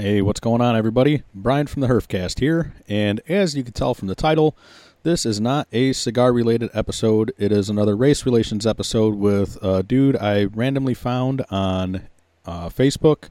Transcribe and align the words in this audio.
Hey, 0.00 0.22
what's 0.22 0.40
going 0.40 0.62
on, 0.62 0.76
everybody? 0.76 1.24
Brian 1.34 1.66
from 1.66 1.82
the 1.82 1.86
Herfcast 1.86 2.40
here, 2.40 2.72
and 2.88 3.20
as 3.28 3.54
you 3.54 3.62
can 3.62 3.74
tell 3.74 3.92
from 3.92 4.08
the 4.08 4.14
title, 4.14 4.56
this 5.02 5.26
is 5.26 5.42
not 5.42 5.68
a 5.72 5.92
cigar 5.92 6.32
related 6.32 6.70
episode. 6.72 7.34
It 7.36 7.52
is 7.52 7.68
another 7.68 7.94
race 7.94 8.24
relations 8.24 8.66
episode 8.66 9.16
with 9.16 9.62
a 9.62 9.82
dude 9.82 10.16
I 10.16 10.44
randomly 10.44 10.94
found 10.94 11.44
on 11.50 12.08
uh, 12.46 12.70
Facebook. 12.70 13.28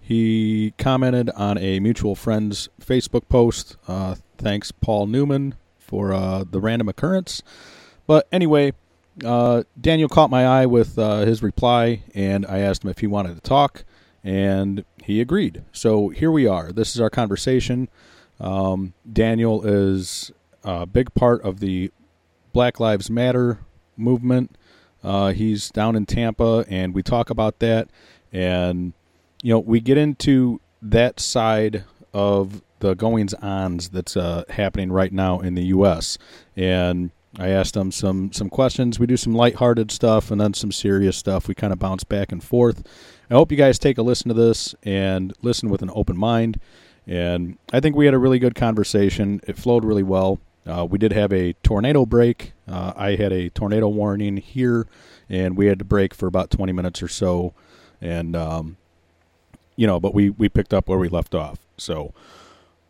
He 0.00 0.72
commented 0.78 1.30
on 1.30 1.58
a 1.58 1.80
mutual 1.80 2.14
friend's 2.14 2.68
Facebook 2.80 3.28
post. 3.28 3.76
Uh, 3.88 4.14
thanks, 4.38 4.70
Paul 4.70 5.08
Newman, 5.08 5.56
for 5.80 6.12
uh, 6.12 6.44
the 6.48 6.60
random 6.60 6.88
occurrence. 6.88 7.42
But 8.06 8.28
anyway, 8.30 8.72
uh, 9.24 9.64
Daniel 9.80 10.08
caught 10.08 10.30
my 10.30 10.46
eye 10.46 10.66
with 10.66 10.96
uh, 10.96 11.24
his 11.24 11.42
reply, 11.42 12.04
and 12.14 12.46
I 12.46 12.58
asked 12.58 12.84
him 12.84 12.90
if 12.90 13.00
he 13.00 13.08
wanted 13.08 13.34
to 13.34 13.40
talk, 13.40 13.84
and 14.24 14.84
he 15.04 15.20
agreed. 15.20 15.62
So 15.70 16.08
here 16.08 16.30
we 16.30 16.46
are. 16.46 16.72
This 16.72 16.94
is 16.94 17.00
our 17.00 17.10
conversation. 17.10 17.88
Um, 18.40 18.94
Daniel 19.10 19.64
is 19.64 20.32
a 20.64 20.86
big 20.86 21.14
part 21.14 21.42
of 21.42 21.60
the 21.60 21.92
Black 22.52 22.80
Lives 22.80 23.10
Matter 23.10 23.58
movement. 23.96 24.56
Uh, 25.02 25.32
he's 25.32 25.70
down 25.70 25.94
in 25.94 26.06
Tampa, 26.06 26.64
and 26.68 26.94
we 26.94 27.02
talk 27.02 27.28
about 27.28 27.58
that. 27.58 27.88
And, 28.32 28.94
you 29.42 29.52
know, 29.52 29.58
we 29.60 29.80
get 29.80 29.98
into 29.98 30.60
that 30.80 31.20
side 31.20 31.84
of 32.14 32.62
the 32.78 32.94
goings 32.94 33.34
ons 33.34 33.90
that's 33.90 34.16
uh, 34.16 34.44
happening 34.48 34.90
right 34.90 35.12
now 35.12 35.40
in 35.40 35.54
the 35.54 35.64
U.S. 35.66 36.16
And 36.56 37.10
I 37.38 37.48
asked 37.48 37.76
him 37.76 37.90
some 37.90 38.32
some 38.32 38.48
questions. 38.48 38.98
We 38.98 39.06
do 39.06 39.16
some 39.16 39.34
lighthearted 39.34 39.90
stuff 39.90 40.30
and 40.30 40.40
then 40.40 40.54
some 40.54 40.70
serious 40.70 41.16
stuff. 41.16 41.48
We 41.48 41.54
kind 41.54 41.72
of 41.72 41.78
bounce 41.78 42.04
back 42.04 42.30
and 42.30 42.42
forth. 42.42 42.82
I 43.30 43.34
hope 43.34 43.50
you 43.50 43.56
guys 43.56 43.78
take 43.78 43.98
a 43.98 44.02
listen 44.02 44.28
to 44.28 44.34
this 44.34 44.74
and 44.82 45.32
listen 45.42 45.70
with 45.70 45.82
an 45.82 45.90
open 45.94 46.16
mind. 46.16 46.60
And 47.06 47.58
I 47.72 47.80
think 47.80 47.96
we 47.96 48.04
had 48.04 48.14
a 48.14 48.18
really 48.18 48.38
good 48.38 48.54
conversation. 48.54 49.40
It 49.46 49.56
flowed 49.58 49.84
really 49.84 50.02
well. 50.02 50.40
Uh, 50.66 50.86
we 50.88 50.98
did 50.98 51.12
have 51.12 51.32
a 51.32 51.52
tornado 51.62 52.06
break. 52.06 52.52
Uh, 52.66 52.92
I 52.96 53.16
had 53.16 53.32
a 53.32 53.50
tornado 53.50 53.88
warning 53.88 54.38
here, 54.38 54.86
and 55.28 55.56
we 55.56 55.66
had 55.66 55.78
to 55.78 55.84
break 55.84 56.14
for 56.14 56.26
about 56.26 56.50
20 56.50 56.72
minutes 56.72 57.02
or 57.02 57.08
so. 57.08 57.52
And, 58.00 58.34
um, 58.34 58.76
you 59.76 59.86
know, 59.86 60.00
but 60.00 60.14
we, 60.14 60.30
we 60.30 60.48
picked 60.48 60.72
up 60.72 60.88
where 60.88 60.98
we 60.98 61.08
left 61.08 61.34
off. 61.34 61.58
So, 61.76 62.14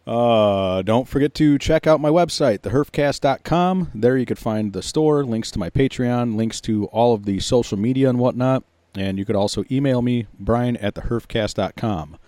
uh, 0.07 0.83
don't 0.83 1.09
forget 1.09 1.35
to 1.35 1.59
check 1.59 1.87
out 1.87 2.01
my 2.01 2.11
website, 2.11 2.59
theherfcast.com. 2.61 3.91
There 3.95 4.17
you 4.17 4.27
could 4.27 4.39
find 4.39 4.73
the 4.73 4.83
store, 4.83 5.25
links 5.25 5.51
to 5.53 5.59
my 5.59 5.71
Patreon, 5.71 6.37
links 6.37 6.61
to 6.63 6.87
all 6.87 7.15
of 7.15 7.25
the 7.25 7.41
social 7.41 7.79
media 7.79 8.09
and 8.09 8.19
whatnot. 8.19 8.65
And 8.97 9.19
you 9.19 9.25
could 9.25 9.37
also 9.37 9.65
email 9.71 10.03
me, 10.03 10.27
brian 10.39 10.77
at 10.77 10.95
theherfcast.com. 10.95 12.19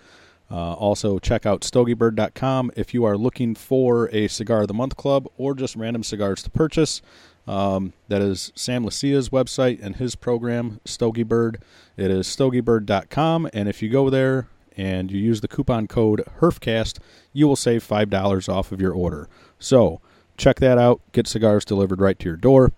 Uh, 0.49 0.73
also, 0.73 1.19
check 1.19 1.45
out 1.45 1.61
stogiebird.com 1.61 2.71
if 2.75 2.93
you 2.93 3.03
are 3.03 3.17
looking 3.17 3.53
for 3.53 4.09
a 4.13 4.27
Cigar 4.27 4.61
of 4.61 4.67
the 4.67 4.73
Month 4.73 4.95
club 4.95 5.27
or 5.37 5.53
just 5.53 5.75
random 5.75 6.03
cigars 6.03 6.41
to 6.43 6.49
purchase. 6.49 7.01
Um, 7.45 7.93
that 8.09 8.21
is 8.21 8.51
Sam 8.55 8.83
Lucia's 8.83 9.29
website 9.29 9.79
and 9.81 9.95
his 9.95 10.15
program, 10.15 10.79
Stogiebird. 10.85 11.57
It 11.95 12.11
is 12.11 12.27
stogiebird.com. 12.27 13.49
And 13.53 13.69
if 13.69 13.81
you 13.81 13.89
go 13.89 14.09
there 14.09 14.47
and 14.75 15.11
you 15.11 15.19
use 15.19 15.41
the 15.41 15.47
coupon 15.47 15.87
code 15.87 16.23
HERFCAST, 16.39 16.99
you 17.33 17.47
will 17.47 17.55
save 17.55 17.87
$5 17.87 18.49
off 18.49 18.71
of 18.71 18.81
your 18.81 18.93
order. 18.93 19.29
So 19.59 20.01
check 20.35 20.59
that 20.59 20.77
out. 20.77 21.01
Get 21.13 21.27
cigars 21.27 21.65
delivered 21.65 22.01
right 22.01 22.19
to 22.19 22.25
your 22.25 22.35
door. 22.35 22.71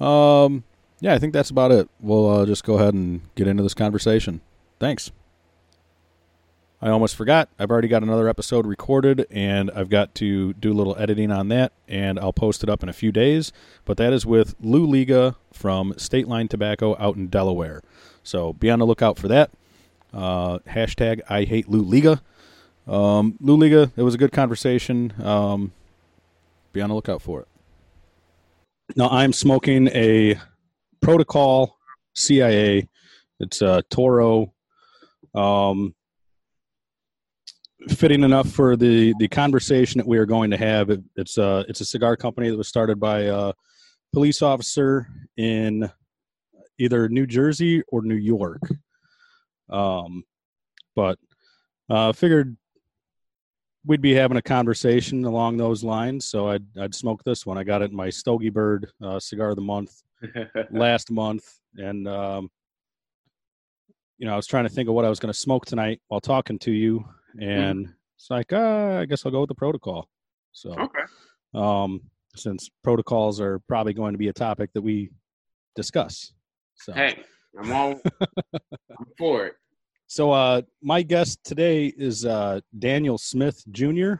Um, 0.00 0.64
yeah, 1.02 1.14
I 1.14 1.18
think 1.18 1.32
that's 1.32 1.50
about 1.50 1.72
it. 1.72 1.90
We'll 2.00 2.30
uh, 2.30 2.46
just 2.46 2.62
go 2.62 2.74
ahead 2.74 2.94
and 2.94 3.22
get 3.34 3.48
into 3.48 3.64
this 3.64 3.74
conversation. 3.74 4.40
Thanks. 4.78 5.10
I 6.80 6.90
almost 6.90 7.16
forgot. 7.16 7.48
I've 7.58 7.72
already 7.72 7.88
got 7.88 8.04
another 8.04 8.28
episode 8.28 8.66
recorded, 8.66 9.26
and 9.28 9.68
I've 9.72 9.88
got 9.88 10.14
to 10.16 10.52
do 10.54 10.72
a 10.72 10.74
little 10.74 10.96
editing 10.96 11.32
on 11.32 11.48
that, 11.48 11.72
and 11.88 12.20
I'll 12.20 12.32
post 12.32 12.62
it 12.62 12.68
up 12.68 12.84
in 12.84 12.88
a 12.88 12.92
few 12.92 13.10
days. 13.10 13.52
But 13.84 13.96
that 13.96 14.12
is 14.12 14.24
with 14.24 14.54
Lou 14.60 14.86
Liga 14.86 15.34
from 15.52 15.92
State 15.96 16.28
Line 16.28 16.46
Tobacco 16.46 16.96
out 17.00 17.16
in 17.16 17.26
Delaware. 17.26 17.82
So 18.22 18.52
be 18.52 18.70
on 18.70 18.78
the 18.78 18.86
lookout 18.86 19.18
for 19.18 19.26
that. 19.26 19.50
Uh, 20.14 20.60
hashtag 20.68 21.20
I 21.28 21.42
hate 21.42 21.68
Lou 21.68 21.82
Liga. 21.82 22.22
Um, 22.86 23.36
Lou 23.40 23.56
Liga, 23.56 23.90
it 23.96 24.02
was 24.02 24.14
a 24.14 24.18
good 24.18 24.30
conversation. 24.30 25.12
Um, 25.20 25.72
be 26.72 26.80
on 26.80 26.90
the 26.90 26.94
lookout 26.94 27.22
for 27.22 27.40
it. 27.40 27.48
Now 28.94 29.08
I'm 29.08 29.32
smoking 29.32 29.88
a 29.88 30.38
Protocol 31.02 31.76
CIA. 32.14 32.88
It's 33.40 33.60
a 33.60 33.82
Toro. 33.90 34.54
Um, 35.34 35.94
fitting 37.88 38.22
enough 38.22 38.48
for 38.48 38.76
the 38.76 39.12
the 39.18 39.26
conversation 39.26 39.98
that 39.98 40.06
we 40.06 40.18
are 40.18 40.26
going 40.26 40.52
to 40.52 40.56
have. 40.56 40.90
It, 40.90 41.02
it's 41.16 41.38
a 41.38 41.64
it's 41.68 41.80
a 41.80 41.84
cigar 41.84 42.16
company 42.16 42.50
that 42.50 42.56
was 42.56 42.68
started 42.68 43.00
by 43.00 43.22
a 43.22 43.52
police 44.12 44.42
officer 44.42 45.08
in 45.36 45.90
either 46.78 47.08
New 47.08 47.26
Jersey 47.26 47.82
or 47.88 48.02
New 48.02 48.14
York. 48.14 48.62
Um, 49.68 50.22
but 50.94 51.18
uh, 51.90 52.12
figured 52.12 52.56
we'd 53.84 54.02
be 54.02 54.14
having 54.14 54.36
a 54.36 54.42
conversation 54.42 55.24
along 55.24 55.56
those 55.56 55.82
lines, 55.82 56.26
so 56.26 56.48
I'd 56.48 56.64
I'd 56.78 56.94
smoke 56.94 57.24
this 57.24 57.44
one. 57.44 57.58
I 57.58 57.64
got 57.64 57.82
it 57.82 57.90
in 57.90 57.96
my 57.96 58.10
Stogie 58.10 58.50
Bird 58.50 58.88
uh, 59.02 59.18
cigar 59.18 59.50
of 59.50 59.56
the 59.56 59.62
month 59.62 60.02
last 60.70 61.10
month, 61.10 61.44
and 61.76 62.06
um, 62.08 62.50
you 64.18 64.26
know 64.26 64.32
I 64.32 64.36
was 64.36 64.46
trying 64.46 64.64
to 64.64 64.70
think 64.70 64.88
of 64.88 64.94
what 64.94 65.04
I 65.04 65.08
was 65.08 65.20
going 65.20 65.32
to 65.32 65.38
smoke 65.38 65.66
tonight 65.66 66.00
while 66.08 66.20
talking 66.20 66.58
to 66.60 66.72
you, 66.72 67.04
and 67.40 67.86
mm. 67.86 67.94
it's 68.16 68.30
like 68.30 68.52
uh, 68.52 68.98
I 69.00 69.04
guess 69.06 69.24
I'll 69.24 69.32
go 69.32 69.40
with 69.40 69.48
the 69.48 69.54
protocol. 69.54 70.08
So 70.52 70.72
okay. 70.72 71.02
Um, 71.54 72.00
since 72.34 72.70
protocols 72.82 73.40
are 73.40 73.58
probably 73.68 73.92
going 73.92 74.12
to 74.12 74.18
be 74.18 74.28
a 74.28 74.32
topic 74.32 74.72
that 74.72 74.82
we 74.82 75.10
discuss. 75.76 76.32
So. 76.76 76.92
Hey, 76.92 77.22
I'm 77.58 77.72
all 77.72 78.00
I'm 78.20 79.06
for 79.18 79.46
it. 79.46 79.54
So 80.06 80.32
uh, 80.32 80.62
my 80.82 81.02
guest 81.02 81.40
today 81.44 81.86
is 81.86 82.26
uh, 82.26 82.60
Daniel 82.78 83.18
Smith 83.18 83.64
Jr. 83.70 84.14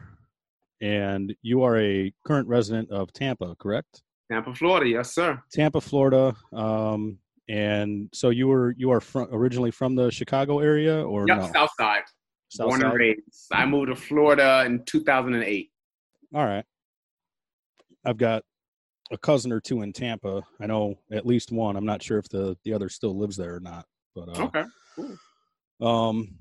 and 0.81 1.35
you 1.41 1.63
are 1.63 1.79
a 1.79 2.11
current 2.25 2.47
resident 2.47 2.89
of 2.89 3.13
Tampa, 3.13 3.55
correct? 3.59 4.01
Tampa, 4.33 4.55
Florida, 4.55 4.89
yes, 4.89 5.13
sir. 5.13 5.39
Tampa, 5.51 5.79
Florida. 5.79 6.35
Um, 6.53 7.19
and 7.49 8.09
so 8.13 8.29
you 8.29 8.47
were 8.47 8.73
you 8.77 8.89
are 8.91 8.99
from 9.01 9.27
originally 9.31 9.69
from 9.69 9.95
the 9.95 10.09
Chicago 10.09 10.59
area, 10.59 11.05
or 11.05 11.25
yep, 11.27 11.37
no? 11.37 11.51
South 11.53 11.69
Side. 11.79 12.01
South 12.49 12.67
Born 12.69 12.81
side? 12.81 12.89
and 12.89 12.99
raised. 12.99 13.21
I 13.51 13.65
moved 13.65 13.89
to 13.89 13.95
Florida 13.95 14.63
in 14.65 14.83
2008. 14.85 15.69
All 16.35 16.45
right. 16.45 16.65
I've 18.05 18.17
got 18.17 18.43
a 19.11 19.17
cousin 19.17 19.51
or 19.51 19.59
two 19.59 19.81
in 19.81 19.93
Tampa. 19.93 20.41
I 20.59 20.65
know 20.67 20.95
at 21.11 21.25
least 21.25 21.51
one. 21.51 21.75
I'm 21.75 21.85
not 21.85 22.01
sure 22.01 22.17
if 22.17 22.27
the 22.29 22.57
the 22.63 22.73
other 22.73 22.89
still 22.89 23.15
lives 23.17 23.37
there 23.37 23.55
or 23.55 23.59
not. 23.59 23.85
But 24.15 24.29
uh, 24.29 24.43
Okay. 24.45 24.63
Cool. 24.95 25.17
Um, 25.87 26.39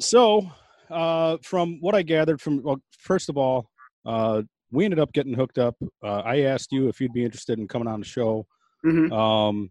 so, 0.00 0.50
uh, 0.90 1.36
from 1.42 1.78
what 1.80 1.94
I 1.94 2.02
gathered 2.02 2.40
from, 2.40 2.62
well, 2.62 2.82
first 2.98 3.28
of 3.28 3.36
all, 3.38 3.70
uh, 4.04 4.42
we 4.74 4.84
ended 4.84 4.98
up 4.98 5.12
getting 5.12 5.34
hooked 5.34 5.58
up. 5.58 5.76
Uh, 6.02 6.22
I 6.24 6.40
asked 6.40 6.72
you 6.72 6.88
if 6.88 7.00
you'd 7.00 7.12
be 7.12 7.24
interested 7.24 7.58
in 7.58 7.68
coming 7.68 7.88
on 7.88 8.00
the 8.00 8.06
show. 8.06 8.46
Mhm. 8.84 9.12
Um, 9.12 9.70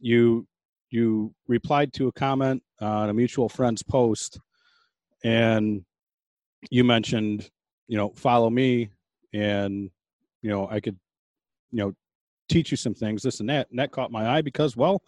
you 0.00 0.46
you 0.90 1.34
replied 1.48 1.92
to 1.94 2.08
a 2.08 2.12
comment 2.12 2.62
on 2.80 3.08
a 3.08 3.14
mutual 3.14 3.48
friend's 3.48 3.82
post, 3.82 4.38
and 5.24 5.84
you 6.70 6.84
mentioned, 6.84 7.50
you 7.88 7.96
know, 7.96 8.10
follow 8.14 8.50
me, 8.50 8.90
and 9.32 9.90
you 10.42 10.50
know, 10.50 10.68
I 10.68 10.80
could, 10.80 10.98
you 11.70 11.78
know, 11.78 11.94
teach 12.50 12.70
you 12.70 12.76
some 12.76 12.94
things, 12.94 13.22
this 13.22 13.40
and 13.40 13.48
that, 13.48 13.70
and 13.70 13.78
that 13.78 13.90
caught 13.90 14.10
my 14.10 14.28
eye 14.28 14.42
because, 14.42 14.76
well, 14.76 15.02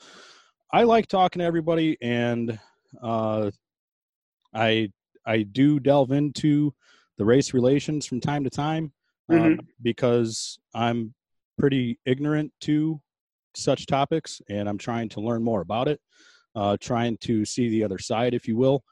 I 0.72 0.84
like 0.84 1.06
talking 1.06 1.40
to 1.40 1.44
everybody, 1.44 1.98
and 2.00 2.58
uh, 3.02 3.50
I 4.54 4.90
I 5.26 5.42
do 5.42 5.78
delve 5.80 6.12
into 6.12 6.72
the 7.18 7.24
race 7.24 7.52
relations 7.52 8.06
from 8.06 8.20
time 8.20 8.42
to 8.44 8.50
time 8.50 8.92
uh, 9.30 9.34
Mhm. 9.34 9.66
because 9.82 10.58
I'm 10.74 11.14
pretty 11.58 11.98
ignorant 12.04 12.52
to 12.60 13.00
such 13.54 13.86
topics, 13.86 14.42
and 14.48 14.68
I'm 14.68 14.78
trying 14.78 15.08
to 15.10 15.20
learn 15.20 15.42
more 15.42 15.60
about 15.60 15.88
it, 15.88 16.00
uh, 16.54 16.76
trying 16.80 17.16
to 17.18 17.44
see 17.44 17.68
the 17.68 17.84
other 17.84 17.98
side, 17.98 18.34
if 18.34 18.48
you 18.48 18.56
will. 18.56 18.82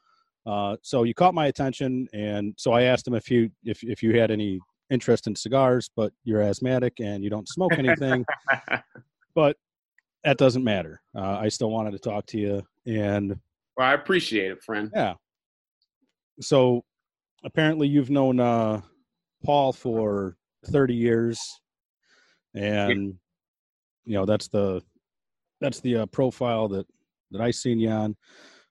Uh, 0.45 0.77
so 0.81 1.03
you 1.03 1.13
caught 1.13 1.33
my 1.33 1.47
attention, 1.47 2.07
and 2.13 2.53
so 2.57 2.71
I 2.73 2.83
asked 2.83 3.07
him 3.07 3.13
if 3.15 3.29
you 3.31 3.49
if 3.63 3.83
if 3.83 4.01
you 4.03 4.17
had 4.19 4.31
any 4.31 4.59
interest 4.89 5.27
in 5.27 5.35
cigars, 5.35 5.89
but 5.95 6.11
you're 6.23 6.41
asthmatic 6.41 6.99
and 6.99 7.23
you 7.23 7.29
don't 7.29 7.47
smoke 7.47 7.73
anything. 7.77 8.25
but 9.35 9.57
that 10.23 10.37
doesn't 10.37 10.63
matter. 10.63 11.01
Uh, 11.15 11.37
I 11.39 11.49
still 11.49 11.69
wanted 11.71 11.91
to 11.91 11.99
talk 11.99 12.25
to 12.27 12.37
you, 12.37 12.61
and 12.85 13.39
well, 13.77 13.87
I 13.87 13.93
appreciate 13.93 14.51
it, 14.51 14.63
friend. 14.63 14.91
yeah. 14.93 15.15
So 16.41 16.83
apparently 17.43 17.87
you've 17.87 18.09
known 18.09 18.39
uh, 18.39 18.81
Paul 19.43 19.73
for 19.73 20.37
30 20.67 20.95
years, 20.95 21.39
and 22.55 23.15
you 24.05 24.13
know 24.13 24.25
that's 24.25 24.47
the 24.47 24.81
that's 25.61 25.79
the 25.79 25.97
uh, 25.97 26.05
profile 26.07 26.67
that 26.69 26.87
that 27.31 27.41
I 27.41 27.51
seen 27.51 27.79
you 27.79 27.89
on. 27.89 28.15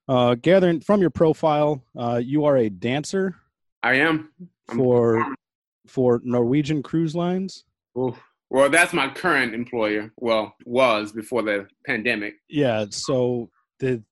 uh, 0.09 0.35
gathering 0.35 0.81
from 0.81 1.01
your 1.01 1.11
profile, 1.11 1.83
uh, 1.97 2.21
you 2.23 2.45
are 2.45 2.57
a 2.57 2.69
dancer 2.69 3.37
I 3.83 3.95
am. 3.95 4.31
I'm 4.69 4.77
for 4.79 5.35
for 5.87 6.21
Norwegian 6.25 6.83
Cruise 6.83 7.15
Lines. 7.17 7.65
Oof. 7.99 8.21
Well, 8.51 8.69
that's 8.69 8.93
my 8.93 9.09
current 9.09 9.55
employer. 9.55 10.13
Well, 10.17 10.55
was 10.65 11.13
before 11.13 11.43
the 11.43 11.67
pandemic. 11.87 12.35
Yeah. 12.49 12.87
So 12.91 13.51
the 13.81 14.03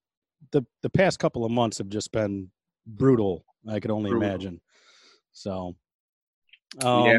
the 0.50 0.64
the 0.82 0.90
past 0.90 1.18
couple 1.18 1.44
of 1.44 1.52
months 1.52 1.78
have 1.78 1.88
just 1.88 2.10
been 2.10 2.50
brutal. 2.86 3.44
I 3.68 3.78
could 3.80 3.90
only 3.90 4.10
Brutal. 4.10 4.28
imagine. 4.28 4.60
So, 5.32 5.76
um, 6.82 7.06
Yeah. 7.06 7.18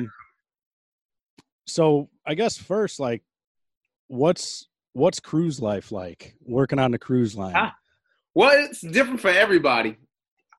so 1.66 2.10
I 2.26 2.36
guess 2.36 2.58
first, 2.58 3.00
like, 3.00 3.24
what's 4.08 4.68
what's 4.94 5.20
cruise 5.20 5.60
life 5.62 5.92
like? 5.92 6.36
Working 6.46 6.80
on 6.80 6.92
the 6.92 7.00
cruise 7.00 7.36
line. 7.36 7.54
Ah. 7.56 7.76
Well, 8.34 8.52
it's 8.66 8.82
different 8.82 9.20
for 9.20 9.30
everybody. 9.30 9.98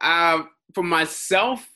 Uh, 0.00 0.42
for 0.74 0.82
myself, 0.82 1.66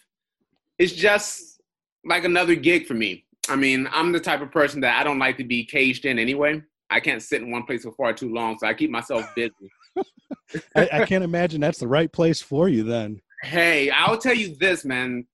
it's 0.78 0.92
just 0.92 1.60
like 2.04 2.24
another 2.24 2.54
gig 2.54 2.86
for 2.86 2.94
me. 2.94 3.24
I 3.48 3.56
mean, 3.56 3.88
I'm 3.92 4.12
the 4.12 4.20
type 4.20 4.40
of 4.42 4.50
person 4.50 4.80
that 4.82 4.98
I 5.00 5.04
don't 5.04 5.18
like 5.18 5.38
to 5.38 5.44
be 5.44 5.64
caged 5.64 6.04
in 6.04 6.18
anyway. 6.18 6.62
I 6.90 7.00
can't 7.00 7.22
sit 7.22 7.42
in 7.42 7.50
one 7.50 7.62
place 7.64 7.82
for 7.84 7.92
far 7.92 8.12
too 8.12 8.32
long, 8.32 8.58
so 8.58 8.66
I 8.66 8.74
keep 8.74 8.90
myself 8.90 9.24
busy. 9.34 9.52
I, 10.76 10.88
I 10.92 11.06
can't 11.06 11.24
imagine 11.24 11.60
that's 11.60 11.78
the 11.78 11.88
right 11.88 12.12
place 12.12 12.40
for 12.40 12.68
you 12.68 12.82
then. 12.82 13.20
Hey, 13.42 13.90
I'll 13.90 14.18
tell 14.18 14.34
you 14.34 14.54
this, 14.56 14.84
man. 14.84 15.26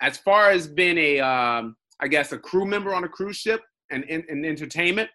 As 0.00 0.16
far 0.16 0.50
as 0.50 0.66
being 0.66 0.98
a, 0.98 1.20
um, 1.20 1.76
I 2.00 2.08
guess, 2.08 2.32
a 2.32 2.38
crew 2.38 2.64
member 2.64 2.94
on 2.94 3.04
a 3.04 3.08
cruise 3.08 3.36
ship 3.36 3.60
and 3.90 4.04
in, 4.04 4.24
in 4.28 4.44
entertainment, 4.44 5.10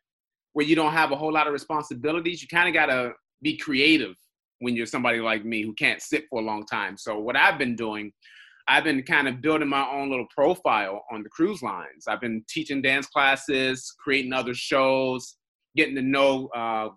where 0.53 0.65
you 0.65 0.75
don't 0.75 0.93
have 0.93 1.11
a 1.11 1.15
whole 1.15 1.33
lot 1.33 1.47
of 1.47 1.53
responsibilities, 1.53 2.41
you 2.41 2.47
kind 2.47 2.67
of 2.67 2.73
gotta 2.73 3.11
be 3.41 3.57
creative 3.57 4.15
when 4.59 4.75
you're 4.75 4.85
somebody 4.85 5.19
like 5.19 5.43
me 5.43 5.63
who 5.63 5.73
can't 5.73 6.01
sit 6.01 6.25
for 6.29 6.39
a 6.39 6.45
long 6.45 6.65
time. 6.65 6.97
So 6.97 7.19
what 7.19 7.35
I've 7.35 7.57
been 7.57 7.75
doing, 7.75 8.11
I've 8.67 8.85
been 8.85 9.03
kind 9.03 9.27
of 9.27 9.41
building 9.41 9.67
my 9.67 9.85
own 9.89 10.09
little 10.09 10.27
profile 10.33 11.03
on 11.11 11.23
the 11.23 11.29
cruise 11.29 11.61
lines. 11.61 12.05
I've 12.07 12.21
been 12.21 12.43
teaching 12.47 12.81
dance 12.81 13.05
classes, 13.07 13.93
creating 13.99 14.33
other 14.33 14.53
shows, 14.53 15.35
getting 15.75 15.95
to 15.95 16.01
know 16.01 16.47
uh, 16.55 16.89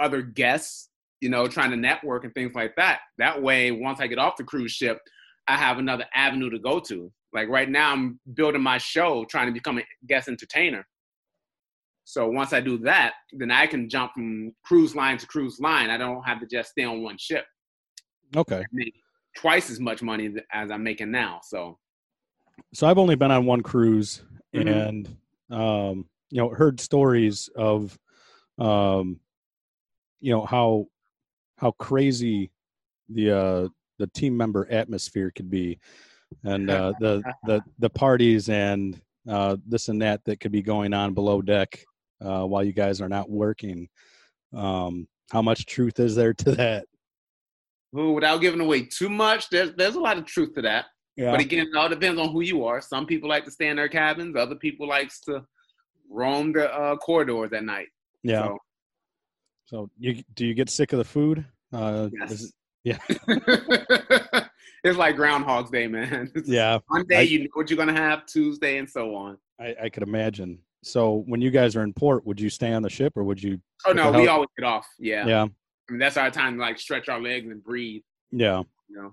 other 0.00 0.22
guests 0.22 0.90
you 1.20 1.30
know, 1.30 1.46
trying 1.46 1.70
to 1.70 1.76
network 1.76 2.24
and 2.24 2.34
things 2.34 2.54
like 2.54 2.76
that. 2.76 3.00
That 3.18 3.42
way, 3.42 3.70
once 3.70 4.00
I 4.00 4.06
get 4.06 4.18
off 4.18 4.36
the 4.36 4.44
cruise 4.44 4.72
ship, 4.72 5.00
I 5.48 5.56
have 5.56 5.78
another 5.78 6.04
avenue 6.14 6.50
to 6.50 6.58
go 6.58 6.80
to. 6.80 7.12
Like 7.32 7.48
right 7.48 7.68
now, 7.68 7.92
I'm 7.92 8.18
building 8.34 8.62
my 8.62 8.78
show, 8.78 9.24
trying 9.26 9.46
to 9.46 9.52
become 9.52 9.78
a 9.78 9.82
guest 10.06 10.28
entertainer. 10.28 10.86
So 12.04 12.28
once 12.28 12.52
I 12.52 12.60
do 12.60 12.78
that, 12.78 13.14
then 13.32 13.50
I 13.50 13.66
can 13.66 13.88
jump 13.88 14.12
from 14.14 14.52
cruise 14.64 14.94
line 14.94 15.18
to 15.18 15.26
cruise 15.26 15.58
line. 15.60 15.90
I 15.90 15.96
don't 15.96 16.22
have 16.22 16.40
to 16.40 16.46
just 16.46 16.70
stay 16.70 16.84
on 16.84 17.02
one 17.02 17.18
ship. 17.18 17.44
Okay. 18.36 18.60
I 18.60 18.64
make 18.72 18.94
twice 19.36 19.70
as 19.70 19.80
much 19.80 20.02
money 20.02 20.32
as 20.52 20.70
I'm 20.70 20.82
making 20.82 21.10
now. 21.10 21.40
So 21.42 21.78
So 22.72 22.86
I've 22.86 22.98
only 22.98 23.16
been 23.16 23.30
on 23.30 23.44
one 23.44 23.62
cruise 23.62 24.22
Mhm. 24.54 24.88
and 24.88 25.16
um, 25.50 26.08
you 26.30 26.38
know, 26.40 26.48
heard 26.48 26.80
stories 26.80 27.48
of 27.56 27.98
um, 28.58 29.20
you 30.20 30.32
know, 30.32 30.44
how 30.46 30.86
how 31.58 31.72
crazy 31.72 32.50
the 33.08 33.30
uh 33.30 33.68
the 33.98 34.06
team 34.08 34.36
member 34.36 34.66
atmosphere 34.70 35.30
could 35.34 35.50
be 35.50 35.78
and 36.44 36.70
uh 36.70 36.92
the 36.98 37.22
the 37.44 37.62
the 37.78 37.90
parties 37.90 38.48
and 38.48 39.00
uh 39.28 39.56
this 39.66 39.88
and 39.88 40.00
that 40.02 40.24
that 40.24 40.40
could 40.40 40.52
be 40.52 40.62
going 40.62 40.92
on 40.92 41.14
below 41.14 41.40
deck 41.40 41.84
uh 42.24 42.44
while 42.44 42.64
you 42.64 42.72
guys 42.72 43.00
are 43.00 43.08
not 43.08 43.30
working 43.30 43.88
um 44.54 45.06
how 45.30 45.42
much 45.42 45.66
truth 45.66 45.98
is 45.98 46.14
there 46.14 46.34
to 46.34 46.52
that 46.52 46.84
ooh, 47.96 48.12
without 48.12 48.38
giving 48.40 48.60
away 48.60 48.82
too 48.82 49.08
much, 49.08 49.48
there's 49.48 49.72
there's 49.74 49.94
a 49.94 50.00
lot 50.00 50.18
of 50.18 50.24
truth 50.26 50.54
to 50.54 50.62
that. 50.62 50.86
yeah 51.16 51.30
But 51.30 51.40
again, 51.40 51.66
it 51.66 51.76
all 51.76 51.88
depends 51.88 52.20
on 52.20 52.30
who 52.30 52.42
you 52.42 52.64
are. 52.64 52.80
Some 52.80 53.06
people 53.06 53.28
like 53.28 53.44
to 53.44 53.50
stay 53.50 53.68
in 53.68 53.76
their 53.76 53.88
cabins. 53.88 54.36
Other 54.36 54.54
people 54.56 54.86
likes 54.88 55.20
to 55.22 55.44
roam 56.10 56.52
the 56.52 56.72
uh, 56.72 56.96
corridors 56.96 57.52
at 57.52 57.64
night. 57.64 57.88
yeah 58.22 58.48
So, 58.48 58.58
so 59.64 59.90
you 59.98 60.22
do 60.34 60.46
you 60.46 60.54
get 60.54 60.70
sick 60.70 60.92
of 60.92 60.98
the 60.98 61.04
food 61.04 61.44
uh 61.72 62.08
Yes. 62.12 62.30
is 62.32 62.52
it- 62.86 64.46
it's 64.84 64.98
like 64.98 65.16
Groundhog's 65.16 65.70
Day, 65.70 65.86
man. 65.86 66.30
yeah 66.44 66.78
Monday 66.90 67.16
I- 67.18 67.22
you 67.22 67.40
know 67.40 67.48
what 67.54 67.70
you're 67.70 67.76
gonna 67.76 67.92
have, 67.92 68.26
Tuesday 68.26 68.78
and 68.78 68.88
so 68.88 69.14
on. 69.14 69.38
I, 69.60 69.74
I 69.84 69.88
could 69.88 70.02
imagine. 70.02 70.58
So 70.84 71.24
when 71.26 71.40
you 71.40 71.50
guys 71.50 71.74
are 71.76 71.82
in 71.82 71.92
port, 71.92 72.24
would 72.26 72.40
you 72.40 72.48
stay 72.50 72.72
on 72.72 72.82
the 72.82 72.90
ship 72.90 73.14
or 73.16 73.24
would 73.24 73.42
you? 73.42 73.58
Oh 73.86 73.92
no, 73.92 74.12
we 74.12 74.28
always 74.28 74.48
get 74.58 74.64
off. 74.66 74.86
Yeah. 74.98 75.26
Yeah, 75.26 75.42
I 75.44 75.92
mean 75.92 75.98
that's 75.98 76.16
our 76.16 76.30
time 76.30 76.56
to 76.56 76.60
like 76.62 76.78
stretch 76.78 77.08
our 77.08 77.20
legs 77.20 77.50
and 77.50 77.62
breathe. 77.62 78.02
yeah. 78.30 78.62
You 78.88 79.02
know. 79.02 79.12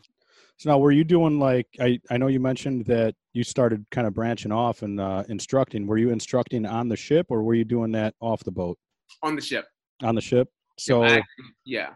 So 0.57 0.69
now, 0.69 0.77
were 0.77 0.91
you 0.91 1.03
doing 1.03 1.39
like 1.39 1.65
I? 1.79 1.99
I 2.11 2.17
know 2.17 2.27
you 2.27 2.39
mentioned 2.39 2.85
that 2.85 3.15
you 3.33 3.43
started 3.43 3.83
kind 3.89 4.05
of 4.05 4.13
branching 4.13 4.51
off 4.51 4.83
and 4.83 5.01
uh, 5.01 5.23
instructing. 5.27 5.87
Were 5.87 5.97
you 5.97 6.11
instructing 6.11 6.65
on 6.67 6.87
the 6.89 6.95
ship 6.95 7.25
or 7.29 7.41
were 7.41 7.55
you 7.55 7.65
doing 7.65 7.91
that 7.93 8.13
off 8.19 8.43
the 8.43 8.51
boat 8.51 8.77
On 9.23 9.35
the 9.35 9.41
ship. 9.41 9.65
on 10.03 10.13
the 10.13 10.21
ship? 10.21 10.47
So 10.77 11.03
I- 11.03 11.23
yeah. 11.65 11.93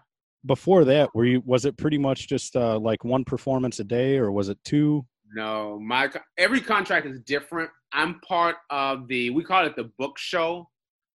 Before 0.48 0.86
that, 0.86 1.14
were 1.14 1.26
you? 1.26 1.42
Was 1.46 1.66
it 1.66 1.78
pretty 1.78 1.98
much 1.98 2.28
just 2.28 2.56
uh, 2.56 2.80
like 2.80 3.04
one 3.04 3.24
performance 3.24 3.80
a 3.80 3.84
day 3.84 4.18
or 4.18 4.32
was 4.32 4.50
it 4.50 4.58
two? 4.64 5.06
No, 5.34 5.80
my 5.80 6.10
every 6.38 6.62
contract 6.62 7.06
is 7.06 7.20
different. 7.22 7.70
I'm 7.94 8.20
part 8.22 8.56
of 8.70 9.08
the 9.08 9.30
we 9.30 9.44
call 9.44 9.66
it 9.66 9.76
the 9.76 9.92
book 9.98 10.18
show, 10.18 10.70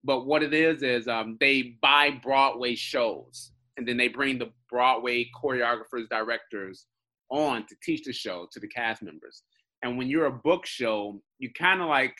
but 0.03 0.25
what 0.25 0.43
it 0.43 0.53
is 0.53 0.83
is 0.83 1.07
um, 1.07 1.37
they 1.39 1.77
buy 1.81 2.19
Broadway 2.21 2.75
shows 2.75 3.51
and 3.77 3.87
then 3.87 3.97
they 3.97 4.09
bring 4.09 4.37
the 4.37 4.51
Broadway 4.69 5.29
choreographers, 5.41 6.09
directors 6.09 6.85
on 7.29 7.65
to 7.67 7.75
teach 7.83 8.03
the 8.03 8.13
show 8.13 8.47
to 8.51 8.59
the 8.59 8.67
cast 8.67 9.01
members. 9.01 9.43
And 9.83 9.97
when 9.97 10.07
you're 10.07 10.25
a 10.25 10.31
book 10.31 10.65
show, 10.65 11.21
you 11.39 11.51
kind 11.53 11.81
of 11.81 11.87
like 11.87 12.15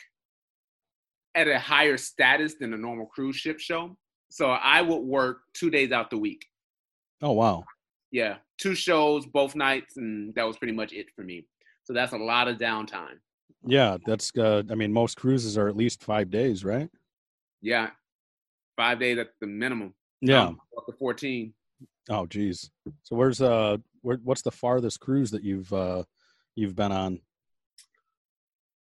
at 1.34 1.48
a 1.48 1.58
higher 1.58 1.96
status 1.96 2.54
than 2.58 2.74
a 2.74 2.76
normal 2.76 3.06
cruise 3.06 3.36
ship 3.36 3.58
show. 3.58 3.96
So 4.30 4.50
I 4.50 4.80
would 4.80 5.02
work 5.02 5.40
two 5.54 5.70
days 5.70 5.92
out 5.92 6.10
the 6.10 6.18
week. 6.18 6.46
Oh 7.22 7.32
wow. 7.32 7.64
Yeah, 8.10 8.36
two 8.58 8.74
shows 8.74 9.24
both 9.24 9.54
nights, 9.54 9.96
and 9.96 10.34
that 10.34 10.46
was 10.46 10.58
pretty 10.58 10.74
much 10.74 10.92
it 10.92 11.06
for 11.14 11.22
me. 11.22 11.46
So 11.84 11.92
that's 11.92 12.12
a 12.12 12.18
lot 12.18 12.48
of 12.48 12.58
downtime. 12.58 13.18
Yeah, 13.64 13.96
that's. 14.04 14.32
Uh, 14.36 14.62
I 14.70 14.74
mean, 14.74 14.92
most 14.92 15.16
cruises 15.16 15.56
are 15.56 15.68
at 15.68 15.76
least 15.76 16.02
five 16.02 16.30
days, 16.30 16.64
right? 16.64 16.90
Yeah, 17.60 17.90
five 18.76 18.98
days 18.98 19.18
at 19.18 19.30
the 19.40 19.46
minimum. 19.46 19.94
Yeah. 20.20 20.42
Um, 20.42 20.60
up 20.76 20.86
to 20.86 20.92
fourteen. 20.92 21.54
Oh, 22.10 22.26
geez. 22.26 22.70
So 23.04 23.16
where's 23.16 23.40
uh, 23.40 23.76
where, 24.02 24.18
what's 24.24 24.42
the 24.42 24.50
farthest 24.50 25.00
cruise 25.00 25.30
that 25.30 25.44
you've 25.44 25.72
uh, 25.72 26.02
you've 26.56 26.74
been 26.74 26.92
on? 26.92 27.20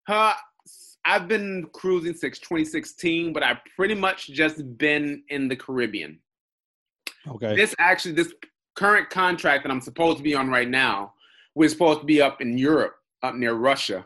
Uh, 0.08 0.34
I've 1.06 1.28
been 1.28 1.68
cruising 1.74 2.14
since 2.14 2.40
2016, 2.40 3.34
but 3.34 3.44
I've 3.44 3.60
pretty 3.76 3.96
much 3.96 4.28
just 4.28 4.78
been 4.78 5.24
in 5.30 5.48
the 5.48 5.56
Caribbean. 5.56 6.20
Okay. 7.28 7.56
This 7.56 7.76
actually, 7.80 8.14
this 8.14 8.34
current 8.76 9.10
contract 9.10 9.64
that 9.64 9.72
I'm 9.72 9.82
supposed 9.82 10.18
to 10.18 10.24
be 10.24 10.34
on 10.36 10.50
right 10.50 10.68
now, 10.70 11.14
we're 11.56 11.70
supposed 11.70 12.00
to 12.02 12.06
be 12.06 12.22
up 12.22 12.42
in 12.42 12.58
Europe, 12.58 12.96
up 13.24 13.36
near 13.36 13.54
Russia. 13.54 14.06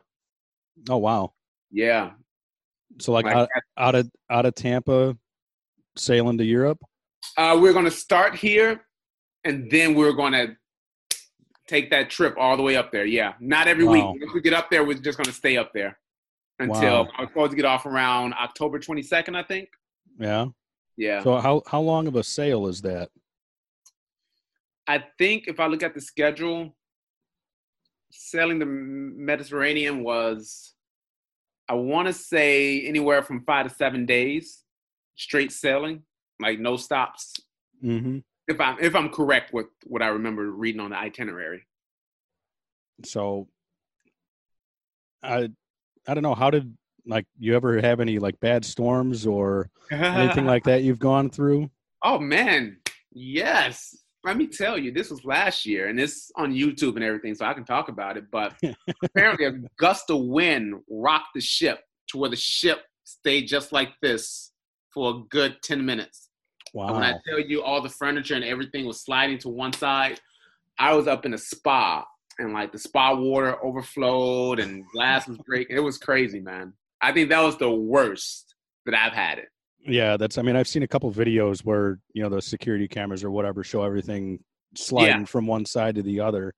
Oh 0.89 0.97
wow. 0.97 1.33
Yeah, 1.71 2.11
So 2.99 3.11
like 3.11 3.25
Like 3.25 3.35
out, 3.35 3.49
out 3.77 3.95
of 3.95 4.11
out 4.29 4.45
of 4.45 4.55
Tampa, 4.55 5.17
sailing 5.97 6.37
to 6.37 6.43
Europe. 6.45 6.79
uh, 7.37 7.57
we're 7.59 7.73
going 7.73 7.85
to 7.85 7.91
start 7.91 8.35
here, 8.35 8.85
and 9.43 9.69
then 9.71 9.93
we're 9.95 10.13
going 10.13 10.33
to 10.33 10.55
take 11.67 11.89
that 11.91 12.09
trip 12.09 12.35
all 12.37 12.55
the 12.55 12.63
way 12.63 12.75
up 12.77 12.91
there. 12.91 13.05
Yeah, 13.05 13.33
not 13.39 13.67
every 13.67 13.83
Wow. 13.85 13.91
week. 14.13 14.21
Once 14.21 14.33
we 14.33 14.41
get 14.41 14.53
up 14.53 14.69
there, 14.69 14.83
we're 14.85 14.93
just 14.97 15.17
going 15.17 15.25
to 15.25 15.33
stay 15.33 15.57
up 15.57 15.73
there 15.73 15.97
until 16.59 17.03
Wow. 17.05 17.07
I'm 17.17 17.27
supposed 17.27 17.51
to 17.51 17.55
get 17.57 17.65
off 17.65 17.85
around 17.85 18.33
October 18.35 18.79
22nd, 18.79 19.35
I 19.35 19.43
think. 19.43 19.69
Yeah. 20.19 20.45
Yeah, 20.97 21.21
So 21.23 21.37
how 21.37 21.61
how 21.67 21.81
long 21.81 22.07
of 22.07 22.15
a 22.15 22.23
sail 22.23 22.67
is 22.67 22.81
that? 22.81 23.09
I 24.87 25.03
think 25.17 25.47
if 25.47 25.59
I 25.59 25.67
look 25.67 25.83
at 25.83 25.93
the 25.93 26.01
schedule, 26.01 26.75
sailing 28.11 28.59
the 28.59 28.65
Mediterranean 28.65 30.03
was, 30.03 30.73
I 31.67 31.73
want 31.73 32.07
to 32.07 32.13
say 32.13 32.81
anywhere 32.81 33.23
from 33.23 33.43
five 33.43 33.67
to 33.67 33.73
seven 33.73 34.05
days, 34.05 34.63
straight 35.15 35.51
sailing, 35.51 36.03
like 36.39 36.59
no 36.59 36.77
stops. 36.77 37.33
Mm-hmm. 37.83 38.19
If 38.47 38.61
I'm 38.61 38.77
if 38.79 38.95
I'm 38.95 39.09
correct 39.09 39.53
with 39.53 39.67
what 39.85 40.01
I 40.01 40.07
remember 40.07 40.49
reading 40.51 40.81
on 40.81 40.91
the 40.91 40.97
itinerary. 40.97 41.65
So 43.03 43.47
I 45.23 45.49
I 46.07 46.13
don't 46.13 46.23
know 46.23 46.35
how 46.35 46.51
did 46.51 46.77
like 47.05 47.25
you 47.39 47.55
ever 47.55 47.79
have 47.81 47.99
any 47.99 48.19
like 48.19 48.39
bad 48.39 48.65
storms 48.65 49.25
or 49.25 49.69
anything 49.91 50.45
like 50.45 50.63
that 50.65 50.83
you've 50.83 50.99
gone 50.99 51.29
through? 51.29 51.69
Oh 52.03 52.19
man, 52.19 52.77
yes. 53.11 53.95
Let 54.23 54.37
me 54.37 54.47
tell 54.47 54.75
you, 54.75 54.91
this 54.91 55.11
was 55.11 55.23
last 55.23 55.67
year, 55.67 55.87
and 55.87 55.99
it's 55.99 56.31
on 56.35 56.51
YouTube 56.51 56.95
and 56.95 57.03
everything, 57.03 57.35
so 57.35 57.45
I 57.45 57.53
can 57.53 57.63
talk 57.63 57.89
about 57.89 58.17
it. 58.17 58.25
But 58.31 58.55
apparently, 59.03 59.45
a 59.45 59.51
gust 59.77 60.09
of 60.09 60.21
wind 60.21 60.81
rocked 60.89 61.35
the 61.35 61.41
ship 61.41 61.81
to 62.07 62.17
where 62.17 62.29
the 62.29 62.35
ship 62.35 62.81
stayed 63.03 63.47
just 63.47 63.71
like 63.71 63.89
this 64.01 64.51
for 64.91 65.11
a 65.11 65.19
good 65.29 65.57
ten 65.61 65.85
minutes. 65.85 66.29
Wow. 66.73 66.93
When 66.93 67.03
I 67.03 67.13
tell 67.27 67.39
you 67.39 67.61
all 67.61 67.81
the 67.81 67.89
furniture 67.89 68.35
and 68.35 68.43
everything 68.43 68.85
was 68.85 69.01
sliding 69.01 69.37
to 69.39 69.49
one 69.49 69.73
side, 69.73 70.19
I 70.79 70.93
was 70.93 71.07
up 71.07 71.25
in 71.25 71.33
a 71.33 71.37
spa 71.37 72.05
and 72.39 72.53
like 72.53 72.71
the 72.71 72.79
spa 72.79 73.15
water 73.15 73.63
overflowed 73.63 74.59
and 74.59 74.83
glass 74.91 75.27
was 75.27 75.37
breaking. 75.37 75.77
It 75.77 75.81
was 75.81 75.97
crazy, 75.97 76.39
man. 76.39 76.73
I 77.01 77.11
think 77.11 77.29
that 77.29 77.41
was 77.41 77.57
the 77.57 77.69
worst 77.71 78.55
that 78.85 78.95
I've 78.95 79.13
had 79.13 79.37
it. 79.39 79.49
Yeah, 79.87 80.17
that's. 80.17 80.37
I 80.37 80.41
mean, 80.41 80.55
I've 80.55 80.67
seen 80.67 80.83
a 80.83 80.87
couple 80.87 81.11
videos 81.11 81.59
where 81.63 81.99
you 82.13 82.23
know 82.23 82.29
the 82.29 82.41
security 82.41 82.87
cameras 82.87 83.23
or 83.23 83.29
whatever 83.31 83.63
show 83.63 83.83
everything 83.83 84.39
sliding 84.75 85.19
Yeah. 85.21 85.25
from 85.25 85.45
one 85.47 85.65
side 85.65 85.95
to 85.95 86.01
the 86.01 86.19
other, 86.21 86.53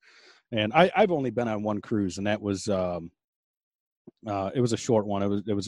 and 0.51 0.72
I, 0.74 0.89
I've 0.96 1.12
only 1.12 1.29
been 1.29 1.48
on 1.50 1.62
one 1.63 1.82
cruise, 1.82 2.17
and 2.17 2.27
that 2.27 2.41
was 2.41 2.70
um, 2.70 3.12
uh, 4.25 4.51
it 4.56 4.62
was 4.62 4.72
a 4.72 4.77
short 4.77 5.06
one. 5.06 5.24
It 5.24 5.27
was 5.27 5.41
it 5.46 5.53
was 5.53 5.67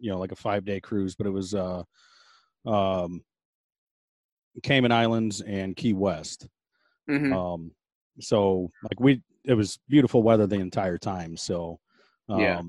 you 0.00 0.10
know 0.10 0.18
like 0.18 0.32
a 0.32 0.36
five 0.36 0.64
day 0.64 0.80
cruise, 0.80 1.14
but 1.14 1.28
it 1.28 1.30
was 1.30 1.54
uh, 1.54 1.84
um, 2.66 3.22
Cayman 4.62 4.90
Islands 4.92 5.40
and 5.42 5.76
Key 5.76 5.92
West. 5.92 6.48
Mhm. 7.08 7.32
Um, 7.32 7.70
so 8.20 8.70
like 8.82 8.98
we, 8.98 9.22
it 9.44 9.54
was 9.54 9.78
beautiful 9.88 10.22
weather 10.24 10.46
the 10.48 10.56
entire 10.56 10.98
time. 10.98 11.36
So, 11.36 11.78
um, 12.28 12.40
Yeah. 12.40 12.62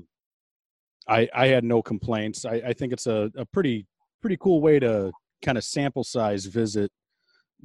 I 1.08 1.28
I 1.34 1.46
had 1.48 1.64
no 1.64 1.82
complaints. 1.82 2.44
I, 2.44 2.54
I 2.54 2.72
think 2.72 2.92
it's 2.92 3.06
a, 3.06 3.30
a 3.36 3.44
pretty 3.46 3.86
pretty 4.20 4.36
cool 4.38 4.60
way 4.60 4.78
to 4.78 5.12
kind 5.42 5.56
of 5.56 5.64
sample 5.64 6.04
size 6.04 6.46
visit 6.46 6.90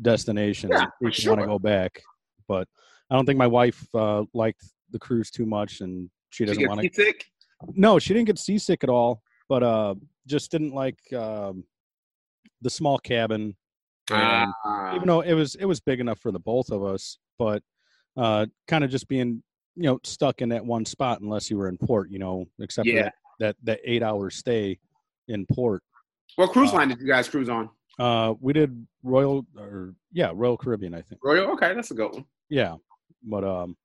destinations 0.02 0.72
Yeah, 0.74 0.86
if 1.02 1.16
for 1.16 1.22
you 1.22 1.30
want 1.30 1.42
to 1.42 1.48
go 1.48 1.60
back. 1.60 2.02
But 2.48 2.68
I 3.10 3.16
don't 3.16 3.26
think 3.26 3.38
my 3.38 3.48
wife 3.48 3.88
uh, 3.94 4.24
liked 4.34 4.64
the 4.92 5.00
cruise 5.00 5.30
too 5.32 5.46
much, 5.46 5.82
and 5.82 6.10
she 6.30 6.46
doesn't 6.46 6.68
want 6.68 6.82
get 6.82 6.94
to. 6.94 7.02
seasick? 7.02 7.26
No, 7.76 8.00
she 8.00 8.14
didn't 8.14 8.28
get 8.28 8.40
seasick 8.40 8.84
at 8.84 8.90
all, 8.90 9.22
but 9.48 9.64
uh, 9.64 9.96
just 10.28 10.52
didn't 10.52 10.74
like 10.74 11.00
um, 11.14 11.64
the 12.62 12.70
small 12.70 12.98
cabin. 12.98 13.56
Ah, 14.12 14.94
even 14.96 15.08
though 15.08 15.22
it 15.22 15.34
was 15.34 15.56
it 15.56 15.66
was 15.66 15.80
big 15.80 16.00
enough 16.00 16.20
for 16.20 16.32
the 16.32 16.40
both 16.40 16.72
of 16.72 16.84
us, 16.84 17.18
but 17.40 17.64
uh, 18.18 18.46
kind 18.68 18.84
of 18.84 18.92
just 18.92 19.08
being 19.08 19.42
you 19.76 19.84
know 19.84 20.00
stuck 20.04 20.42
in 20.42 20.50
that 20.50 20.66
one 20.66 20.86
spot 20.86 21.22
unless 21.22 21.50
you 21.50 21.58
were 21.58 21.70
in 21.70 21.78
port, 21.78 22.10
you 22.12 22.20
know, 22.20 22.46
except 22.60 22.88
for 22.88 22.96
Yeah. 22.96 23.04
that, 23.04 23.14
that 23.40 23.56
that 23.64 23.80
eight 23.84 24.04
hour 24.04 24.30
stay 24.30 24.80
in 25.28 25.46
port. 25.46 25.82
what 26.36 26.52
cruise 26.52 26.72
uh, 26.72 26.78
line 26.78 26.90
did 26.90 27.00
you 27.00 27.08
guys 27.08 27.30
cruise 27.30 27.50
on? 27.50 27.70
Uh, 28.00 28.34
we 28.40 28.54
did 28.54 28.86
Royal 29.04 29.46
or 29.58 29.94
yeah 30.12 30.32
Royal 30.34 30.58
Caribbean, 30.58 30.94
I 30.94 31.02
think. 31.02 31.22
Royal. 31.24 31.52
Okay, 31.52 31.74
that's 31.74 31.92
a 31.92 31.94
good 31.94 32.14
one. 32.14 32.26
Yeah, 32.50 32.76
but 33.24 33.44
um, 33.44 33.78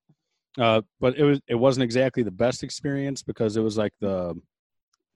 uh, 0.58 0.82
but 1.00 1.16
it 1.16 1.24
was 1.24 1.40
it 1.48 1.54
wasn't 1.54 1.84
exactly 1.84 2.22
the 2.22 2.30
best 2.30 2.62
experience 2.62 3.22
because 3.22 3.56
it 3.56 3.62
was 3.62 3.76
like 3.76 3.92
the 4.00 4.34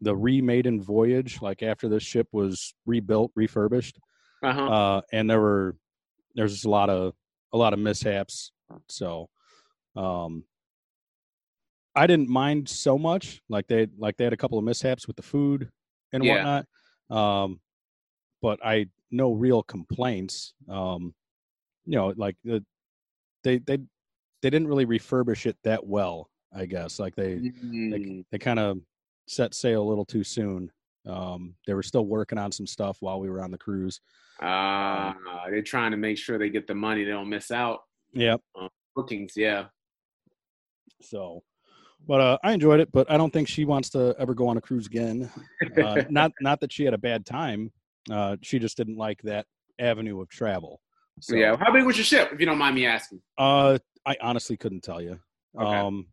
the 0.01 0.15
remade 0.15 0.83
voyage, 0.83 1.41
like 1.41 1.63
after 1.63 1.89
the 1.89 2.01
ship 2.01 2.27
was 2.33 2.75
rebuilt, 2.87 3.31
refurbished. 3.35 3.99
Uh-huh. 4.43 4.67
uh, 4.67 5.01
and 5.13 5.31
there 5.31 5.41
were 5.41 5.77
there's 6.35 6.65
a 6.65 6.71
lot 6.71 6.91
of 6.91 7.15
a 7.53 7.57
lot 7.57 7.73
of 7.73 7.79
mishaps. 7.79 8.53
So, 8.89 9.29
um, 9.97 10.45
I 11.95 12.07
didn't 12.07 12.29
mind 12.29 12.69
so 12.69 12.99
much. 12.99 13.43
Like 13.49 13.67
they 13.67 13.87
like 13.99 14.17
they 14.17 14.25
had 14.25 14.33
a 14.33 14.37
couple 14.37 14.59
of 14.59 14.65
mishaps 14.65 15.07
with 15.07 15.17
the 15.17 15.23
food 15.23 15.71
and 16.13 16.25
Yeah. 16.25 16.33
whatnot. 16.35 16.67
Um, 17.11 17.61
but 18.41 18.59
I 18.65 18.87
no 19.11 19.33
real 19.33 19.63
complaints. 19.63 20.55
Um, 20.69 21.15
you 21.85 21.97
know, 21.97 22.13
like 22.17 22.37
the 22.45 22.65
they 23.45 23.59
they 23.59 23.79
they 24.41 24.51
didn't 24.51 24.69
really 24.69 24.87
refurbish 24.87 25.47
it 25.47 25.57
that 25.65 25.87
well. 25.87 26.31
I 26.55 26.67
guess 26.67 26.99
like 26.99 27.15
they 27.15 27.37
Mm, 27.37 28.25
they 28.31 28.39
kind 28.39 28.59
of 28.59 28.79
set 29.27 29.55
sail 29.55 29.83
a 29.83 29.89
little 29.89 30.05
too 30.05 30.25
soon. 30.25 30.71
Um, 31.07 31.57
they 31.67 31.75
were 31.75 31.83
still 31.83 32.07
working 32.07 32.39
on 32.39 32.53
some 32.53 32.67
stuff 32.67 32.99
while 33.01 33.21
we 33.21 33.29
were 33.29 33.43
on 33.43 33.51
the 33.51 33.59
cruise. 33.59 34.01
ah, 34.41 35.15
they're 35.51 35.63
trying 35.63 35.91
to 35.91 35.97
make 35.97 36.17
sure 36.19 36.39
they 36.39 36.51
get 36.51 36.67
the 36.67 36.75
money. 36.75 37.05
They 37.05 37.11
don't 37.11 37.29
miss 37.29 37.51
out. 37.51 37.81
Yep. 38.13 38.41
Bookings, 38.95 39.33
yeah. 39.37 39.67
So, 41.01 41.43
but 42.07 42.21
uh, 42.21 42.39
I 42.43 42.53
enjoyed 42.53 42.81
it. 42.81 42.91
But 42.93 43.11
I 43.11 43.17
don't 43.17 43.33
think 43.33 43.49
she 43.49 43.65
wants 43.65 43.91
to 43.91 44.15
ever 44.19 44.35
go 44.35 44.49
on 44.49 44.57
a 44.57 44.61
cruise 44.61 44.87
again. 44.87 45.31
Uh, 45.81 46.03
not 46.11 46.33
not 46.41 46.61
that 46.61 46.73
she 46.73 46.85
had 46.85 46.95
a 46.95 46.99
bad 46.99 47.25
time. 47.27 47.73
Uh, 48.11 48.37
she 48.43 48.59
just 48.59 48.77
didn't 48.77 48.97
like 48.97 49.21
that 49.23 49.47
avenue 49.79 50.21
of 50.21 50.29
travel. 50.29 50.81
So, 51.21 51.37
yeah. 51.37 51.57
How 51.57 51.73
big 51.73 51.85
was 51.85 51.97
your 51.97 52.05
ship, 52.05 52.31
if 52.33 52.41
you 52.41 52.47
don't 52.47 52.59
mind 52.59 52.75
me 52.75 52.87
asking? 52.87 53.21
Uh, 53.39 53.79
I 54.07 54.17
honestly 54.21 54.57
couldn't 54.57 54.83
tell 54.83 55.01
you. 55.01 55.21
Okay. 55.59 55.77
Um, 55.77 56.07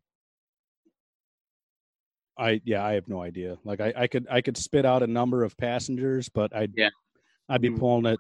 I 2.38 2.62
yeah, 2.63 2.86
I 2.86 2.93
have 2.93 3.08
no 3.08 3.22
idea. 3.22 3.58
Like 3.63 3.81
I, 3.81 3.93
I 3.96 4.08
could 4.08 4.27
I 4.29 4.41
could 4.41 4.55
spit 4.58 4.86
out 4.86 5.03
a 5.03 5.08
number 5.08 5.43
of 5.43 5.58
passengers, 5.58 6.29
but 6.29 6.55
I'd 6.55 6.74
Yeah. 6.75 6.89
I'd 7.50 7.62
be 7.62 7.69
Mhm. 7.69 7.79
pulling 7.79 8.05
it 8.05 8.19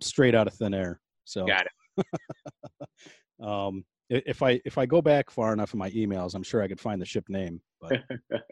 straight 0.00 0.34
out 0.34 0.46
of 0.46 0.54
thin 0.54 0.74
air. 0.74 1.00
So 1.24 1.46
Got 1.46 1.66
it. 1.66 2.06
um, 3.40 3.84
if 4.08 4.42
I 4.42 4.60
if 4.64 4.78
I 4.78 4.86
go 4.86 5.02
back 5.02 5.30
far 5.30 5.52
enough 5.52 5.72
in 5.72 5.78
my 5.78 5.90
emails, 5.90 6.34
I'm 6.34 6.42
sure 6.42 6.62
I 6.62 6.68
could 6.68 6.80
find 6.80 7.00
the 7.00 7.06
ship 7.06 7.28
name. 7.28 7.60
But 7.80 8.02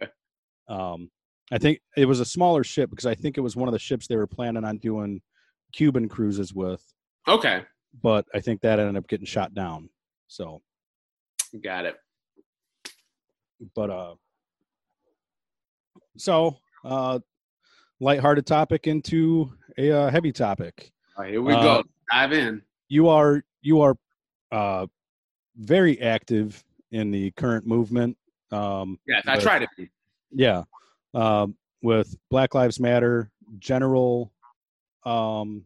um, 0.68 1.10
I 1.52 1.58
think 1.58 1.80
it 1.96 2.06
was 2.06 2.20
a 2.20 2.24
smaller 2.24 2.64
ship 2.64 2.90
because 2.90 3.06
I 3.06 3.14
think 3.14 3.38
it 3.38 3.42
was 3.42 3.56
one 3.56 3.68
of 3.68 3.72
the 3.72 3.78
ships 3.78 4.06
they 4.06 4.16
were 4.16 4.26
planning 4.26 4.64
on 4.64 4.78
doing 4.78 5.20
Cuban 5.72 6.08
cruises 6.08 6.52
with. 6.54 6.82
Okay. 7.28 7.62
But 8.02 8.26
I 8.34 8.40
think 8.40 8.60
that 8.62 8.78
ended 8.80 8.96
up 8.96 9.06
getting 9.08 9.26
shot 9.26 9.54
down. 9.54 9.88
So, 10.26 10.62
Got 11.62 11.84
it. 11.84 11.96
but 13.76 13.90
uh, 13.90 14.14
so 16.16 16.56
uh, 16.84 17.20
lighthearted 18.00 18.46
topic 18.46 18.86
into 18.88 19.52
a 19.78 19.92
uh, 19.92 20.10
heavy 20.10 20.32
topic. 20.32 20.90
All 21.16 21.22
right, 21.24 21.30
here 21.32 21.42
we 21.42 21.52
Uh, 21.54 21.62
go. 21.62 21.82
Dive 22.10 22.32
in. 22.32 22.62
You 22.88 23.08
are 23.08 23.42
you 23.62 23.80
are 23.80 23.96
uh, 24.50 24.86
very 25.56 26.00
active 26.00 26.62
in 26.92 27.10
the 27.10 27.30
current 27.32 27.66
movement. 27.66 28.16
Um, 28.50 28.98
Yes, 29.06 29.22
I 29.26 29.36
try 29.38 29.58
to 29.58 29.68
be. 29.76 29.90
yeah 30.30 30.62
um, 31.14 31.56
with 31.82 32.16
black 32.30 32.54
lives 32.54 32.80
matter 32.80 33.30
general 33.58 34.32
um, 35.04 35.64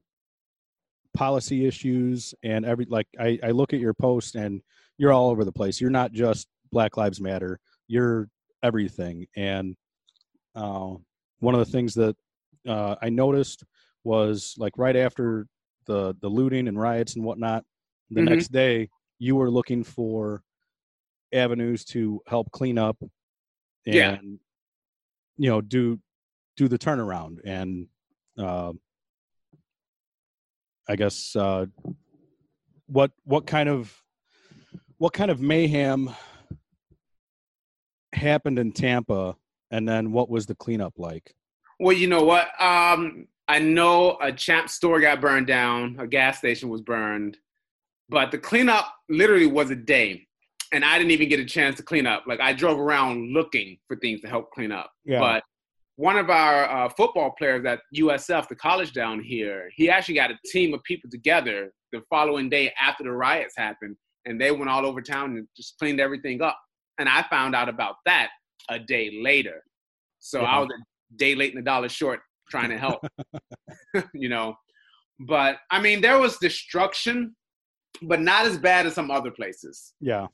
policy 1.15 1.67
issues 1.67 2.35
and 2.43 2.65
every 2.65 2.85
like 2.87 3.07
I, 3.19 3.39
I 3.43 3.51
look 3.51 3.73
at 3.73 3.81
your 3.81 3.95
post 3.95 4.35
and 4.37 4.61
you're 4.99 5.13
all 5.13 5.31
over 5.31 5.45
the 5.45 5.53
place 5.53 5.81
you're 5.81 5.91
not 5.91 6.13
just 6.13 6.49
black 6.71 6.97
lives 6.97 7.21
matter 7.21 7.59
you're 7.89 8.29
everything 8.63 9.27
and 9.37 9.75
uh, 10.55 10.95
one 11.41 11.55
of 11.55 11.61
the 11.61 11.73
things 11.73 11.95
that 11.95 12.15
uh, 12.69 12.95
i 13.03 13.09
noticed 13.09 13.65
was 14.05 14.55
like 14.59 14.73
right 14.77 14.97
after 14.97 15.47
the 15.87 16.15
the 16.21 16.29
looting 16.29 16.69
and 16.69 16.79
riots 16.79 17.17
and 17.17 17.25
whatnot 17.25 17.65
the 18.11 18.21
Mhm. 18.21 18.29
next 18.31 18.49
day 18.53 18.89
you 19.19 19.37
were 19.37 19.51
looking 19.51 19.83
for 19.85 20.43
avenues 21.33 21.85
to 21.85 22.21
help 22.27 22.51
clean 22.53 22.79
up 22.79 22.97
and 23.87 23.95
Yeah. 23.95 24.19
you 25.37 25.51
know 25.51 25.61
do 25.61 26.01
do 26.57 26.69
the 26.69 26.79
turnaround 26.79 27.39
and 27.45 27.87
uh, 28.39 28.73
i 30.89 30.97
guess 30.97 31.37
uh, 31.37 31.67
what 32.87 33.11
what 33.25 33.47
kind 33.47 33.69
of 33.69 33.95
what 34.97 35.13
kind 35.13 35.31
of 35.31 35.41
mayhem 35.41 36.11
happened 38.15 38.59
in 38.59 38.73
tampa 38.73 39.37
and 39.71 39.87
then 39.89 40.13
what 40.13 40.31
was 40.31 40.47
the 40.47 40.55
cleanup 40.55 40.95
like 40.99 41.35
Well, 41.79 41.95
you 41.97 42.07
know 42.09 42.25
what? 42.25 42.49
Um, 42.61 43.29
I 43.47 43.59
know 43.61 44.17
a 44.21 44.33
Champs 44.33 44.75
store 44.75 45.01
got 45.01 45.21
burned 45.21 45.47
down, 45.47 45.97
a 46.01 46.07
gas 46.07 46.39
station 46.39 46.69
was 46.71 46.81
burned, 46.83 47.37
but 48.09 48.31
the 48.31 48.39
cleanup 48.39 48.87
literally 49.09 49.47
was 49.47 49.71
a 49.71 49.77
day. 49.77 50.27
And 50.73 50.85
I 50.85 50.99
didn't 50.99 51.13
even 51.13 51.29
get 51.29 51.41
a 51.41 51.45
chance 51.47 51.77
to 51.77 51.83
clean 51.83 52.07
up. 52.07 52.25
Like 52.27 52.41
I 52.41 52.53
drove 52.53 52.79
around 52.79 53.33
looking 53.33 53.79
for 53.87 53.97
things 53.97 54.21
to 54.21 54.29
help 54.29 54.51
clean 54.51 54.71
up. 54.71 54.91
Yeah. 55.05 55.19
But 55.19 55.43
one 55.97 56.17
of 56.17 56.31
our 56.31 56.71
uh, 56.71 56.89
football 56.91 57.35
players 57.39 57.65
at 57.65 57.81
USF, 57.97 58.49
the 58.49 58.55
college 58.55 58.93
down 58.93 59.21
here, 59.23 59.71
he 59.75 59.89
actually 59.91 60.15
got 60.15 60.31
a 60.31 60.39
team 60.47 60.75
of 60.75 60.83
people 60.85 61.11
together 61.11 61.73
the 61.93 62.03
following 62.11 62.49
day 62.51 62.73
after 62.81 63.03
the 63.05 63.13
riots 63.13 63.55
happened, 63.57 63.97
and 64.27 64.39
they 64.41 64.51
went 64.53 64.69
all 64.69 64.85
over 64.85 65.01
town 65.01 65.37
and 65.37 65.49
just 65.57 65.79
cleaned 65.79 66.01
everything 66.01 66.43
up. 66.43 66.59
And 66.99 67.09
I 67.09 67.25
found 67.31 67.55
out 67.55 67.69
about 67.69 67.97
that 68.05 68.29
a 68.69 68.79
day 68.79 69.19
later. 69.23 69.63
So 70.19 70.43
Yeah. 70.43 70.49
I 70.49 70.59
was 70.61 70.69
a 70.71 71.17
day 71.17 71.35
late 71.35 71.55
and 71.55 71.63
a 71.63 71.65
dollar 71.65 71.89
short 71.89 72.21
trying 72.51 72.71
to 72.71 72.79
help, 72.79 73.01
you 74.15 74.29
know. 74.29 74.55
But 75.21 75.57
I 75.71 75.81
mean, 75.81 76.01
there 76.01 76.19
was 76.19 76.37
destruction, 76.39 77.35
but 78.03 78.21
not 78.21 78.47
as 78.47 78.59
bad 78.59 78.87
as 78.87 78.95
some 78.95 79.11
other 79.11 79.31
places. 79.31 79.95
yeah 80.01 80.27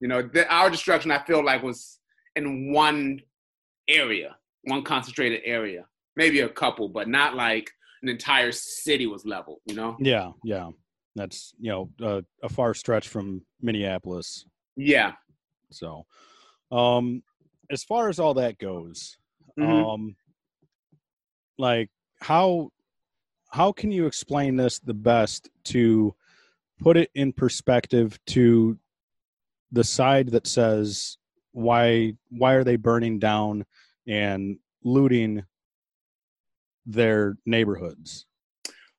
You 0.00 0.08
know, 0.08 0.22
the, 0.22 0.46
our 0.52 0.70
destruction 0.70 1.10
I 1.10 1.22
feel 1.24 1.44
like 1.44 1.62
was 1.62 1.98
in 2.36 2.72
one 2.72 3.20
area, 3.88 4.36
one 4.64 4.82
concentrated 4.82 5.40
area, 5.44 5.86
maybe 6.16 6.40
a 6.40 6.48
couple, 6.48 6.88
but 6.88 7.08
not 7.08 7.34
like 7.34 7.70
an 8.02 8.08
entire 8.08 8.52
city 8.52 9.06
was 9.06 9.24
leveled. 9.24 9.60
You 9.66 9.74
know? 9.74 9.96
yeah 10.00 10.30
yeah 10.44 10.70
that's 11.14 11.52
you 11.58 11.70
know 11.70 11.90
uh, 12.02 12.22
a 12.42 12.48
far 12.48 12.72
stretch 12.74 13.06
from 13.08 13.42
minneapolis 13.60 14.46
Yeah. 14.76 15.12
so 15.70 16.06
um 16.70 17.22
as 17.70 17.84
far 17.84 18.08
as 18.08 18.18
all 18.18 18.34
that 18.34 18.58
goes 18.58 19.18
Mhm. 19.58 19.92
um 19.92 20.16
like 21.58 21.90
how 22.20 22.70
how 23.50 23.72
can 23.72 23.92
you 23.92 24.06
explain 24.06 24.56
this 24.56 24.78
the 24.78 24.94
best 24.94 25.50
to 25.64 26.14
put 26.82 26.96
it 26.96 27.10
in 27.14 27.32
perspective 27.32 28.18
to 28.26 28.78
the 29.70 29.84
side 29.84 30.28
that 30.30 30.46
says 30.46 31.16
why 31.52 32.14
why 32.30 32.54
are 32.54 32.64
they 32.64 32.76
burning 32.76 33.18
down 33.18 33.64
and 34.06 34.58
looting 34.84 35.44
their 36.86 37.36
neighborhoods? 37.46 38.26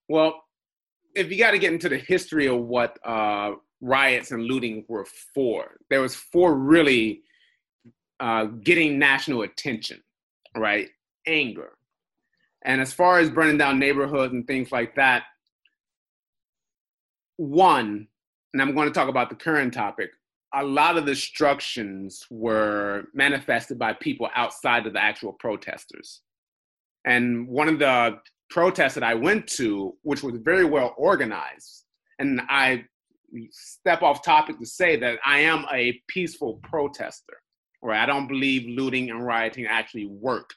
Well, 0.08 0.44
if 1.16 1.32
you 1.32 1.38
got 1.38 1.52
to 1.52 1.60
get 1.60 1.74
into 1.74 1.90
the 1.90 1.98
history 1.98 2.48
of 2.48 2.60
what 2.60 2.98
uh, 3.06 3.54
riots 3.82 4.32
and 4.32 4.44
looting 4.44 4.86
were 4.88 5.06
for, 5.34 5.78
there 5.90 6.02
was 6.02 6.16
for 6.16 6.56
really 6.56 7.22
uh, 8.20 8.46
getting 8.46 8.98
national 8.98 9.42
attention, 9.42 10.02
right? 10.56 10.90
Anger. 11.28 11.74
And 12.64 12.80
as 12.80 12.94
far 12.94 13.20
as 13.20 13.30
burning 13.30 13.58
down 13.58 13.80
neighborhoods 13.80 14.34
and 14.34 14.48
things 14.48 14.72
like 14.72 14.96
that, 14.96 15.24
one, 17.38 18.08
and 18.54 18.62
I'm 18.62 18.74
going 18.74 18.88
to 18.88 18.94
talk 18.94 19.10
about 19.10 19.30
the 19.30 19.36
current 19.36 19.74
topic, 19.74 20.12
a 20.54 20.64
lot 20.64 20.98
of 20.98 21.06
the 21.06 21.12
destructions 21.12 22.26
were 22.30 23.06
manifested 23.14 23.80
by 23.80 23.94
people 23.94 24.30
outside 24.36 24.86
of 24.86 24.94
the 24.94 25.04
actual 25.04 25.34
protesters. 25.34 26.22
And 27.06 27.48
one 27.48 27.68
of 27.68 27.80
the 27.80 28.20
protests 28.50 28.94
that 28.94 29.04
I 29.04 29.16
went 29.16 29.48
to, 29.48 29.96
which 30.04 30.22
was 30.22 30.36
very 30.38 30.66
well 30.66 30.94
organized, 30.98 31.86
and 32.20 32.42
I 32.50 32.86
step 33.50 34.04
off 34.04 34.24
topic 34.24 34.60
to 34.60 34.66
say 34.66 34.96
that 34.98 35.18
I 35.26 35.40
am 35.40 35.66
a 35.74 36.00
peaceful 36.08 36.60
protester, 36.64 37.34
right? 37.82 38.00
I 38.00 38.06
don't 38.06 38.28
believe 38.28 38.78
looting 38.78 39.10
and 39.10 39.26
rioting 39.26 39.66
actually 39.66 40.06
work. 40.06 40.52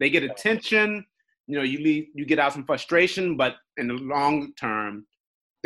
They 0.00 0.10
get 0.10 0.24
attention, 0.24 1.06
you 1.46 1.56
know, 1.56 1.62
you 1.62 1.78
leave, 1.78 2.08
you 2.14 2.26
get 2.26 2.40
out 2.40 2.52
some 2.52 2.64
frustration, 2.64 3.36
but 3.36 3.56
in 3.76 3.86
the 3.86 3.94
long 3.94 4.52
term, 4.58 5.06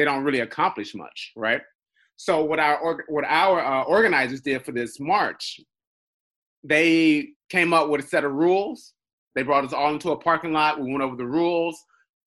they 0.00 0.07
don't 0.07 0.25
really 0.25 0.40
accomplish 0.40 0.95
much, 0.95 1.33
right? 1.37 1.61
So 2.16 2.42
what 2.42 2.59
our 2.59 3.04
what 3.09 3.25
our 3.26 3.61
uh, 3.61 3.83
organizers 3.83 4.40
did 4.40 4.64
for 4.64 4.73
this 4.73 4.99
march, 4.99 5.61
they 6.64 7.28
came 7.50 7.75
up 7.75 7.90
with 7.90 8.02
a 8.02 8.09
set 8.09 8.25
of 8.25 8.33
rules. 8.33 8.95
They 9.35 9.42
brought 9.42 9.64
us 9.64 9.75
all 9.75 9.92
into 9.92 10.12
a 10.12 10.16
parking 10.16 10.54
lot. 10.54 10.80
We 10.80 10.90
went 10.90 11.02
over 11.02 11.16
the 11.16 11.26
rules. 11.26 11.78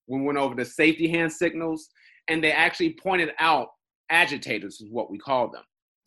We 0.06 0.22
went 0.22 0.38
over 0.38 0.54
the 0.54 0.66
safety 0.66 1.08
hand 1.08 1.34
signals, 1.34 1.90
and 2.28 2.44
they 2.44 2.52
actually 2.52 2.94
pointed 2.94 3.30
out 3.40 3.70
agitators, 4.12 4.80
is 4.80 4.92
what 4.92 5.10
we 5.10 5.18
call 5.18 5.50
them, 5.50 5.64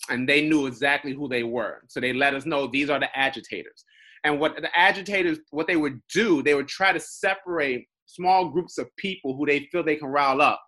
and 0.08 0.28
they 0.28 0.49
knew 0.49 0.66
exactly 0.66 1.14
who 1.14 1.28
they 1.28 1.42
were. 1.42 1.82
So 1.88 1.99
they 1.99 2.12
let 2.12 2.32
us 2.32 2.46
know 2.46 2.68
these 2.68 2.90
are 2.90 3.00
the 3.00 3.18
agitators. 3.18 3.85
And 4.23 4.38
what 4.38 4.54
the 4.54 4.70
agitators, 4.78 5.38
what 5.50 5.66
they 5.66 5.76
would 5.76 6.00
do, 6.14 6.44
they 6.44 6.54
would 6.54 6.68
try 6.68 6.92
to 6.92 7.00
separate 7.00 7.88
small 8.04 8.50
groups 8.50 8.78
of 8.78 8.87
people 8.96 9.37
who 9.37 9.46
they 9.46 9.68
feel 9.73 9.82
they 9.82 9.96
can 9.96 10.08
rile 10.08 10.40
up 10.40 10.62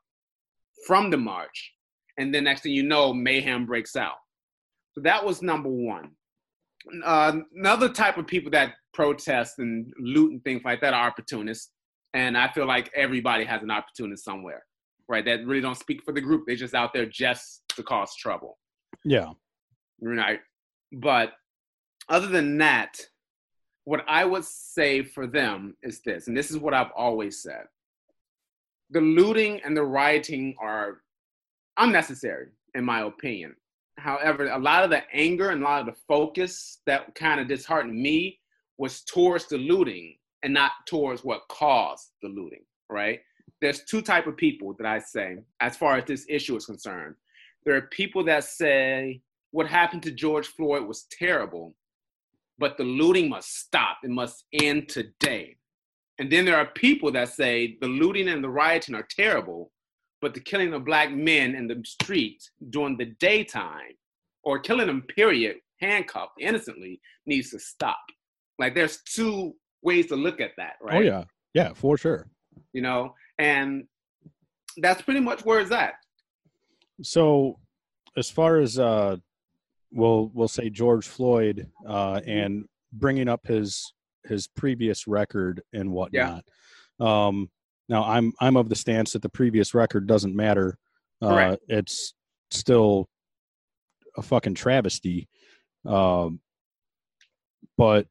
from 0.87 1.11
the 1.11 1.16
march 1.16 1.73
and 2.18 2.35
then 2.35 2.44
next 2.44 2.62
thing 2.62 2.73
you 2.73 2.82
know, 2.82 3.14
mayhem 3.14 3.64
breaks 3.64 3.97
out. 3.97 4.16
So 4.92 5.00
that 5.02 5.25
was 5.25 5.40
number 5.40 5.70
one. 5.70 6.11
Uh, 7.04 7.38
another 7.54 7.88
type 7.88 8.18
of 8.18 8.26
people 8.26 8.50
that 8.50 8.75
protest 8.92 9.58
and 9.58 9.92
loot 10.00 10.32
and 10.32 10.42
things 10.44 10.62
like 10.64 10.80
that 10.80 10.94
are 10.94 11.06
opportunists, 11.06 11.70
and 12.14 12.37
I 12.37 12.49
feel 12.52 12.66
like 12.66 12.90
everybody 12.94 13.44
has 13.44 13.62
an 13.62 13.70
opportunist 13.70 14.25
somewhere, 14.25 14.64
right? 15.08 15.25
That 15.25 15.47
really 15.47 15.61
don't 15.61 15.76
speak 15.76 16.02
for 16.04 16.12
the 16.12 16.20
group; 16.20 16.44
they're 16.47 16.56
just 16.56 16.75
out 16.75 16.92
there 16.92 17.06
just 17.06 17.62
to 17.76 17.82
cause 17.82 18.14
trouble. 18.16 18.58
Yeah, 19.04 19.32
right. 20.00 20.40
But 20.92 21.32
other 22.08 22.28
than 22.28 22.58
that, 22.58 22.99
what 23.85 24.04
I 24.08 24.25
would 24.25 24.44
say 24.44 25.02
for 25.02 25.26
them 25.26 25.76
is 25.82 26.00
this, 26.04 26.26
and 26.26 26.37
this 26.37 26.50
is 26.50 26.58
what 26.58 26.75
I've 26.75 26.92
always 26.97 27.42
said: 27.42 27.66
the 28.90 29.00
looting 29.00 29.61
and 29.64 29.76
the 29.76 29.83
rioting 29.83 30.54
are 30.61 31.02
unnecessary, 31.78 32.49
in 32.75 32.85
my 32.85 33.02
opinion. 33.02 33.54
However, 33.99 34.47
a 34.47 34.59
lot 34.59 34.85
of 34.85 34.90
the 34.90 35.02
anger 35.12 35.50
and 35.50 35.62
a 35.62 35.64
lot 35.64 35.80
of 35.80 35.87
the 35.87 36.00
focus 36.07 36.80
that 36.87 37.14
kind 37.14 37.40
of 37.40 37.49
disheartened 37.49 38.00
me 38.00 38.38
was 38.78 39.02
towards 39.02 39.47
the 39.47 39.58
looting 39.58 40.17
and 40.43 40.54
not 40.54 40.73
towards 40.86 41.25
what 41.25 41.43
caused 41.49 42.10
the 42.23 42.28
looting, 42.28 42.65
right? 42.89 43.21
There's 43.60 43.84
two 43.84 44.00
type 44.00 44.26
of 44.26 44.36
people 44.36 44.75
that 44.78 44.86
I 44.86 45.00
say 45.00 45.39
as 45.60 45.76
far 45.76 45.97
as 45.97 46.04
this 46.04 46.26
issue 46.28 46.56
is 46.56 46.67
concerned. 46.67 47.17
There 47.65 47.75
are 47.75 47.82
people 47.82 48.25
that 48.25 48.45
say 48.45 49.21
what 49.50 49.67
happened 49.67 50.04
to 50.04 50.13
George 50.13 50.47
Floyd 50.47 50.86
was 50.86 51.06
terrible, 51.10 51.75
but 52.58 52.76
the 52.76 52.84
looting 52.84 53.28
must 53.28 53.58
stop. 53.58 53.99
It 54.04 54.10
must 54.10 54.45
end 54.52 54.89
today. 54.89 55.57
And 56.19 56.31
then 56.31 56.45
there 56.45 56.57
are 56.57 56.67
people 56.67 57.13
that 57.13 57.28
say 57.28 57.76
the 57.81 57.87
looting 57.87 58.28
and 58.28 58.43
the 58.43 58.49
rioting 58.49 58.95
are 58.95 59.07
terrible, 59.09 59.71
but 60.21 60.35
the 60.35 60.41
killing 60.41 60.73
of 60.75 60.85
black 60.85 61.13
men 61.13 61.54
in 61.54 61.69
the 61.69 61.81
streets 61.85 62.50
during 62.71 62.97
the 62.97 63.07
daytime 63.21 63.95
or 64.43 64.59
killing 64.59 64.89
them 64.89 65.02
period 65.02 65.57
handcuffed 65.81 66.33
innocently 66.41 67.00
needs 67.26 67.50
to 67.50 67.59
stop. 67.61 68.02
Like 68.59 68.75
there's 68.75 69.02
two 69.02 69.54
ways 69.83 70.07
to 70.07 70.17
look 70.17 70.41
at 70.41 70.50
that 70.57 70.75
right? 70.83 70.97
Oh 70.97 71.00
yeah. 71.00 71.25
Yeah 71.54 71.73
for 71.73 71.97
sure. 71.97 72.26
You 72.73 72.83
know? 72.83 73.15
And 73.39 73.85
that's 74.78 75.02
pretty 75.02 75.21
much 75.21 75.45
where 75.45 75.61
it's 75.61 75.71
at. 75.71 75.95
So 77.02 77.59
as 78.17 78.28
far 78.28 78.59
as 78.59 78.78
uh 78.78 79.17
we'll 79.93 80.31
we'll 80.35 80.49
say 80.49 80.69
george 80.69 81.07
floyd 81.07 81.67
uh 81.87 82.21
and 82.26 82.67
bringing 82.93 83.28
up 83.28 83.47
his 83.47 83.93
his 84.25 84.47
previous 84.49 85.07
record 85.07 85.63
and 85.73 85.91
whatnot 85.91 86.45
yeah. 87.00 87.26
um 87.26 87.49
now 87.89 88.04
I'm 88.04 88.33
I'm 88.41 88.57
of 88.57 88.69
the 88.69 88.76
stance 88.76 89.13
that 89.13 89.23
the 89.23 89.28
previous 89.28 89.75
record 89.75 90.07
doesn't 90.07 90.37
matter. 90.37 90.76
Uh, 91.23 91.57
it's 91.69 92.15
still 92.50 93.09
a 94.17 94.23
fucking 94.23 94.54
travesty. 94.54 95.28
Um, 95.87 96.41
but 97.76 98.07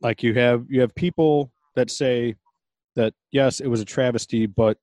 like 0.00 0.22
you 0.22 0.34
have 0.34 0.66
you 0.68 0.80
have 0.80 0.94
people 0.94 1.52
that 1.76 1.90
say 1.90 2.34
that 2.96 3.14
yes, 3.30 3.60
it 3.60 3.68
was 3.68 3.80
a 3.80 3.84
travesty, 3.84 4.46
but 4.46 4.78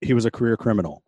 he 0.00 0.12
was 0.12 0.24
a 0.24 0.30
career 0.30 0.56
criminal. 0.56 1.02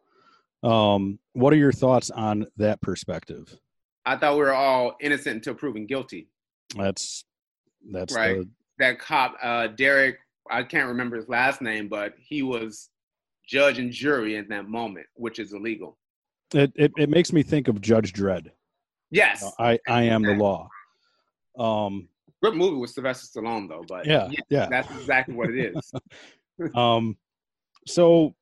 Um, 0.63 1.19
what 1.33 1.53
are 1.53 1.57
your 1.57 1.73
thoughts 1.73 2.11
on 2.11 2.47
that 2.57 2.81
perspective? 2.81 3.59
I 4.05 4.17
thought 4.17 4.35
we 4.35 4.41
were 4.41 4.55
all 4.55 4.97
innocent 5.01 5.37
until 5.37 5.55
proven 5.55 5.87
guilty. 5.87 6.29
That's 6.77 7.25
that's 7.91 8.15
right. 8.15 8.39
The, 8.39 8.49
that 8.81 8.99
cop, 8.99 9.37
uh, 9.43 9.69
Derek 9.69 10.19
I 10.51 10.63
can't 10.65 10.89
remember 10.89 11.17
his 11.17 11.29
last 11.29 11.63
name, 11.63 11.89
but 11.89 12.15
he 12.19 12.43
was 12.43 12.91
judge 13.47 13.79
and 13.79 13.93
jury 13.93 14.37
in 14.37 14.49
that 14.49 14.69
moment, 14.69 15.07
which 15.15 15.39
is 15.39 15.53
illegal. 15.53 15.97
It 16.53 16.73
it, 16.75 16.93
it 16.99 17.09
makes 17.09 17.33
me 17.33 17.43
think 17.43 17.69
of 17.69 17.81
Judge 17.81 18.13
Dredd. 18.13 18.51
Yes, 19.11 19.43
know, 19.43 19.53
I 19.59 19.79
I 19.89 20.03
am 20.05 20.23
the 20.23 20.35
law. 20.35 20.69
Um, 21.59 22.09
good 22.43 22.55
movie 22.55 22.77
with 22.77 22.91
Sylvester 22.91 23.41
Stallone 23.41 23.69
though, 23.69 23.85
but 23.87 24.07
yeah, 24.07 24.29
yeah, 24.31 24.41
yeah. 24.49 24.67
that's 24.69 24.91
exactly 24.91 25.35
what 25.35 25.51
it 25.51 25.77
is. 25.77 25.93
um, 26.75 27.17
so 27.87 28.35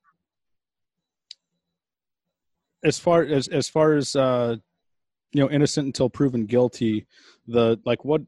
as 2.83 2.97
far 2.97 3.23
as 3.23 3.47
as 3.49 3.69
far 3.69 3.93
as 3.93 4.15
uh, 4.15 4.55
you 5.31 5.41
know, 5.41 5.49
innocent 5.49 5.85
until 5.85 6.09
proven 6.09 6.45
guilty, 6.45 7.05
the 7.47 7.79
like 7.85 8.03
what 8.03 8.21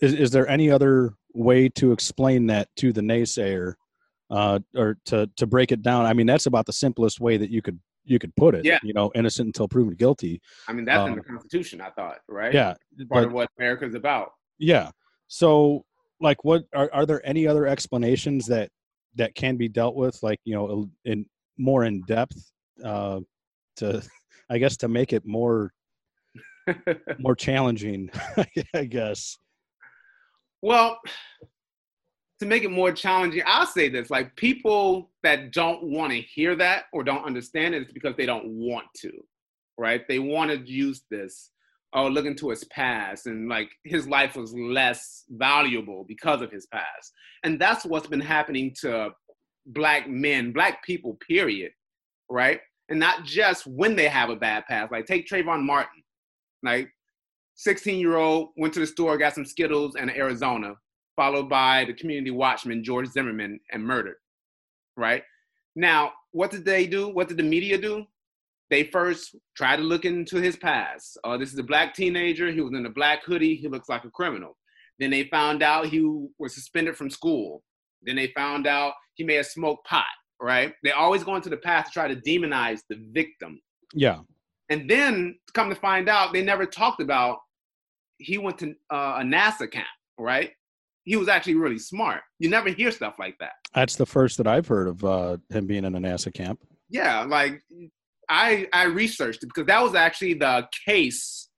is 0.00 0.14
is 0.14 0.30
there 0.30 0.48
any 0.48 0.70
other 0.70 1.14
way 1.34 1.68
to 1.68 1.92
explain 1.92 2.46
that 2.46 2.68
to 2.76 2.92
the 2.92 3.00
naysayer 3.00 3.74
uh, 4.30 4.58
or 4.74 4.96
to 5.06 5.28
to 5.36 5.46
break 5.46 5.72
it 5.72 5.82
down. 5.82 6.06
I 6.06 6.12
mean, 6.12 6.26
that's 6.26 6.46
about 6.46 6.66
the 6.66 6.72
simplest 6.72 7.20
way 7.20 7.36
that 7.36 7.50
you 7.50 7.62
could 7.62 7.78
you 8.04 8.18
could 8.18 8.34
put 8.36 8.54
it. 8.54 8.64
Yeah. 8.64 8.78
You 8.82 8.92
know, 8.92 9.10
innocent 9.14 9.46
until 9.46 9.68
proven 9.68 9.94
guilty. 9.94 10.40
I 10.68 10.72
mean, 10.72 10.84
that's 10.84 11.00
um, 11.00 11.10
in 11.10 11.16
the 11.16 11.24
Constitution. 11.24 11.80
I 11.80 11.90
thought, 11.90 12.18
right? 12.28 12.52
Yeah. 12.52 12.74
Part 13.08 13.08
but, 13.08 13.24
of 13.24 13.32
what 13.32 13.48
America's 13.58 13.94
about. 13.94 14.32
Yeah. 14.58 14.90
So, 15.28 15.84
like, 16.20 16.44
what 16.44 16.64
are 16.74 16.90
are 16.92 17.06
there 17.06 17.24
any 17.26 17.46
other 17.46 17.66
explanations 17.66 18.46
that 18.46 18.70
that 19.16 19.34
can 19.34 19.56
be 19.56 19.68
dealt 19.68 19.96
with, 19.96 20.22
like 20.22 20.40
you 20.44 20.54
know, 20.54 20.88
in 21.04 21.26
more 21.58 21.84
in 21.84 22.02
depth, 22.02 22.50
uh, 22.84 23.20
to 23.76 24.02
I 24.50 24.58
guess 24.58 24.76
to 24.78 24.88
make 24.88 25.12
it 25.12 25.26
more 25.26 25.72
more 27.18 27.36
challenging, 27.36 28.10
I 28.74 28.84
guess. 28.84 29.38
Well, 30.62 30.98
to 32.40 32.46
make 32.46 32.64
it 32.64 32.70
more 32.70 32.92
challenging, 32.92 33.42
I'll 33.46 33.66
say 33.66 33.88
this: 33.88 34.10
like 34.10 34.34
people 34.36 35.10
that 35.22 35.52
don't 35.52 35.82
want 35.84 36.12
to 36.12 36.20
hear 36.20 36.54
that 36.56 36.84
or 36.92 37.02
don't 37.02 37.24
understand 37.24 37.74
it, 37.74 37.82
it's 37.82 37.92
because 37.92 38.16
they 38.16 38.26
don't 38.26 38.46
want 38.48 38.86
to, 38.98 39.10
right? 39.78 40.06
They 40.08 40.18
want 40.18 40.50
to 40.50 40.58
use 40.70 41.02
this. 41.10 41.50
Oh, 41.92 42.08
look 42.08 42.26
into 42.26 42.50
his 42.50 42.64
past, 42.64 43.26
and 43.26 43.48
like 43.48 43.70
his 43.84 44.06
life 44.06 44.36
was 44.36 44.52
less 44.54 45.24
valuable 45.30 46.04
because 46.06 46.42
of 46.42 46.50
his 46.50 46.66
past, 46.66 47.12
and 47.42 47.58
that's 47.60 47.84
what's 47.86 48.08
been 48.08 48.20
happening 48.20 48.74
to 48.80 49.10
black 49.66 50.08
men, 50.08 50.52
black 50.52 50.84
people, 50.84 51.18
period, 51.26 51.72
right? 52.30 52.60
And 52.88 53.00
not 53.00 53.24
just 53.24 53.66
when 53.66 53.96
they 53.96 54.08
have 54.08 54.30
a 54.30 54.36
bad 54.36 54.64
past. 54.68 54.92
Like 54.92 55.06
take 55.06 55.26
Trayvon 55.26 55.62
Martin, 55.62 56.02
like 56.62 56.88
16 57.56 57.98
year 57.98 58.16
old 58.16 58.50
went 58.56 58.72
to 58.74 58.80
the 58.80 58.86
store, 58.86 59.18
got 59.18 59.34
some 59.34 59.44
Skittles 59.44 59.96
and 59.96 60.10
Arizona, 60.10 60.74
followed 61.16 61.48
by 61.48 61.84
the 61.86 61.94
community 61.94 62.30
watchman, 62.30 62.84
George 62.84 63.08
Zimmerman, 63.08 63.58
and 63.72 63.82
murdered. 63.82 64.16
Right? 64.96 65.22
Now, 65.74 66.12
what 66.32 66.50
did 66.50 66.64
they 66.64 66.86
do? 66.86 67.08
What 67.08 67.28
did 67.28 67.38
the 67.38 67.42
media 67.42 67.78
do? 67.78 68.06
They 68.70 68.84
first 68.84 69.36
tried 69.56 69.76
to 69.76 69.82
look 69.82 70.04
into 70.04 70.36
his 70.36 70.56
past. 70.56 71.18
Uh, 71.24 71.36
this 71.36 71.52
is 71.52 71.58
a 71.58 71.62
black 71.62 71.94
teenager. 71.94 72.50
He 72.50 72.60
was 72.60 72.72
in 72.72 72.86
a 72.86 72.90
black 72.90 73.22
hoodie. 73.24 73.54
He 73.54 73.68
looks 73.68 73.88
like 73.88 74.04
a 74.04 74.10
criminal. 74.10 74.56
Then 74.98 75.10
they 75.10 75.24
found 75.24 75.62
out 75.62 75.86
he 75.86 76.00
was 76.38 76.54
suspended 76.54 76.96
from 76.96 77.10
school. 77.10 77.62
Then 78.02 78.16
they 78.16 78.28
found 78.28 78.66
out 78.66 78.94
he 79.14 79.24
may 79.24 79.34
have 79.34 79.46
smoked 79.46 79.86
pot, 79.86 80.04
right? 80.40 80.72
They 80.82 80.92
always 80.92 81.22
go 81.22 81.36
into 81.36 81.48
the 81.48 81.56
past 81.56 81.88
to 81.88 81.92
try 81.92 82.08
to 82.08 82.16
demonize 82.16 82.80
the 82.88 82.98
victim. 83.12 83.60
Yeah. 83.94 84.20
And 84.68 84.90
then 84.90 85.38
come 85.54 85.68
to 85.68 85.76
find 85.76 86.08
out, 86.08 86.32
they 86.32 86.42
never 86.42 86.66
talked 86.66 87.00
about 87.00 87.38
he 88.18 88.38
went 88.38 88.58
to 88.58 88.74
uh, 88.92 89.18
a 89.18 89.22
NASA 89.22 89.70
camp, 89.70 89.86
right? 90.18 90.52
He 91.04 91.16
was 91.16 91.28
actually 91.28 91.54
really 91.54 91.78
smart. 91.78 92.22
You 92.38 92.50
never 92.50 92.68
hear 92.70 92.90
stuff 92.90 93.14
like 93.18 93.36
that. 93.38 93.52
That's 93.74 93.96
the 93.96 94.06
first 94.06 94.38
that 94.38 94.46
I've 94.46 94.66
heard 94.66 94.88
of 94.88 95.04
uh, 95.04 95.36
him 95.50 95.66
being 95.66 95.84
in 95.84 95.94
a 95.94 96.00
NASA 96.00 96.32
camp. 96.34 96.60
Yeah, 96.88 97.22
like 97.22 97.62
I 98.28 98.68
I 98.72 98.84
researched 98.84 99.42
it 99.42 99.46
because 99.46 99.66
that 99.66 99.82
was 99.82 99.94
actually 99.94 100.34
the 100.34 100.66
case. 100.86 101.48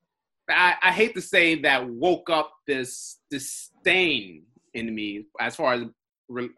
I, 0.50 0.74
I 0.82 0.92
hate 0.92 1.14
to 1.14 1.20
say 1.20 1.60
that 1.62 1.88
woke 1.88 2.30
up 2.30 2.52
this 2.66 3.18
disdain 3.30 4.44
in 4.74 4.94
me 4.94 5.26
as 5.40 5.56
far 5.56 5.74
as 5.74 5.84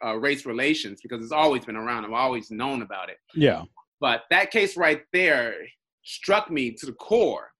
uh, 0.05 0.17
race 0.17 0.47
relations 0.47 1.01
because 1.03 1.23
it's 1.23 1.33
always 1.33 1.65
been 1.65 1.77
around. 1.77 2.05
I've 2.05 2.13
always 2.13 2.51
known 2.51 2.83
about 2.83 3.09
it. 3.09 3.17
Yeah. 3.35 3.65
But 4.01 4.23
that 4.31 4.51
case 4.51 4.77
right 4.77 5.03
there 5.13 5.55
struck 6.03 6.51
me 6.51 6.73
to 6.73 6.87
the 6.87 6.93
core 6.93 7.51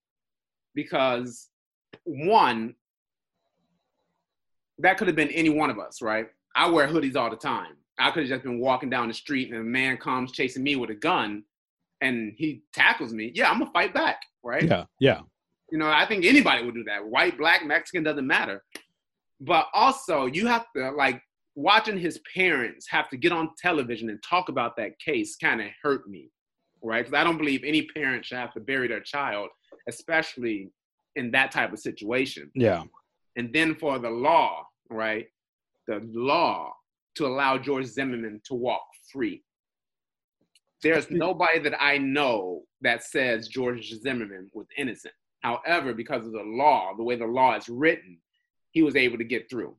because 0.73 1.49
one, 2.03 2.75
that 4.79 4.97
could 4.97 5.07
have 5.07 5.15
been 5.15 5.29
any 5.29 5.49
one 5.49 5.69
of 5.69 5.79
us, 5.79 6.01
right? 6.01 6.27
I 6.55 6.69
wear 6.69 6.87
hoodies 6.87 7.15
all 7.15 7.29
the 7.29 7.35
time. 7.35 7.77
I 7.99 8.11
could 8.11 8.23
have 8.23 8.29
just 8.29 8.43
been 8.43 8.59
walking 8.59 8.89
down 8.89 9.07
the 9.07 9.13
street 9.13 9.51
and 9.51 9.59
a 9.59 9.63
man 9.63 9.97
comes 9.97 10.31
chasing 10.31 10.63
me 10.63 10.75
with 10.75 10.89
a 10.89 10.95
gun 10.95 11.43
and 12.01 12.33
he 12.35 12.63
tackles 12.73 13.13
me. 13.13 13.31
Yeah, 13.35 13.49
I'm 13.51 13.59
gonna 13.59 13.71
fight 13.71 13.93
back, 13.93 14.21
right? 14.43 14.63
Yeah, 14.63 14.85
yeah. 14.99 15.21
You 15.71 15.77
know, 15.77 15.89
I 15.89 16.05
think 16.05 16.25
anybody 16.25 16.65
would 16.65 16.75
do 16.75 16.83
that. 16.85 17.05
White, 17.05 17.37
black, 17.37 17.65
Mexican 17.65 18.03
doesn't 18.03 18.25
matter. 18.27 18.63
But 19.39 19.67
also, 19.73 20.25
you 20.25 20.47
have 20.47 20.65
to 20.75 20.91
like 20.91 21.21
watching 21.55 21.97
his 21.97 22.19
parents 22.33 22.87
have 22.89 23.09
to 23.09 23.17
get 23.17 23.31
on 23.31 23.51
television 23.57 24.09
and 24.09 24.21
talk 24.23 24.49
about 24.49 24.75
that 24.77 24.97
case 24.99 25.35
kind 25.35 25.61
of 25.61 25.67
hurt 25.81 26.07
me, 26.07 26.29
right? 26.83 27.05
Because 27.05 27.17
I 27.17 27.23
don't 27.23 27.37
believe 27.37 27.63
any 27.63 27.83
parent 27.83 28.25
should 28.25 28.37
have 28.37 28.53
to 28.53 28.59
bury 28.59 28.87
their 28.87 29.01
child, 29.01 29.49
especially 29.87 30.71
in 31.15 31.31
that 31.31 31.51
type 31.51 31.73
of 31.73 31.79
situation. 31.79 32.51
Yeah. 32.53 32.83
And 33.35 33.53
then 33.53 33.75
for 33.75 33.99
the 33.99 34.09
law, 34.09 34.65
right? 34.89 35.27
The 35.87 36.01
law 36.13 36.73
to 37.15 37.25
allow 37.25 37.57
George 37.57 37.85
Zimmerman 37.85 38.41
to 38.45 38.53
walk 38.53 38.83
free. 39.11 39.43
There's 40.83 41.11
nobody 41.11 41.59
that 41.59 41.81
I 41.81 41.97
know 41.97 42.63
that 42.81 43.03
says 43.03 43.47
George 43.47 43.93
Zimmerman 43.93 44.49
was 44.53 44.67
innocent. 44.77 45.13
However, 45.41 45.93
because 45.93 46.25
of 46.25 46.31
the 46.31 46.43
law, 46.43 46.93
the 46.97 47.03
way 47.03 47.15
the 47.15 47.25
law 47.25 47.55
is 47.55 47.69
written, 47.69 48.17
he 48.71 48.81
was 48.81 48.95
able 48.95 49.17
to 49.17 49.23
get 49.23 49.49
through. 49.49 49.75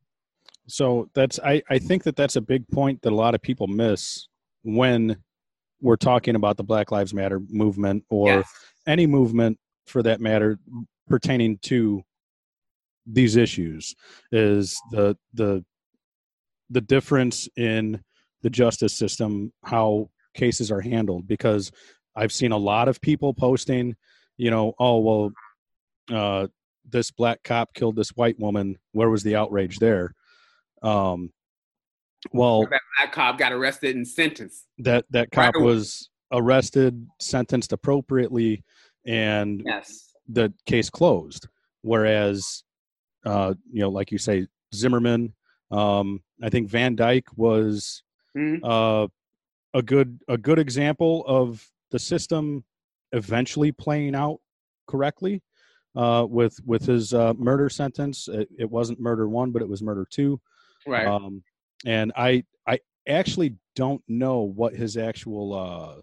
So 0.69 1.11
that's 1.15 1.41
I, 1.41 1.63
I 1.71 1.79
think 1.79 2.05
that 2.05 2.17
that's 2.17 2.37
a 2.37 2.41
big 2.41 2.67
point 2.69 3.03
that 3.03 3.13
a 3.13 3.17
lot 3.17 3.35
of 3.35 3.43
people 3.43 3.67
miss 3.67 4.29
when 4.63 5.17
we're 5.81 5.97
talking 5.97 6.37
about 6.37 6.57
the 6.57 6.63
Black 6.63 6.93
Lives 6.93 7.13
Matter 7.13 7.41
movement 7.49 8.05
or 8.09 8.29
yes. 8.29 8.49
any 8.87 9.07
movement 9.07 9.59
for 9.87 10.03
that 10.05 10.21
matter 10.21 10.59
pertaining 11.13 11.59
to 11.59 12.03
these 13.05 13.37
issues 13.37 13.95
is 14.31 14.81
the 14.93 15.15
the 15.35 15.63
the 16.71 16.81
difference 16.81 17.51
in 17.59 18.01
the 18.41 18.49
justice 18.49 18.95
system 18.95 19.53
how 19.63 20.09
cases 20.33 20.73
are 20.73 20.81
handled 20.81 21.27
because 21.27 21.71
i've 22.17 22.33
seen 22.33 22.51
a 22.51 22.57
lot 22.57 22.89
of 22.89 22.99
people 23.03 23.35
posting 23.35 23.95
you 24.39 24.51
know 24.51 24.73
oh 24.79 25.01
well 25.01 25.33
uh 26.11 26.47
this 26.89 27.11
black 27.11 27.43
cop 27.43 27.75
killed 27.75 27.97
this 27.97 28.11
white 28.11 28.39
woman. 28.41 28.77
Where 28.93 29.11
was 29.11 29.23
the 29.23 29.37
outrage 29.37 29.79
there? 29.79 30.15
Um 30.83 31.31
well 32.33 32.63
that 32.63 32.81
black 32.99 33.13
cop 33.13 33.39
got 33.39 33.53
arrested 33.53 33.97
and 33.97 34.09
sentenced. 34.09 34.67
That 34.79 35.05
that 35.11 35.31
cop 35.31 35.55
right 35.55 35.63
was 35.63 36.09
arrested 36.33 37.07
sentenced 37.21 37.73
appropriately 37.73 38.65
and 39.05 39.63
yes 39.67 40.12
the 40.29 40.53
case 40.67 40.91
closed. 40.91 41.49
Whereas, 41.83 42.63
uh, 43.25 43.55
you 43.71 43.81
know, 43.81 43.91
like 43.91 44.13
you 44.13 44.19
say, 44.19 44.47
Zimmerman, 44.75 45.35
um, 45.71 46.23
I 46.43 46.49
think 46.49 46.69
Van 46.69 46.95
Dyke 46.95 47.27
was 47.37 48.03
mm-hmm. 48.37 48.65
uh, 48.65 49.07
a 49.75 49.83
good 49.83 50.21
a 50.29 50.39
good 50.39 50.59
example 50.59 51.25
of 51.27 51.67
the 51.91 51.99
system 51.99 52.65
eventually 53.13 53.73
playing 53.73 54.15
out 54.15 54.39
correctly 54.87 55.43
uh, 55.97 56.27
with 56.29 56.59
with 56.65 56.85
his 56.87 57.15
uh, 57.15 57.35
murder 57.35 57.69
sentence. 57.69 58.29
It, 58.29 58.49
it, 58.59 58.71
wasn't 58.71 59.01
murder 59.01 59.29
one, 59.29 59.51
but 59.51 59.63
it 59.63 59.69
was 59.69 59.83
murder 59.83 60.07
two. 60.11 60.41
Right. 60.87 61.07
Um, 61.07 61.43
and 61.85 62.13
I 62.17 62.45
I 62.67 62.81
actually 63.09 63.57
don't 63.77 64.03
know 64.09 64.41
what 64.41 64.75
his 64.75 64.97
actual 64.97 66.03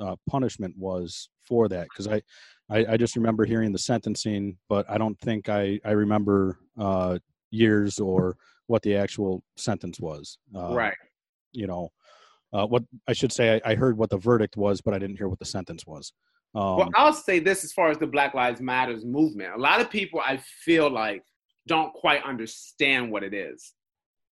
uh, 0.00 0.04
uh, 0.04 0.16
punishment 0.28 0.76
was 0.76 1.28
for 1.44 1.68
that 1.68 1.88
because 1.88 2.08
I 2.08 2.22
I, 2.68 2.84
I, 2.92 2.96
just 2.96 3.16
remember 3.16 3.44
hearing 3.44 3.72
the 3.72 3.78
sentencing, 3.78 4.56
but 4.68 4.88
I 4.90 4.98
don't 4.98 5.18
think 5.20 5.48
I 5.48 5.78
I 5.84 5.92
remember 5.92 6.58
uh, 6.78 7.18
years 7.50 7.98
or 7.98 8.36
what 8.66 8.82
the 8.82 8.96
actual 8.96 9.42
sentence 9.56 10.00
was. 10.00 10.38
Uh, 10.54 10.74
right. 10.74 10.96
You 11.52 11.66
know, 11.66 11.90
uh, 12.52 12.66
what 12.66 12.84
I 13.06 13.12
should 13.12 13.32
say, 13.32 13.60
I, 13.64 13.72
I, 13.72 13.74
heard 13.74 13.96
what 13.96 14.10
the 14.10 14.18
verdict 14.18 14.56
was, 14.56 14.80
but 14.80 14.94
I 14.94 14.98
didn't 14.98 15.16
hear 15.16 15.28
what 15.28 15.38
the 15.38 15.44
sentence 15.44 15.86
was. 15.86 16.12
Um, 16.54 16.76
well, 16.76 16.90
I'll 16.94 17.12
say 17.12 17.38
this 17.38 17.64
as 17.64 17.72
far 17.72 17.90
as 17.90 17.98
the 17.98 18.06
Black 18.06 18.34
Lives 18.34 18.60
Matters 18.60 19.04
movement. 19.04 19.54
A 19.54 19.58
lot 19.58 19.80
of 19.80 19.90
people 19.90 20.20
I 20.20 20.38
feel 20.64 20.90
like 20.90 21.22
don't 21.66 21.92
quite 21.92 22.22
understand 22.24 23.10
what 23.10 23.22
it 23.22 23.34
is. 23.34 23.74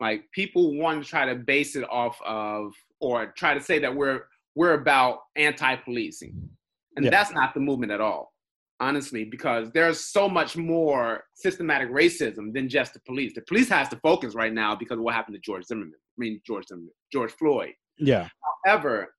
Like 0.01 0.25
people 0.33 0.77
want 0.77 1.03
to 1.03 1.09
try 1.09 1.27
to 1.27 1.35
base 1.35 1.77
it 1.77 1.85
off 1.90 2.21
of 2.25 2.73
or 3.01 3.27
try 3.37 3.55
to 3.55 3.61
say 3.61 3.79
that 3.81 3.95
we're 3.95 4.23
we're 4.55 4.75
about 4.75 5.21
anti-policing 5.37 6.51
and 7.00 7.06
yeah. 7.06 7.10
that's 7.10 7.32
not 7.32 7.54
the 7.54 7.60
movement 7.60 7.90
at 7.90 8.00
all, 8.02 8.34
honestly, 8.78 9.24
because 9.24 9.70
there's 9.72 10.00
so 10.04 10.28
much 10.28 10.54
more 10.54 11.24
systematic 11.34 11.90
racism 11.90 12.52
than 12.52 12.68
just 12.68 12.92
the 12.92 13.00
police. 13.06 13.32
The 13.34 13.40
police 13.48 13.70
has 13.70 13.88
to 13.88 13.96
focus 14.02 14.34
right 14.34 14.52
now 14.52 14.76
because 14.76 14.98
of 14.98 15.04
what 15.04 15.14
happened 15.14 15.34
to 15.36 15.40
George 15.40 15.64
Zimmerman. 15.64 15.94
I 15.96 16.18
mean, 16.18 16.42
George 16.46 16.66
Zimmerman, 16.66 16.90
George 17.10 17.32
Floyd. 17.32 17.72
Yeah. 17.98 18.28
However, 18.66 19.14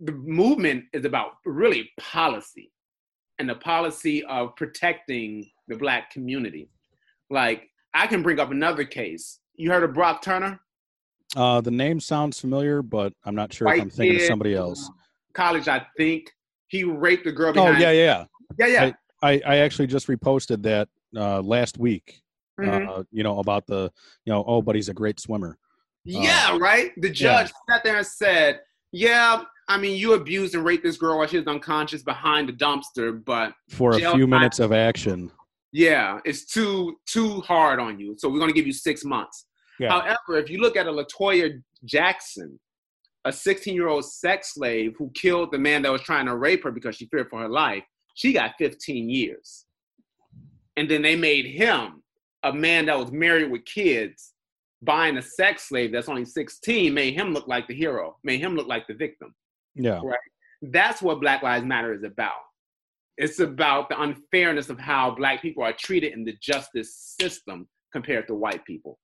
the 0.00 0.12
movement 0.12 0.84
is 0.92 1.06
about 1.06 1.30
really 1.46 1.90
policy 1.98 2.70
and 3.38 3.48
the 3.48 3.54
policy 3.54 4.22
of 4.24 4.54
protecting 4.56 5.48
the 5.68 5.76
black 5.76 6.10
community. 6.10 6.68
Like, 7.30 7.70
I 7.94 8.06
can 8.06 8.22
bring 8.22 8.38
up 8.38 8.50
another 8.50 8.84
case. 8.84 9.40
You 9.54 9.70
heard 9.70 9.82
of 9.82 9.94
Brock 9.94 10.20
Turner? 10.20 10.60
Uh, 11.34 11.62
the 11.62 11.70
name 11.70 12.00
sounds 12.00 12.38
familiar, 12.38 12.82
but 12.82 13.14
I'm 13.24 13.34
not 13.34 13.50
sure 13.50 13.66
White 13.66 13.78
if 13.78 13.82
I'm 13.84 13.90
thinking 13.90 14.18
kid, 14.18 14.24
of 14.24 14.28
somebody 14.28 14.54
else. 14.54 14.90
College, 15.32 15.68
I 15.68 15.86
think 15.96 16.30
he 16.74 16.82
raped 16.82 17.24
the 17.24 17.30
girl. 17.30 17.52
Behind. 17.52 17.76
Oh 17.76 17.78
yeah, 17.78 17.92
yeah, 17.92 18.24
yeah, 18.58 18.66
yeah. 18.66 18.92
I, 19.22 19.32
I, 19.32 19.42
I 19.46 19.56
actually 19.58 19.86
just 19.86 20.08
reposted 20.08 20.60
that 20.64 20.88
uh, 21.16 21.40
last 21.40 21.78
week. 21.78 22.20
Mm-hmm. 22.60 22.88
Uh, 22.88 23.02
you 23.12 23.22
know 23.22 23.38
about 23.38 23.66
the 23.66 23.92
you 24.24 24.32
know 24.32 24.44
oh, 24.46 24.60
but 24.60 24.74
he's 24.74 24.88
a 24.88 24.94
great 24.94 25.20
swimmer. 25.20 25.56
Yeah, 26.04 26.50
uh, 26.50 26.58
right. 26.58 26.90
The 26.96 27.10
judge 27.10 27.52
yeah. 27.68 27.74
sat 27.74 27.84
there 27.84 27.96
and 27.96 28.06
said, 28.06 28.60
"Yeah, 28.90 29.42
I 29.68 29.78
mean, 29.78 29.96
you 29.96 30.14
abused 30.14 30.56
and 30.56 30.64
raped 30.64 30.82
this 30.82 30.96
girl 30.96 31.18
while 31.18 31.28
she 31.28 31.38
was 31.38 31.46
unconscious 31.46 32.02
behind 32.02 32.48
the 32.48 32.52
dumpster, 32.52 33.24
but 33.24 33.52
for 33.70 33.92
a 33.92 33.98
few 34.14 34.26
minutes 34.26 34.58
of 34.58 34.72
action." 34.72 35.30
Yeah, 35.72 36.18
it's 36.24 36.44
too 36.44 36.96
too 37.06 37.40
hard 37.42 37.78
on 37.78 38.00
you. 38.00 38.16
So 38.18 38.28
we're 38.28 38.40
gonna 38.40 38.52
give 38.52 38.66
you 38.66 38.72
six 38.72 39.04
months. 39.04 39.46
Yeah. 39.78 39.90
However, 39.90 40.38
if 40.38 40.50
you 40.50 40.58
look 40.58 40.76
at 40.76 40.86
a 40.88 40.92
Latoya 40.92 41.60
Jackson, 41.84 42.58
a 43.24 43.32
16 43.32 43.74
year 43.74 43.88
old 43.88 44.04
sex 44.04 44.54
slave 44.54 44.94
who 44.98 45.10
killed 45.14 45.52
the 45.52 45.58
man 45.58 45.82
that 45.82 45.92
was 45.92 46.02
trying 46.02 46.26
to 46.26 46.36
rape 46.36 46.64
her 46.64 46.70
because 46.70 46.96
she 46.96 47.06
feared 47.06 47.28
for 47.30 47.40
her 47.40 47.48
life, 47.48 47.84
she 48.14 48.32
got 48.32 48.54
15 48.58 49.08
years. 49.08 49.64
And 50.76 50.90
then 50.90 51.02
they 51.02 51.16
made 51.16 51.46
him 51.46 52.02
a 52.42 52.52
man 52.52 52.86
that 52.86 52.98
was 52.98 53.10
married 53.10 53.50
with 53.50 53.64
kids, 53.64 54.32
buying 54.82 55.16
a 55.16 55.22
sex 55.22 55.68
slave 55.68 55.92
that's 55.92 56.08
only 56.08 56.24
16, 56.24 56.92
made 56.92 57.14
him 57.14 57.32
look 57.32 57.48
like 57.48 57.66
the 57.66 57.74
hero, 57.74 58.16
made 58.22 58.40
him 58.40 58.54
look 58.54 58.66
like 58.66 58.86
the 58.86 58.94
victim. 58.94 59.34
Yeah. 59.74 60.00
Right. 60.04 60.18
That's 60.62 61.00
what 61.00 61.20
Black 61.20 61.42
Lives 61.42 61.64
Matter 61.64 61.94
is 61.94 62.04
about. 62.04 62.32
It's 63.16 63.38
about 63.38 63.88
the 63.88 64.00
unfairness 64.00 64.70
of 64.70 64.78
how 64.78 65.14
black 65.14 65.40
people 65.40 65.62
are 65.62 65.72
treated 65.72 66.12
in 66.12 66.24
the 66.24 66.34
justice 66.40 67.14
system 67.20 67.68
compared 67.92 68.26
to 68.26 68.34
white 68.34 68.64
people. 68.64 68.98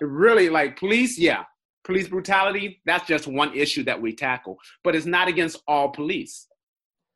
It 0.00 0.06
really 0.06 0.48
like 0.48 0.78
police, 0.78 1.18
yeah, 1.18 1.44
police 1.84 2.08
brutality, 2.08 2.80
that's 2.86 3.06
just 3.06 3.26
one 3.26 3.54
issue 3.54 3.84
that 3.84 4.00
we 4.00 4.14
tackle. 4.14 4.58
But 4.84 4.94
it's 4.94 5.06
not 5.06 5.28
against 5.28 5.62
all 5.66 5.90
police. 5.90 6.46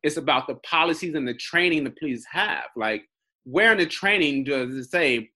It's 0.03 0.17
about 0.17 0.47
the 0.47 0.57
policies 0.57 1.15
and 1.15 1.27
the 1.27 1.35
training 1.35 1.85
the 1.85 1.95
police 1.99 2.25
have. 2.31 2.67
Like, 2.77 3.03
where 3.45 3.73
in 3.73 3.79
the 3.79 3.87
training 3.87 4.45
does 4.45 4.75
it 4.75 4.91
say, 4.91 5.31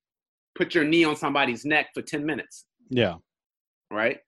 put 0.55 0.75
your 0.75 0.85
knee 0.85 1.05
on 1.05 1.17
somebody's 1.17 1.65
neck 1.65 1.89
for 1.95 2.03
10 2.03 2.25
minutes? 2.25 2.67
Yeah. 2.89 3.15
Right? 3.91 4.19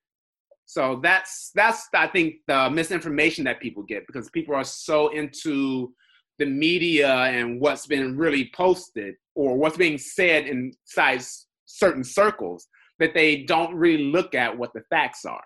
So 0.64 1.00
that's 1.02 1.50
that's 1.54 1.88
I 1.92 2.06
think 2.06 2.36
the 2.46 2.70
misinformation 2.70 3.44
that 3.44 3.60
people 3.60 3.82
get 3.82 4.06
because 4.06 4.30
people 4.30 4.54
are 4.54 4.64
so 4.64 5.08
into 5.08 5.92
the 6.38 6.46
media 6.46 7.12
and 7.12 7.60
what's 7.60 7.86
been 7.86 8.16
really 8.16 8.50
posted 8.54 9.14
or 9.34 9.56
what's 9.58 9.76
being 9.76 9.98
said 9.98 10.46
inside 10.46 11.22
certain 11.66 12.02
circles 12.02 12.68
that 13.02 13.14
they 13.14 13.42
don't 13.42 13.74
really 13.74 14.04
look 14.04 14.34
at 14.34 14.56
what 14.56 14.72
the 14.72 14.80
facts 14.82 15.24
are. 15.24 15.44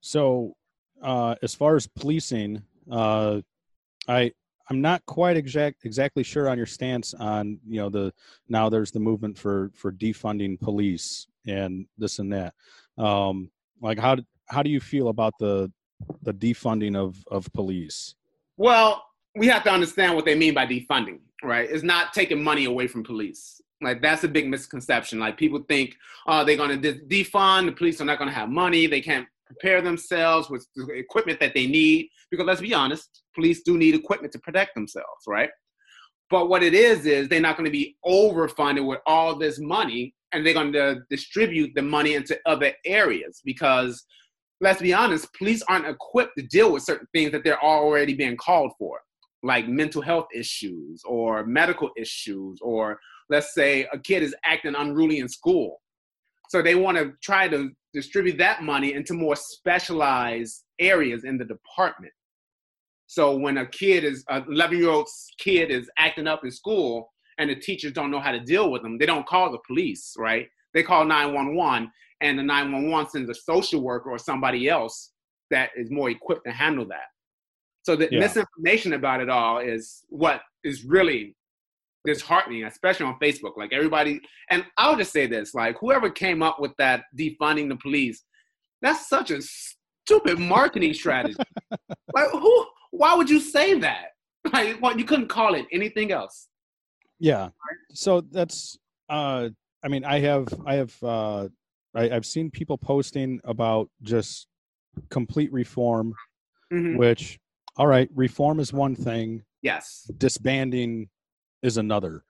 So, 0.00 0.56
uh, 1.00 1.36
as 1.42 1.54
far 1.54 1.76
as 1.76 1.86
policing, 1.86 2.62
uh, 2.90 3.40
I 4.08 4.32
I'm 4.68 4.80
not 4.80 5.06
quite 5.06 5.36
exact 5.36 5.84
exactly 5.84 6.24
sure 6.24 6.48
on 6.48 6.56
your 6.56 6.66
stance 6.66 7.14
on 7.14 7.58
you 7.68 7.80
know 7.80 7.88
the 7.88 8.12
now 8.48 8.68
there's 8.68 8.90
the 8.90 8.98
movement 8.98 9.38
for 9.38 9.70
for 9.74 9.92
defunding 9.92 10.60
police 10.60 11.28
and 11.46 11.86
this 11.96 12.18
and 12.18 12.32
that. 12.32 12.54
Um, 12.98 13.50
like 13.80 13.98
how 13.98 14.16
how 14.46 14.62
do 14.64 14.70
you 14.70 14.80
feel 14.80 15.08
about 15.08 15.34
the 15.38 15.70
the 16.22 16.34
defunding 16.34 16.96
of 16.96 17.24
of 17.30 17.52
police? 17.52 18.16
Well, 18.56 19.04
we 19.36 19.46
have 19.46 19.62
to 19.64 19.70
understand 19.70 20.16
what 20.16 20.24
they 20.24 20.34
mean 20.34 20.52
by 20.52 20.66
defunding, 20.66 21.20
right? 21.44 21.68
It's 21.70 21.84
not 21.84 22.12
taking 22.12 22.42
money 22.42 22.64
away 22.64 22.88
from 22.88 23.04
police. 23.04 23.60
Like 23.82 24.02
that's 24.02 24.24
a 24.24 24.28
big 24.28 24.48
misconception. 24.48 25.18
Like 25.18 25.36
people 25.36 25.64
think, 25.68 25.96
oh, 26.26 26.44
they're 26.44 26.56
going 26.56 26.80
to 26.80 26.92
defund. 26.94 27.66
The 27.66 27.72
police 27.72 28.00
are 28.00 28.04
not 28.04 28.18
to 28.18 28.30
have 28.30 28.48
money. 28.48 28.86
They 28.86 29.00
can't 29.00 29.26
prepare 29.46 29.82
themselves 29.82 30.48
with 30.48 30.66
the 30.74 30.86
equipment 30.92 31.40
that 31.40 31.54
they 31.54 31.66
need. 31.66 32.08
Because 32.30 32.46
let's 32.46 32.60
be 32.60 32.74
honest, 32.74 33.22
police 33.34 33.62
do 33.62 33.76
need 33.76 33.94
equipment 33.94 34.32
to 34.32 34.38
protect 34.38 34.74
themselves, 34.74 35.24
right? 35.26 35.50
But 36.30 36.48
what 36.48 36.62
it 36.62 36.72
is 36.72 37.04
is 37.04 37.28
they're 37.28 37.40
not 37.40 37.56
to 37.66 37.70
be 37.70 37.96
overfunded 38.06 38.86
with 38.86 39.00
all 39.06 39.36
this 39.36 39.58
money, 39.58 40.14
and 40.32 40.46
they're 40.46 40.54
to 40.72 41.00
distribute 41.10 41.72
the 41.74 41.82
money 41.82 42.14
into 42.14 42.38
other 42.46 42.72
areas. 42.86 43.42
Because 43.44 44.02
let's 44.62 44.80
be 44.80 44.94
honest, 44.94 45.28
police 45.34 45.62
aren't 45.68 45.86
equipped 45.86 46.32
to 46.38 46.46
deal 46.46 46.72
with 46.72 46.84
certain 46.84 47.06
things 47.12 47.32
that 47.32 47.44
they're 47.44 47.62
already 47.62 48.14
being 48.14 48.38
called 48.38 48.72
for, 48.78 49.00
like 49.42 49.68
mental 49.68 50.00
health 50.00 50.26
issues 50.34 51.02
or 51.04 51.44
medical 51.44 51.90
issues, 51.98 52.60
or 52.62 52.98
let's 53.32 53.54
say 53.54 53.88
a 53.92 53.98
kid 53.98 54.22
is 54.22 54.34
acting 54.44 54.74
unruly 54.76 55.18
in 55.18 55.28
school. 55.28 55.80
So 56.50 56.60
they 56.60 56.74
want 56.74 56.98
to 56.98 57.14
try 57.22 57.48
to 57.48 57.70
distribute 57.94 58.36
that 58.38 58.62
money 58.62 58.92
into 58.92 59.14
more 59.14 59.36
specialized 59.36 60.64
areas 60.78 61.24
in 61.24 61.38
the 61.38 61.44
department. 61.46 62.12
So 63.06 63.34
when 63.36 63.56
a 63.56 63.66
kid 63.66 64.04
is, 64.04 64.22
an 64.28 64.44
11 64.50 64.78
year 64.78 64.90
old 64.90 65.08
kid 65.38 65.70
is 65.70 65.90
acting 65.98 66.26
up 66.26 66.44
in 66.44 66.50
school 66.50 67.10
and 67.38 67.48
the 67.48 67.56
teachers 67.56 67.92
don't 67.92 68.10
know 68.10 68.20
how 68.20 68.32
to 68.32 68.40
deal 68.40 68.70
with 68.70 68.82
them, 68.82 68.98
they 68.98 69.06
don't 69.06 69.26
call 69.26 69.50
the 69.50 69.58
police, 69.66 70.14
right? 70.18 70.46
They 70.74 70.82
call 70.82 71.06
911 71.06 71.90
and 72.20 72.38
the 72.38 72.42
911 72.42 73.10
sends 73.10 73.30
a 73.30 73.34
social 73.34 73.80
worker 73.82 74.10
or 74.10 74.18
somebody 74.18 74.68
else 74.68 75.12
that 75.50 75.70
is 75.74 75.90
more 75.90 76.10
equipped 76.10 76.44
to 76.44 76.52
handle 76.52 76.86
that. 76.88 77.08
So 77.82 77.96
the 77.96 78.08
yeah. 78.10 78.20
misinformation 78.20 78.92
about 78.92 79.20
it 79.20 79.30
all 79.30 79.58
is 79.58 80.04
what 80.08 80.42
is 80.64 80.84
really 80.84 81.34
disheartening, 82.04 82.64
especially 82.64 83.06
on 83.06 83.18
Facebook. 83.20 83.56
Like 83.56 83.72
everybody, 83.72 84.20
and 84.50 84.64
I'll 84.78 84.96
just 84.96 85.12
say 85.12 85.26
this: 85.26 85.54
like 85.54 85.76
whoever 85.78 86.10
came 86.10 86.42
up 86.42 86.60
with 86.60 86.72
that 86.78 87.04
defunding 87.16 87.68
the 87.68 87.76
police, 87.76 88.24
that's 88.80 89.08
such 89.08 89.30
a 89.30 89.40
stupid 89.42 90.38
marketing 90.38 90.94
strategy. 90.94 91.36
like 92.14 92.30
who? 92.30 92.66
Why 92.90 93.14
would 93.14 93.30
you 93.30 93.40
say 93.40 93.78
that? 93.80 94.06
Like, 94.52 94.82
well, 94.82 94.98
you 94.98 95.04
couldn't 95.04 95.28
call 95.28 95.54
it 95.54 95.66
anything 95.70 96.10
else. 96.10 96.48
Yeah. 97.20 97.50
So 97.92 98.20
that's. 98.20 98.76
uh 99.08 99.50
I 99.84 99.88
mean, 99.88 100.04
I 100.04 100.20
have, 100.20 100.48
I 100.64 100.74
have, 100.74 101.02
uh 101.02 101.48
I, 101.94 102.10
I've 102.10 102.26
seen 102.26 102.50
people 102.50 102.78
posting 102.78 103.40
about 103.44 103.88
just 104.02 104.46
complete 105.10 105.52
reform, 105.52 106.14
mm-hmm. 106.72 106.96
which, 106.96 107.38
all 107.76 107.86
right, 107.86 108.08
reform 108.14 108.60
is 108.60 108.72
one 108.72 108.94
thing. 108.94 109.42
Yes. 109.62 110.10
Disbanding 110.18 111.08
is 111.62 111.76
another. 111.76 112.24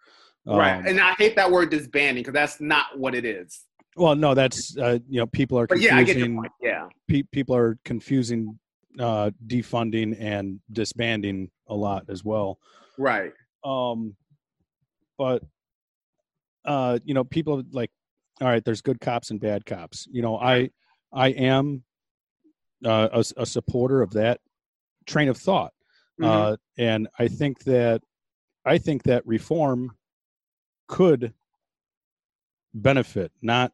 Right, 0.44 0.78
um, 0.78 0.86
and 0.86 1.00
I 1.00 1.12
hate 1.12 1.36
that 1.36 1.50
word 1.50 1.70
disbanding 1.70 2.22
because 2.22 2.34
that's 2.34 2.60
not 2.60 2.98
what 2.98 3.14
it 3.14 3.24
is. 3.24 3.64
Well, 3.96 4.16
no, 4.16 4.34
that's 4.34 4.76
uh, 4.76 4.98
you 5.08 5.20
know 5.20 5.26
people 5.26 5.58
are 5.58 5.66
confusing. 5.66 5.96
But 5.96 5.96
yeah, 5.96 6.00
I 6.00 6.04
get 6.04 6.16
your 6.16 6.34
point. 6.34 6.52
Yeah, 6.60 6.88
pe- 7.08 7.22
people 7.30 7.54
are 7.54 7.78
confusing 7.84 8.58
uh, 8.98 9.30
defunding 9.46 10.16
and 10.20 10.60
disbanding 10.72 11.50
a 11.68 11.74
lot 11.74 12.04
as 12.08 12.24
well. 12.24 12.58
Right. 12.98 13.32
Um, 13.64 14.16
but 15.18 15.42
uh, 16.64 16.98
you 17.04 17.14
know, 17.14 17.24
people 17.24 17.62
like, 17.72 17.90
all 18.40 18.48
right, 18.48 18.64
there's 18.64 18.82
good 18.82 19.00
cops 19.00 19.30
and 19.30 19.40
bad 19.40 19.66
cops. 19.66 20.06
You 20.10 20.22
know, 20.22 20.38
I 20.38 20.70
I 21.12 21.28
am 21.28 21.84
uh, 22.84 23.08
a, 23.12 23.24
a 23.42 23.46
supporter 23.46 24.02
of 24.02 24.12
that 24.12 24.40
train 25.06 25.28
of 25.28 25.36
thought, 25.36 25.72
mm-hmm. 26.20 26.24
uh, 26.24 26.56
and 26.78 27.08
I 27.18 27.28
think 27.28 27.64
that 27.64 28.02
I 28.64 28.78
think 28.78 29.02
that 29.04 29.26
reform 29.26 29.96
could 30.88 31.32
benefit, 32.74 33.32
not 33.42 33.72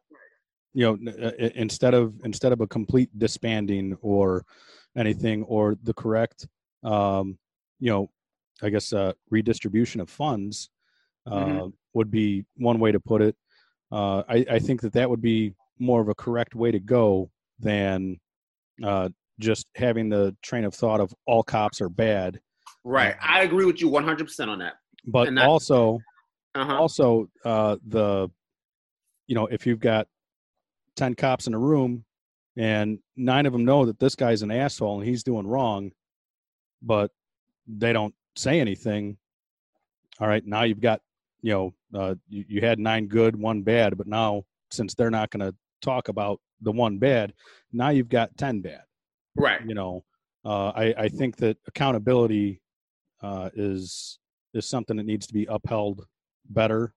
you 0.73 0.85
know, 0.85 1.11
instead 1.55 1.93
of 1.93 2.13
instead 2.23 2.51
of 2.51 2.61
a 2.61 2.67
complete 2.67 3.09
disbanding 3.17 3.97
or 4.01 4.45
anything, 4.95 5.43
or 5.43 5.77
the 5.83 5.93
correct, 5.93 6.47
um, 6.83 7.37
you 7.79 7.91
know, 7.91 8.09
I 8.61 8.69
guess 8.69 8.93
uh, 8.93 9.13
redistribution 9.29 9.99
of 9.99 10.09
funds 10.09 10.69
uh, 11.25 11.45
mm-hmm. 11.45 11.67
would 11.93 12.11
be 12.11 12.45
one 12.57 12.79
way 12.79 12.91
to 12.91 12.99
put 12.99 13.21
it. 13.21 13.35
Uh, 13.91 14.23
I, 14.29 14.45
I 14.51 14.59
think 14.59 14.81
that 14.81 14.93
that 14.93 15.09
would 15.09 15.21
be 15.21 15.53
more 15.79 16.01
of 16.01 16.09
a 16.09 16.15
correct 16.15 16.53
way 16.55 16.71
to 16.71 16.79
go 16.79 17.31
than 17.59 18.19
uh, 18.83 19.09
just 19.39 19.67
having 19.75 20.09
the 20.09 20.35
train 20.43 20.65
of 20.65 20.75
thought 20.75 20.99
of 20.99 21.13
all 21.25 21.43
cops 21.43 21.81
are 21.81 21.89
bad 21.89 22.39
Right. 22.83 23.15
I 23.21 23.43
agree 23.43 23.65
with 23.65 23.81
you 23.81 23.89
100% 23.89 24.47
on 24.47 24.59
that. 24.59 24.73
But 25.05 25.37
also, 25.37 25.99
uh-huh. 26.55 26.77
also 26.77 27.29
uh, 27.45 27.77
the, 27.87 28.29
you 29.27 29.35
know, 29.35 29.47
if 29.47 29.65
you've 29.65 29.79
got 29.79 30.07
10 30.95 31.15
cops 31.15 31.47
in 31.47 31.53
a 31.53 31.59
room 31.59 32.03
and 32.57 32.99
nine 33.15 33.45
of 33.45 33.53
them 33.53 33.65
know 33.65 33.85
that 33.85 33.99
this 33.99 34.15
guy's 34.15 34.41
an 34.41 34.51
asshole 34.51 34.99
and 34.99 35.07
he's 35.07 35.23
doing 35.23 35.47
wrong, 35.47 35.91
but 36.81 37.11
they 37.67 37.93
don't 37.93 38.13
say 38.35 38.59
anything. 38.59 39.17
All 40.19 40.27
right. 40.27 40.45
Now 40.45 40.63
you've 40.63 40.81
got, 40.81 41.01
you 41.41 41.53
know, 41.53 41.73
uh, 41.93 42.15
you, 42.27 42.45
you 42.47 42.61
had 42.61 42.79
nine 42.79 43.07
good, 43.07 43.35
one 43.35 43.61
bad, 43.61 43.97
but 43.97 44.07
now 44.07 44.43
since 44.71 44.93
they're 44.93 45.09
not 45.09 45.29
going 45.29 45.49
to 45.49 45.55
talk 45.81 46.09
about 46.09 46.41
the 46.61 46.71
one 46.71 46.97
bad, 46.97 47.33
now 47.71 47.89
you've 47.89 48.09
got 48.09 48.35
10 48.37 48.61
bad. 48.61 48.81
Right. 49.35 49.61
You 49.65 49.75
know, 49.75 50.03
uh, 50.43 50.69
I, 50.69 50.93
I 50.97 51.07
think 51.09 51.37
that 51.37 51.57
accountability 51.67 52.61
uh, 53.21 53.49
is 53.53 54.19
is 54.53 54.65
something 54.67 54.97
that 54.97 55.05
needs 55.05 55.27
to 55.27 55.33
be 55.33 55.45
upheld 55.49 56.05
better. 56.49 56.93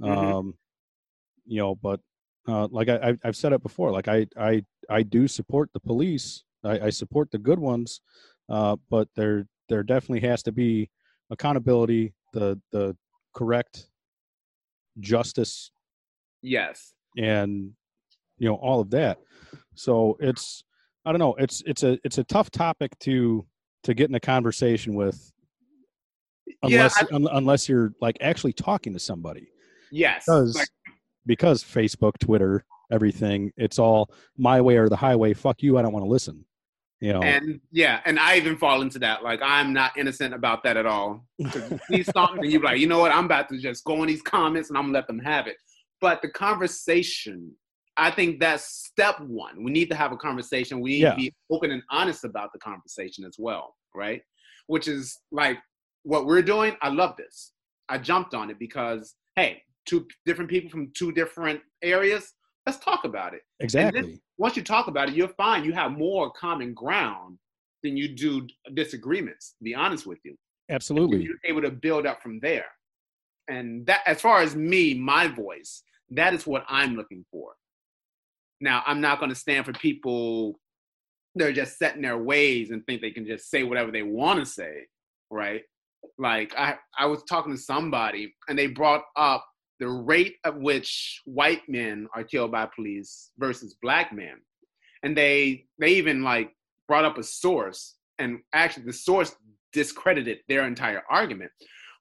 Mm-hmm. 0.00 0.34
Um, 0.34 0.54
you 1.46 1.58
know, 1.58 1.74
but 1.74 2.00
uh, 2.46 2.68
like 2.70 2.88
I, 2.88 3.16
I've 3.24 3.36
said 3.36 3.52
it 3.52 3.62
before, 3.62 3.90
like 3.90 4.08
I 4.08 4.26
I 4.36 4.62
I 4.88 5.02
do 5.02 5.28
support 5.28 5.70
the 5.72 5.80
police. 5.80 6.44
I, 6.64 6.86
I 6.86 6.90
support 6.90 7.30
the 7.30 7.38
good 7.38 7.58
ones, 7.58 8.00
uh, 8.48 8.76
but 8.90 9.08
there 9.16 9.46
there 9.68 9.82
definitely 9.82 10.26
has 10.28 10.42
to 10.44 10.52
be 10.52 10.90
accountability, 11.30 12.14
the 12.32 12.60
the 12.72 12.96
correct 13.34 13.88
justice. 15.00 15.70
Yes. 16.42 16.94
And 17.16 17.72
you 18.38 18.48
know 18.48 18.54
all 18.54 18.80
of 18.80 18.90
that. 18.90 19.18
So 19.74 20.16
it's 20.20 20.64
I 21.04 21.12
don't 21.12 21.18
know. 21.18 21.34
It's 21.34 21.62
it's 21.66 21.82
a 21.82 21.98
it's 22.04 22.18
a 22.18 22.24
tough 22.24 22.50
topic 22.50 22.98
to 23.00 23.46
to 23.84 23.94
get 23.94 24.08
in 24.08 24.14
a 24.14 24.20
conversation 24.20 24.94
with 24.94 25.32
unless 26.62 26.96
yeah, 27.00 27.08
I, 27.10 27.14
un, 27.14 27.28
unless 27.32 27.68
you're 27.68 27.92
like 28.00 28.16
actually 28.20 28.52
talking 28.52 28.92
to 28.92 28.98
somebody. 28.98 29.48
Yes, 29.90 30.24
because 30.26 30.54
like, 30.54 30.68
because 31.26 31.62
Facebook, 31.62 32.18
Twitter, 32.18 32.64
everything, 32.90 33.52
it's 33.56 33.78
all 33.78 34.10
my 34.36 34.60
way 34.60 34.76
or 34.76 34.88
the 34.88 34.96
highway. 34.96 35.34
Fuck 35.34 35.62
you, 35.62 35.78
I 35.78 35.82
don't 35.82 35.92
want 35.92 36.04
to 36.04 36.10
listen. 36.10 36.44
You 37.00 37.12
know, 37.12 37.22
and 37.22 37.60
yeah, 37.70 38.00
and 38.06 38.18
I 38.18 38.36
even 38.36 38.56
fall 38.56 38.82
into 38.82 38.98
that. 38.98 39.22
Like 39.22 39.40
I'm 39.40 39.72
not 39.72 39.96
innocent 39.96 40.34
about 40.34 40.64
that 40.64 40.76
at 40.76 40.84
all. 40.84 41.24
He's 41.88 42.10
something, 42.12 42.42
and 42.42 42.50
you're 42.52 42.60
like, 42.60 42.80
you 42.80 42.88
know 42.88 42.98
what? 42.98 43.12
I'm 43.12 43.26
about 43.26 43.48
to 43.50 43.58
just 43.58 43.84
go 43.84 44.02
in 44.02 44.08
these 44.08 44.22
comments 44.22 44.68
and 44.68 44.76
I'm 44.76 44.86
gonna 44.86 44.94
let 44.94 45.06
them 45.06 45.20
have 45.20 45.46
it. 45.46 45.58
But 46.00 46.22
the 46.22 46.28
conversation, 46.28 47.52
I 47.96 48.10
think 48.10 48.40
that's 48.40 48.64
step 48.64 49.20
one. 49.20 49.62
We 49.62 49.70
need 49.70 49.90
to 49.90 49.96
have 49.96 50.10
a 50.10 50.16
conversation. 50.16 50.80
We 50.80 50.90
need 50.90 51.02
yeah. 51.02 51.10
to 51.10 51.16
be 51.16 51.34
open 51.50 51.70
and 51.70 51.82
honest 51.88 52.24
about 52.24 52.52
the 52.52 52.58
conversation 52.58 53.24
as 53.24 53.36
well, 53.38 53.76
right? 53.94 54.20
Which 54.66 54.88
is 54.88 55.20
like 55.30 55.58
what 56.08 56.24
we're 56.24 56.40
doing, 56.40 56.74
I 56.80 56.88
love 56.88 57.16
this. 57.18 57.52
I 57.90 57.98
jumped 57.98 58.32
on 58.32 58.48
it 58.48 58.58
because, 58.58 59.14
hey, 59.36 59.62
two 59.84 60.06
different 60.24 60.48
people 60.48 60.70
from 60.70 60.90
two 60.96 61.12
different 61.12 61.60
areas, 61.82 62.32
let's 62.64 62.78
talk 62.78 63.04
about 63.04 63.34
it. 63.34 63.42
Exactly. 63.60 64.00
Then, 64.00 64.20
once 64.38 64.56
you 64.56 64.62
talk 64.62 64.86
about 64.86 65.10
it, 65.10 65.14
you'll 65.14 65.28
find 65.28 65.66
you 65.66 65.74
have 65.74 65.92
more 65.92 66.30
common 66.30 66.72
ground 66.72 67.36
than 67.82 67.94
you 67.98 68.08
do 68.08 68.46
disagreements, 68.72 69.54
to 69.58 69.64
be 69.64 69.74
honest 69.74 70.06
with 70.06 70.18
you. 70.24 70.34
Absolutely. 70.70 71.22
you're 71.22 71.34
able 71.44 71.60
to 71.60 71.70
build 71.70 72.06
up 72.06 72.22
from 72.22 72.40
there. 72.40 72.66
And 73.48 73.84
that, 73.86 74.00
as 74.06 74.22
far 74.22 74.40
as 74.40 74.56
me, 74.56 74.94
my 74.94 75.28
voice, 75.28 75.82
that 76.12 76.32
is 76.32 76.46
what 76.46 76.64
I'm 76.68 76.96
looking 76.96 77.26
for. 77.30 77.52
Now, 78.62 78.82
I'm 78.86 79.02
not 79.02 79.18
going 79.18 79.30
to 79.30 79.36
stand 79.36 79.66
for 79.66 79.74
people 79.74 80.58
they're 81.34 81.52
just 81.52 81.78
set 81.78 81.96
in 81.96 82.02
their 82.02 82.18
ways 82.18 82.70
and 82.70 82.84
think 82.86 83.02
they 83.02 83.10
can 83.10 83.26
just 83.26 83.50
say 83.50 83.62
whatever 83.62 83.92
they 83.92 84.02
want 84.02 84.40
to 84.40 84.46
say, 84.46 84.86
right? 85.30 85.62
Like 86.18 86.54
I, 86.56 86.76
I 86.98 87.06
was 87.06 87.22
talking 87.24 87.52
to 87.52 87.58
somebody 87.58 88.34
and 88.48 88.58
they 88.58 88.66
brought 88.66 89.04
up 89.16 89.46
the 89.80 89.88
rate 89.88 90.36
at 90.44 90.58
which 90.58 91.22
white 91.24 91.62
men 91.68 92.08
are 92.14 92.24
killed 92.24 92.50
by 92.50 92.66
police 92.74 93.30
versus 93.38 93.76
black 93.80 94.12
men, 94.12 94.34
and 95.02 95.16
they 95.16 95.66
they 95.78 95.90
even 95.90 96.22
like 96.22 96.52
brought 96.88 97.04
up 97.04 97.18
a 97.18 97.22
source, 97.22 97.96
and 98.18 98.40
actually 98.52 98.84
the 98.84 98.92
source 98.92 99.36
discredited 99.72 100.38
their 100.48 100.66
entire 100.66 101.02
argument. 101.10 101.50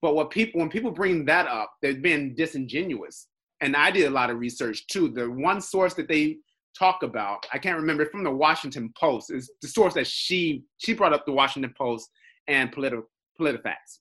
But 0.02 0.16
what 0.16 0.32
people 0.32 0.60
when 0.60 0.70
people 0.70 0.92
bring 0.92 1.26
that 1.26 1.48
up, 1.48 1.74
they've 1.82 2.02
been 2.02 2.36
disingenuous. 2.36 3.28
And 3.62 3.76
I 3.76 3.90
did 3.90 4.06
a 4.06 4.12
lot 4.12 4.30
of 4.30 4.38
research 4.40 4.86
too. 4.88 5.10
The 5.10 5.30
one 5.30 5.62
source 5.62 5.96
that 5.96 6.08
they 6.08 6.38
talk 6.78 7.02
about. 7.02 7.46
I 7.52 7.58
can't 7.58 7.80
remember 7.80 8.06
from 8.06 8.24
the 8.24 8.32
Washington 8.32 8.94
Post. 9.00 9.32
Is 9.32 9.52
the 9.62 9.68
source 9.68 9.94
that 9.96 10.08
she 10.08 10.64
she 10.78 10.94
brought 10.94 11.14
up 11.14 11.26
the 11.26 11.32
Washington 11.32 11.74
Post 11.78 12.10
and 12.48 12.72
Politi- 12.72 13.04
PolitiFacts. 13.40 14.00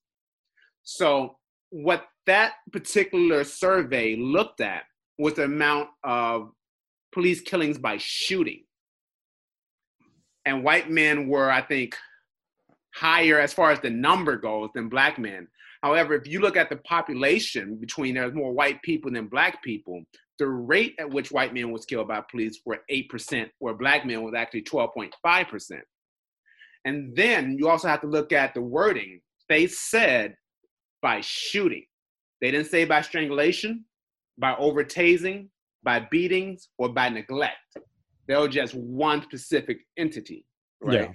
So 0.83 1.37
what 1.71 2.05
that 2.27 2.55
particular 2.73 3.45
survey 3.45 4.17
looked 4.17 4.61
at 4.61 4.85
was 5.19 5.35
the 5.35 5.45
amount 5.45 5.89
of 6.05 6.51
police 7.13 7.41
killings 7.41 7.79
by 7.79 7.97
shooting. 7.99 8.65
And 10.45 10.63
white 10.63 10.91
men 10.91 11.29
were, 11.29 11.51
I 11.51 11.63
think, 11.63 11.97
higher 12.95 13.41
as 13.41 13.53
far 13.53 13.73
as 13.73 13.81
the 13.81 13.91
number 13.91 14.37
goes 14.37 14.71
than 14.75 14.89
black 14.89 15.19
men. 15.19 15.49
However, 15.83 16.15
if 16.15 16.27
you 16.27 16.41
look 16.41 16.57
at 16.57 16.71
the 16.71 16.77
population 16.77 17.77
between 17.77 18.15
there's 18.15 18.35
more 18.35 18.53
white 18.53 18.81
people 18.83 19.11
than 19.11 19.27
black 19.27 19.63
people, 19.63 20.03
the 20.39 20.47
rate 20.47 20.95
at 20.99 21.11
which 21.11 21.31
white 21.31 21.55
men 21.55 21.71
was 21.71 21.85
killed 21.85 22.09
by 22.09 22.23
police 22.31 22.61
were 22.65 22.83
8%, 22.91 23.51
where 23.59 23.75
black 23.75 24.05
men 24.07 24.23
was 24.23 24.35
actually 24.35 24.63
12.5%. 24.63 25.81
And 26.85 27.17
then 27.17 27.57
you 27.59 27.69
also 27.69 27.89
have 27.89 28.01
to 28.03 28.07
look 28.07 28.33
at 28.33 28.55
the 28.55 28.63
wording. 28.63 29.21
They 29.49 29.67
said 29.67 30.37
by 31.03 31.21
shooting. 31.21 31.85
They 32.41 32.51
didn't 32.51 32.67
say 32.67 32.85
by 32.85 33.01
strangulation, 33.03 33.85
by 34.39 34.55
over 34.57 34.85
tasing, 34.85 35.49
by 35.83 36.07
beatings, 36.11 36.69
or 36.79 36.89
by 36.89 37.09
neglect. 37.09 37.79
They 38.29 38.37
were 38.37 38.49
just 38.49 38.75
one 38.75 39.23
specific 39.23 39.79
entity, 39.97 40.45
right? 40.81 41.01
Yeah. 41.01 41.13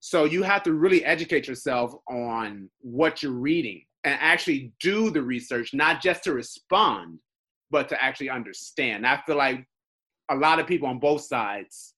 So 0.00 0.24
you 0.24 0.42
have 0.42 0.62
to 0.64 0.72
really 0.72 1.04
educate 1.04 1.46
yourself 1.46 1.94
on 2.08 2.70
what 2.80 3.22
you're 3.22 3.32
reading 3.32 3.84
and 4.04 4.16
actually 4.20 4.72
do 4.80 5.10
the 5.10 5.22
research, 5.22 5.74
not 5.74 6.00
just 6.00 6.24
to 6.24 6.32
respond, 6.32 7.18
but 7.70 7.88
to 7.88 8.02
actually 8.02 8.30
understand. 8.30 9.06
I 9.06 9.20
feel 9.26 9.36
like 9.36 9.66
a 10.30 10.36
lot 10.36 10.58
of 10.60 10.66
people 10.66 10.88
on 10.88 10.98
both 10.98 11.22
sides 11.22 11.94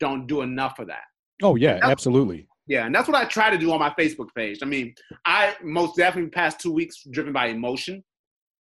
don't 0.00 0.26
do 0.26 0.42
enough 0.42 0.78
of 0.78 0.88
that. 0.88 1.04
Oh 1.42 1.54
yeah, 1.54 1.78
absolutely. 1.82 2.47
Yeah, 2.68 2.86
and 2.86 2.94
that's 2.94 3.08
what 3.08 3.16
I 3.16 3.24
try 3.24 3.50
to 3.50 3.58
do 3.58 3.72
on 3.72 3.80
my 3.80 3.90
Facebook 3.98 4.28
page. 4.34 4.58
I 4.62 4.66
mean, 4.66 4.94
I 5.24 5.54
most 5.62 5.96
definitely 5.96 6.30
past 6.30 6.60
two 6.60 6.72
weeks 6.72 7.02
driven 7.10 7.32
by 7.32 7.46
emotion, 7.46 8.04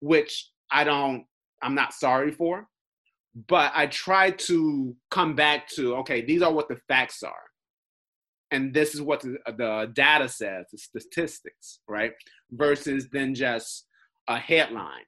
which 0.00 0.50
I 0.70 0.84
don't, 0.84 1.24
I'm 1.62 1.74
not 1.74 1.94
sorry 1.94 2.32
for, 2.32 2.66
but 3.48 3.70
I 3.74 3.86
try 3.86 4.32
to 4.32 4.96
come 5.10 5.34
back 5.34 5.68
to 5.76 5.96
okay, 5.96 6.22
these 6.22 6.42
are 6.42 6.52
what 6.52 6.68
the 6.68 6.78
facts 6.88 7.22
are, 7.22 7.32
and 8.50 8.74
this 8.74 8.94
is 8.94 9.00
what 9.00 9.20
the, 9.20 9.38
the 9.46 9.90
data 9.94 10.28
says, 10.28 10.66
the 10.72 10.78
statistics, 10.78 11.80
right? 11.88 12.12
Versus 12.50 13.08
then 13.12 13.34
just 13.34 13.86
a 14.28 14.36
headline 14.36 15.04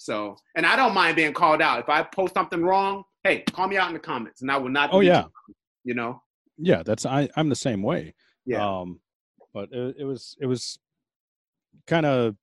so, 0.00 0.36
and 0.54 0.64
I 0.64 0.76
don't 0.76 0.94
mind 0.94 1.16
being 1.16 1.32
called 1.32 1.60
out. 1.60 1.80
If 1.80 1.88
I 1.88 2.04
post 2.04 2.32
something 2.32 2.62
wrong, 2.62 3.02
hey, 3.24 3.42
call 3.52 3.66
me 3.66 3.76
out 3.76 3.88
in 3.88 3.94
the 3.94 4.00
comments, 4.00 4.42
and 4.42 4.50
I 4.50 4.56
will 4.56 4.68
not. 4.68 4.90
Oh 4.92 5.00
yeah, 5.00 5.24
you 5.82 5.94
know. 5.94 6.22
Yeah, 6.58 6.82
that's 6.82 7.06
I. 7.06 7.28
I'm 7.36 7.48
the 7.48 7.56
same 7.56 7.82
way. 7.82 8.14
Yeah. 8.44 8.66
Um, 8.66 9.00
but 9.54 9.70
it, 9.72 9.96
it 10.00 10.04
was 10.04 10.36
it 10.40 10.46
was 10.46 10.78
kind 11.86 12.06
of 12.06 12.36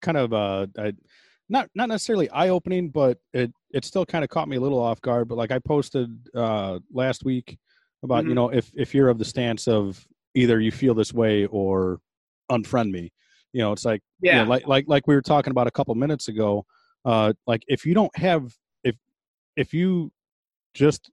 kind 0.00 0.16
of 0.16 0.32
uh 0.32 0.66
I, 0.78 0.92
not 1.48 1.68
not 1.74 1.88
necessarily 1.88 2.30
eye 2.30 2.50
opening, 2.50 2.90
but 2.90 3.18
it 3.32 3.52
it 3.72 3.84
still 3.84 4.06
kind 4.06 4.24
of 4.24 4.30
caught 4.30 4.48
me 4.48 4.56
a 4.56 4.60
little 4.60 4.80
off 4.80 5.00
guard. 5.00 5.28
But 5.28 5.38
like 5.38 5.50
I 5.50 5.58
posted 5.58 6.10
uh 6.34 6.78
last 6.92 7.24
week 7.24 7.58
about 8.02 8.20
mm-hmm. 8.20 8.28
you 8.28 8.34
know 8.34 8.48
if 8.50 8.70
if 8.76 8.94
you're 8.94 9.08
of 9.08 9.18
the 9.18 9.24
stance 9.24 9.66
of 9.66 10.06
either 10.34 10.60
you 10.60 10.70
feel 10.70 10.94
this 10.94 11.12
way 11.12 11.46
or 11.46 12.00
unfriend 12.50 12.90
me 12.90 13.12
you 13.52 13.60
know, 13.60 13.72
it's 13.72 13.84
like 13.84 14.02
yeah, 14.20 14.40
you 14.40 14.44
know, 14.44 14.50
like 14.50 14.66
like 14.66 14.84
like 14.88 15.06
we 15.06 15.14
were 15.14 15.22
talking 15.22 15.50
about 15.50 15.66
a 15.66 15.70
couple 15.70 15.94
minutes 15.94 16.28
ago. 16.28 16.66
Uh, 17.04 17.32
like 17.46 17.62
if 17.66 17.86
you 17.86 17.94
don't 17.94 18.14
have 18.16 18.54
if 18.84 18.96
if 19.56 19.72
you 19.72 20.12
just 20.74 21.10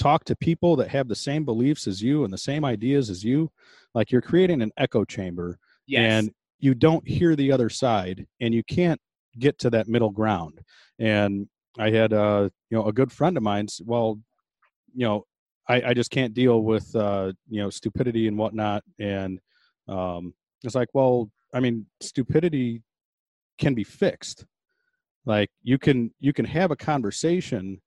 talk 0.00 0.24
to 0.24 0.34
people 0.34 0.76
that 0.76 0.88
have 0.88 1.08
the 1.08 1.14
same 1.14 1.44
beliefs 1.44 1.86
as 1.86 2.02
you 2.02 2.24
and 2.24 2.32
the 2.32 2.38
same 2.38 2.64
ideas 2.64 3.10
as 3.10 3.22
you, 3.22 3.50
like 3.94 4.10
you're 4.10 4.22
creating 4.22 4.62
an 4.62 4.72
echo 4.76 5.04
chamber, 5.04 5.58
yes. 5.86 6.00
and 6.00 6.30
you 6.58 6.74
don't 6.74 7.06
hear 7.06 7.36
the 7.36 7.52
other 7.52 7.68
side, 7.68 8.26
and 8.40 8.54
you 8.54 8.64
can't 8.64 9.00
get 9.38 9.58
to 9.58 9.70
that 9.70 9.88
middle 9.88 10.10
ground. 10.10 10.60
And 10.98 11.48
I 11.78 11.90
had 11.90 12.12
uh, 12.12 12.48
you 12.70 12.78
know 12.78 12.86
a 12.86 12.92
good 12.92 13.12
friend 13.12 13.36
of 13.36 13.42
mine. 13.42 13.66
Well, 13.84 14.18
you 14.94 15.06
know, 15.06 15.24
I, 15.68 15.82
I 15.90 15.94
just 15.94 16.10
can't 16.10 16.34
deal 16.34 16.62
with 16.62 16.94
uh, 16.96 17.32
you 17.48 17.62
know 17.62 17.70
stupidity 17.70 18.26
and 18.26 18.38
whatnot. 18.38 18.82
And 18.98 19.38
um, 19.86 20.34
it's 20.64 20.74
like, 20.74 20.88
well, 20.94 21.30
I 21.52 21.60
mean, 21.60 21.86
stupidity 22.00 22.82
can 23.58 23.74
be 23.74 23.84
fixed. 23.84 24.46
Like 25.26 25.50
you 25.62 25.78
can 25.78 26.12
you 26.20 26.32
can 26.32 26.46
have 26.46 26.70
a 26.70 26.76
conversation 26.76 27.80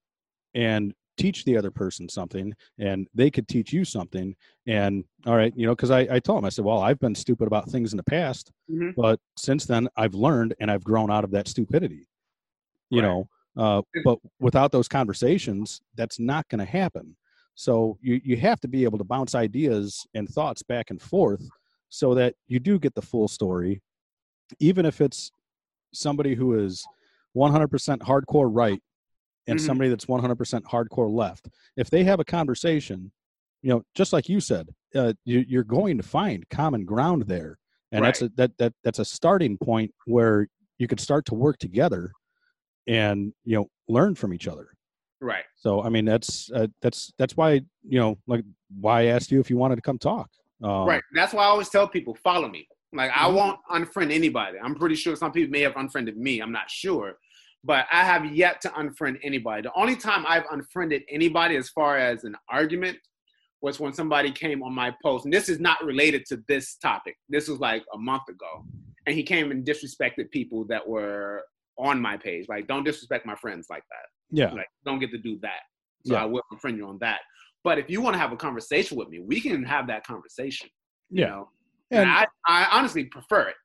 and 0.54 0.93
teach 1.17 1.45
the 1.45 1.56
other 1.56 1.71
person 1.71 2.10
something 2.10 2.54
and 2.80 3.08
they 3.13 3.30
could 3.30 3.47
teach 3.47 3.71
you 3.71 3.86
something 3.86 4.36
and 4.67 5.04
all 5.28 5.36
right 5.36 5.54
you 5.56 5.65
know 5.65 5.76
because 5.76 5.91
I, 5.91 6.08
I 6.10 6.19
told 6.19 6.39
him 6.39 6.45
i 6.45 6.49
said 6.49 6.65
well 6.65 6.80
i've 6.80 6.99
been 6.99 7.13
stupid 7.13 7.45
about 7.45 7.69
things 7.69 7.93
in 7.93 7.97
the 7.97 8.04
past 8.04 8.52
mm-hmm. 8.69 8.99
but 8.99 9.19
since 9.38 9.65
then 9.65 9.88
i've 9.95 10.15
learned 10.15 10.56
and 10.60 10.71
i've 10.71 10.84
grown 10.84 11.12
out 11.12 11.23
of 11.23 11.32
that 11.32 11.47
stupidity 11.47 12.08
you 12.89 13.02
right. 13.02 13.08
know 13.08 13.28
uh, 13.56 13.82
but 14.04 14.17
without 14.39 14.71
those 14.71 14.88
conversations 14.88 15.82
that's 15.95 16.19
not 16.19 16.47
going 16.49 16.60
to 16.60 16.65
happen 16.65 17.15
so 17.56 17.97
you, 18.02 18.19
you 18.23 18.38
have 18.38 18.60
to 18.62 18.67
be 18.67 18.84
able 18.84 18.97
to 18.97 19.04
bounce 19.04 19.36
ideas 19.36 20.06
and 20.13 20.28
thoughts 20.28 20.63
back 20.63 20.89
and 20.89 21.02
forth 21.02 21.47
so 21.89 22.15
that 22.15 22.36
you 22.47 22.60
do 22.60 22.80
get 22.80 22.95
the 22.95 23.02
full 23.02 23.28
story, 23.28 23.82
even 24.60 24.86
if 24.86 24.99
it's 24.99 25.32
somebody 25.93 26.34
who 26.34 26.60
is 26.60 26.86
100% 27.36 27.99
hardcore 27.99 28.49
right 28.52 28.82
and 29.47 29.58
mm-hmm. 29.58 29.65
somebody 29.65 29.89
that's 29.89 30.06
100% 30.06 30.63
hardcore 30.63 31.12
left. 31.12 31.49
If 31.77 31.89
they 31.89 32.03
have 32.03 32.19
a 32.19 32.25
conversation, 32.25 33.12
you 33.62 33.69
know, 33.69 33.84
just 33.95 34.13
like 34.13 34.29
you 34.29 34.39
said, 34.39 34.69
uh, 34.95 35.13
you, 35.25 35.60
are 35.60 35.63
going 35.63 35.97
to 35.97 36.03
find 36.03 36.47
common 36.49 36.86
ground 36.86 37.23
there, 37.23 37.58
and 37.91 38.01
right. 38.01 38.08
that's 38.08 38.21
a 38.21 38.29
that 38.36 38.51
that 38.58 38.73
that's 38.84 38.99
a 38.99 39.06
starting 39.06 39.58
point 39.58 39.91
where 40.06 40.47
you 40.77 40.88
could 40.88 40.99
start 40.99 41.25
to 41.27 41.36
work 41.36 41.58
together, 41.58 42.12
and 42.88 43.34
you 43.45 43.56
know, 43.56 43.67
learn 43.88 44.15
from 44.15 44.34
each 44.34 44.47
other. 44.47 44.67
Right. 45.21 45.45
So 45.56 45.82
I 45.82 45.89
mean, 45.89 46.03
that's 46.03 46.51
uh, 46.51 46.67
that's 46.82 47.13
that's 47.17 47.38
why 47.38 47.62
you 47.88 47.99
know, 47.99 48.17
like 48.27 48.43
why 48.79 49.03
I 49.03 49.06
asked 49.06 49.32
you 49.32 49.39
if 49.39 49.49
you 49.49 49.58
wanted 49.58 49.77
to 49.77 49.82
come 49.82 49.97
talk. 49.97 50.29
Um, 50.62 50.86
right. 50.86 51.01
That's 51.15 51.34
why 51.34 51.43
I 51.43 51.47
always 51.47 51.69
tell 51.69 51.88
people 51.88 52.15
follow 52.15 52.49
me. 52.49 52.67
Like 52.93 53.12
I 53.15 53.25
mm-hmm. 53.25 53.36
won't 53.36 53.60
unfriend 53.71 54.12
anybody. 54.12 54.58
I'm 54.62 54.75
pretty 54.75 54.95
sure 54.95 55.15
some 55.15 55.32
people 55.32 55.51
may 55.51 55.62
have 55.62 55.75
unfriended 55.77 56.17
me. 56.17 56.41
I'm 56.41 56.51
not 56.51 56.69
sure, 56.69 57.15
but 57.63 57.86
I 57.91 58.04
have 58.04 58.26
yet 58.34 58.62
to 58.62 58.69
unfriend 58.69 59.19
anybody. 59.23 59.62
The 59.63 59.71
only 59.76 59.95
time 59.95 60.26
I've 60.28 60.45
unfriended 60.52 61.04
anybody 61.10 61.56
as 61.56 61.69
far 61.69 61.97
as 61.97 62.23
an 62.23 62.36
argument 62.49 62.97
was 63.62 63.80
when 63.80 63.93
somebody 63.93 64.32
came 64.32 64.62
on 64.62 64.73
my 64.73 64.93
post, 65.02 65.26
and 65.26 65.34
this 65.34 65.47
is 65.47 65.60
not 65.60 65.84
related 65.84 66.26
to 66.28 66.43
this 66.47 66.76
topic. 66.76 67.15
This 67.30 67.47
was 67.47 67.60
like 67.60 67.84
a 67.93 67.97
month 67.97 68.28
ago, 68.28 68.65
and 69.06 69.15
he 69.15 69.23
came 69.23 69.52
and 69.52 69.65
disrespected 69.65 70.30
people 70.32 70.65
that 70.65 70.86
were 70.86 71.43
on 71.78 72.02
my 72.02 72.17
page. 72.17 72.47
Like, 72.49 72.67
don't 72.67 72.84
disrespect 72.84 73.26
my 73.26 73.36
friends 73.36 73.67
like 73.69 73.84
that. 73.89 74.38
Yeah. 74.38 74.54
Like, 74.54 74.67
don't 74.86 74.99
get 74.99 75.12
to 75.12 75.17
do 75.17 75.39
that. 75.41 75.62
So 76.06 76.13
yeah. 76.13 76.23
I 76.23 76.26
will 76.26 76.41
unfriend 76.52 76.76
you 76.76 76.88
on 76.88 76.97
that. 76.99 77.21
But 77.63 77.80
if 77.80 77.89
you 77.89 78.02
want 78.02 78.15
to 78.15 78.19
have 78.19 78.34
a 78.34 78.36
conversation 78.36 78.97
with 78.97 79.07
me, 79.07 79.20
we 79.20 79.39
can 79.39 79.64
have 79.64 79.88
that 79.88 80.05
conversation. 80.05 80.68
You 81.09 81.22
yeah. 81.22 81.30
know, 81.30 81.49
and, 81.91 82.09
I, 82.09 82.28
I 82.47 82.68
honestly 82.72 83.05
prefer 83.05 83.47
it. 83.49 83.55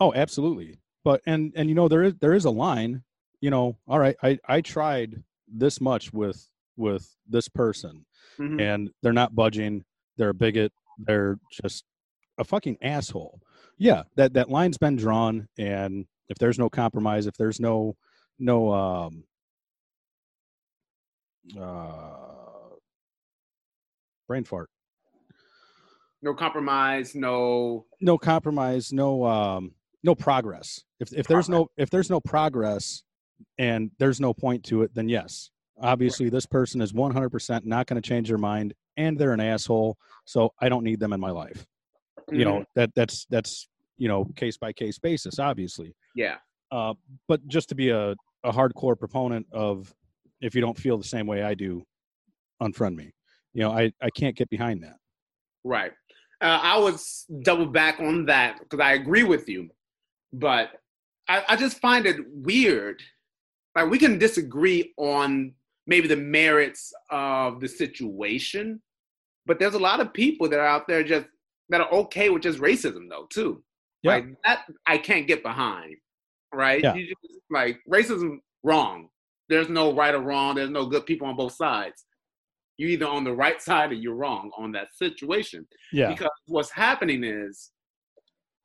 Oh, 0.00 0.12
absolutely. 0.14 0.78
But 1.04 1.20
and 1.26 1.52
and 1.54 1.68
you 1.68 1.74
know 1.74 1.86
there 1.86 2.02
is 2.02 2.14
there 2.20 2.34
is 2.34 2.44
a 2.44 2.50
line. 2.50 3.04
You 3.40 3.50
know, 3.50 3.76
all 3.86 3.98
right, 3.98 4.16
I 4.22 4.38
I 4.48 4.60
tried 4.60 5.22
this 5.48 5.80
much 5.80 6.12
with 6.12 6.48
with 6.76 7.14
this 7.28 7.48
person, 7.48 8.04
mm-hmm. 8.38 8.60
and 8.60 8.90
they're 9.02 9.12
not 9.12 9.34
budging. 9.34 9.84
They're 10.16 10.30
a 10.30 10.34
bigot. 10.34 10.72
They're 10.98 11.38
just 11.62 11.84
a 12.38 12.44
fucking 12.44 12.78
asshole. 12.82 13.40
Yeah, 13.78 14.04
that 14.16 14.34
that 14.34 14.50
line's 14.50 14.78
been 14.78 14.96
drawn, 14.96 15.48
and 15.58 16.06
if 16.28 16.38
there's 16.38 16.58
no 16.58 16.68
compromise, 16.68 17.26
if 17.26 17.36
there's 17.36 17.60
no 17.60 17.96
no 18.38 18.72
um 18.72 19.24
uh 21.58 22.16
brain 24.26 24.44
fart. 24.44 24.70
No 26.22 26.34
compromise, 26.34 27.14
no 27.14 27.86
no 28.00 28.18
compromise, 28.18 28.92
no 28.92 29.24
um 29.24 29.72
no 30.02 30.14
progress. 30.14 30.82
If 31.00 31.12
if 31.12 31.26
there's 31.26 31.48
no 31.48 31.68
if 31.76 31.90
there's 31.90 32.10
no 32.10 32.20
progress 32.20 33.02
and 33.58 33.90
there's 33.98 34.20
no 34.20 34.32
point 34.34 34.64
to 34.64 34.82
it, 34.82 34.94
then 34.94 35.08
yes, 35.08 35.50
Obviously, 35.78 36.30
this 36.30 36.46
person 36.46 36.80
is 36.80 36.94
100% 36.94 37.66
not 37.66 37.86
going 37.86 38.00
to 38.00 38.08
change 38.08 38.28
their 38.28 38.38
mind, 38.38 38.72
and 38.96 39.18
they're 39.18 39.34
an 39.34 39.40
asshole. 39.40 39.98
So 40.24 40.54
I 40.58 40.70
don't 40.70 40.84
need 40.84 41.00
them 41.00 41.12
in 41.12 41.20
my 41.20 41.28
life. 41.30 41.66
You 42.30 42.46
know 42.46 42.60
Mhm. 42.60 42.66
that 42.76 42.94
that's 42.94 43.26
that's 43.26 43.68
you 43.98 44.08
know 44.08 44.24
case 44.36 44.56
by 44.56 44.72
case 44.72 44.98
basis, 44.98 45.38
obviously. 45.38 45.94
yeah, 46.14 46.38
Uh, 46.70 46.94
but 47.28 47.46
just 47.46 47.68
to 47.68 47.74
be 47.74 47.90
a, 47.90 48.12
a 48.42 48.50
hardcore 48.52 48.98
proponent 48.98 49.46
of 49.52 49.94
if 50.40 50.54
you 50.54 50.62
don't 50.62 50.78
feel 50.78 50.96
the 50.96 51.04
same 51.04 51.26
way 51.26 51.42
I 51.42 51.52
do, 51.52 51.84
unfriend 52.62 52.96
me. 52.96 53.12
You 53.52 53.60
know, 53.64 53.70
I, 53.72 53.92
I 54.00 54.08
can't 54.08 54.34
get 54.34 54.48
behind 54.48 54.82
that. 54.82 54.96
right. 55.62 55.92
Uh, 56.40 56.58
I 56.62 56.78
would 56.78 56.94
s- 56.94 57.26
double 57.42 57.66
back 57.66 58.00
on 58.00 58.24
that 58.26 58.60
because 58.60 58.80
I 58.80 58.92
agree 58.94 59.24
with 59.24 59.46
you, 59.46 59.68
but 60.32 60.70
I, 61.28 61.44
I 61.50 61.56
just 61.56 61.80
find 61.80 62.06
it 62.06 62.16
weird. 62.28 63.02
Like 63.76 63.90
we 63.90 63.98
can 63.98 64.18
disagree 64.18 64.92
on 64.96 65.52
maybe 65.86 66.08
the 66.08 66.16
merits 66.16 66.92
of 67.10 67.60
the 67.60 67.68
situation, 67.68 68.82
but 69.44 69.60
there's 69.60 69.74
a 69.74 69.78
lot 69.78 70.00
of 70.00 70.12
people 70.12 70.48
that 70.48 70.58
are 70.58 70.66
out 70.66 70.88
there 70.88 71.04
just 71.04 71.26
that 71.68 71.80
are 71.80 71.92
okay 71.92 72.30
with 72.30 72.42
just 72.42 72.58
racism 72.58 73.08
though 73.08 73.26
too. 73.30 73.62
Yeah. 74.02 74.12
Like 74.12 74.26
that 74.44 74.64
I 74.86 74.98
can't 74.98 75.28
get 75.28 75.42
behind. 75.42 75.96
Right? 76.54 76.82
Yeah. 76.82 76.94
You 76.94 77.06
just, 77.06 77.40
like 77.50 77.78
racism 77.88 78.38
wrong. 78.64 79.08
There's 79.48 79.68
no 79.68 79.94
right 79.94 80.14
or 80.14 80.20
wrong. 80.20 80.54
There's 80.54 80.70
no 80.70 80.86
good 80.86 81.06
people 81.06 81.28
on 81.28 81.36
both 81.36 81.52
sides. 81.52 82.06
You're 82.78 82.90
either 82.90 83.06
on 83.06 83.24
the 83.24 83.32
right 83.32 83.60
side 83.60 83.90
or 83.92 83.94
you're 83.94 84.14
wrong 84.14 84.50
on 84.56 84.72
that 84.72 84.88
situation. 84.94 85.66
Yeah. 85.92 86.08
Because 86.08 86.30
what's 86.46 86.70
happening 86.70 87.24
is 87.24 87.70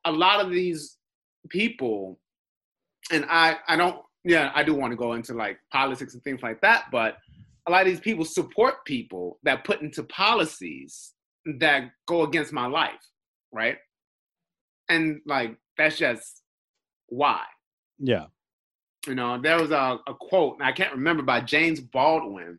a 0.04 0.12
lot 0.12 0.40
of 0.44 0.50
these 0.50 0.96
people, 1.48 2.18
and 3.10 3.24
I, 3.28 3.58
I 3.68 3.76
don't, 3.76 4.00
yeah, 4.24 4.52
I 4.54 4.62
do 4.62 4.74
want 4.74 4.92
to 4.92 4.96
go 4.96 5.14
into 5.14 5.34
like 5.34 5.58
politics 5.72 6.14
and 6.14 6.22
things 6.22 6.42
like 6.42 6.60
that, 6.60 6.86
but 6.92 7.16
a 7.66 7.70
lot 7.70 7.82
of 7.82 7.88
these 7.88 8.00
people 8.00 8.24
support 8.24 8.84
people 8.84 9.38
that 9.42 9.64
put 9.64 9.82
into 9.82 10.02
policies 10.04 11.12
that 11.58 11.90
go 12.06 12.22
against 12.22 12.52
my 12.52 12.66
life, 12.66 13.02
right? 13.52 13.78
And 14.88 15.20
like 15.26 15.56
that's 15.76 15.96
just 15.96 16.42
why. 17.08 17.42
Yeah. 17.98 18.26
You 19.06 19.14
know, 19.14 19.40
there 19.40 19.60
was 19.60 19.72
a, 19.72 19.98
a 20.06 20.14
quote, 20.20 20.58
and 20.58 20.66
I 20.66 20.72
can't 20.72 20.92
remember 20.92 21.24
by 21.24 21.40
James 21.40 21.80
Baldwin, 21.80 22.58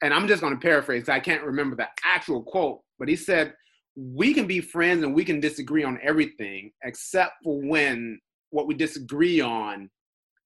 and 0.00 0.14
I'm 0.14 0.28
just 0.28 0.40
going 0.40 0.54
to 0.54 0.60
paraphrase. 0.60 1.08
I 1.08 1.18
can't 1.18 1.42
remember 1.42 1.74
the 1.74 1.88
actual 2.04 2.42
quote, 2.42 2.80
but 2.98 3.08
he 3.08 3.16
said, 3.16 3.54
"We 3.96 4.34
can 4.34 4.46
be 4.46 4.60
friends 4.60 5.02
and 5.02 5.14
we 5.14 5.24
can 5.24 5.40
disagree 5.40 5.82
on 5.82 5.98
everything, 6.00 6.70
except 6.84 7.34
for 7.42 7.60
when 7.60 8.20
what 8.50 8.68
we 8.68 8.74
disagree 8.74 9.40
on 9.40 9.90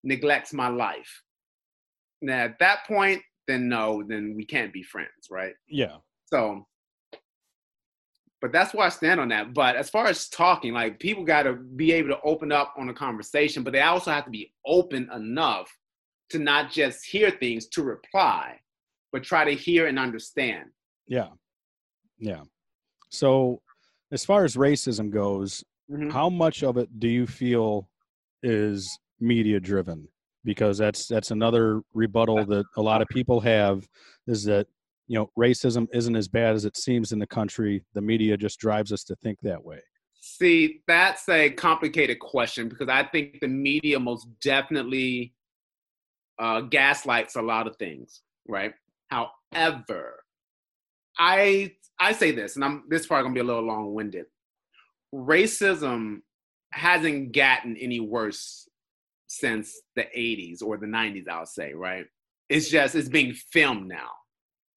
neglects 0.06 0.52
my 0.52 0.68
life." 0.68 1.22
Now, 2.22 2.44
at 2.44 2.58
that 2.60 2.86
point, 2.86 3.22
then 3.46 3.68
no, 3.68 4.02
then 4.06 4.34
we 4.34 4.44
can't 4.44 4.72
be 4.72 4.82
friends, 4.82 5.28
right? 5.30 5.54
Yeah. 5.68 5.98
So, 6.26 6.66
but 8.40 8.52
that's 8.52 8.74
where 8.74 8.86
I 8.86 8.90
stand 8.90 9.20
on 9.20 9.28
that. 9.28 9.54
But 9.54 9.76
as 9.76 9.90
far 9.90 10.06
as 10.06 10.28
talking, 10.28 10.72
like 10.72 10.98
people 10.98 11.24
got 11.24 11.44
to 11.44 11.54
be 11.54 11.92
able 11.92 12.08
to 12.10 12.20
open 12.22 12.52
up 12.52 12.74
on 12.78 12.88
a 12.88 12.94
conversation, 12.94 13.62
but 13.62 13.72
they 13.72 13.80
also 13.80 14.10
have 14.10 14.24
to 14.24 14.30
be 14.30 14.52
open 14.66 15.08
enough 15.14 15.70
to 16.30 16.38
not 16.38 16.70
just 16.70 17.04
hear 17.04 17.30
things 17.30 17.66
to 17.68 17.82
reply, 17.82 18.58
but 19.12 19.22
try 19.22 19.44
to 19.44 19.54
hear 19.54 19.86
and 19.86 19.98
understand. 19.98 20.70
Yeah. 21.06 21.30
Yeah. 22.18 22.42
So, 23.10 23.62
as 24.10 24.24
far 24.24 24.44
as 24.44 24.56
racism 24.56 25.10
goes, 25.10 25.64
Mhm. 25.90 26.10
how 26.12 26.28
much 26.28 26.62
of 26.64 26.76
it 26.76 26.98
do 26.98 27.08
you 27.08 27.26
feel 27.26 27.88
is 28.42 28.98
media 29.20 29.60
driven? 29.60 30.08
Because 30.44 30.78
that's 30.78 31.06
that's 31.06 31.30
another 31.30 31.82
rebuttal 31.92 32.44
that 32.46 32.66
a 32.76 32.82
lot 32.82 33.02
of 33.02 33.08
people 33.08 33.40
have 33.40 33.86
is 34.26 34.44
that 34.44 34.66
you 35.08 35.18
know 35.18 35.30
racism 35.38 35.88
isn't 35.92 36.16
as 36.16 36.28
bad 36.28 36.54
as 36.54 36.64
it 36.64 36.76
seems 36.76 37.12
in 37.12 37.18
the 37.18 37.26
country. 37.26 37.84
The 37.94 38.00
media 38.00 38.36
just 38.36 38.60
drives 38.60 38.92
us 38.92 39.02
to 39.04 39.16
think 39.16 39.38
that 39.42 39.62
way. 39.64 39.80
See, 40.20 40.82
that's 40.86 41.28
a 41.28 41.50
complicated 41.50 42.18
question 42.18 42.68
because 42.68 42.88
I 42.88 43.04
think 43.04 43.40
the 43.40 43.48
media 43.48 43.98
most 44.00 44.26
definitely 44.40 45.34
uh, 46.38 46.62
gaslights 46.62 47.36
a 47.36 47.42
lot 47.42 47.66
of 47.66 47.76
things, 47.76 48.22
right? 48.48 48.72
However, 49.08 50.22
I 51.18 51.72
I 51.98 52.12
say 52.12 52.30
this, 52.32 52.56
and 52.56 52.64
I'm 52.64 52.84
this 52.88 53.06
part 53.06 53.24
gonna 53.24 53.34
be 53.34 53.40
a 53.40 53.44
little 53.44 53.62
long 53.62 53.94
winded. 53.94 54.26
Racism 55.14 56.22
hasn't 56.72 57.32
gotten 57.32 57.76
any 57.76 58.00
worse 58.00 58.68
since 59.38 59.74
the 59.94 60.04
80s 60.16 60.62
or 60.62 60.76
the 60.76 60.86
90s, 60.86 61.28
I'll 61.28 61.46
say, 61.46 61.72
right? 61.72 62.06
It's 62.48 62.68
just 62.68 62.94
it's 62.94 63.08
being 63.08 63.34
filmed 63.52 63.88
now, 63.88 64.10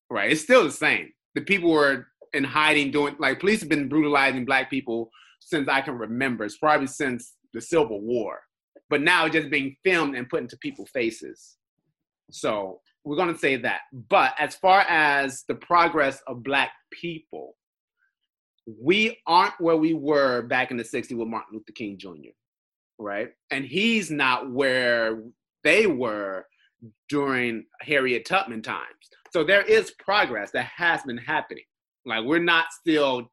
right? 0.10 0.32
It's 0.32 0.42
still 0.42 0.64
the 0.64 0.72
same. 0.72 1.12
The 1.36 1.42
people 1.42 1.72
were 1.72 2.08
in 2.34 2.44
hiding 2.44 2.92
doing 2.92 3.16
like 3.20 3.40
police 3.40 3.60
have 3.62 3.70
been 3.70 3.90
brutalizing 3.90 4.46
black 4.46 4.70
people 4.70 5.10
since 5.40 5.68
I 5.68 5.82
can 5.82 5.98
remember. 5.98 6.44
It's 6.46 6.58
probably 6.58 6.88
since 6.88 7.36
the 7.54 7.62
Civil 7.62 8.02
War. 8.02 8.40
But 8.90 9.02
now 9.02 9.26
it's 9.26 9.36
just 9.36 9.52
being 9.52 9.76
filmed 9.84 10.16
and 10.16 10.30
put 10.30 10.42
into 10.42 10.58
people's 10.58 10.90
faces. 10.90 11.58
So 12.32 12.82
we're 13.04 13.16
gonna 13.16 13.38
say 13.38 13.56
that. 13.58 13.82
But 14.10 14.34
as 14.40 14.56
far 14.56 14.82
as 14.82 15.44
the 15.48 15.56
progress 15.56 16.22
of 16.28 16.44
black 16.44 16.72
people, 16.92 17.56
we 18.82 19.18
aren't 19.26 19.60
where 19.60 19.78
we 19.78 19.94
were 19.94 20.44
back 20.44 20.72
in 20.72 20.78
the 20.78 20.84
60s 20.84 21.16
with 21.16 21.28
Martin 21.28 21.54
Luther 21.54 21.72
King 21.74 21.98
Jr. 21.98 22.34
Right? 23.00 23.30
And 23.50 23.64
he's 23.66 24.12
not 24.12 24.52
where 24.52 25.24
they 25.64 25.88
were 25.88 26.46
during 27.08 27.66
Harriet 27.82 28.26
Tubman 28.26 28.62
times. 28.62 28.86
So 29.32 29.44
there 29.44 29.62
is 29.62 29.92
progress 30.00 30.52
that 30.52 30.66
has 30.66 31.02
been 31.04 31.18
happening. 31.18 31.64
Like 32.06 32.26
we're 32.26 32.40
not 32.44 32.66
still 32.72 33.32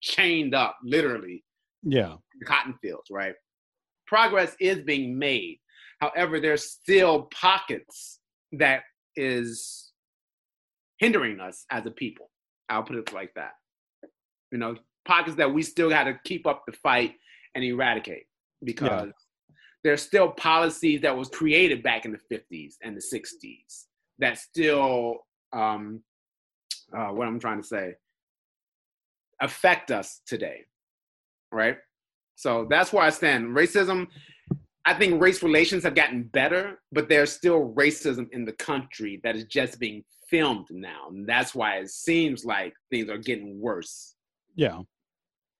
chained 0.00 0.54
up, 0.54 0.76
literally, 0.84 1.44
Yeah. 1.82 2.16
cotton 2.44 2.74
fields, 2.82 3.08
right? 3.10 3.34
Progress 4.06 4.54
is 4.60 4.82
being 4.82 5.18
made. 5.18 5.60
However, 6.00 6.40
there's 6.40 6.70
still 6.70 7.28
pockets 7.32 8.20
that 8.52 8.82
is 9.16 9.92
hindering 10.98 11.40
us 11.40 11.64
as 11.70 11.86
a 11.86 11.90
people. 11.90 12.30
I'll 12.68 12.82
put 12.82 12.96
it 12.96 13.12
like 13.12 13.32
that. 13.34 13.52
You 14.50 14.58
know, 14.58 14.76
pockets 15.04 15.36
that 15.36 15.52
we 15.52 15.62
still 15.62 15.88
got 15.90 16.04
to 16.04 16.18
keep 16.24 16.46
up 16.46 16.64
the 16.66 16.72
fight 16.72 17.14
and 17.54 17.64
eradicate 17.64 18.24
because 18.64 19.10
there's 19.82 20.02
still 20.02 20.30
policies 20.32 21.00
that 21.00 21.16
was 21.16 21.28
created 21.28 21.82
back 21.82 22.04
in 22.04 22.12
the 22.12 22.36
50s 22.36 22.74
and 22.82 22.96
the 22.96 23.00
60s 23.00 23.86
that 24.18 24.38
still 24.38 25.16
um 25.52 26.02
uh, 26.96 27.08
what 27.08 27.26
i'm 27.26 27.40
trying 27.40 27.60
to 27.60 27.66
say 27.66 27.94
affect 29.40 29.90
us 29.90 30.20
today 30.26 30.64
right? 31.52 31.78
So 32.36 32.66
that's 32.70 32.92
where 32.92 33.02
i 33.02 33.10
stand. 33.10 33.56
Racism 33.56 34.06
i 34.86 34.94
think 34.94 35.20
race 35.20 35.42
relations 35.42 35.82
have 35.84 35.94
gotten 35.94 36.22
better 36.22 36.80
but 36.90 37.08
there's 37.08 37.32
still 37.32 37.74
racism 37.74 38.26
in 38.32 38.44
the 38.44 38.52
country 38.52 39.20
that 39.22 39.36
is 39.36 39.44
just 39.44 39.78
being 39.78 40.02
filmed 40.30 40.68
now. 40.70 41.08
And 41.10 41.28
that's 41.28 41.54
why 41.54 41.78
it 41.78 41.90
seems 41.90 42.44
like 42.44 42.72
things 42.88 43.10
are 43.10 43.18
getting 43.18 43.60
worse. 43.60 44.14
Yeah. 44.54 44.80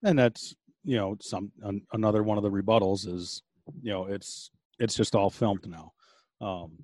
And 0.04 0.18
that's 0.18 0.54
you 0.84 0.96
know 0.96 1.16
some 1.20 1.52
an, 1.62 1.82
another 1.92 2.22
one 2.22 2.38
of 2.38 2.42
the 2.44 2.50
rebuttals 2.50 3.06
is 3.06 3.42
you 3.82 3.90
know 3.92 4.06
it's 4.06 4.50
it's 4.78 4.94
just 4.94 5.14
all 5.14 5.30
filmed 5.30 5.66
now. 5.68 5.92
Um, 6.40 6.78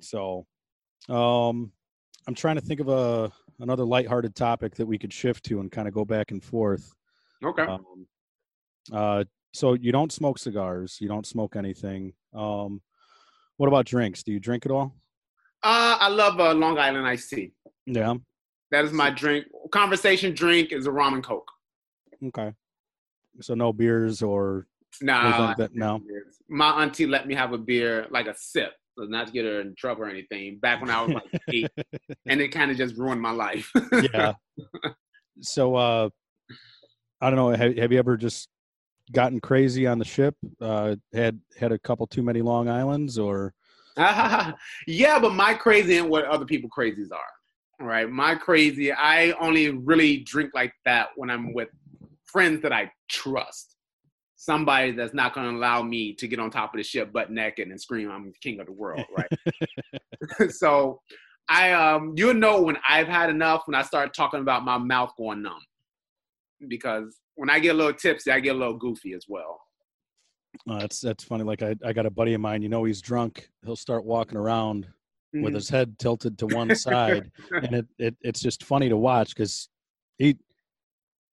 so 0.00 0.46
um, 1.08 1.72
I'm 2.26 2.34
trying 2.34 2.56
to 2.56 2.60
think 2.60 2.80
of 2.80 2.88
a 2.88 3.30
another 3.60 3.84
lighthearted 3.84 4.34
topic 4.34 4.74
that 4.76 4.86
we 4.86 4.98
could 4.98 5.12
shift 5.12 5.44
to 5.44 5.60
and 5.60 5.70
kind 5.70 5.86
of 5.86 5.94
go 5.94 6.04
back 6.04 6.30
and 6.30 6.42
forth. 6.42 6.94
okay 7.44 7.62
Um, 7.62 8.06
uh, 8.92 9.24
so 9.52 9.74
you 9.74 9.92
don't 9.92 10.12
smoke 10.12 10.38
cigars, 10.38 10.98
you 11.00 11.08
don't 11.08 11.26
smoke 11.26 11.56
anything. 11.56 12.12
Um, 12.34 12.80
what 13.56 13.66
about 13.68 13.84
drinks? 13.84 14.22
Do 14.22 14.32
you 14.32 14.40
drink 14.40 14.64
at 14.66 14.72
all? 14.72 14.94
uh 15.62 15.98
i 16.00 16.08
love 16.08 16.40
uh, 16.40 16.54
long 16.54 16.78
island 16.78 17.06
iced 17.06 17.28
tea 17.28 17.52
Yeah. 17.84 18.14
that 18.70 18.82
is 18.86 18.92
my 18.94 19.10
drink 19.10 19.44
conversation 19.70 20.32
drink 20.34 20.72
is 20.72 20.86
a 20.86 20.90
rum 20.90 21.12
and 21.12 21.22
coke 21.22 21.50
Okay. 22.26 22.52
So 23.40 23.54
no 23.54 23.72
beers 23.72 24.22
or 24.22 24.66
Nah, 25.00 25.46
like 25.46 25.56
that? 25.58 25.74
No. 25.74 26.00
My 26.48 26.82
auntie 26.82 27.06
let 27.06 27.26
me 27.26 27.34
have 27.34 27.52
a 27.52 27.58
beer, 27.58 28.06
like 28.10 28.26
a 28.26 28.34
sip, 28.36 28.72
so 28.98 29.04
not 29.04 29.28
to 29.28 29.32
get 29.32 29.44
her 29.44 29.60
in 29.60 29.74
trouble 29.76 30.02
or 30.02 30.08
anything. 30.08 30.58
Back 30.58 30.80
when 30.80 30.90
I 30.90 31.00
was 31.02 31.12
like 31.12 31.40
eight, 31.52 31.70
and 32.26 32.40
it 32.40 32.48
kind 32.48 32.70
of 32.70 32.76
just 32.76 32.96
ruined 32.96 33.20
my 33.20 33.30
life. 33.32 33.70
yeah. 34.12 34.32
So 35.42 35.74
uh 35.74 36.10
I 37.22 37.30
don't 37.30 37.36
know, 37.36 37.48
have, 37.48 37.74
have 37.78 37.92
you 37.92 37.98
ever 37.98 38.18
just 38.18 38.50
gotten 39.10 39.40
crazy 39.40 39.86
on 39.86 39.98
the 39.98 40.04
ship? 40.04 40.36
Uh 40.60 40.96
had 41.14 41.40
had 41.58 41.72
a 41.72 41.78
couple 41.78 42.06
too 42.06 42.22
many 42.22 42.42
Long 42.42 42.68
Islands 42.68 43.18
or 43.18 43.54
yeah, 43.96 45.18
but 45.18 45.32
my 45.32 45.54
crazy 45.54 45.96
and 45.96 46.10
what 46.10 46.26
other 46.26 46.44
people 46.44 46.68
crazies 46.68 47.10
are. 47.10 47.86
Right, 47.86 48.10
my 48.10 48.34
crazy, 48.34 48.92
I 48.92 49.30
only 49.40 49.70
really 49.70 50.18
drink 50.18 50.50
like 50.52 50.74
that 50.84 51.08
when 51.16 51.30
I'm 51.30 51.54
with 51.54 51.70
friends 52.32 52.62
that 52.62 52.72
I 52.72 52.90
trust. 53.08 53.76
somebody 54.36 54.92
that's 54.92 55.12
not 55.12 55.34
going 55.34 55.50
to 55.50 55.56
allow 55.56 55.82
me 55.82 56.14
to 56.14 56.26
get 56.26 56.40
on 56.40 56.50
top 56.50 56.72
of 56.72 56.78
the 56.78 56.82
ship 56.82 57.12
butt 57.12 57.30
naked 57.30 57.68
and 57.68 57.80
scream 57.80 58.10
I'm 58.10 58.26
the 58.26 58.32
king 58.42 58.60
of 58.60 58.66
the 58.66 58.72
world, 58.72 59.04
right? 59.16 60.50
so 60.50 61.00
I 61.48 61.72
um 61.72 62.14
you'll 62.16 62.34
know 62.34 62.62
when 62.62 62.78
I've 62.88 63.08
had 63.08 63.28
enough 63.28 63.62
when 63.66 63.74
I 63.74 63.82
start 63.82 64.14
talking 64.14 64.40
about 64.40 64.64
my 64.64 64.78
mouth 64.78 65.12
going 65.18 65.42
numb. 65.42 65.64
Because 66.68 67.18
when 67.34 67.50
I 67.50 67.58
get 67.58 67.74
a 67.74 67.78
little 67.78 67.94
tipsy, 67.94 68.30
I 68.30 68.40
get 68.40 68.54
a 68.54 68.58
little 68.58 68.76
goofy 68.76 69.14
as 69.14 69.24
well. 69.28 69.60
Uh, 70.68 70.78
that's 70.78 71.00
that's 71.00 71.24
funny. 71.24 71.44
Like 71.44 71.62
I, 71.62 71.74
I 71.84 71.92
got 71.92 72.06
a 72.06 72.10
buddy 72.10 72.34
of 72.34 72.40
mine. 72.40 72.62
You 72.62 72.68
know, 72.68 72.84
he's 72.84 73.00
drunk. 73.00 73.48
He'll 73.64 73.76
start 73.76 74.04
walking 74.04 74.36
around 74.36 74.84
mm-hmm. 75.34 75.42
with 75.42 75.54
his 75.54 75.68
head 75.68 75.98
tilted 75.98 76.38
to 76.38 76.46
one 76.46 76.74
side, 76.76 77.30
and 77.50 77.74
it, 77.74 77.86
it 77.98 78.16
it's 78.22 78.40
just 78.40 78.64
funny 78.64 78.88
to 78.88 78.96
watch 78.96 79.34
because 79.34 79.68
he 80.18 80.36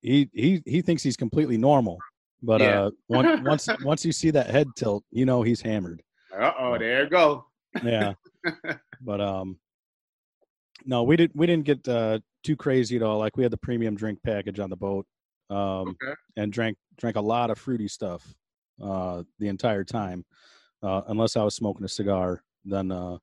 he 0.01 0.29
he 0.33 0.61
he 0.65 0.81
thinks 0.81 1.03
he's 1.03 1.17
completely 1.17 1.57
normal, 1.57 1.97
but 2.41 2.61
yeah. 2.61 2.83
uh, 2.83 2.91
once 3.07 3.41
once 3.43 3.69
once 3.83 4.05
you 4.05 4.11
see 4.11 4.29
that 4.31 4.49
head 4.49 4.67
tilt, 4.75 5.03
you 5.11 5.25
know 5.25 5.41
he's 5.41 5.61
hammered. 5.61 6.01
Uh 6.37 6.51
oh, 6.59 6.77
there 6.77 7.03
you 7.03 7.09
go. 7.09 7.45
yeah, 7.83 8.13
but 9.01 9.21
um, 9.21 9.57
no, 10.85 11.03
we 11.03 11.15
didn't 11.15 11.35
we 11.35 11.47
didn't 11.47 11.65
get 11.65 11.87
uh 11.87 12.19
too 12.43 12.55
crazy 12.55 12.95
at 12.95 13.03
all. 13.03 13.17
Like 13.17 13.37
we 13.37 13.43
had 13.43 13.51
the 13.51 13.57
premium 13.57 13.95
drink 13.95 14.19
package 14.23 14.59
on 14.59 14.69
the 14.69 14.75
boat, 14.75 15.05
um, 15.49 15.95
okay. 16.03 16.13
and 16.37 16.51
drank 16.51 16.77
drank 16.97 17.15
a 17.15 17.21
lot 17.21 17.49
of 17.49 17.57
fruity 17.57 17.87
stuff 17.87 18.33
uh 18.81 19.23
the 19.39 19.47
entire 19.47 19.83
time. 19.83 20.25
Uh, 20.83 21.01
unless 21.07 21.35
I 21.35 21.43
was 21.43 21.55
smoking 21.55 21.85
a 21.85 21.89
cigar, 21.89 22.43
then 22.63 22.91
uh, 22.91 23.17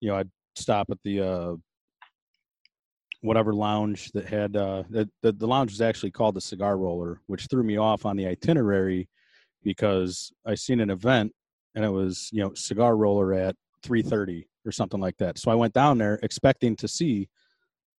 you 0.00 0.08
know 0.08 0.16
I'd 0.16 0.30
stop 0.56 0.88
at 0.90 0.98
the 1.04 1.20
uh 1.20 1.54
whatever 3.22 3.52
lounge 3.52 4.10
that 4.12 4.26
had 4.26 4.56
uh 4.56 4.82
the, 4.88 5.08
the, 5.22 5.32
the 5.32 5.46
lounge 5.46 5.70
was 5.70 5.82
actually 5.82 6.10
called 6.10 6.34
the 6.34 6.40
cigar 6.40 6.76
roller 6.76 7.20
which 7.26 7.46
threw 7.50 7.62
me 7.62 7.76
off 7.76 8.06
on 8.06 8.16
the 8.16 8.26
itinerary 8.26 9.08
because 9.62 10.32
i 10.46 10.54
seen 10.54 10.80
an 10.80 10.90
event 10.90 11.32
and 11.74 11.84
it 11.84 11.90
was 11.90 12.28
you 12.32 12.42
know 12.42 12.52
cigar 12.54 12.96
roller 12.96 13.32
at 13.32 13.54
3.30 13.84 14.44
or 14.66 14.72
something 14.72 15.00
like 15.00 15.16
that. 15.18 15.38
So 15.38 15.50
i 15.50 15.54
went 15.54 15.74
down 15.74 15.98
there 15.98 16.18
expecting 16.22 16.76
to 16.76 16.88
see 16.88 17.28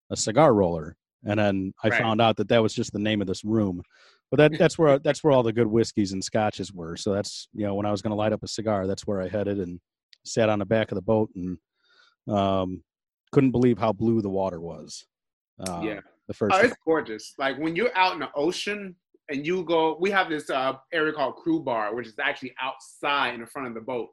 a 0.09 0.17
cigar 0.17 0.53
roller 0.53 0.95
and 1.23 1.39
then 1.39 1.73
i 1.83 1.89
right. 1.89 2.01
found 2.01 2.21
out 2.21 2.37
that 2.37 2.49
that 2.49 2.61
was 2.61 2.73
just 2.73 2.93
the 2.93 2.99
name 2.99 3.21
of 3.21 3.27
this 3.27 3.43
room. 3.43 3.81
But 4.29 4.37
that 4.37 4.57
that's 4.57 4.77
where 4.77 4.99
that's 5.03 5.23
where 5.23 5.33
all 5.33 5.43
the 5.43 5.53
good 5.53 5.67
whiskeys 5.67 6.13
and 6.13 6.23
scotches 6.23 6.73
were. 6.73 6.95
So 6.95 7.13
that's 7.13 7.47
you 7.53 7.65
know 7.65 7.75
when 7.75 7.85
i 7.85 7.91
was 7.91 8.01
going 8.01 8.11
to 8.11 8.17
light 8.17 8.33
up 8.33 8.43
a 8.43 8.47
cigar 8.47 8.87
that's 8.87 9.07
where 9.07 9.21
i 9.21 9.27
headed 9.27 9.59
and 9.59 9.79
sat 10.23 10.49
on 10.49 10.59
the 10.59 10.65
back 10.65 10.91
of 10.91 10.95
the 10.95 11.01
boat 11.01 11.29
and 11.35 11.57
um 12.27 12.83
couldn't 13.31 13.51
believe 13.51 13.77
how 13.77 13.93
blue 13.93 14.21
the 14.21 14.29
water 14.29 14.59
was 14.59 15.05
uh, 15.67 15.81
yeah, 15.83 15.99
the 16.27 16.33
first. 16.33 16.55
Oh, 16.55 16.59
it's 16.59 16.75
gorgeous. 16.85 17.33
Like 17.37 17.57
when 17.57 17.75
you're 17.75 17.95
out 17.95 18.13
in 18.13 18.19
the 18.19 18.29
ocean 18.35 18.95
and 19.29 19.45
you 19.45 19.63
go, 19.63 19.97
we 19.99 20.09
have 20.11 20.29
this 20.29 20.49
uh, 20.49 20.73
area 20.93 21.13
called 21.13 21.35
crew 21.35 21.61
bar, 21.61 21.95
which 21.95 22.07
is 22.07 22.15
actually 22.19 22.53
outside 22.61 23.33
in 23.33 23.41
the 23.41 23.47
front 23.47 23.67
of 23.67 23.73
the 23.73 23.81
boat. 23.81 24.09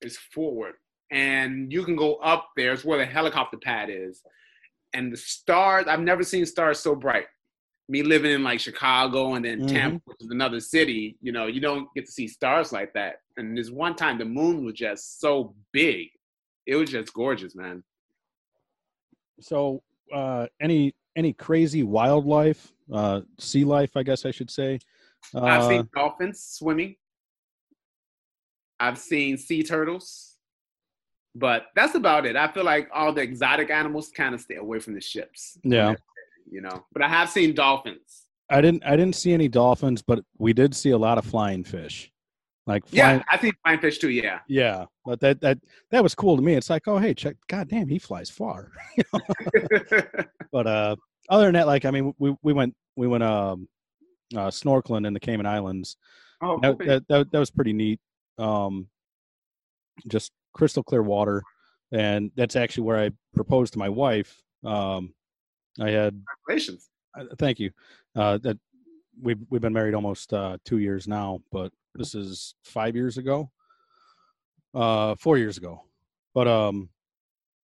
It's 0.00 0.16
forward, 0.16 0.74
and 1.10 1.72
you 1.72 1.84
can 1.84 1.96
go 1.96 2.16
up 2.16 2.50
there. 2.56 2.72
It's 2.72 2.84
where 2.84 2.98
the 2.98 3.06
helicopter 3.06 3.56
pad 3.56 3.88
is, 3.90 4.22
and 4.92 5.12
the 5.12 5.16
stars. 5.16 5.86
I've 5.88 6.00
never 6.00 6.22
seen 6.22 6.46
stars 6.46 6.78
so 6.80 6.94
bright. 6.94 7.26
Me 7.90 8.02
living 8.02 8.32
in 8.32 8.44
like 8.44 8.60
Chicago 8.60 9.34
and 9.34 9.44
then 9.44 9.60
mm-hmm. 9.60 9.68
Tampa, 9.68 10.02
which 10.04 10.18
is 10.20 10.28
another 10.30 10.60
city, 10.60 11.16
you 11.22 11.32
know, 11.32 11.46
you 11.46 11.58
don't 11.58 11.88
get 11.94 12.04
to 12.04 12.12
see 12.12 12.28
stars 12.28 12.70
like 12.70 12.92
that. 12.92 13.22
And 13.38 13.56
this 13.56 13.70
one 13.70 13.96
time, 13.96 14.18
the 14.18 14.26
moon 14.26 14.62
was 14.62 14.74
just 14.74 15.20
so 15.20 15.54
big. 15.72 16.08
It 16.66 16.76
was 16.76 16.90
just 16.90 17.14
gorgeous, 17.14 17.56
man. 17.56 17.82
So 19.40 19.82
uh, 20.12 20.46
any 20.60 20.94
any 21.16 21.32
crazy 21.32 21.82
wildlife, 21.82 22.72
uh, 22.92 23.22
sea 23.38 23.64
life, 23.64 23.96
I 23.96 24.02
guess 24.02 24.24
I 24.24 24.30
should 24.30 24.50
say. 24.50 24.78
Uh, 25.34 25.42
I've 25.42 25.64
seen 25.64 25.80
uh, 25.80 25.84
dolphins 25.94 26.42
swimming. 26.42 26.96
I've 28.80 28.98
seen 28.98 29.36
sea 29.36 29.64
turtles, 29.64 30.36
but 31.34 31.66
that's 31.74 31.96
about 31.96 32.26
it. 32.26 32.36
I 32.36 32.46
feel 32.48 32.64
like 32.64 32.88
all 32.94 33.12
the 33.12 33.22
exotic 33.22 33.70
animals 33.70 34.10
kind 34.10 34.34
of 34.34 34.40
stay 34.40 34.54
away 34.54 34.78
from 34.78 34.94
the 34.94 35.00
ships. 35.00 35.58
Yeah, 35.64 35.94
you 36.48 36.60
know. 36.60 36.84
But 36.92 37.02
I 37.02 37.08
have 37.08 37.28
seen 37.28 37.54
dolphins. 37.54 38.26
I 38.50 38.60
didn't. 38.60 38.84
I 38.84 38.96
didn't 38.96 39.16
see 39.16 39.32
any 39.32 39.48
dolphins, 39.48 40.02
but 40.02 40.24
we 40.38 40.52
did 40.52 40.74
see 40.74 40.90
a 40.90 40.98
lot 40.98 41.18
of 41.18 41.24
flying 41.24 41.64
fish. 41.64 42.12
Like 42.68 42.86
flying, 42.86 43.20
yeah, 43.20 43.24
I 43.32 43.38
think 43.38 43.54
flying 43.62 43.80
fish 43.80 43.96
too. 43.96 44.10
Yeah, 44.10 44.40
yeah, 44.46 44.84
but 45.02 45.20
that 45.20 45.40
that 45.40 45.58
that 45.90 46.02
was 46.02 46.14
cool 46.14 46.36
to 46.36 46.42
me. 46.42 46.52
It's 46.52 46.68
like, 46.68 46.86
oh 46.86 46.98
hey, 46.98 47.14
check, 47.14 47.34
god 47.48 47.68
damn, 47.70 47.88
he 47.88 47.98
flies 47.98 48.28
far. 48.28 48.70
but 50.52 50.66
uh, 50.66 50.96
other 51.30 51.46
than 51.46 51.54
that, 51.54 51.66
like 51.66 51.86
I 51.86 51.90
mean, 51.90 52.12
we 52.18 52.36
we 52.42 52.52
went 52.52 52.76
we 52.94 53.06
went 53.06 53.24
um 53.24 53.68
uh, 54.36 54.48
snorkeling 54.48 55.06
in 55.06 55.14
the 55.14 55.20
Cayman 55.20 55.46
Islands. 55.46 55.96
Oh, 56.42 56.58
that, 56.60 56.78
that, 56.80 57.08
that, 57.08 57.32
that 57.32 57.38
was 57.38 57.50
pretty 57.50 57.72
neat. 57.72 58.00
Um, 58.36 58.88
just 60.06 60.32
crystal 60.52 60.82
clear 60.82 61.02
water, 61.02 61.42
and 61.90 62.30
that's 62.36 62.54
actually 62.54 62.84
where 62.84 62.98
I 62.98 63.10
proposed 63.34 63.72
to 63.72 63.78
my 63.78 63.88
wife. 63.88 64.42
Um, 64.62 65.14
I 65.80 65.88
had 65.88 66.22
congratulations. 66.46 66.90
Uh, 67.18 67.34
thank 67.38 67.58
you. 67.58 67.70
Uh, 68.14 68.36
that 68.42 68.58
we've 69.20 69.38
we've 69.48 69.62
been 69.62 69.72
married 69.72 69.94
almost 69.94 70.34
uh, 70.34 70.58
two 70.66 70.78
years 70.78 71.08
now, 71.08 71.40
but 71.50 71.72
this 71.98 72.14
is 72.14 72.54
five 72.64 72.96
years 72.96 73.18
ago, 73.18 73.50
uh, 74.74 75.14
four 75.16 75.36
years 75.36 75.58
ago. 75.58 75.82
But 76.34 76.48
um, 76.48 76.88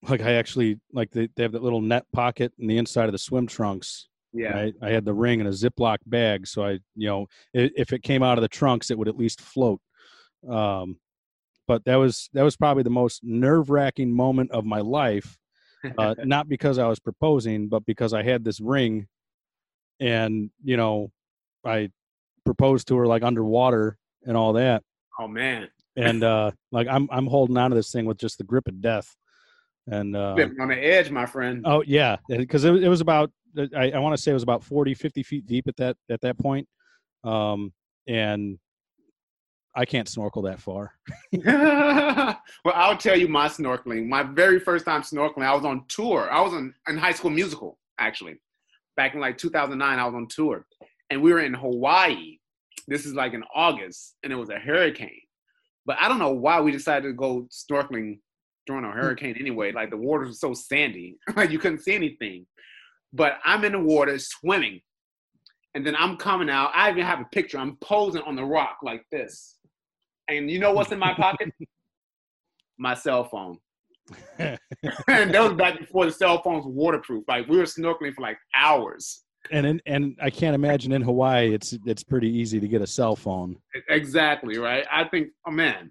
like 0.09 0.21
I 0.21 0.35
actually 0.35 0.81
like 0.93 1.11
they, 1.11 1.29
they 1.37 1.43
have 1.43 1.53
that 1.53 1.63
little 1.63 1.81
net 1.81 2.05
pocket 2.13 2.53
in 2.59 2.67
the 2.67 2.79
inside 2.79 3.07
of 3.07 3.13
the 3.13 3.19
swim 3.19 3.47
trunks. 3.47 4.09
Yeah, 4.33 4.57
I, 4.57 4.73
I 4.83 4.91
had 4.91 5.05
the 5.05 5.15
ring 5.15 5.41
in 5.41 5.47
a 5.47 5.51
Ziploc 5.51 5.99
bag, 6.07 6.47
so 6.47 6.65
I 6.65 6.73
you 6.97 7.09
know 7.09 7.27
if 7.53 7.93
it 7.93 8.03
came 8.03 8.23
out 8.23 8.37
of 8.37 8.43
the 8.43 8.49
trunks, 8.49 8.91
it 8.91 8.99
would 8.99 9.09
at 9.09 9.17
least 9.17 9.41
float. 9.41 9.81
Um, 10.49 10.99
but 11.67 11.85
that 11.85 11.97
was 11.97 12.29
that 12.35 12.43
was 12.43 12.57
probably 12.57 12.83
the 12.83 12.91
most 12.91 13.23
nerve 13.23 13.71
wracking 13.71 14.15
moment 14.15 14.51
of 14.51 14.65
my 14.65 14.81
life. 14.81 15.39
Uh, 15.97 16.15
not 16.25 16.49
because 16.49 16.79
I 16.79 16.89
was 16.89 16.99
proposing, 16.99 17.69
but 17.69 17.87
because 17.87 18.13
I 18.13 18.23
had 18.23 18.45
this 18.45 18.61
ring, 18.61 19.07
and 20.01 20.51
you 20.63 20.77
know, 20.77 21.13
I 21.65 21.91
proposed 22.45 22.89
to 22.89 22.97
her 22.97 23.07
like 23.07 23.23
underwater, 23.23 23.99
and 24.27 24.37
all 24.37 24.53
that. 24.55 24.83
Oh 25.19 25.29
man. 25.29 25.69
And 25.97 26.25
uh 26.25 26.51
like 26.73 26.89
I'm 26.89 27.09
I'm 27.11 27.27
holding 27.27 27.57
on 27.57 27.71
to 27.71 27.77
this 27.77 27.93
thing 27.93 28.05
with 28.05 28.19
just 28.19 28.39
the 28.39 28.45
grip 28.45 28.69
of 28.69 28.81
death. 28.81 29.15
And 29.87 30.17
uh 30.17 30.35
on 30.61 30.69
the 30.69 30.77
edge, 30.77 31.11
my 31.11 31.27
friend. 31.27 31.63
Oh 31.65 31.83
yeah, 31.87 32.17
because 32.29 32.65
it, 32.65 32.83
it 32.83 32.89
was 32.89 33.01
about 33.01 33.31
I, 33.77 33.93
I 33.93 33.99
want 33.99 34.17
to 34.17 34.23
say 34.23 34.33
it 34.33 34.35
was 34.35 34.43
about 34.43 34.65
40, 34.65 34.95
50 34.95 35.23
feet 35.23 35.47
deep 35.47 35.69
at 35.69 35.77
that 35.77 35.97
at 36.11 36.21
that 36.23 36.39
point. 36.39 36.67
Um 37.23 37.73
and 38.07 38.59
I 39.77 39.85
can't 39.85 40.09
snorkel 40.09 40.43
that 40.43 40.61
far. 40.61 40.93
well, 41.33 42.39
I'll 42.67 42.97
tell 42.97 43.19
you 43.19 43.29
my 43.29 43.49
snorkeling. 43.49 44.07
My 44.07 44.23
very 44.23 44.61
first 44.61 44.85
time 44.85 45.03
snorkeling, 45.03 45.45
I 45.45 45.55
was 45.55 45.65
on 45.65 45.85
tour. 45.89 46.31
I 46.31 46.41
was 46.41 46.53
in, 46.53 46.73
in 46.89 46.97
High 46.97 47.13
School 47.13 47.31
Musical, 47.31 47.79
actually. 47.99 48.37
Back 48.97 49.15
in 49.15 49.21
like 49.21 49.37
2009, 49.37 49.99
I 49.99 50.05
was 50.05 50.15
on 50.15 50.29
tour. 50.29 50.65
And 51.11 51.21
we 51.21 51.33
were 51.33 51.41
in 51.41 51.55
Hawaii 51.55 52.39
this 52.87 53.07
is 53.07 53.15
like 53.15 53.33
in 53.33 53.45
August, 53.55 54.17
and 54.23 54.33
it 54.33 54.37
was 54.37 54.51
a 54.51 54.59
hurricane. 54.59 55.21
But 55.87 55.97
I 56.01 56.09
don't 56.09 56.19
know 56.19 56.33
why 56.33 56.61
we 56.61 56.73
decided 56.73 57.09
to 57.09 57.13
go 57.13 57.47
snorkeling 57.51 58.19
during 58.67 58.85
a 58.85 58.91
hmm. 58.91 58.99
hurricane 58.99 59.37
anyway. 59.39 59.73
Like 59.73 59.91
the 59.91 59.97
water 59.97 60.27
was 60.27 60.41
so 60.41 60.55
sandy, 60.55 61.17
like 61.37 61.51
you 61.51 61.59
couldn't 61.59 61.83
see 61.83 61.95
anything. 61.95 62.47
But 63.13 63.39
I'm 63.45 63.65
in 63.65 63.73
the 63.73 63.81
water 63.81 64.19
swimming, 64.19 64.81
and 65.75 65.87
then 65.87 65.97
I'm 65.97 66.17
coming 66.17 66.51
out. 66.51 66.71
I 66.75 66.91
even 66.91 67.05
have 67.05 67.21
a 67.21 67.27
picture. 67.33 67.59
I'm 67.59 67.77
posing 67.77 68.23
on 68.23 68.37
the 68.37 68.45
rock 68.45 68.79
like 68.83 69.05
this, 69.13 69.57
and 70.29 70.51
you 70.51 70.59
know 70.59 70.73
what's 70.73 70.93
in 70.93 70.99
my 70.99 71.15
pocket? 71.15 71.53
my 72.79 72.95
cell 72.95 73.25
phone. 73.25 73.59
and 74.39 74.59
that 75.09 75.43
was 75.43 75.55
back 75.55 75.79
before 75.79 76.05
the 76.05 76.13
cell 76.13 76.43
phones 76.43 76.67
were 76.67 76.73
waterproof. 76.73 77.25
Like 77.27 77.49
we 77.49 77.57
were 77.57 77.63
snorkeling 77.65 78.13
for 78.15 78.21
like 78.21 78.37
hours 78.55 79.23
and 79.51 79.67
in, 79.67 79.83
and 79.87 80.17
I 80.23 80.31
can't 80.31 80.55
imagine 80.55 80.93
in 80.93 81.03
Hawaii 81.03 81.55
it's 81.55 81.77
it's 81.85 82.03
pretty 82.03 82.29
easy 82.29 82.61
to 82.61 82.69
get 82.69 82.83
a 82.83 82.87
cell 82.87 83.17
phone. 83.17 83.57
Exactly 83.89 84.59
right. 84.59 84.87
I 84.91 85.05
think, 85.05 85.29
oh 85.47 85.51
man, 85.51 85.91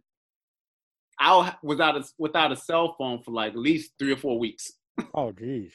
I 1.20 1.56
without 1.64 1.98
a 1.98 2.04
without 2.18 2.52
a 2.52 2.56
cell 2.56 2.96
phone 2.98 3.22
for 3.24 3.32
like 3.32 3.54
at 3.54 3.60
least 3.60 3.92
three 4.00 4.14
or 4.14 4.18
four 4.18 4.40
weeks. 4.40 4.72
Oh 5.16 5.32
geez. 5.32 5.72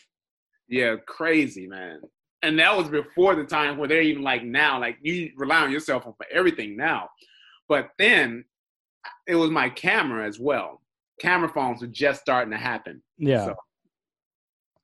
yeah, 0.68 0.94
crazy 1.06 1.66
man. 1.66 2.00
And 2.42 2.56
that 2.60 2.76
was 2.76 2.88
before 2.88 3.34
the 3.34 3.42
time 3.42 3.76
where 3.76 3.88
they're 3.88 4.00
even 4.00 4.22
like 4.22 4.44
now, 4.44 4.78
like 4.78 4.96
you 5.02 5.32
rely 5.36 5.62
on 5.62 5.72
your 5.72 5.80
cell 5.80 6.00
phone 6.00 6.14
for 6.16 6.26
everything 6.32 6.76
now. 6.76 7.08
But 7.68 7.90
then 7.98 8.44
it 9.26 9.34
was 9.34 9.50
my 9.50 9.70
camera 9.70 10.26
as 10.26 10.38
well. 10.38 10.82
Camera 11.20 11.48
phones 11.48 11.80
were 11.80 11.88
just 11.88 12.20
starting 12.20 12.52
to 12.52 12.56
happen. 12.56 13.02
Yeah. 13.16 13.46
So, 13.46 13.56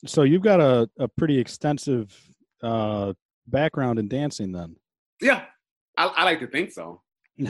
so 0.07 0.23
you've 0.25 0.43
got 0.43 0.61
a, 0.61 0.89
a 0.99 1.07
pretty 1.07 1.39
extensive 1.39 2.13
uh, 2.63 3.13
background 3.47 3.99
in 3.99 4.09
dancing 4.09 4.53
then. 4.53 4.77
Yeah, 5.21 5.45
I, 5.97 6.07
I 6.07 6.25
like 6.25 6.41
to 6.41 6.47
think 6.47 6.73
so. 6.73 7.03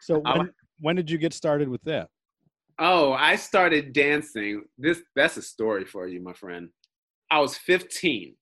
so 0.00 0.18
when, 0.18 0.50
when 0.80 0.96
did 0.96 1.10
you 1.10 1.18
get 1.18 1.32
started 1.32 1.68
with 1.68 1.82
that? 1.84 2.08
Oh, 2.78 3.12
I 3.12 3.36
started 3.36 3.92
dancing. 3.92 4.64
This 4.78 5.02
that's 5.14 5.36
a 5.36 5.42
story 5.42 5.84
for 5.84 6.08
you, 6.08 6.20
my 6.22 6.32
friend. 6.32 6.70
I 7.30 7.38
was 7.40 7.56
15 7.56 8.34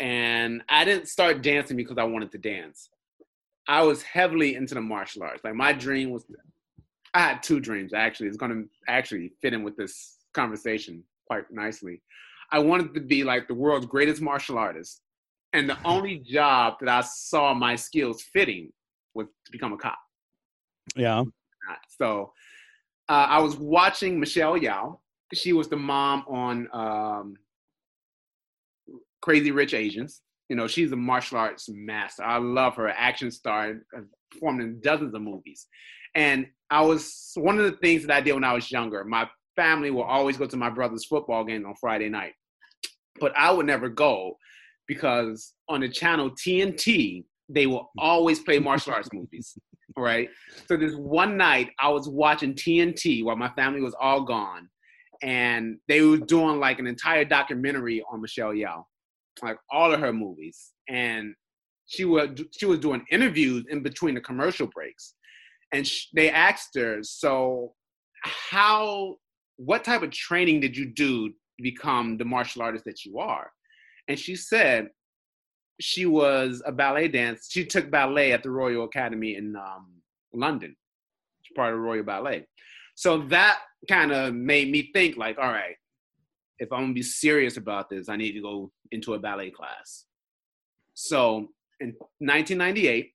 and 0.00 0.62
I 0.68 0.84
didn't 0.84 1.08
start 1.08 1.42
dancing 1.42 1.76
because 1.76 1.98
I 1.98 2.04
wanted 2.04 2.32
to 2.32 2.38
dance. 2.38 2.88
I 3.68 3.82
was 3.82 4.02
heavily 4.02 4.56
into 4.56 4.74
the 4.74 4.80
martial 4.80 5.22
arts. 5.22 5.44
Like 5.44 5.54
my 5.54 5.72
dream 5.72 6.10
was, 6.10 6.24
I 7.14 7.20
had 7.20 7.42
two 7.42 7.60
dreams 7.60 7.92
actually. 7.92 8.28
It's 8.28 8.38
going 8.38 8.50
to 8.50 8.68
actually 8.88 9.32
fit 9.42 9.52
in 9.52 9.62
with 9.62 9.76
this 9.76 10.16
conversation 10.32 11.04
quite 11.26 11.44
nicely. 11.50 12.00
I 12.52 12.58
wanted 12.58 12.94
to 12.94 13.00
be 13.00 13.24
like 13.24 13.48
the 13.48 13.54
world's 13.54 13.86
greatest 13.86 14.20
martial 14.20 14.58
artist, 14.58 15.00
and 15.52 15.68
the 15.68 15.78
only 15.84 16.18
job 16.18 16.74
that 16.80 16.88
I 16.88 17.00
saw 17.02 17.54
my 17.54 17.76
skills 17.76 18.22
fitting 18.32 18.70
was 19.14 19.26
to 19.46 19.52
become 19.52 19.72
a 19.72 19.76
cop. 19.76 19.98
Yeah. 20.96 21.24
So 21.98 22.32
uh, 23.08 23.26
I 23.28 23.40
was 23.40 23.56
watching 23.56 24.18
Michelle 24.18 24.58
Yeoh. 24.58 24.98
She 25.32 25.52
was 25.52 25.68
the 25.68 25.76
mom 25.76 26.24
on 26.28 26.68
um, 26.72 27.34
Crazy 29.20 29.50
Rich 29.50 29.74
Asians. 29.74 30.22
You 30.48 30.56
know, 30.56 30.66
she's 30.66 30.90
a 30.90 30.96
martial 30.96 31.38
arts 31.38 31.68
master. 31.68 32.24
I 32.24 32.38
love 32.38 32.74
her, 32.76 32.88
action 32.88 33.30
star, 33.30 33.74
performed 34.32 34.62
in 34.62 34.80
dozens 34.80 35.14
of 35.14 35.22
movies. 35.22 35.66
And 36.16 36.46
I 36.70 36.82
was 36.82 37.30
one 37.34 37.58
of 37.58 37.64
the 37.64 37.76
things 37.78 38.04
that 38.04 38.12
I 38.16 38.20
did 38.20 38.34
when 38.34 38.42
I 38.42 38.52
was 38.52 38.70
younger. 38.70 39.04
My 39.04 39.28
family 39.54 39.90
will 39.90 40.02
always 40.02 40.36
go 40.36 40.46
to 40.46 40.56
my 40.56 40.70
brother's 40.70 41.04
football 41.04 41.44
game 41.44 41.66
on 41.66 41.74
Friday 41.80 42.08
night, 42.08 42.32
but 43.20 43.32
I 43.36 43.52
would 43.52 43.66
never 43.66 43.88
go 43.88 44.36
because 44.88 45.54
on 45.68 45.80
the 45.80 45.88
channel 45.88 46.30
TNT 46.30 47.24
they 47.48 47.66
will 47.66 47.90
always 47.98 48.40
play 48.40 48.58
martial 48.58 48.92
arts 48.92 49.08
movies, 49.12 49.58
right? 49.96 50.28
So 50.68 50.76
this 50.76 50.94
one 50.94 51.36
night 51.36 51.70
I 51.80 51.88
was 51.88 52.08
watching 52.08 52.54
TNT 52.54 53.24
while 53.24 53.36
my 53.36 53.50
family 53.50 53.80
was 53.80 53.94
all 54.00 54.22
gone, 54.22 54.68
and 55.22 55.78
they 55.88 56.00
were 56.02 56.18
doing 56.18 56.60
like 56.60 56.78
an 56.78 56.86
entire 56.86 57.24
documentary 57.24 58.02
on 58.10 58.20
Michelle 58.20 58.52
Yeoh 58.52 58.84
like 59.42 59.58
all 59.70 59.92
of 59.92 60.00
her 60.00 60.12
movies, 60.12 60.72
and 60.88 61.34
she 61.86 62.04
was 62.04 62.28
she 62.56 62.66
was 62.66 62.78
doing 62.78 63.04
interviews 63.10 63.64
in 63.70 63.82
between 63.82 64.14
the 64.14 64.20
commercial 64.20 64.66
breaks, 64.66 65.14
and 65.72 65.86
sh- 65.86 66.06
they 66.14 66.30
asked 66.30 66.74
her, 66.76 66.98
so 67.02 67.74
how 68.22 69.16
what 69.56 69.84
type 69.84 70.02
of 70.02 70.10
training 70.10 70.60
did 70.60 70.76
you 70.76 70.86
do 70.86 71.32
become 71.60 72.16
the 72.16 72.24
martial 72.24 72.62
artist 72.62 72.84
that 72.84 73.04
you 73.04 73.18
are? 73.18 73.50
And 74.08 74.18
she 74.18 74.36
said 74.36 74.88
she 75.80 76.06
was 76.06 76.62
a 76.66 76.72
ballet 76.72 77.08
dance. 77.08 77.48
She 77.50 77.64
took 77.64 77.90
ballet 77.90 78.32
at 78.32 78.42
the 78.42 78.50
Royal 78.50 78.84
Academy 78.84 79.36
in 79.36 79.56
um, 79.56 79.86
London. 80.32 80.76
She's 81.42 81.54
part 81.54 81.72
of 81.72 81.78
the 81.78 81.82
Royal 81.82 82.04
Ballet. 82.04 82.46
So 82.94 83.18
that 83.28 83.60
kind 83.88 84.12
of 84.12 84.34
made 84.34 84.70
me 84.70 84.90
think 84.92 85.16
like, 85.16 85.38
all 85.38 85.48
right, 85.48 85.76
if 86.58 86.70
I'm 86.72 86.82
gonna 86.82 86.92
be 86.92 87.02
serious 87.02 87.56
about 87.56 87.88
this, 87.88 88.08
I 88.08 88.16
need 88.16 88.32
to 88.32 88.42
go 88.42 88.70
into 88.92 89.14
a 89.14 89.18
ballet 89.18 89.50
class. 89.50 90.04
So 90.94 91.48
in 91.80 91.94
1998, 92.18 93.12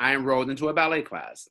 I 0.00 0.14
enrolled 0.14 0.50
into 0.50 0.68
a 0.68 0.74
ballet 0.74 1.02
class. 1.02 1.48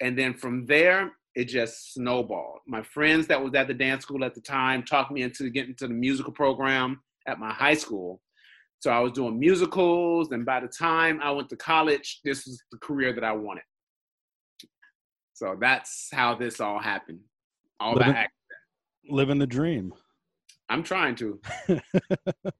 And 0.00 0.18
then 0.18 0.32
from 0.32 0.64
there, 0.64 1.12
it 1.34 1.44
just 1.44 1.94
snowballed. 1.94 2.58
My 2.66 2.82
friends 2.82 3.26
that 3.28 3.42
was 3.42 3.54
at 3.54 3.68
the 3.68 3.74
dance 3.74 4.02
school 4.02 4.24
at 4.24 4.34
the 4.34 4.40
time 4.40 4.82
talked 4.82 5.12
me 5.12 5.22
into 5.22 5.48
getting 5.50 5.70
into 5.70 5.86
the 5.86 5.94
musical 5.94 6.32
program 6.32 7.00
at 7.26 7.38
my 7.38 7.52
high 7.52 7.74
school. 7.74 8.20
So 8.80 8.90
I 8.90 8.98
was 9.00 9.12
doing 9.12 9.38
musicals, 9.38 10.32
and 10.32 10.44
by 10.46 10.60
the 10.60 10.68
time 10.68 11.20
I 11.22 11.30
went 11.30 11.50
to 11.50 11.56
college, 11.56 12.20
this 12.24 12.46
was 12.46 12.62
the 12.72 12.78
career 12.78 13.12
that 13.12 13.22
I 13.22 13.32
wanted. 13.32 13.62
So 15.34 15.56
that's 15.60 16.08
how 16.12 16.34
this 16.34 16.60
all 16.60 16.78
happened. 16.78 17.20
All 17.78 17.94
living, 17.94 18.12
that 18.12 18.30
living 19.08 19.38
the 19.38 19.46
dream. 19.46 19.92
I'm 20.68 20.82
trying 20.82 21.14
to. 21.16 21.40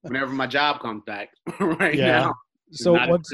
Whenever 0.03 0.33
my 0.33 0.47
job 0.47 0.81
comes 0.81 1.03
back, 1.07 1.31
right 1.61 1.95
yeah. 1.95 2.07
now. 2.07 2.35
So 2.73 2.93
what's 2.93 3.33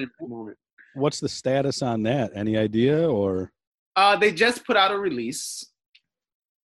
what's 0.94 1.20
the 1.20 1.28
status 1.28 1.82
on 1.82 2.02
that? 2.04 2.32
Any 2.34 2.56
idea 2.56 3.08
or? 3.08 3.52
Uh, 3.96 4.16
they 4.16 4.30
just 4.30 4.66
put 4.66 4.76
out 4.76 4.92
a 4.92 4.98
release. 4.98 5.64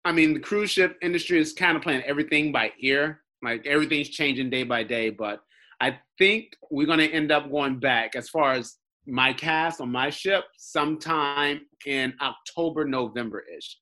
I 0.05 0.13
mean, 0.13 0.35
the 0.35 0.41
cruise 0.41 0.71
ship 0.71 0.97
industry 1.03 1.39
is 1.39 1.53
kind 1.53 1.77
of 1.77 1.83
playing 1.83 2.03
everything 2.03 2.53
by 2.53 2.73
ear. 2.81 3.21
Like 3.43 3.67
everything's 3.67 4.09
changing 4.09 4.51
day 4.51 4.65
by 4.65 4.83
day, 4.83 5.11
but 5.11 5.41
I 5.81 5.99
think 6.19 6.57
we're 6.71 6.87
going 6.87 6.99
to 6.99 7.11
end 7.11 7.31
up 7.31 7.51
going 7.51 7.79
back 7.79 8.17
as 8.17 8.29
far 8.29 8.55
as 8.55 8.77
my 9.07 9.33
cast 9.33 9.81
on 9.81 9.93
my 9.93 10.11
ship 10.11 10.45
sometime 10.57 11.61
in 11.87 12.15
October, 12.21 12.85
November 12.85 13.45
ish. 13.57 13.79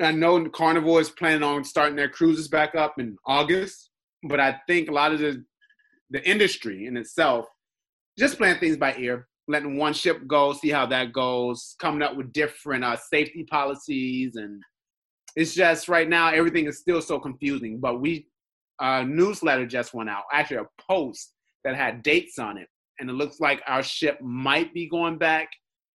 I 0.00 0.12
know 0.12 0.48
Carnival 0.48 0.98
is 0.98 1.10
planning 1.10 1.42
on 1.42 1.62
starting 1.62 1.94
their 1.94 2.08
cruises 2.08 2.48
back 2.48 2.74
up 2.74 2.94
in 2.98 3.16
August, 3.26 3.90
but 4.24 4.40
I 4.40 4.56
think 4.66 4.88
a 4.88 4.92
lot 4.92 5.12
of 5.12 5.20
the 5.20 5.44
the 6.10 6.28
industry 6.28 6.86
in 6.86 6.96
itself 6.96 7.46
just 8.18 8.36
playing 8.36 8.58
things 8.58 8.76
by 8.76 8.94
ear, 8.96 9.28
letting 9.50 9.76
one 9.76 9.92
ship 9.92 10.26
go, 10.26 10.52
see 10.52 10.70
how 10.70 10.86
that 10.86 11.12
goes, 11.12 11.76
coming 11.78 12.02
up 12.02 12.16
with 12.16 12.32
different 12.32 12.84
uh, 12.84 12.96
safety 12.96 13.44
policies, 13.50 14.36
and 14.36 14.62
it's 15.36 15.54
just 15.54 15.88
right 15.88 16.08
now 16.08 16.30
everything 16.30 16.66
is 16.66 16.78
still 16.78 17.02
so 17.02 17.18
confusing. 17.18 17.80
But 17.80 18.00
we 18.00 18.26
a 18.80 19.04
newsletter 19.04 19.66
just 19.66 19.92
went 19.92 20.08
out, 20.08 20.24
actually 20.32 20.58
a 20.58 20.66
post 20.80 21.34
that 21.64 21.76
had 21.76 22.02
dates 22.02 22.38
on 22.38 22.56
it, 22.56 22.68
and 22.98 23.10
it 23.10 23.14
looks 23.14 23.40
like 23.40 23.62
our 23.66 23.82
ship 23.82 24.20
might 24.20 24.72
be 24.72 24.88
going 24.88 25.18
back 25.18 25.48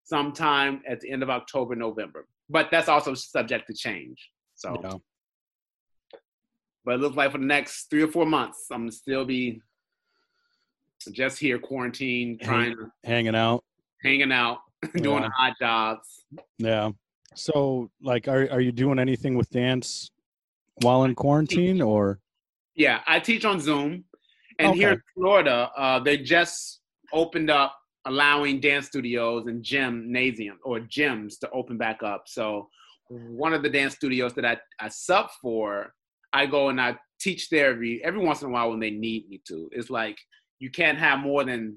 sometime 0.05 0.83
at 0.89 1.01
the 1.01 1.11
end 1.11 1.23
of 1.23 1.31
October, 1.31 1.77
November 1.77 2.27
but 2.53 2.69
that's 2.71 2.89
also 2.89 3.15
subject 3.15 3.67
to 3.67 3.75
change. 3.75 4.31
So, 4.55 4.79
yeah. 4.83 6.19
but 6.85 6.95
it 6.95 7.01
looks 7.01 7.17
like 7.17 7.33
for 7.33 7.39
the 7.39 7.47
next 7.47 7.89
three 7.91 8.03
or 8.03 8.09
four 8.09 8.27
months, 8.27 8.67
I'm 8.71 8.91
still 8.91 9.25
be 9.25 9.61
just 11.11 11.39
here, 11.39 11.59
quarantined, 11.59 12.41
trying 12.41 12.77
to 12.77 12.91
hanging 13.05 13.35
out, 13.35 13.65
hanging 14.03 14.33
out, 14.33 14.59
doing 14.97 15.23
yeah. 15.23 15.29
odd 15.39 15.53
jobs. 15.61 16.25
Yeah. 16.59 16.91
So, 17.35 17.91
like, 18.03 18.29
are 18.29 18.49
are 18.51 18.61
you 18.61 18.73
doing 18.73 18.99
anything 18.99 19.37
with 19.37 19.51
dance 19.51 20.11
while 20.83 21.05
in 21.05 21.15
quarantine, 21.15 21.81
or? 21.81 22.21
Yeah, 22.75 23.01
I 23.07 23.21
teach 23.21 23.45
on 23.45 23.61
Zoom, 23.61 24.05
and 24.59 24.69
okay. 24.69 24.79
here 24.79 24.91
in 24.93 25.03
Florida, 25.15 25.71
uh, 25.77 25.99
they 25.99 26.19
just 26.19 26.81
opened 27.13 27.51
up 27.51 27.77
allowing 28.07 28.61
dance 28.61 28.87
studios 28.87 29.47
and 29.47 29.63
gymnasium 29.63 30.59
or 30.65 30.81
gyms 30.81 31.39
to 31.39 31.49
open 31.51 31.79
back 31.79 32.03
up. 32.03 32.25
So 32.27 32.69
one 33.09 33.53
of 33.53 33.63
the 33.63 33.69
dance 33.69 33.95
studios 33.95 34.35
that 34.35 34.45
I, 34.45 34.57
I 34.81 34.89
sub 34.89 35.31
for, 35.41 35.93
I 36.33 36.47
go 36.47 36.69
and 36.69 36.81
I 36.81 36.97
teach 37.21 37.49
there 37.51 37.71
every 37.71 38.03
every 38.03 38.21
once 38.21 38.43
in 38.43 38.49
a 38.49 38.51
while 38.51 38.71
when 38.71 38.81
they 38.81 38.91
need 38.91 39.29
me 39.29 39.41
to. 39.49 39.69
It's 39.73 39.91
like 39.91 40.19
you 40.63 40.71
can't 40.71 40.97
have 40.97 41.19
more 41.19 41.43
than 41.43 41.77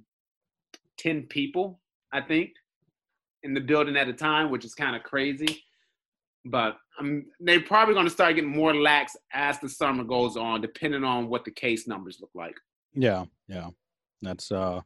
10 1.00 1.24
people, 1.24 1.80
I 2.14 2.22
think, 2.22 2.52
in 3.42 3.56
the 3.56 3.60
building 3.60 3.98
at 3.98 4.08
a 4.08 4.14
time, 4.14 4.52
which 4.52 4.64
is 4.64 4.76
kind 4.76 4.96
of 4.96 5.02
crazy. 5.02 5.64
But 6.46 6.78
um, 7.00 7.26
they're 7.40 7.62
probably 7.62 7.96
going 7.96 8.06
to 8.06 8.12
start 8.12 8.36
getting 8.36 8.56
more 8.56 8.76
lax 8.76 9.18
as 9.34 9.60
the 9.60 9.70
summer 9.70 10.04
goes 10.04 10.38
on, 10.38 10.62
depending 10.62 11.04
on 11.04 11.30
what 11.30 11.46
the 11.46 11.50
case 11.50 11.88
numbers 11.88 12.20
look 12.22 12.30
like. 12.36 12.54
Yeah, 12.94 13.26
yeah, 13.48 13.70
that's 14.22 14.52
uh, 14.52 14.82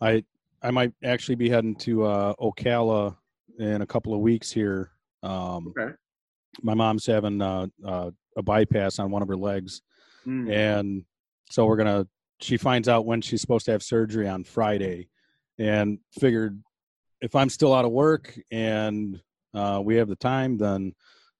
I 0.00 0.24
I 0.60 0.72
might 0.72 0.92
actually 1.04 1.36
be 1.36 1.48
heading 1.48 1.76
to 1.76 2.04
uh, 2.04 2.34
Ocala 2.40 3.16
in 3.60 3.80
a 3.80 3.86
couple 3.86 4.12
of 4.12 4.18
weeks 4.18 4.50
here. 4.50 4.90
Um, 5.22 5.68
okay. 5.68 5.94
My 6.62 6.74
mom's 6.74 7.06
having 7.06 7.40
uh, 7.40 7.68
uh, 7.84 8.10
a 8.36 8.42
bypass 8.42 8.98
on 8.98 9.12
one 9.12 9.22
of 9.22 9.28
her 9.28 9.36
legs, 9.36 9.82
mm. 10.26 10.52
and 10.52 11.04
so 11.48 11.64
we're 11.64 11.76
gonna. 11.76 12.08
She 12.40 12.56
finds 12.56 12.88
out 12.88 13.06
when 13.06 13.20
she's 13.20 13.40
supposed 13.40 13.66
to 13.66 13.72
have 13.72 13.82
surgery 13.82 14.28
on 14.28 14.44
Friday, 14.44 15.08
and 15.58 15.98
figured 16.18 16.62
if 17.20 17.34
I'm 17.34 17.48
still 17.48 17.74
out 17.74 17.84
of 17.84 17.92
work 17.92 18.38
and 18.50 19.20
uh, 19.54 19.80
we 19.82 19.96
have 19.96 20.08
the 20.08 20.16
time, 20.16 20.58
then 20.58 20.94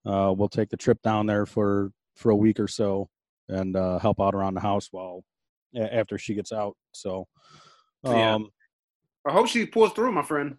uh, 0.06 0.32
we'll 0.36 0.48
take 0.48 0.70
the 0.70 0.76
trip 0.76 1.02
down 1.02 1.26
there 1.26 1.46
for 1.46 1.92
for 2.14 2.30
a 2.30 2.36
week 2.36 2.58
or 2.58 2.68
so 2.68 3.10
and 3.48 3.76
uh, 3.76 3.98
help 3.98 4.20
out 4.20 4.34
around 4.34 4.54
the 4.54 4.60
house 4.60 4.88
while 4.90 5.22
after 5.78 6.18
she 6.18 6.34
gets 6.34 6.52
out. 6.52 6.76
So, 6.92 7.28
um, 8.04 8.14
yeah. 8.16 8.38
I 9.26 9.32
hope 9.32 9.48
she 9.48 9.66
pulls 9.66 9.92
through, 9.92 10.12
my 10.12 10.22
friend. 10.22 10.56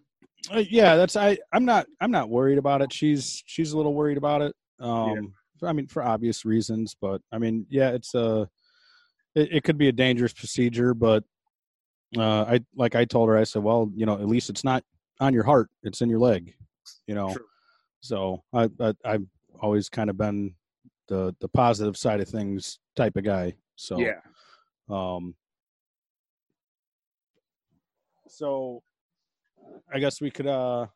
Uh, 0.52 0.62
yeah, 0.70 0.94
that's 0.94 1.16
I. 1.16 1.38
I'm 1.52 1.64
not. 1.64 1.86
I'm 2.00 2.12
not 2.12 2.30
worried 2.30 2.58
about 2.58 2.82
it. 2.82 2.92
She's 2.92 3.42
she's 3.46 3.72
a 3.72 3.76
little 3.76 3.94
worried 3.94 4.18
about 4.18 4.42
it. 4.42 4.54
Um, 4.78 5.34
yeah. 5.60 5.68
I 5.68 5.72
mean, 5.72 5.88
for 5.88 6.02
obvious 6.02 6.44
reasons, 6.44 6.94
but 7.00 7.20
I 7.32 7.38
mean, 7.38 7.66
yeah, 7.68 7.90
it's 7.90 8.14
a. 8.14 8.48
It, 9.34 9.52
it 9.52 9.64
could 9.64 9.78
be 9.78 9.88
a 9.88 9.92
dangerous 9.92 10.32
procedure, 10.32 10.94
but 10.94 11.24
uh, 12.16 12.42
I 12.42 12.60
like 12.74 12.94
I 12.94 13.04
told 13.04 13.28
her. 13.28 13.36
I 13.36 13.44
said, 13.44 13.62
well, 13.62 13.90
you 13.94 14.06
know, 14.06 14.14
at 14.14 14.26
least 14.26 14.50
it's 14.50 14.64
not 14.64 14.82
on 15.20 15.34
your 15.34 15.44
heart; 15.44 15.68
it's 15.82 16.00
in 16.00 16.08
your 16.08 16.18
leg. 16.18 16.54
You 17.06 17.14
know, 17.14 17.32
True. 17.34 17.44
so 18.00 18.42
I, 18.52 18.68
I 18.80 18.94
I've 19.04 19.26
always 19.60 19.88
kind 19.88 20.10
of 20.10 20.16
been 20.16 20.54
the 21.08 21.34
the 21.40 21.48
positive 21.48 21.96
side 21.96 22.20
of 22.20 22.28
things 22.28 22.78
type 22.96 23.16
of 23.16 23.24
guy. 23.24 23.54
So 23.76 23.98
yeah. 23.98 24.20
Um, 24.88 25.34
so 28.28 28.82
I 29.92 29.98
guess 29.98 30.20
we 30.20 30.30
could 30.30 30.46
uh 30.46 30.86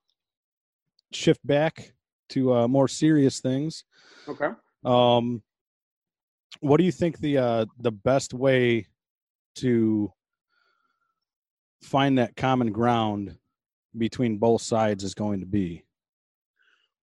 shift 1.12 1.46
back 1.46 1.92
to 2.30 2.54
uh 2.54 2.68
more 2.68 2.88
serious 2.88 3.40
things. 3.40 3.84
Okay. 4.28 4.48
Um 4.84 5.42
what 6.60 6.78
do 6.78 6.84
you 6.84 6.92
think 6.92 7.18
the 7.18 7.38
uh 7.38 7.66
the 7.80 7.92
best 7.92 8.34
way 8.34 8.86
to 9.56 10.12
find 11.82 12.18
that 12.18 12.36
common 12.36 12.72
ground 12.72 13.36
between 13.98 14.38
both 14.38 14.62
sides 14.62 15.04
is 15.04 15.14
going 15.14 15.40
to 15.40 15.46
be? 15.46 15.84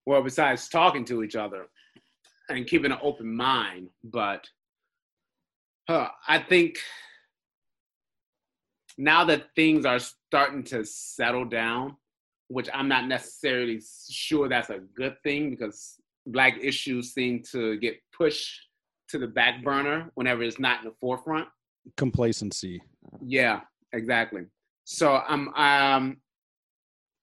Well, 0.06 0.24
besides 0.24 0.68
talking 0.70 1.06
to 1.06 1.24
each 1.24 1.36
other 1.36 1.68
and 2.50 2.66
keeping 2.66 2.92
an 2.92 2.98
open 3.02 3.36
mind, 3.36 3.90
but 4.04 4.48
uh, 5.88 6.08
I 6.28 6.40
think 6.40 6.78
now 8.98 9.24
that 9.26 9.54
things 9.56 9.86
are 9.86 10.00
starting 10.00 10.64
to 10.64 10.84
settle 10.84 11.46
down, 11.46 11.96
which 12.48 12.70
I'm 12.74 12.88
not 12.88 13.08
necessarily 13.08 13.82
sure 14.10 14.50
that's 14.50 14.70
a 14.70 14.80
good 14.96 15.16
thing 15.24 15.52
because 15.52 15.96
black 16.26 16.58
issues 16.62 17.14
seem 17.14 17.44
to 17.52 17.78
get 17.78 17.98
pushed 18.12 18.69
to 19.10 19.18
the 19.18 19.28
back 19.28 19.64
burner 19.64 20.12
whenever 20.16 20.44
it's 20.44 20.60
not 20.60 20.80
in 20.80 20.86
the 20.86 20.96
forefront. 21.00 21.48
Complacency. 21.98 22.82
Yeah, 23.26 23.62
exactly. 23.94 24.44
So 24.86 25.22
I'm 25.28 25.54
um 25.56 26.18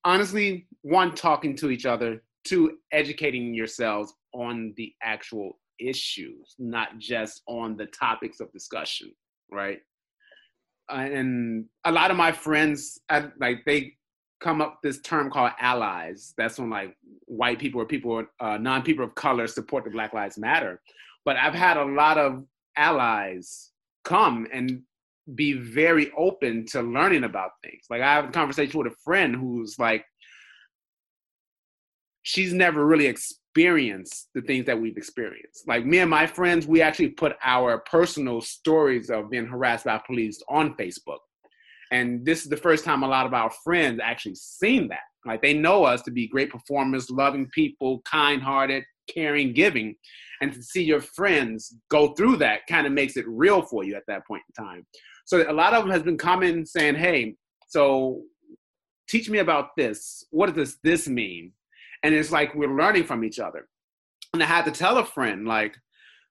honestly 0.05 0.67
one 0.83 1.15
talking 1.15 1.57
to 1.57 1.71
each 1.71 1.87
other, 1.87 2.23
two 2.45 2.79
educating 2.93 3.55
yourselves 3.55 4.15
on 4.33 4.73
the 4.77 4.93
actual 5.03 5.59
issues, 5.79 6.55
not 6.59 6.99
just 6.99 7.43
on 7.47 7.77
the 7.77 7.87
topics 7.87 8.41
of 8.41 8.53
discussion, 8.53 9.13
right? 9.51 9.81
and 10.89 11.67
a 11.85 11.93
lot 11.93 12.11
of 12.11 12.17
my 12.17 12.33
friends, 12.33 13.01
I, 13.09 13.29
like 13.41 13.65
they 13.67 13.95
come 14.41 14.61
up 14.61 14.79
this 14.83 15.01
term 15.01 15.31
called 15.31 15.53
allies. 15.59 16.35
That's 16.37 16.59
when 16.59 16.71
like 16.71 16.97
white 17.27 17.59
people 17.59 17.81
or 17.81 17.87
people, 17.87 18.25
uh, 18.41 18.59
non 18.59 18.83
people 18.83 19.05
of 19.05 19.15
color 19.15 19.47
support 19.47 19.85
the 19.85 19.91
Black 19.91 20.13
Lives 20.13 20.39
Matter. 20.39 20.81
But 21.27 21.37
I've 21.37 21.55
had 21.55 21.77
a 21.77 21.85
lot 21.85 22.17
of 22.17 22.45
allies 22.77 23.73
come 24.05 24.47
and 24.53 24.83
be 25.35 25.53
very 25.55 26.11
open 26.17 26.65
to 26.67 26.81
learning 26.81 27.25
about 27.25 27.51
things. 27.63 27.85
Like 27.91 28.01
I 28.01 28.15
have 28.15 28.27
a 28.27 28.33
conversation 28.33 28.79
with 28.79 28.93
a 28.93 28.97
friend 29.05 29.35
who's 29.35 29.79
like, 29.79 30.07
she's 32.23 32.53
never 32.53 32.87
really 32.87 33.07
experienced 33.07 34.29
the 34.35 34.43
things 34.43 34.67
that 34.67 34.81
we've 34.81 34.97
experienced. 34.97 35.67
Like 35.67 35.85
me 35.85 35.99
and 35.99 36.11
my 36.11 36.27
friends, 36.27 36.67
we 36.67 36.81
actually 36.81 37.09
put 37.09 37.37
our 37.43 37.79
personal 37.79 38.41
stories 38.41 39.11
of 39.11 39.31
being 39.31 39.47
harassed 39.47 39.85
by 39.85 40.01
police 40.07 40.41
on 40.49 40.77
Facebook. 40.77 41.19
And 41.91 42.25
this 42.25 42.43
is 42.43 42.49
the 42.49 42.57
first 42.57 42.85
time 42.85 43.03
a 43.03 43.09
lot 43.09 43.27
of 43.27 43.35
our 43.35 43.51
friends 43.65 44.01
actually 44.03 44.35
seen 44.37 44.89
that. 44.89 45.01
Like 45.25 45.43
they 45.43 45.55
know 45.55 45.85
us 45.85 46.03
to 46.03 46.11
be 46.11 46.29
great 46.29 46.51
performers, 46.51 47.11
loving 47.11 47.49
people, 47.53 48.01
kind 48.05 48.41
hearted, 48.41 48.85
caring, 49.13 49.53
giving. 49.53 49.97
And 50.41 50.53
to 50.53 50.63
see 50.63 50.83
your 50.83 51.01
friends 51.01 51.77
go 51.91 52.15
through 52.15 52.37
that 52.39 52.67
kind 52.69 52.87
of 52.87 52.93
makes 52.93 53.17
it 53.17 53.25
real 53.29 53.63
for 53.63 53.85
you 53.85 53.95
at 53.95 54.03
that 54.09 54.27
point 54.27 54.43
in 54.49 54.65
time. 54.65 54.87
So 55.25 55.51
a 55.51 55.53
lot 55.53 55.75
of 55.75 55.83
them 55.83 55.93
has 55.93 56.03
been 56.03 56.19
coming 56.19 56.65
saying, 56.65 56.95
hey, 56.95 57.37
so 57.69 58.23
teach 59.09 59.29
me 59.29 59.39
about 59.39 59.71
this. 59.77 60.25
What 60.31 60.55
does 60.55 60.79
this 60.85 61.09
mean? 61.09 61.53
And 62.03 62.15
it's 62.15 62.31
like 62.31 62.55
we're 62.55 62.77
learning 62.77 63.05
from 63.05 63.25
each 63.25 63.39
other. 63.39 63.67
And 64.33 64.43
I 64.43 64.47
had 64.47 64.65
to 64.67 64.71
tell 64.71 64.99
a 64.99 65.05
friend, 65.05 65.47
like, 65.47 65.75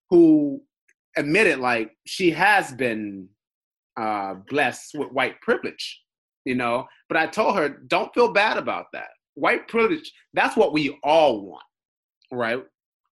who 0.10 0.62
admitted, 1.18 1.60
like, 1.60 1.92
she 2.06 2.32
has 2.32 2.72
been 2.72 3.28
uh, 3.98 4.36
blessed 4.50 4.96
with 4.96 5.12
white 5.12 5.42
privilege, 5.42 6.02
you 6.46 6.56
know. 6.56 6.86
But 7.10 7.18
I 7.18 7.28
told 7.28 7.58
her, 7.58 7.70
don't 7.88 8.14
feel 8.14 8.32
bad 8.32 8.58
about 8.58 8.86
that. 8.94 9.08
White 9.34 9.68
privilege, 9.68 10.12
that's 10.34 10.56
what 10.56 10.72
we 10.72 10.98
all 11.04 11.42
want, 11.46 11.64
right? 12.32 12.64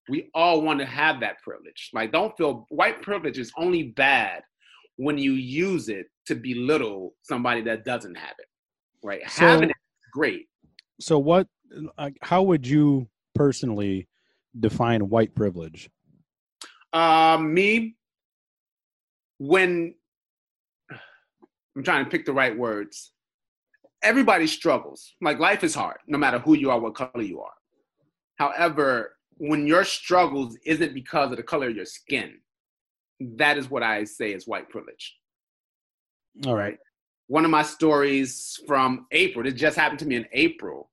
We 0.10 0.30
all 0.34 0.62
want 0.62 0.80
to 0.80 0.86
have 0.86 1.20
that 1.22 1.42
privilege. 1.42 1.90
Like, 1.94 2.12
don't 2.12 2.36
feel 2.38 2.66
white 2.70 3.02
privilege 3.02 3.38
is 3.38 3.52
only 3.58 3.84
bad 3.84 4.44
when 4.98 5.18
you 5.18 5.34
use 5.34 5.90
it 5.90 6.08
to 6.28 6.36
belittle 6.36 7.14
somebody 7.22 7.62
that 7.62 7.86
doesn't 7.86 8.16
have 8.16 8.36
it, 8.38 8.48
right? 9.04 9.22
So, 9.30 9.46
Having 9.46 9.70
it 9.70 9.78
is 9.78 10.10
great. 10.12 10.48
So, 11.00 11.18
what, 11.18 11.48
like, 11.98 12.18
how 12.22 12.44
would 12.44 12.68
you 12.68 13.08
personally 13.34 14.08
define 14.60 15.10
white 15.10 15.34
privilege? 15.36 15.90
Uh, 16.92 17.38
me, 17.40 17.96
when 19.40 19.96
I'm 21.76 21.84
trying 21.84 22.06
to 22.06 22.12
pick 22.12 22.26
the 22.26 22.34
right 22.34 22.58
words. 22.58 23.12
Everybody 24.04 24.48
struggles. 24.48 25.14
Like 25.22 25.40
life 25.40 25.64
is 25.64 25.74
hard, 25.74 25.98
no 26.08 26.18
matter 26.18 26.40
who 26.40 26.56
you 26.56 26.70
are, 26.70 26.80
what 26.80 26.96
color 26.96 27.22
you 27.22 27.42
are. 27.42 27.54
However, 28.36 29.16
when 29.38 29.68
your 29.68 29.84
struggles 29.84 30.58
isn't 30.66 30.94
because 30.94 31.32
of 31.32 31.38
the 31.38 31.44
color 31.44 31.70
of 31.70 31.76
your 31.76 31.86
skin, 31.86 32.40
that 33.20 33.58
is 33.58 33.70
what 33.70 33.84
I 33.84 34.04
say 34.04 34.34
is 34.34 34.48
white 34.48 34.70
privilege. 34.70 35.16
All 36.46 36.56
right. 36.56 36.78
One 37.28 37.46
of 37.46 37.52
my 37.52 37.64
stories 37.64 38.60
from 38.68 39.08
April, 39.12 39.48
it 39.48 39.54
just 39.54 39.78
happened 39.78 40.00
to 40.00 40.06
me 40.06 40.16
in 40.16 40.26
April. 40.34 40.90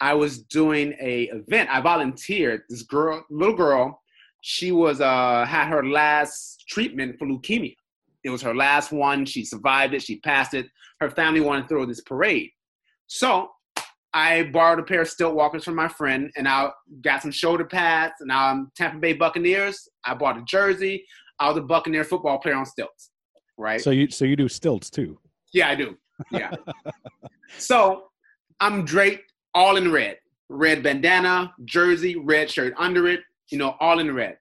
I 0.00 0.14
was 0.14 0.42
doing 0.42 0.94
a 1.00 1.24
event. 1.32 1.70
I 1.70 1.80
volunteered. 1.80 2.62
This 2.68 2.82
girl, 2.82 3.24
little 3.30 3.56
girl, 3.56 4.00
she 4.40 4.72
was 4.72 5.00
uh 5.00 5.44
had 5.46 5.68
her 5.68 5.86
last 5.86 6.64
treatment 6.68 7.18
for 7.18 7.26
leukemia. 7.26 7.76
It 8.24 8.30
was 8.30 8.42
her 8.42 8.54
last 8.54 8.92
one. 8.92 9.24
She 9.24 9.44
survived 9.44 9.94
it. 9.94 10.02
She 10.02 10.18
passed 10.20 10.54
it. 10.54 10.66
Her 11.00 11.10
family 11.10 11.40
wanted 11.40 11.62
to 11.62 11.68
throw 11.68 11.86
this 11.86 12.00
parade. 12.00 12.50
So 13.06 13.50
I 14.14 14.44
borrowed 14.44 14.78
a 14.78 14.82
pair 14.82 15.02
of 15.02 15.08
stilt 15.08 15.34
walkers 15.34 15.64
from 15.64 15.74
my 15.74 15.88
friend 15.88 16.30
and 16.36 16.46
I 16.46 16.70
got 17.00 17.22
some 17.22 17.30
shoulder 17.30 17.64
pads 17.64 18.14
and 18.20 18.30
I'm 18.30 18.70
Tampa 18.76 18.98
Bay 18.98 19.14
Buccaneers. 19.14 19.88
I 20.04 20.14
bought 20.14 20.36
a 20.36 20.42
jersey. 20.42 21.06
I 21.38 21.48
was 21.48 21.56
a 21.56 21.62
Buccaneer 21.62 22.04
football 22.04 22.38
player 22.38 22.54
on 22.54 22.66
stilts. 22.66 23.10
Right. 23.56 23.80
So 23.80 23.90
you 23.90 24.10
so 24.10 24.24
you 24.24 24.36
do 24.36 24.48
stilts 24.48 24.90
too. 24.90 25.18
Yeah, 25.52 25.68
I 25.68 25.74
do. 25.74 25.96
Yeah. 26.30 26.52
so 27.58 28.04
I'm 28.60 28.84
draped 28.84 29.32
all 29.54 29.76
in 29.76 29.90
red. 29.90 30.18
Red 30.48 30.82
bandana, 30.82 31.54
jersey, 31.64 32.16
red 32.16 32.50
shirt 32.50 32.74
under 32.76 33.08
it, 33.08 33.20
you 33.48 33.56
know, 33.56 33.76
all 33.80 33.98
in 33.98 34.14
red. 34.14 34.36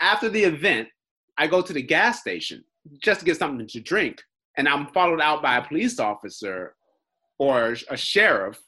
After 0.00 0.28
the 0.28 0.42
event, 0.42 0.88
I 1.36 1.48
go 1.48 1.60
to 1.60 1.72
the 1.72 1.82
gas 1.82 2.20
station 2.20 2.64
just 3.02 3.20
to 3.20 3.26
get 3.26 3.36
something 3.36 3.66
to 3.66 3.80
drink. 3.80 4.22
And 4.56 4.68
I'm 4.68 4.86
followed 4.88 5.20
out 5.20 5.42
by 5.42 5.56
a 5.56 5.66
police 5.66 5.98
officer 5.98 6.74
or 7.38 7.76
a 7.90 7.96
sheriff 7.96 8.60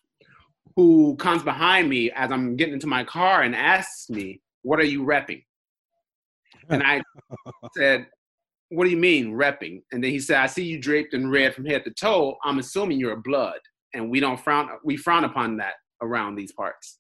who 0.81 1.17
comes 1.17 1.43
behind 1.43 1.89
me 1.89 2.11
as 2.13 2.33
I'm 2.33 2.57
getting 2.57 2.75
into 2.75 2.87
my 2.87 3.05
car 3.05 3.43
and 3.43 3.55
asks 3.55 4.09
me, 4.09 4.41
What 4.63 4.81
are 4.81 4.85
you 4.85 5.03
repping? 5.03 5.45
And 6.69 6.83
I 6.83 7.03
said, 7.77 8.07
What 8.71 8.85
do 8.85 8.91
you 8.91 8.97
mean 8.97 9.33
repping? 9.33 9.83
And 9.93 10.03
then 10.03 10.11
he 10.11 10.19
said, 10.19 10.39
I 10.39 10.47
see 10.47 10.65
you 10.65 10.81
draped 10.81 11.15
in 11.15 11.31
red 11.31 11.55
from 11.55 11.67
head 11.67 11.85
to 11.85 11.91
toe. 11.93 12.37
I'm 12.45 12.59
assuming 12.59 12.99
you're 12.99 13.13
a 13.13 13.21
blood. 13.21 13.59
And 13.93 14.11
we 14.11 14.21
don't 14.21 14.41
frown 14.41 14.69
we 14.85 14.97
frown 14.97 15.25
upon 15.25 15.59
that 15.59 15.75
around 16.01 16.37
these 16.37 16.53
parts. 16.53 16.99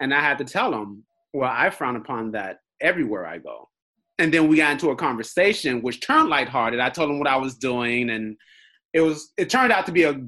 And 0.00 0.14
I 0.14 0.20
had 0.20 0.38
to 0.38 0.44
tell 0.44 0.72
him, 0.72 1.04
Well, 1.32 1.50
I 1.52 1.70
frown 1.70 1.96
upon 1.96 2.32
that 2.32 2.58
everywhere 2.80 3.26
I 3.26 3.38
go 3.38 3.68
and 4.18 4.32
then 4.32 4.48
we 4.48 4.56
got 4.56 4.72
into 4.72 4.90
a 4.90 4.96
conversation 4.96 5.82
which 5.82 6.00
turned 6.00 6.28
lighthearted. 6.28 6.80
I 6.80 6.90
told 6.90 7.10
him 7.10 7.18
what 7.18 7.28
I 7.28 7.36
was 7.36 7.56
doing, 7.56 8.10
and 8.10 8.36
it 8.92 9.00
was 9.00 9.32
it 9.36 9.50
turned 9.50 9.72
out 9.72 9.86
to 9.86 9.92
be 9.92 10.04
a 10.04 10.20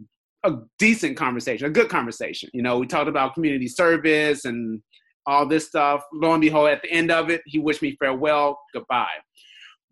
a 0.44 0.56
decent 0.78 1.16
conversation, 1.16 1.66
a 1.66 1.70
good 1.70 1.88
conversation. 1.88 2.50
You 2.52 2.62
know, 2.62 2.78
we 2.78 2.86
talked 2.86 3.08
about 3.08 3.34
community 3.34 3.68
service 3.68 4.44
and 4.44 4.80
all 5.26 5.46
this 5.46 5.66
stuff. 5.66 6.02
Lo 6.12 6.32
and 6.32 6.40
behold, 6.40 6.68
at 6.68 6.82
the 6.82 6.90
end 6.90 7.10
of 7.10 7.30
it, 7.30 7.42
he 7.46 7.58
wished 7.58 7.82
me 7.82 7.96
farewell, 7.98 8.58
goodbye. 8.72 9.06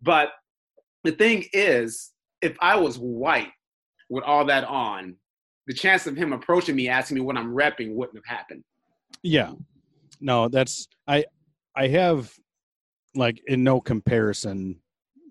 But 0.01 0.29
the 1.03 1.11
thing 1.11 1.45
is, 1.53 2.11
if 2.41 2.55
I 2.61 2.75
was 2.75 2.97
white 2.97 3.51
with 4.09 4.23
all 4.23 4.45
that 4.45 4.63
on, 4.65 5.15
the 5.67 5.73
chance 5.73 6.07
of 6.07 6.15
him 6.15 6.33
approaching 6.33 6.75
me 6.75 6.89
asking 6.89 7.15
me 7.15 7.21
what 7.21 7.37
I'm 7.37 7.53
repping 7.53 7.95
wouldn't 7.95 8.17
have 8.17 8.37
happened. 8.37 8.63
Yeah. 9.23 9.53
No, 10.19 10.49
that's 10.49 10.87
I 11.07 11.25
I 11.75 11.87
have 11.87 12.31
like 13.15 13.41
in 13.47 13.63
no 13.63 13.79
comparison 13.79 14.79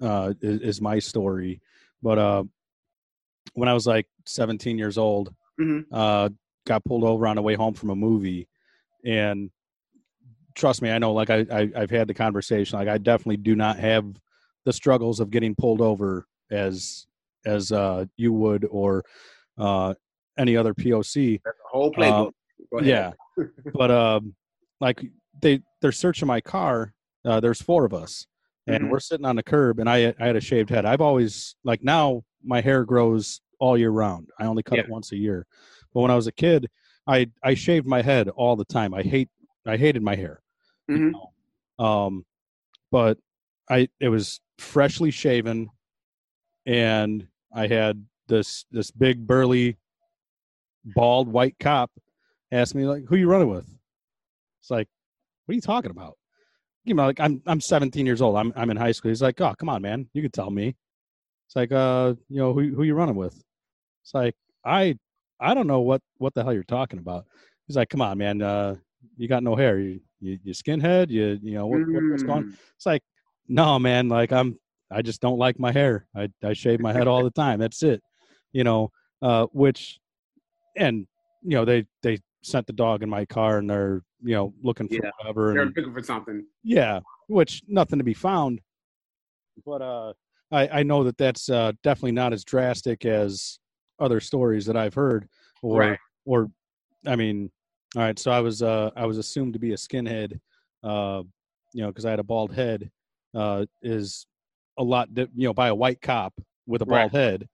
uh 0.00 0.32
is, 0.40 0.60
is 0.60 0.80
my 0.80 0.98
story 0.98 1.60
but 2.02 2.18
uh 2.18 2.42
when 3.54 3.68
i 3.68 3.74
was 3.74 3.86
like 3.86 4.06
17 4.26 4.78
years 4.78 4.98
old 4.98 5.34
mm-hmm. 5.60 5.82
uh 5.92 6.28
got 6.66 6.84
pulled 6.84 7.04
over 7.04 7.26
on 7.26 7.36
the 7.36 7.42
way 7.42 7.54
home 7.54 7.74
from 7.74 7.90
a 7.90 7.96
movie 7.96 8.48
and 9.04 9.50
trust 10.54 10.82
me 10.82 10.90
i 10.90 10.98
know 10.98 11.12
like 11.12 11.30
I, 11.30 11.46
I 11.52 11.70
i've 11.76 11.90
had 11.90 12.08
the 12.08 12.14
conversation 12.14 12.78
like 12.78 12.88
i 12.88 12.98
definitely 12.98 13.38
do 13.38 13.56
not 13.56 13.78
have 13.78 14.04
the 14.64 14.72
struggles 14.72 15.20
of 15.20 15.30
getting 15.30 15.54
pulled 15.54 15.80
over 15.80 16.26
as 16.50 17.06
as 17.44 17.72
uh 17.72 18.04
you 18.16 18.32
would 18.32 18.66
or 18.70 19.04
uh 19.58 19.94
any 20.38 20.56
other 20.56 20.74
poc 20.74 21.40
That's 21.44 21.56
the 21.58 21.68
whole 21.70 21.92
playbook 21.92 22.32
uh, 22.74 22.82
yeah 22.82 23.12
but 23.74 23.90
um 23.90 24.34
like 24.80 25.04
they 25.40 25.60
they're 25.80 25.92
searching 25.92 26.28
my 26.28 26.40
car 26.40 26.92
uh, 27.24 27.40
there's 27.40 27.62
four 27.62 27.84
of 27.84 27.94
us, 27.94 28.26
and 28.66 28.82
mm-hmm. 28.82 28.90
we're 28.90 29.00
sitting 29.00 29.26
on 29.26 29.36
the 29.36 29.42
curb, 29.42 29.78
and 29.78 29.88
I 29.88 30.14
I 30.18 30.26
had 30.26 30.36
a 30.36 30.40
shaved 30.40 30.70
head. 30.70 30.84
I've 30.84 31.00
always 31.00 31.56
like 31.64 31.82
now 31.82 32.22
my 32.44 32.60
hair 32.60 32.84
grows 32.84 33.40
all 33.62 33.78
year 33.78 33.90
round. 33.90 34.28
I 34.40 34.46
only 34.46 34.64
cut 34.64 34.78
yeah. 34.78 34.84
it 34.84 34.90
once 34.90 35.12
a 35.12 35.16
year, 35.16 35.46
but 35.94 36.00
when 36.00 36.10
I 36.10 36.16
was 36.16 36.26
a 36.26 36.32
kid, 36.32 36.68
I 37.06 37.30
I 37.44 37.54
shaved 37.54 37.86
my 37.86 38.02
head 38.02 38.28
all 38.28 38.56
the 38.56 38.64
time. 38.64 38.92
I 38.92 39.02
hate 39.02 39.28
I 39.64 39.76
hated 39.76 40.02
my 40.02 40.16
hair. 40.16 40.42
Mm-hmm. 40.90 41.04
You 41.04 41.12
know? 41.78 41.84
Um, 41.84 42.26
but 42.90 43.18
I 43.70 43.88
it 44.00 44.08
was 44.08 44.40
freshly 44.58 45.12
shaven, 45.12 45.70
and 46.66 47.28
I 47.54 47.68
had 47.68 48.04
this 48.26 48.66
this 48.72 48.90
big 48.90 49.24
burly 49.28 49.76
bald 50.84 51.28
white 51.28 51.54
cop 51.60 51.92
asked 52.50 52.74
me 52.74 52.84
like, 52.84 53.04
"Who 53.08 53.14
you 53.14 53.28
running 53.28 53.48
with?" 53.48 53.72
It's 54.60 54.70
like, 54.70 54.88
"What 55.46 55.52
are 55.52 55.54
you 55.54 55.60
talking 55.60 55.92
about?" 55.92 56.18
You 56.84 56.94
know, 56.94 57.04
like 57.06 57.20
I'm 57.20 57.40
I'm 57.46 57.60
17 57.60 58.06
years 58.06 58.20
old. 58.20 58.36
I'm 58.36 58.52
I'm 58.56 58.70
in 58.70 58.76
high 58.76 58.92
school. 58.92 59.10
He's 59.10 59.22
like, 59.22 59.40
"Oh, 59.40 59.54
come 59.56 59.68
on, 59.68 59.82
man, 59.82 60.08
you 60.14 60.22
could 60.22 60.32
tell 60.32 60.50
me." 60.50 60.74
It's 61.46 61.56
like, 61.56 61.70
uh, 61.70 62.14
you 62.30 62.38
know, 62.38 62.54
who 62.54 62.74
who 62.74 62.82
you 62.82 62.94
running 62.94 63.14
with? 63.14 63.42
It's 64.02 64.14
like, 64.14 64.34
I 64.64 64.96
I 65.40 65.54
don't 65.54 65.66
know 65.66 65.80
what 65.80 66.02
what 66.18 66.34
the 66.34 66.42
hell 66.44 66.52
you're 66.52 66.62
talking 66.64 66.98
about. 66.98 67.24
He's 67.66 67.76
like, 67.76 67.88
"Come 67.88 68.00
on, 68.02 68.18
man, 68.18 68.42
uh, 68.42 68.76
you 69.16 69.28
got 69.28 69.42
no 69.42 69.56
hair. 69.56 69.78
You 69.78 70.00
you, 70.20 70.38
you 70.44 70.52
skinhead. 70.54 71.10
You 71.10 71.38
you 71.42 71.54
know 71.54 71.66
what, 71.66 71.80
what, 71.88 72.02
what's 72.10 72.22
going?" 72.22 72.44
Mm. 72.44 72.54
It's 72.76 72.86
like, 72.86 73.02
no, 73.48 73.78
man. 73.78 74.08
Like 74.08 74.32
I'm 74.32 74.58
I 74.90 75.02
just 75.02 75.20
don't 75.20 75.38
like 75.38 75.58
my 75.58 75.72
hair. 75.72 76.06
I 76.14 76.28
I 76.44 76.52
shave 76.52 76.80
my 76.80 76.92
head 76.92 77.08
all 77.08 77.24
the 77.24 77.30
time. 77.30 77.58
That's 77.58 77.82
it. 77.82 78.02
You 78.52 78.64
know, 78.64 78.90
uh, 79.20 79.46
which 79.52 79.98
and 80.76 81.06
you 81.42 81.56
know 81.56 81.64
they 81.64 81.86
they 82.02 82.18
sent 82.42 82.66
the 82.66 82.72
dog 82.72 83.02
in 83.02 83.08
my 83.08 83.24
car 83.24 83.58
and 83.58 83.68
they're 83.70 84.02
you 84.22 84.34
know 84.34 84.54
looking 84.62 84.88
for 84.88 84.94
Yeah. 84.94 85.10
whatever 85.18 85.52
They're 85.52 85.62
and 85.62 85.76
looking 85.76 85.92
for 85.92 86.02
something. 86.02 86.44
yeah, 86.62 87.00
which 87.28 87.62
nothing 87.66 87.98
to 87.98 88.04
be 88.04 88.14
found. 88.14 88.60
But 89.66 89.82
uh, 89.82 90.12
I 90.50 90.80
I 90.80 90.82
know 90.82 91.04
that 91.04 91.18
that's 91.18 91.48
uh, 91.48 91.72
definitely 91.82 92.12
not 92.12 92.32
as 92.32 92.44
drastic 92.44 93.04
as 93.04 93.58
other 94.02 94.20
stories 94.20 94.66
that 94.66 94.76
I've 94.76 94.94
heard. 94.94 95.28
Or 95.62 95.78
Right. 95.80 95.98
or 96.26 96.50
I 97.06 97.16
mean, 97.16 97.50
all 97.96 98.02
right. 98.02 98.18
So 98.18 98.30
I 98.30 98.40
was 98.40 98.62
uh 98.62 98.90
I 98.96 99.06
was 99.06 99.16
assumed 99.18 99.52
to 99.54 99.58
be 99.58 99.72
a 99.72 99.76
skinhead, 99.76 100.38
uh, 100.82 101.22
you 101.72 101.82
know, 101.82 101.88
because 101.88 102.04
I 102.04 102.10
had 102.10 102.18
a 102.18 102.24
bald 102.24 102.52
head. 102.52 102.90
Uh, 103.34 103.64
is 103.80 104.26
a 104.78 104.82
lot 104.82 105.14
di- 105.14 105.28
you 105.34 105.46
know 105.48 105.54
by 105.54 105.68
a 105.68 105.74
white 105.74 106.02
cop 106.02 106.34
with 106.66 106.82
a 106.82 106.84
Right. 106.84 107.02
bald 107.02 107.12
head. 107.12 107.48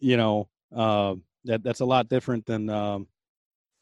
You 0.00 0.16
know, 0.16 0.48
uh, 0.74 1.14
that 1.44 1.62
that's 1.62 1.80
a 1.80 1.84
lot 1.84 2.08
different 2.08 2.46
than 2.46 2.68
um, 2.70 3.06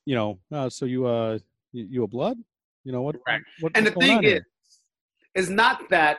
you 0.05 0.15
know. 0.15 0.39
Uh, 0.53 0.69
so 0.69 0.85
you 0.85 1.07
uh 1.07 1.39
you, 1.73 1.87
you 1.91 2.03
a 2.05 2.07
blood? 2.09 2.39
You 2.85 2.93
know 2.93 3.03
what? 3.03 3.17
Right. 3.27 3.43
what 3.61 3.73
And 3.77 3.87
the 3.87 3.93
thing 3.93 4.23
is, 4.25 4.33
here? 4.33 4.47
it's 5.35 5.49
not 5.49 5.89
that 5.91 6.19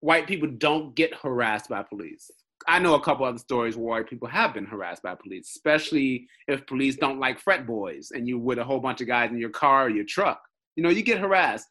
white 0.00 0.26
people 0.26 0.48
don't 0.48 0.94
get 0.94 1.14
harassed 1.14 1.68
by 1.68 1.82
police. 1.82 2.30
I 2.68 2.78
know 2.78 2.94
a 2.94 3.00
couple 3.00 3.24
other 3.24 3.38
stories 3.38 3.76
where 3.78 4.04
people 4.04 4.28
have 4.28 4.52
been 4.52 4.66
harassed 4.66 5.02
by 5.02 5.14
police, 5.14 5.48
especially 5.56 6.28
if 6.48 6.66
police 6.66 6.96
don't 6.96 7.18
like 7.18 7.40
fret 7.40 7.66
boys 7.66 8.10
and 8.12 8.28
you 8.28 8.38
with 8.38 8.58
a 8.58 8.64
whole 8.64 8.78
bunch 8.78 9.00
of 9.00 9.06
guys 9.06 9.30
in 9.30 9.38
your 9.38 9.50
car 9.50 9.86
or 9.86 9.90
your 9.90 10.04
truck. 10.04 10.38
You 10.76 10.82
know, 10.82 10.90
you 10.90 11.02
get 11.02 11.18
harassed. 11.18 11.66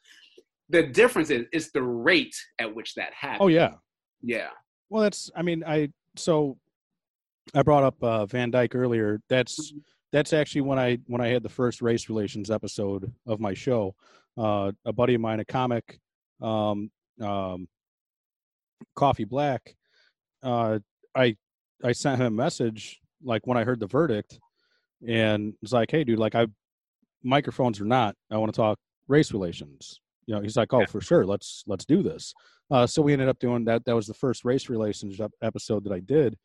The 0.69 0.87
difference 0.87 1.29
is 1.29 1.45
it's 1.51 1.71
the 1.71 1.83
rate 1.83 2.35
at 2.57 2.73
which 2.73 2.95
that 2.95 3.13
happens. 3.13 3.41
Oh 3.41 3.47
yeah. 3.47 3.73
yeah. 4.23 4.49
Well, 4.89 5.03
that's. 5.03 5.29
I 5.35 5.43
mean, 5.43 5.63
I 5.65 5.89
so 6.15 6.57
I 7.53 7.61
brought 7.61 7.83
up 7.83 8.03
uh, 8.03 8.25
Van 8.25 8.49
Dyke 8.49 8.75
earlier. 8.75 9.21
That's 9.29 9.73
that's 10.11 10.33
actually 10.33 10.61
when 10.61 10.79
I 10.79 10.97
when 11.05 11.21
I 11.21 11.27
had 11.27 11.43
the 11.43 11.49
first 11.49 11.81
race 11.81 12.09
relations 12.09 12.49
episode 12.49 13.13
of 13.27 13.39
my 13.39 13.53
show. 13.53 13.95
Uh, 14.35 14.71
a 14.85 14.91
buddy 14.91 15.13
of 15.13 15.21
mine, 15.21 15.39
a 15.39 15.45
comic, 15.45 15.99
um, 16.41 16.89
um, 17.21 17.67
Coffee 18.95 19.25
Black. 19.25 19.75
Uh, 20.47 20.79
I 21.13 21.35
I 21.83 21.91
sent 21.91 22.21
him 22.21 22.27
a 22.27 22.31
message 22.31 23.01
like 23.21 23.45
when 23.45 23.57
I 23.57 23.63
heard 23.65 23.79
the 23.81 23.87
verdict, 23.87 24.39
and 25.05 25.53
was 25.61 25.73
like, 25.73 25.91
"Hey, 25.91 26.03
dude, 26.05 26.19
like 26.19 26.35
I 26.35 26.47
microphones 27.23 27.81
or 27.81 27.85
not, 27.85 28.15
I 28.31 28.37
want 28.37 28.53
to 28.53 28.57
talk 28.57 28.79
race 29.09 29.33
relations." 29.33 29.99
You 30.25 30.35
know, 30.35 30.41
he's 30.41 30.55
like, 30.55 30.73
"Oh, 30.73 30.79
Yeah. 30.81 30.85
for 30.85 31.01
sure, 31.01 31.25
let's 31.25 31.63
let's 31.67 31.85
do 31.85 32.01
this." 32.01 32.33
Uh, 32.71 32.87
so 32.87 33.01
we 33.01 33.11
ended 33.13 33.27
up 33.29 33.39
doing 33.39 33.65
that. 33.65 33.83
That 33.85 33.95
was 33.95 34.07
the 34.07 34.13
first 34.13 34.45
race 34.45 34.69
relations 34.69 35.19
episode 35.41 35.83
that 35.83 35.91
I 35.93 35.99
did, 35.99 36.37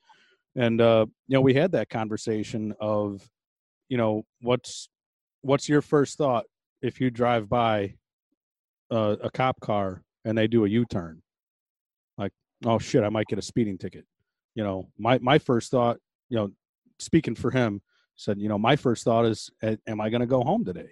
and 0.56 0.80
uh, 0.80 1.06
you 1.28 1.34
know, 1.34 1.40
we 1.40 1.54
had 1.54 1.72
that 1.72 1.88
conversation 1.88 2.74
of, 2.80 3.28
you 3.88 3.96
know, 3.96 4.24
what's 4.40 4.88
what's 5.42 5.68
your 5.68 5.82
first 5.82 6.18
thought 6.18 6.44
if 6.82 7.00
you 7.00 7.10
drive 7.10 7.48
by 7.48 7.94
uh, 8.90 9.16
a 9.22 9.30
cop 9.30 9.60
car 9.60 10.02
and 10.24 10.36
they 10.36 10.46
do 10.48 10.64
a 10.64 10.68
U-turn? 10.68 11.22
Oh 12.64 12.78
shit, 12.78 13.02
I 13.04 13.08
might 13.08 13.26
get 13.26 13.38
a 13.38 13.42
speeding 13.42 13.78
ticket. 13.78 14.04
You 14.54 14.64
know, 14.64 14.88
my 14.98 15.18
my 15.18 15.38
first 15.38 15.70
thought, 15.70 15.98
you 16.28 16.36
know, 16.38 16.50
speaking 16.98 17.34
for 17.34 17.50
him, 17.50 17.80
said, 18.16 18.38
you 18.40 18.48
know, 18.48 18.58
my 18.58 18.76
first 18.76 19.04
thought 19.04 19.24
is, 19.24 19.50
am 19.62 20.00
I 20.00 20.10
going 20.10 20.20
to 20.20 20.26
go 20.26 20.42
home 20.42 20.64
today? 20.64 20.90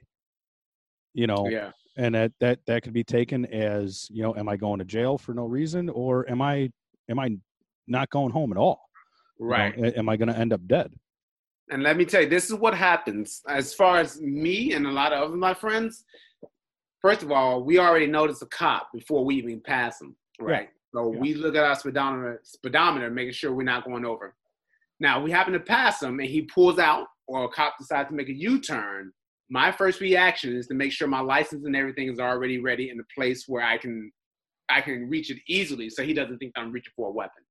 You 1.14 1.26
know, 1.26 1.48
Yeah. 1.48 1.72
and 1.96 2.14
that 2.14 2.32
that 2.40 2.60
that 2.66 2.82
could 2.82 2.92
be 2.92 3.04
taken 3.04 3.44
as 3.46 4.06
you 4.10 4.22
know 4.22 4.34
am 4.36 4.48
i 4.48 4.56
going 4.56 4.78
to 4.78 4.84
jail 4.84 5.18
for 5.18 5.34
no 5.34 5.44
reason 5.44 5.88
or 5.88 6.28
am 6.30 6.40
i 6.40 6.70
am 7.08 7.18
i 7.18 7.28
not 7.88 8.08
going 8.10 8.30
home 8.30 8.52
at 8.52 8.58
all? 8.58 8.80
Right. 9.40 9.76
You 9.76 9.82
know, 9.82 9.92
am 9.96 10.08
i 10.08 10.16
going 10.16 10.28
to 10.28 10.38
end 10.38 10.52
up 10.52 10.60
dead 10.68 10.92
And 11.72 11.82
let 11.82 11.96
me 11.96 12.04
tell 12.04 12.22
you, 12.22 12.28
this 12.28 12.46
is 12.50 12.54
what 12.54 12.74
happens 12.74 13.42
as 13.48 13.74
far 13.74 13.98
as 13.98 14.20
me 14.20 14.72
and 14.74 14.86
a 14.86 14.92
lot 14.92 15.12
of 15.12 15.18
other 15.22 15.36
my 15.36 15.54
friends. 15.54 16.04
First 17.02 17.22
of 17.24 17.30
all, 17.32 17.62
we 17.64 17.78
already 17.78 18.06
notice 18.06 18.40
a 18.42 18.46
cop 18.46 18.88
before 18.92 19.24
we 19.24 19.34
even 19.36 19.60
pass 19.60 20.00
him, 20.00 20.14
right? 20.40 20.68
So 20.92 21.12
Yeah. 21.12 21.20
we 21.20 21.34
look 21.34 21.54
at 21.54 21.64
our 21.64 21.74
speedometer, 21.76 22.40
speedometer, 22.44 23.10
making 23.10 23.32
sure 23.32 23.52
we're 23.54 23.62
not 23.62 23.84
going 23.84 24.04
over. 24.04 24.34
Now 24.98 25.22
we 25.22 25.30
happen 25.30 25.52
to 25.52 25.60
pass 25.60 26.02
him, 26.02 26.18
and 26.20 26.28
he 26.28 26.42
pulls 26.42 26.78
out, 26.78 27.06
or 27.26 27.44
a 27.44 27.48
cop 27.48 27.78
decides 27.78 28.08
to 28.08 28.14
make 28.14 28.28
a 28.28 28.34
U-turn. 28.34 29.12
My 29.48 29.72
first 29.72 30.00
reaction 30.00 30.54
is 30.56 30.66
to 30.68 30.74
make 30.74 30.92
sure 30.92 31.08
my 31.08 31.20
license 31.20 31.64
and 31.64 31.74
everything 31.76 32.08
is 32.12 32.18
already 32.20 32.58
ready 32.60 32.90
in 32.90 32.98
a 33.00 33.04
place 33.14 33.44
where 33.48 33.62
I 33.64 33.78
can, 33.78 34.12
I 34.68 34.80
can 34.80 35.08
reach 35.08 35.30
it 35.30 35.38
easily, 35.48 35.90
so 35.90 36.02
he 36.02 36.12
doesn't 36.12 36.38
think 36.38 36.52
I'm 36.56 36.70
reaching 36.72 36.92
for 36.96 37.08
a 37.08 37.12
weapon, 37.12 37.42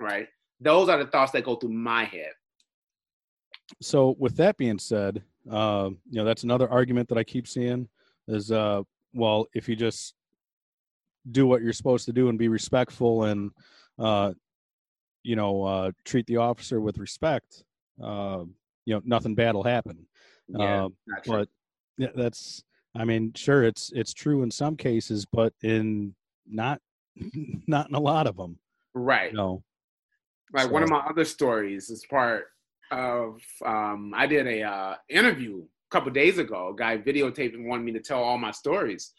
right? 0.00 0.28
Those 0.60 0.88
are 0.88 0.98
the 1.02 1.10
thoughts 1.10 1.32
that 1.32 1.44
go 1.44 1.56
through 1.56 1.72
my 1.72 2.04
head. 2.04 2.32
so 3.80 4.14
with 4.18 4.36
that 4.36 4.56
being 4.58 4.78
said 4.78 5.22
uh, 5.50 5.88
you 6.10 6.16
know 6.18 6.24
that's 6.24 6.42
another 6.44 6.68
argument 6.68 7.08
that 7.08 7.16
i 7.16 7.24
keep 7.24 7.46
seeing 7.48 7.88
is 8.28 8.52
uh 8.52 8.82
well 9.14 9.46
if 9.54 9.66
you 9.68 9.74
just 9.74 10.14
do 11.30 11.46
what 11.46 11.62
you're 11.62 11.72
supposed 11.72 12.06
to 12.06 12.12
do 12.12 12.28
and 12.28 12.38
be 12.38 12.48
respectful 12.48 13.24
and 13.24 13.50
uh 13.98 14.32
you 15.22 15.36
know 15.36 15.62
uh 15.64 15.90
treat 16.04 16.26
the 16.26 16.36
officer 16.36 16.80
with 16.80 16.98
respect 16.98 17.62
uh 18.02 18.44
you 18.84 18.94
know 18.94 19.00
nothing 19.04 19.34
bad 19.34 19.54
will 19.54 19.62
happen 19.62 20.06
Yeah, 20.48 20.84
Um, 20.84 20.96
but 21.26 21.48
yeah, 21.98 22.08
that's 22.14 22.64
i 22.94 23.04
mean 23.04 23.32
sure 23.34 23.62
it's 23.62 23.92
it's 23.94 24.12
true 24.12 24.42
in 24.42 24.50
some 24.50 24.76
cases 24.76 25.24
but 25.24 25.52
in 25.62 26.14
not 26.46 26.80
not 27.66 27.88
in 27.88 27.94
a 27.94 28.00
lot 28.00 28.26
of 28.26 28.36
them 28.36 28.58
right. 28.94 29.32
no 29.32 29.62
like 30.52 30.70
one 30.70 30.82
of 30.82 30.90
my 30.90 30.98
other 30.98 31.24
stories 31.24 31.88
is 31.88 32.04
part 32.04 32.46
of 32.90 33.40
um, 33.64 34.12
I 34.14 34.26
did 34.26 34.46
a 34.46 34.62
uh, 34.62 34.94
interview 35.08 35.60
a 35.62 35.90
couple 35.90 36.12
days 36.12 36.38
ago. 36.38 36.68
A 36.68 36.76
guy 36.76 36.98
videotaped 36.98 37.54
and 37.54 37.66
wanted 37.66 37.84
me 37.84 37.92
to 37.92 38.00
tell 38.00 38.22
all 38.22 38.38
my 38.38 38.50
stories, 38.50 39.12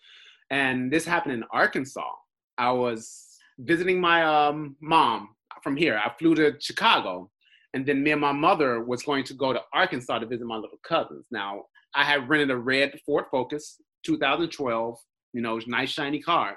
and 0.54 0.91
this 0.91 1.04
happened 1.04 1.34
in 1.34 1.43
Arkansas. 1.51 2.12
I 2.60 2.72
was 2.72 3.39
visiting 3.58 3.99
my 3.99 4.24
um, 4.24 4.76
mom 4.82 5.30
from 5.64 5.76
here. 5.76 5.97
I 5.97 6.12
flew 6.20 6.36
to 6.36 6.54
Chicago, 6.60 7.32
and 7.74 7.84
then 7.84 8.04
me 8.04 8.12
and 8.12 8.22
my 8.22 8.34
mother 8.34 8.84
was 8.84 9.01
going 9.01 9.24
to 9.24 9.34
go 9.34 9.51
to 9.51 9.62
Arkansas 9.74 10.20
to 10.20 10.28
visit 10.28 10.45
my 10.45 10.58
little 10.58 10.78
cousins. 10.88 11.26
Now 11.32 11.64
I 11.95 12.04
had 12.04 12.30
rented 12.30 12.51
a 12.51 12.58
red 12.58 12.91
Ford 13.04 13.26
Focus, 13.32 13.82
2012, 14.06 14.95
you 15.34 15.41
know, 15.41 15.60
nice 15.66 15.89
shiny 15.89 16.22
car, 16.22 16.56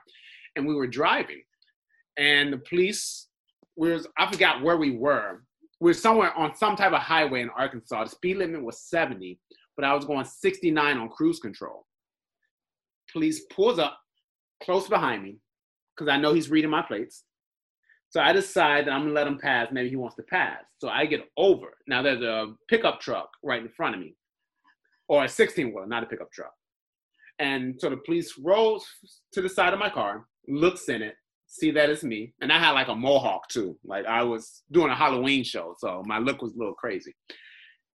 and 0.57 0.67
we 0.67 0.75
were 0.75 0.87
driving, 0.87 1.43
and 2.19 2.53
the 2.53 2.59
police 2.59 3.29
was 3.77 4.07
I 4.19 4.31
forgot 4.31 4.63
where 4.63 4.77
we 4.77 4.91
were. 4.91 5.43
We 5.81 5.89
were 5.89 5.95
somewhere 5.95 6.35
on 6.35 6.55
some 6.55 6.77
type 6.77 6.93
of 6.93 7.01
highway 7.01 7.41
in 7.41 7.49
Arkansas. 7.49 8.05
The 8.05 8.11
speed 8.11 8.37
limit 8.37 8.63
was 8.63 8.81
70, 8.91 9.39
but 9.75 9.87
I 9.87 9.95
was 9.95 10.05
going 10.05 10.27
69 10.27 10.99
on 10.99 11.09
cruise 11.09 11.41
control. 11.41 11.87
Police 13.13 13.45
pulls 13.55 13.79
up 13.79 13.99
close 14.63 14.89
behind 14.89 15.23
me 15.23 15.39
because 15.95 16.11
I 16.11 16.17
know 16.19 16.33
he's 16.33 16.51
reading 16.51 16.71
my 16.71 16.83
plates. 16.83 17.25
So 18.11 18.21
I 18.21 18.33
decide 18.33 18.87
that 18.87 18.93
I'm 18.93 19.03
gonna 19.03 19.13
let 19.13 19.27
him 19.27 19.39
pass. 19.39 19.69
Maybe 19.73 19.91
he 19.91 19.97
wants 19.97 20.17
to 20.17 20.23
pass. 20.23 20.59
So 20.79 20.89
I 20.89 21.07
get 21.07 21.29
over. 21.37 21.75
Now 21.87 22.03
there's 22.03 22.23
a 22.23 22.55
pickup 22.69 23.01
truck 23.01 23.29
right 23.43 23.61
in 23.61 23.69
front 23.69 23.95
of 23.95 24.01
me, 24.01 24.15
or 25.09 25.25
a 25.25 25.29
16 25.29 25.67
wheeler, 25.69 25.87
not 25.87 26.03
a 26.03 26.07
pickup 26.07 26.33
truck. 26.33 26.53
And 27.39 27.75
so 27.79 27.91
the 27.91 27.99
police 27.99 28.39
rolls 28.39 28.87
to 29.33 29.43
the 29.43 29.49
side 29.49 29.73
of 29.73 29.79
my 29.79 29.91
car, 29.91 30.27
looks 30.49 30.89
in 30.89 31.03
it, 31.03 31.17
see 31.47 31.71
that 31.73 31.91
it's 31.91 32.03
me. 32.03 32.33
And 32.41 32.53
I 32.53 32.59
had 32.59 32.71
like 32.71 32.89
a 32.89 32.95
mohawk 32.95 33.49
too. 33.49 33.77
Like 33.85 34.07
I 34.07 34.23
was 34.23 34.63
doing 34.71 34.91
a 34.91 34.97
Halloween 34.97 35.45
show, 35.45 35.75
so 35.79 36.03
my 36.07 36.19
look 36.19 36.41
was 36.41 36.55
a 36.55 36.59
little 36.59 36.75
crazy. 36.75 37.15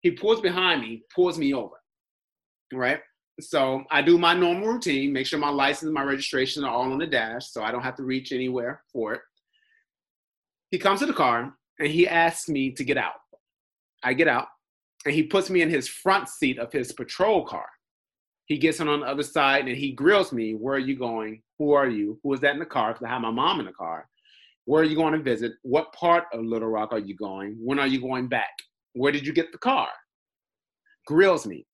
He 0.00 0.10
pulls 0.10 0.40
behind 0.40 0.80
me, 0.80 1.02
pulls 1.14 1.38
me 1.38 1.54
over. 1.54 1.76
Right? 2.72 3.00
So 3.40 3.84
I 3.90 4.02
do 4.02 4.18
my 4.18 4.34
normal 4.34 4.68
routine, 4.68 5.12
make 5.12 5.26
sure 5.26 5.38
my 5.38 5.50
license 5.50 5.84
and 5.84 5.94
my 5.94 6.02
registration 6.02 6.64
are 6.64 6.70
all 6.70 6.92
on 6.92 6.98
the 6.98 7.06
dash, 7.06 7.50
so 7.50 7.62
I 7.62 7.70
don't 7.70 7.82
have 7.82 7.96
to 7.96 8.02
reach 8.02 8.32
anywhere 8.32 8.82
for 8.92 9.14
it. 9.14 9.20
He 10.70 10.78
comes 10.78 11.00
to 11.00 11.06
the 11.06 11.12
car 11.12 11.54
and 11.78 11.88
he 11.88 12.06
asks 12.06 12.48
me 12.48 12.70
to 12.72 12.84
get 12.84 12.96
out. 12.96 13.14
I 14.02 14.14
get 14.14 14.28
out 14.28 14.46
and 15.04 15.14
he 15.14 15.22
puts 15.22 15.50
me 15.50 15.62
in 15.62 15.70
his 15.70 15.88
front 15.88 16.28
seat 16.28 16.58
of 16.58 16.72
his 16.72 16.92
patrol 16.92 17.44
car. 17.44 17.66
He 18.46 18.58
gets 18.58 18.80
on 18.80 18.88
on 18.88 19.00
the 19.00 19.06
other 19.06 19.22
side 19.22 19.68
and 19.68 19.76
he 19.76 19.92
grills 19.92 20.32
me, 20.32 20.54
Where 20.54 20.74
are 20.74 20.78
you 20.78 20.96
going? 20.96 21.42
Who 21.58 21.72
are 21.72 21.88
you? 21.88 22.18
Who 22.22 22.32
is 22.34 22.40
that 22.40 22.54
in 22.54 22.58
the 22.58 22.66
car? 22.66 22.92
Because 22.92 23.06
I 23.06 23.10
have 23.10 23.22
my 23.22 23.30
mom 23.30 23.60
in 23.60 23.66
the 23.66 23.72
car. 23.72 24.08
Where 24.64 24.82
are 24.82 24.86
you 24.86 24.96
going 24.96 25.12
to 25.12 25.22
visit? 25.22 25.52
What 25.62 25.92
part 25.92 26.24
of 26.32 26.44
Little 26.44 26.68
Rock 26.68 26.92
are 26.92 26.98
you 26.98 27.16
going? 27.16 27.56
When 27.60 27.78
are 27.78 27.86
you 27.86 28.00
going 28.00 28.28
back? 28.28 28.50
Where 28.94 29.12
did 29.12 29.26
you 29.26 29.32
get 29.32 29.52
the 29.52 29.58
car? 29.58 29.88
grills 31.10 31.44
me. 31.44 31.66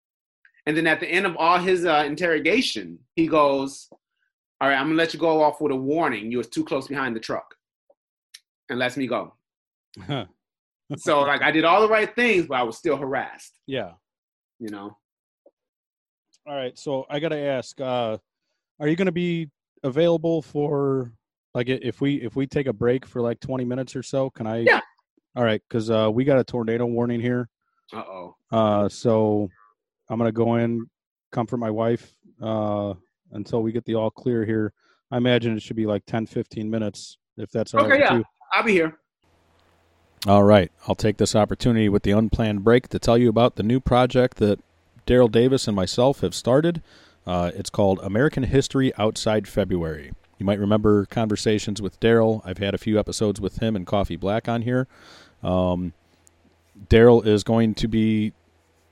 And 0.67 0.77
then 0.77 0.87
at 0.87 1.01
the 1.01 1.09
end 1.09 1.27
of 1.27 1.37
all 1.37 1.59
his 1.59 1.85
uh, 1.85 2.05
interrogation, 2.07 2.99
he 3.15 3.29
goes, 3.29 3.89
All 4.61 4.69
right, 4.69 4.77
I'm 4.77 4.87
gonna 4.87 4.97
let 4.97 5.15
you 5.15 5.21
go 5.21 5.43
off 5.43 5.61
with 5.61 5.73
a 5.73 5.77
warning. 5.77 6.31
You 6.31 6.39
was 6.39 6.49
too 6.49 6.65
close 6.65 6.89
behind 6.89 7.15
the 7.15 7.21
truck. 7.21 7.55
And 8.69 8.79
lets 8.79 8.97
me 8.97 9.07
go. 9.07 9.35
so 10.97 11.21
like 11.21 11.43
I 11.43 11.53
did 11.53 11.65
all 11.65 11.81
the 11.81 11.89
right 11.89 12.13
things, 12.15 12.47
but 12.47 12.57
I 12.57 12.65
was 12.65 12.77
still 12.77 12.97
harassed. 12.97 13.59
Yeah. 13.67 13.93
You 14.59 14.71
know. 14.71 14.97
All 16.47 16.55
right. 16.55 16.77
So 16.77 17.07
I 17.09 17.21
gotta 17.21 17.39
ask, 17.39 17.81
uh, 17.81 18.19
are 18.81 18.89
you 18.89 18.97
gonna 18.97 19.13
be 19.13 19.51
available 19.85 20.43
for 20.43 21.13
like 21.55 21.69
if 21.69 22.01
we 22.01 22.17
if 22.17 22.35
we 22.35 22.47
take 22.47 22.67
a 22.67 22.73
break 22.73 23.07
for 23.07 23.23
like 23.23 23.39
20 23.39 23.65
minutes 23.65 23.95
or 23.95 24.03
so? 24.03 24.31
Can 24.31 24.47
I 24.49 24.59
Yeah. 24.59 24.81
All 25.37 25.45
right, 25.45 25.61
because 25.69 25.91
uh, 25.91 26.11
we 26.11 26.25
got 26.25 26.39
a 26.39 26.45
tornado 26.45 26.87
warning 26.87 27.21
here. 27.21 27.51
Uh 27.93 27.99
oh. 27.99 28.37
Uh, 28.51 28.89
so 28.89 29.51
I'm 30.09 30.19
gonna 30.19 30.33
go 30.33 30.57
in, 30.57 30.87
comfort 31.33 31.59
my 31.59 31.71
wife 31.71 32.13
uh, 32.43 32.95
until 33.33 33.63
we 33.63 33.73
get 33.73 33.85
the 33.85 33.95
all 33.95 34.11
clear 34.11 34.45
here. 34.45 34.73
I 35.11 35.17
imagine 35.19 35.57
it 35.57 35.63
should 35.63 35.77
be 35.77 35.87
like 35.87 36.05
10, 36.07 36.27
15 36.27 36.69
minutes 36.71 37.19
if 37.37 37.51
that's 37.51 37.75
all 37.75 37.81
Okay, 37.83 37.91
right 37.91 38.01
yeah. 38.01 38.15
you. 38.19 38.25
I'll 38.53 38.63
be 38.65 38.73
here. 38.73 38.99
All 40.27 40.43
right, 40.43 40.73
I'll 40.89 40.95
take 40.97 41.19
this 41.19 41.37
opportunity 41.37 41.89
with 41.89 42.03
the 42.03 42.11
unplanned 42.11 42.65
break 42.65 42.89
to 42.89 42.99
tell 42.99 43.17
you 43.17 43.29
about 43.29 43.57
the 43.57 43.63
new 43.63 43.79
project 43.79 44.39
that 44.39 44.59
Daryl 45.07 45.31
Davis 45.31 45.69
and 45.69 45.77
myself 45.77 46.21
have 46.21 46.35
started. 46.35 46.83
Uh, 47.25 47.53
it's 47.55 47.71
called 47.71 48.01
American 48.03 48.43
History 48.45 48.93
Outside 48.99 49.47
February. 49.47 50.13
You 50.39 50.47
might 50.47 50.59
remember 50.59 51.07
conversations 51.07 51.81
with 51.81 51.99
Daryl. 52.01 52.43
I've 52.45 52.59
had 52.59 52.75
a 52.75 52.79
few 52.79 52.99
episodes 52.99 53.41
with 53.41 53.59
him 53.59 53.77
and 53.77 53.87
Coffee 53.87 54.17
Black 54.17 54.49
on 54.49 54.63
here. 54.63 54.89
Um, 55.43 55.93
Daryl 56.89 57.25
is 57.25 57.45
going 57.45 57.75
to 57.75 57.89
be 57.89 58.33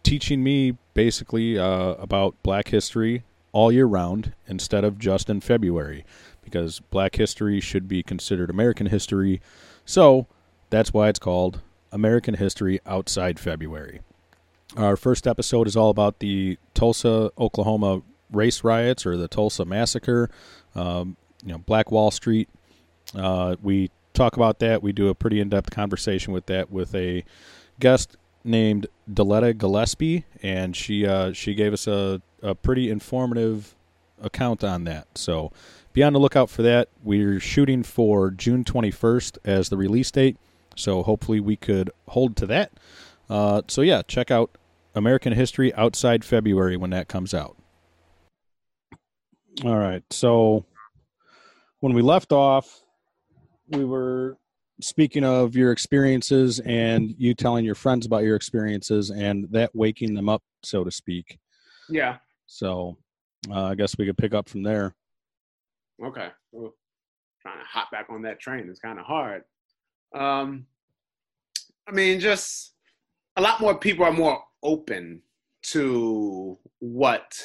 teaching 0.05 0.45
me 0.45 0.77
basically 0.95 1.59
uh, 1.59 1.95
about 1.95 2.41
Black 2.45 2.69
history 2.69 3.25
all 3.51 3.73
year 3.73 3.87
round 3.87 4.33
instead 4.47 4.85
of 4.85 4.99
just 4.99 5.29
in 5.29 5.41
February, 5.41 6.05
because 6.45 6.81
Black 6.91 7.17
history 7.17 7.61
should 7.61 7.89
be 7.89 8.03
considered 8.03 8.51
American 8.51 8.87
history. 8.87 9.41
So 9.85 10.29
that's 10.71 10.93
why 10.93 11.09
it's 11.09 11.19
called 11.19 11.61
American 11.91 12.35
History 12.35 12.81
Outside 12.87 13.41
February. 13.41 14.01
Our 14.77 14.97
first 14.97 15.27
episode 15.27 15.67
is 15.69 15.77
all 15.77 15.91
about 15.91 16.19
the 16.19 16.59
Tulsa, 16.75 17.31
Oklahoma 17.39 18.03
race 18.33 18.65
riots 18.65 19.07
or 19.07 19.17
the 19.17 19.29
Tulsa 19.29 19.65
massacre. 19.65 20.31
Um, 20.75 21.17
you 21.45 21.53
know, 21.53 21.59
Black 21.59 21.93
Wall 21.93 22.11
Street. 22.11 22.49
Uh, 23.15 23.55
we 23.63 23.91
talk 24.15 24.37
about 24.37 24.59
that. 24.59 24.83
We 24.83 24.93
do 24.93 25.09
a 25.09 25.15
pretty 25.15 25.39
in-depth 25.39 25.71
conversation 25.71 26.33
with 26.33 26.47
that 26.47 26.73
with 26.73 26.95
a 26.95 27.25
guest 27.79 28.17
named 28.45 28.87
Deletta 29.11 29.57
Gillespie, 29.57 30.25
and 30.43 30.77
she 30.77 31.07
uh, 31.07 31.33
she 31.33 31.55
gave 31.55 31.73
us 31.73 31.87
a, 31.87 32.21
a 32.43 32.55
pretty 32.55 32.91
informative 32.91 33.75
account 34.21 34.63
on 34.63 34.85
that. 34.85 35.07
So 35.17 35.51
be 35.93 36.03
on 36.03 36.13
the 36.13 36.21
lookout 36.21 36.51
for 36.51 36.63
that. 36.63 36.89
We're 37.03 37.41
shooting 37.41 37.83
for 37.83 38.31
June 38.31 38.65
21st 38.65 39.39
as 39.45 39.69
the 39.69 39.77
release 39.77 40.11
date, 40.11 40.37
so 40.77 41.03
hopefully 41.03 41.41
we 41.41 41.57
could 41.57 41.91
hold 42.09 42.37
to 42.37 42.47
that. 42.47 42.73
Uh, 43.29 43.63
so 43.69 43.81
yeah, 43.81 44.03
check 44.07 44.31
out 44.31 44.57
American 44.95 45.33
History 45.33 45.75
Outside 45.75 46.25
February 46.25 46.77
when 46.77 46.91
that 46.91 47.09
comes 47.09 47.35
out. 47.35 47.57
All 49.65 49.79
right. 49.79 50.03
So 50.11 50.65
when 51.81 51.95
we 51.95 52.03
left 52.03 52.33
off, 52.33 52.83
we 53.69 53.85
were 53.85 54.37
speaking 54.85 55.25
of 55.25 55.57
your 55.57 55.73
experiences 55.73 56.61
and 56.61 57.15
you 57.19 57.35
telling 57.35 57.65
your 57.65 57.75
friends 57.75 58.07
about 58.07 58.23
your 58.23 58.37
experiences 58.37 59.11
and 59.11 59.47
that 59.51 59.75
waking 59.75 60.15
them 60.15 60.29
up, 60.29 60.43
so 60.63 60.85
to 60.85 60.91
speak. 60.91 61.39
Yeah. 61.89 62.19
So 62.47 62.97
uh, 63.51 63.65
I 63.65 63.75
guess 63.75 63.97
we 63.99 64.07
could 64.07 64.19
pick 64.19 64.35
up 64.35 64.49
from 64.49 64.63
there. 64.63 64.95
Okay. 66.05 66.29
Well, 66.53 66.75
trying 67.43 67.59
to 67.59 67.65
hop 67.65 67.91
back 67.91 68.07
on 68.11 68.23
that 68.23 68.41
train 68.41 68.69
is 68.69 68.79
kind 68.79 68.99
of 68.99 69.05
hard. 69.05 69.43
Um, 70.15 70.67
I 71.87 71.93
mean, 71.93 72.21
just 72.21 72.75
a 73.37 73.43
lot 73.43 73.61
more 73.61 73.77
people 73.77 74.05
are 74.05 74.13
more 74.13 74.43
open 74.63 75.23
to 75.71 76.59
what 76.79 77.39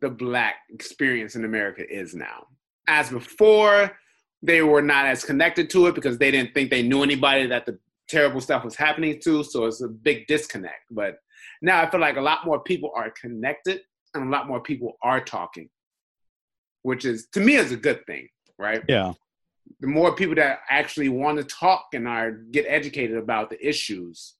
the 0.00 0.10
black 0.10 0.56
experience 0.70 1.36
in 1.36 1.44
America 1.44 1.82
is 1.88 2.14
now. 2.14 2.46
As 2.86 3.10
before, 3.10 3.96
they 4.42 4.62
were 4.62 4.82
not 4.82 5.06
as 5.06 5.24
connected 5.24 5.70
to 5.70 5.86
it 5.86 5.94
because 5.94 6.18
they 6.18 6.30
didn't 6.30 6.54
think 6.54 6.70
they 6.70 6.82
knew 6.82 7.02
anybody 7.02 7.46
that 7.46 7.66
the 7.66 7.78
terrible 8.08 8.40
stuff 8.40 8.64
was 8.64 8.76
happening 8.76 9.20
to. 9.20 9.44
So 9.44 9.66
it's 9.66 9.82
a 9.82 9.88
big 9.88 10.26
disconnect. 10.26 10.86
But 10.90 11.18
now 11.62 11.80
I 11.80 11.90
feel 11.90 12.00
like 12.00 12.16
a 12.16 12.22
lot 12.22 12.44
more 12.44 12.60
people 12.60 12.90
are 12.94 13.10
connected 13.10 13.82
and 14.14 14.24
a 14.24 14.30
lot 14.30 14.48
more 14.48 14.60
people 14.60 14.96
are 15.02 15.20
talking, 15.20 15.68
which 16.82 17.04
is 17.04 17.28
to 17.32 17.40
me 17.40 17.54
is 17.54 17.72
a 17.72 17.76
good 17.76 18.04
thing, 18.06 18.28
right? 18.58 18.82
Yeah. 18.88 19.12
The 19.80 19.86
more 19.86 20.14
people 20.14 20.34
that 20.34 20.60
actually 20.68 21.08
want 21.08 21.38
to 21.38 21.44
talk 21.44 21.88
and 21.92 22.08
are 22.08 22.32
get 22.32 22.66
educated 22.66 23.16
about 23.16 23.50
the 23.50 23.66
issues, 23.66 24.34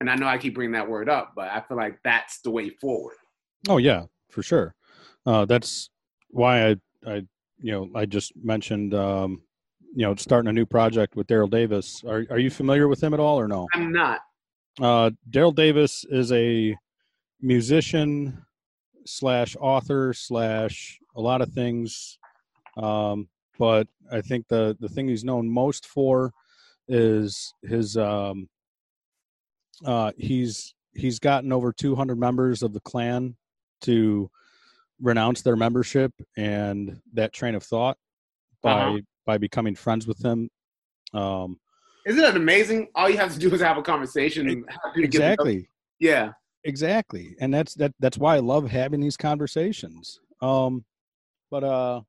and 0.00 0.08
I 0.08 0.14
know 0.14 0.26
I 0.26 0.38
keep 0.38 0.54
bringing 0.54 0.72
that 0.72 0.88
word 0.88 1.08
up, 1.08 1.32
but 1.34 1.48
I 1.48 1.60
feel 1.60 1.76
like 1.76 1.98
that's 2.04 2.40
the 2.42 2.50
way 2.50 2.70
forward. 2.70 3.16
Oh 3.68 3.78
yeah, 3.78 4.04
for 4.30 4.42
sure. 4.42 4.74
Uh, 5.26 5.44
that's 5.44 5.90
why 6.30 6.68
I, 6.68 6.76
I, 7.06 7.26
you 7.62 7.72
know, 7.72 7.88
I 7.94 8.06
just 8.06 8.32
mentioned, 8.36 8.92
um, 8.94 9.42
you 9.94 10.04
know, 10.04 10.14
starting 10.16 10.48
a 10.48 10.52
new 10.52 10.66
project 10.66 11.16
with 11.16 11.26
Daryl 11.28 11.50
Davis. 11.50 12.02
Are 12.04 12.26
Are 12.30 12.38
you 12.38 12.50
familiar 12.50 12.88
with 12.88 13.02
him 13.02 13.14
at 13.14 13.20
all, 13.20 13.38
or 13.38 13.48
no? 13.48 13.68
I'm 13.72 13.92
not. 13.92 14.20
Uh, 14.80 15.10
Daryl 15.30 15.54
Davis 15.54 16.04
is 16.10 16.32
a 16.32 16.76
musician 17.40 18.44
slash 19.04 19.56
author 19.60 20.12
slash 20.12 20.98
a 21.14 21.20
lot 21.20 21.42
of 21.42 21.52
things, 21.52 22.18
um, 22.76 23.28
but 23.58 23.86
I 24.10 24.20
think 24.20 24.48
the 24.48 24.76
the 24.80 24.88
thing 24.88 25.08
he's 25.08 25.24
known 25.24 25.48
most 25.48 25.86
for 25.86 26.32
is 26.88 27.54
his. 27.62 27.96
Um, 27.96 28.48
uh, 29.84 30.12
he's 30.16 30.74
he's 30.94 31.18
gotten 31.18 31.52
over 31.52 31.72
200 31.72 32.18
members 32.18 32.62
of 32.62 32.72
the 32.72 32.80
Klan 32.80 33.36
to 33.82 34.30
renounce 35.02 35.42
their 35.42 35.56
membership 35.56 36.12
and 36.36 37.00
that 37.12 37.32
train 37.32 37.54
of 37.54 37.62
thought 37.62 37.98
by 38.62 38.82
Uh-huh. 38.84 38.98
by 39.26 39.36
becoming 39.38 39.74
friends 39.74 40.06
with 40.06 40.18
them. 40.18 40.48
Um, 41.12 41.58
Isn't 42.06 42.24
it 42.24 42.36
amazing? 42.36 42.88
All 42.94 43.08
you 43.10 43.16
have 43.18 43.32
to 43.34 43.38
do 43.38 43.52
is 43.54 43.60
have 43.60 43.76
a 43.78 43.82
conversation. 43.82 44.48
and 44.48 44.64
have 44.70 44.94
people 44.94 45.02
get 45.02 45.12
to 45.12 45.18
know- 45.18 45.24
exactly. 45.26 45.68
Yeah. 46.00 46.32
exactly 46.64 47.34
and 47.40 47.52
that's 47.52 47.74
that 47.74 47.92
that's 47.98 48.16
why 48.18 48.36
i 48.36 48.38
love 48.38 48.70
having 48.70 49.00
these 49.00 49.16
conversations 49.16 50.20
um 50.40 50.84
but 51.50 51.64
uh 51.64 52.00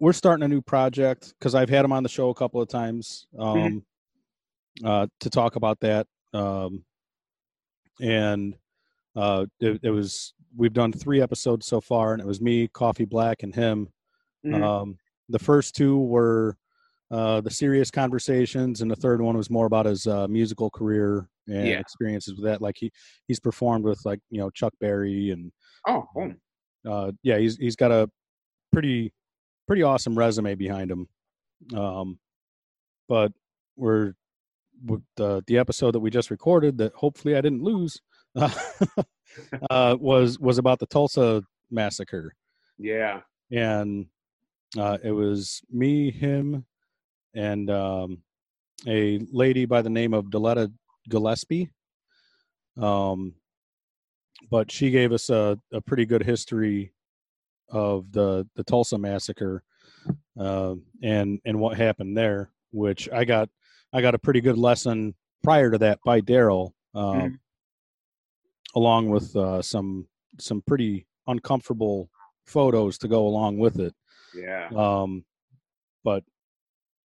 we're 0.00 0.14
starting 0.14 0.44
a 0.44 0.48
new 0.48 0.62
project 0.62 1.34
because 1.38 1.54
i've 1.54 1.68
had 1.68 1.84
him 1.84 1.92
on 1.92 2.02
the 2.02 2.08
show 2.08 2.30
a 2.30 2.34
couple 2.34 2.58
of 2.60 2.68
times 2.68 3.26
um 3.38 3.84
uh 4.82 5.06
to 5.20 5.28
talk 5.28 5.56
about 5.56 5.78
that 5.80 6.06
um 6.32 6.82
and 8.00 8.56
uh 9.14 9.44
it, 9.60 9.78
it 9.82 9.90
was 9.90 10.32
we've 10.56 10.72
done 10.72 10.92
three 10.92 11.20
episodes 11.20 11.66
so 11.66 11.80
far 11.80 12.12
and 12.12 12.20
it 12.22 12.26
was 12.26 12.40
me 12.40 12.68
coffee 12.68 13.04
black 13.04 13.42
and 13.42 13.54
him 13.54 13.88
Mhm. 14.44 14.62
um 14.62 14.98
the 15.28 15.38
first 15.38 15.74
two 15.76 15.98
were 15.98 16.56
uh 17.10 17.40
the 17.40 17.50
serious 17.50 17.90
conversations 17.90 18.80
and 18.80 18.90
the 18.90 18.96
third 18.96 19.20
one 19.20 19.36
was 19.36 19.50
more 19.50 19.66
about 19.66 19.86
his 19.86 20.06
uh 20.06 20.26
musical 20.28 20.70
career 20.70 21.28
and 21.48 21.66
Yeah. 21.68 21.78
experiences 21.80 22.34
with 22.34 22.44
that 22.44 22.60
like 22.62 22.76
he 22.78 22.90
he's 23.26 23.40
performed 23.40 23.84
with 23.84 24.00
like 24.04 24.20
you 24.30 24.38
know 24.38 24.50
chuck 24.50 24.72
berry 24.80 25.30
and 25.30 25.52
oh, 25.86 26.04
boom. 26.14 26.36
uh 26.88 27.12
yeah 27.22 27.38
he's 27.38 27.56
he's 27.56 27.76
got 27.76 27.90
a 27.92 28.08
pretty 28.72 29.12
pretty 29.66 29.82
awesome 29.82 30.16
resume 30.16 30.54
behind 30.54 30.90
him 30.90 31.08
um 31.76 32.18
but 33.08 33.32
we're 33.76 34.14
with 34.84 35.02
the 35.16 35.42
the 35.46 35.58
episode 35.58 35.92
that 35.92 36.00
we 36.00 36.10
just 36.10 36.30
recorded 36.30 36.78
that 36.78 36.92
hopefully 36.94 37.36
i 37.36 37.40
didn't 37.40 37.62
lose 37.62 38.00
uh 39.70 39.96
was 40.00 40.38
was 40.38 40.58
about 40.58 40.78
the 40.78 40.86
tulsa 40.86 41.42
massacre 41.70 42.32
Yeah. 42.78 43.20
and 43.50 44.06
uh, 44.76 44.98
it 45.02 45.12
was 45.12 45.62
me, 45.70 46.10
him, 46.10 46.66
and 47.34 47.70
um, 47.70 48.18
a 48.86 49.18
lady 49.32 49.64
by 49.64 49.80
the 49.80 49.88
name 49.88 50.12
of 50.12 50.26
Deletta 50.26 50.70
Gillespie. 51.08 51.70
Um, 52.76 53.34
but 54.50 54.70
she 54.70 54.90
gave 54.90 55.12
us 55.12 55.30
a, 55.30 55.58
a 55.72 55.80
pretty 55.80 56.04
good 56.04 56.22
history 56.22 56.92
of 57.70 58.12
the 58.12 58.46
the 58.56 58.64
Tulsa 58.64 58.98
massacre 58.98 59.62
uh, 60.38 60.74
and 61.02 61.40
and 61.46 61.58
what 61.58 61.78
happened 61.78 62.16
there, 62.16 62.50
which 62.70 63.08
I 63.10 63.24
got 63.24 63.48
I 63.94 64.02
got 64.02 64.14
a 64.14 64.18
pretty 64.18 64.42
good 64.42 64.58
lesson 64.58 65.14
prior 65.42 65.70
to 65.70 65.78
that 65.78 65.98
by 66.04 66.20
Daryl, 66.20 66.72
um, 66.94 67.14
Mhm. 67.14 67.38
Along 68.74 69.08
with 69.10 69.34
uh, 69.36 69.62
some 69.62 70.06
some 70.38 70.62
pretty 70.66 71.06
uncomfortable 71.26 72.10
photos 72.46 72.98
to 72.98 73.08
go 73.08 73.26
along 73.26 73.58
with 73.58 73.78
it. 73.78 73.94
Yeah. 74.34 74.68
Um, 74.74 75.24
but 76.04 76.24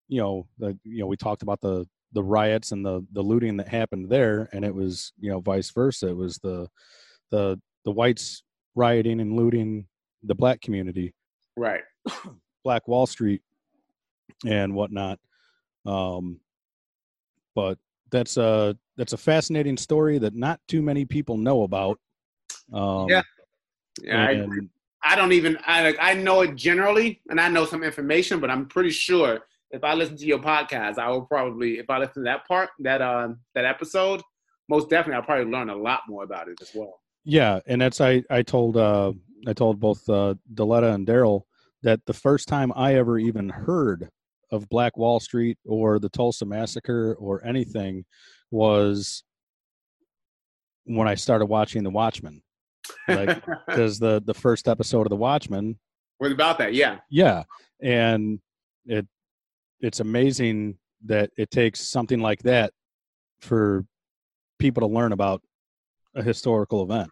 you 0.09 0.21
know, 0.21 0.47
the 0.59 0.79
you 0.85 1.01
know, 1.01 1.07
we 1.07 1.17
talked 1.17 1.43
about 1.43 1.61
the 1.61 1.87
the 2.13 2.23
riots 2.23 2.73
and 2.73 2.85
the 2.85 3.05
the 3.13 3.23
looting 3.23 3.57
that 3.57 3.69
happened 3.69 4.11
there, 4.11 4.49
and 4.53 4.65
it 4.65 4.75
was 4.75 5.13
you 5.19 5.31
know 5.31 5.41
vice 5.41 5.71
versa. 5.71 6.09
It 6.09 6.17
was 6.17 6.39
the 6.39 6.69
the 7.31 7.61
the 7.85 7.91
whites 7.91 8.43
rioting 8.75 9.21
and 9.21 9.35
looting 9.35 9.87
the 10.23 10.35
black 10.35 10.61
community, 10.61 11.15
right. 11.57 11.83
Black 12.65 12.87
Wall 12.87 13.07
Street, 13.07 13.43
and 14.47 14.75
whatnot. 14.75 15.19
Um, 15.85 16.39
but 17.55 17.79
that's 18.13 18.37
a 18.37 18.77
that's 18.97 19.15
a 19.15 19.17
fascinating 19.17 19.77
story 19.77 20.19
that 20.19 20.35
not 20.35 20.61
too 20.69 20.83
many 20.83 21.05
people 21.05 21.37
know 21.37 21.63
about. 21.63 21.99
Um, 22.73 23.09
Yeah, 23.09 23.23
Yeah, 24.01 24.27
I, 24.29 24.47
I 25.05 25.17
don't 25.17 25.33
even. 25.33 25.59
I 25.67 25.83
like. 25.83 25.97
I 26.01 26.15
know 26.15 26.43
it 26.43 26.55
generally, 26.55 27.21
and 27.29 27.41
I 27.41 27.49
know 27.49 27.65
some 27.65 27.83
information, 27.83 28.39
but 28.39 28.51
I'm 28.51 28.67
pretty 28.67 28.91
sure 28.91 29.41
if 29.73 29.83
I 29.83 29.95
listen 29.95 30.17
to 30.19 30.27
your 30.27 30.39
podcast, 30.39 30.99
I 30.99 31.09
will 31.09 31.23
probably, 31.23 31.79
if 31.79 31.89
I 31.89 31.99
listen 31.99 32.23
to 32.23 32.31
that 32.31 32.47
part, 32.47 32.71
that 32.81 33.01
uh, 33.01 33.31
that 33.55 33.65
episode, 33.65 34.23
most 34.69 34.91
definitely, 34.91 35.17
I'll 35.17 35.27
probably 35.27 35.51
learn 35.51 35.71
a 35.71 35.77
lot 35.77 36.03
more 36.07 36.23
about 36.23 36.49
it 36.49 36.59
as 36.61 36.71
well. 36.75 37.01
Yeah, 37.25 37.61
and 37.67 37.81
that's 37.81 38.01
I 38.01 38.23
I 38.31 38.43
told 38.43 38.77
uh 38.77 39.13
I 39.47 39.53
told 39.53 39.81
both 39.81 40.09
uh 40.09 40.35
Deletta 40.55 40.95
and 40.95 41.07
Daryl 41.07 41.43
that 41.83 42.05
the 42.07 42.13
first 42.13 42.47
time 42.47 42.73
I 42.77 42.95
ever 42.95 43.19
even 43.19 43.49
heard 43.49 44.11
of 44.53 44.69
Black 44.69 44.97
Wall 44.97 45.19
Street 45.19 45.59
or 45.65 45.99
the 45.99 46.11
Tulsa 46.11 46.45
massacre 46.45 47.15
or 47.19 47.45
anything 47.45 48.05
was 48.51 49.25
when 50.85 51.09
I 51.09 51.15
started 51.15 51.47
watching 51.47 51.83
The 51.83 51.91
Watchmen. 51.91 52.43
Like 53.09 53.43
because 53.67 53.99
the 53.99 54.23
the 54.25 54.35
first 54.35 54.69
episode 54.69 55.07
of 55.07 55.11
The 55.11 55.17
Watchmen, 55.17 55.79
what 56.19 56.31
about 56.31 56.59
that? 56.59 56.75
Yeah, 56.75 56.99
yeah, 57.11 57.43
and 57.83 58.39
it 58.85 59.07
it's 59.81 60.01
amazing 60.01 60.79
that 61.07 61.31
it 61.37 61.51
takes 61.51 61.81
something 61.81 62.21
like 62.21 62.43
that 62.45 62.73
for 63.41 63.85
people 64.59 64.87
to 64.87 64.95
learn 64.95 65.13
about 65.13 65.43
a 66.15 66.23
historical 66.23 66.85
event. 66.85 67.11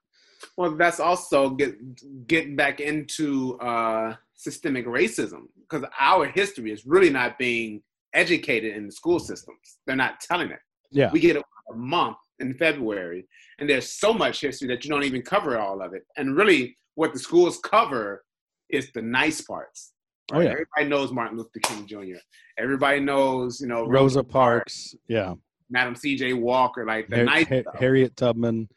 Well, 0.57 0.77
that's 0.77 1.01
also 1.01 1.51
get, 1.51 2.27
getting 2.27 2.57
back 2.57 2.81
into 2.81 3.59
uh, 3.59 4.15
systemic 4.41 4.87
racism 4.87 5.43
because 5.61 5.87
our 6.01 6.27
history 6.27 6.73
is 6.73 6.87
really 6.87 7.11
not 7.11 7.39
being 7.39 7.83
educated 8.15 8.75
in 8.75 8.87
the 8.87 8.93
school 8.93 9.19
systems. 9.19 9.79
They're 9.87 9.97
not 9.97 10.21
telling 10.21 10.51
it. 10.51 10.61
Yeah. 10.91 11.11
We 11.13 11.21
get 11.21 11.37
a, 11.37 11.43
a 11.71 11.77
month 11.77 12.17
in 12.39 12.55
February, 12.55 13.27
and 13.59 13.69
there's 13.69 13.91
so 13.91 14.15
much 14.15 14.41
history 14.41 14.67
that 14.69 14.83
you 14.83 14.91
don't 14.91 15.05
even 15.05 15.21
cover 15.21 15.59
all 15.59 15.83
of 15.83 15.93
it. 15.93 16.03
And 16.17 16.37
really, 16.37 16.77
what 16.95 17.13
the 17.13 17.19
schools 17.19 17.59
cover 17.63 18.25
is 18.71 18.91
the 18.93 19.03
nice 19.03 19.43
parts. 19.43 19.93
Oh, 20.33 20.41
yeah. 20.41 20.51
Everybody 20.51 20.89
knows 20.89 21.13
Martin 21.13 21.37
Luther 21.37 21.61
King 21.63 21.87
Jr. 21.87 22.19
Everybody 22.59 23.01
knows, 23.01 23.61
you 23.61 23.67
know, 23.67 23.87
Rosa 23.87 24.25
Parks, 24.25 24.95
yeah, 25.07 25.35
Madam 25.69 25.95
C.J. 25.95 26.33
Walker, 26.33 26.87
like 26.87 27.09
the 27.09 27.17
Har- 27.17 27.25
nice. 27.25 27.65
Harriet 27.79 28.17
Tubman, 28.17 28.69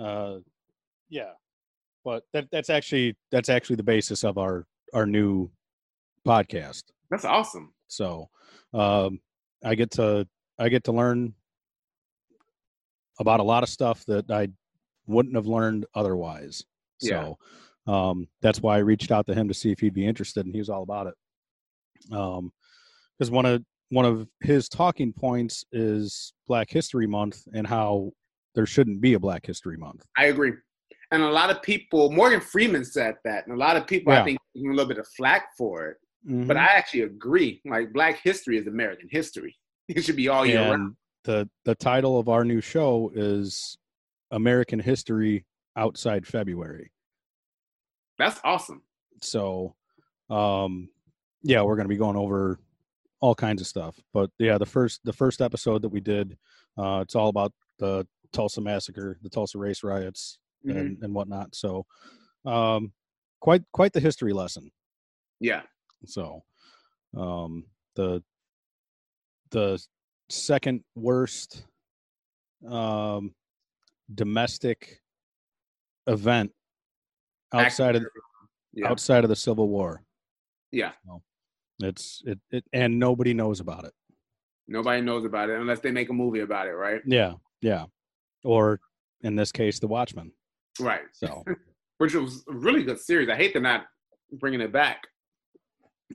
uh, 0.00 0.38
yeah. 1.08 1.32
But 2.04 2.24
that 2.32 2.48
that's 2.50 2.68
actually 2.68 3.16
that's 3.30 3.48
actually 3.48 3.76
the 3.76 3.82
basis 3.84 4.24
of 4.24 4.38
our 4.38 4.66
our 4.94 5.06
new 5.06 5.50
podcast. 6.26 6.84
That's 7.10 7.24
awesome. 7.24 7.74
So 7.88 8.28
um, 8.72 9.20
I 9.62 9.74
get 9.74 9.90
to 9.92 10.26
I 10.58 10.68
get 10.68 10.84
to 10.84 10.92
learn 10.92 11.34
about 13.20 13.40
a 13.40 13.44
lot 13.44 13.62
of 13.62 13.68
stuff 13.68 14.04
that 14.06 14.30
I 14.30 14.48
wouldn't 15.06 15.34
have 15.34 15.46
learned 15.46 15.86
otherwise. 15.94 16.64
Yeah. 17.00 17.34
So 17.86 17.92
um, 17.92 18.28
that's 18.40 18.62
why 18.62 18.76
I 18.76 18.80
reached 18.80 19.10
out 19.10 19.26
to 19.26 19.34
him 19.34 19.48
to 19.48 19.54
see 19.54 19.70
if 19.70 19.80
he'd 19.80 19.94
be 19.94 20.06
interested, 20.06 20.46
and 20.46 20.54
he 20.54 20.60
was 20.60 20.70
all 20.70 20.82
about 20.82 21.08
it. 21.08 21.14
Um, 22.14 22.52
because 23.18 23.30
one 23.30 23.46
of 23.46 23.62
one 23.90 24.04
of 24.04 24.26
his 24.40 24.68
talking 24.68 25.12
points 25.12 25.64
is 25.72 26.32
Black 26.48 26.70
History 26.70 27.06
Month 27.06 27.42
and 27.54 27.66
how 27.66 28.10
there 28.54 28.66
shouldn't 28.66 29.00
be 29.00 29.14
a 29.14 29.20
Black 29.20 29.46
History 29.46 29.76
Month. 29.76 30.04
I 30.16 30.26
agree. 30.26 30.52
And 31.10 31.22
a 31.22 31.30
lot 31.30 31.50
of 31.50 31.62
people, 31.62 32.10
Morgan 32.10 32.40
Freeman 32.40 32.84
said 32.84 33.16
that, 33.24 33.46
and 33.46 33.54
a 33.54 33.58
lot 33.58 33.76
of 33.76 33.86
people, 33.86 34.12
Yeah. 34.12 34.22
I 34.22 34.24
think, 34.24 34.38
a 34.56 34.60
little 34.60 34.86
bit 34.86 34.98
of 34.98 35.06
flack 35.16 35.48
for 35.56 35.88
it. 35.88 35.96
Mm-hmm. 36.26 36.46
But 36.46 36.56
I 36.56 36.64
actually 36.66 37.02
agree. 37.02 37.60
Like, 37.66 37.92
Black 37.92 38.20
history 38.22 38.56
is 38.58 38.66
American 38.66 39.08
history. 39.10 39.56
It 39.88 40.02
should 40.02 40.16
be 40.16 40.28
all 40.28 40.46
year 40.46 40.62
round. 40.70 40.96
the 41.24 41.46
the 41.66 41.74
title 41.74 42.18
of 42.18 42.30
our 42.30 42.42
new 42.42 42.62
show 42.62 43.12
is 43.14 43.76
American 44.30 44.78
History 44.80 45.44
Outside 45.76 46.26
February. 46.26 46.90
That's 48.18 48.40
awesome. 48.44 48.82
So, 49.20 49.74
um, 50.30 50.88
yeah, 51.42 51.60
we're 51.62 51.76
going 51.76 51.84
to 51.84 51.94
be 51.94 51.98
going 51.98 52.16
over 52.16 52.58
all 53.20 53.34
kinds 53.34 53.60
of 53.60 53.66
stuff. 53.66 54.00
But 54.14 54.30
yeah, 54.38 54.56
the 54.56 54.64
first 54.66 55.00
the 55.04 55.12
first 55.12 55.42
episode 55.42 55.82
that 55.82 55.88
we 55.90 56.00
did, 56.00 56.38
uh, 56.78 57.00
it's 57.02 57.14
all 57.14 57.28
about 57.28 57.52
the 57.78 58.06
Tulsa 58.32 58.60
massacre, 58.62 59.18
the 59.22 59.28
Tulsa 59.28 59.58
race 59.58 59.82
riots, 59.82 60.38
Mhm. 60.64 60.76
and 60.78 61.02
and 61.02 61.14
whatnot. 61.14 61.54
So, 61.54 61.86
um, 62.44 62.92
quite 63.40 63.62
quite 63.72 63.92
the 63.92 64.00
history 64.00 64.32
lesson. 64.32 64.70
Yeah. 65.40 65.62
So, 66.06 66.44
um, 67.16 67.66
the 67.94 68.22
the 69.50 69.84
second 70.30 70.84
worst 70.94 71.66
um, 72.66 73.34
domestic 74.14 75.00
event 76.06 76.52
outside 77.52 77.96
of 77.96 78.06
Yeah. 78.72 78.88
outside 78.90 79.24
of 79.24 79.28
the 79.30 79.36
Civil 79.36 79.68
War. 79.68 80.02
Yeah. 80.72 80.92
It's 81.80 82.22
it, 82.24 82.40
it 82.50 82.64
and 82.72 82.98
nobody 82.98 83.34
knows 83.34 83.60
about 83.60 83.84
it. 83.84 83.92
Nobody 84.66 85.02
knows 85.02 85.24
about 85.24 85.50
it 85.50 85.60
unless 85.60 85.80
they 85.80 85.90
make 85.90 86.08
a 86.08 86.12
movie 86.12 86.40
about 86.40 86.66
it, 86.68 86.72
right? 86.72 87.02
Yeah, 87.04 87.34
yeah. 87.60 87.86
Or 88.44 88.80
in 89.20 89.36
this 89.36 89.52
case, 89.52 89.78
The 89.78 89.88
Watchmen. 89.88 90.32
Right. 90.80 91.02
So, 91.12 91.44
Which 91.98 92.14
was 92.14 92.44
a 92.48 92.52
really 92.54 92.82
good 92.82 92.98
series. 92.98 93.28
I 93.28 93.36
hate 93.36 93.52
they're 93.52 93.62
not 93.62 93.84
bringing 94.32 94.60
it 94.60 94.72
back. 94.72 95.02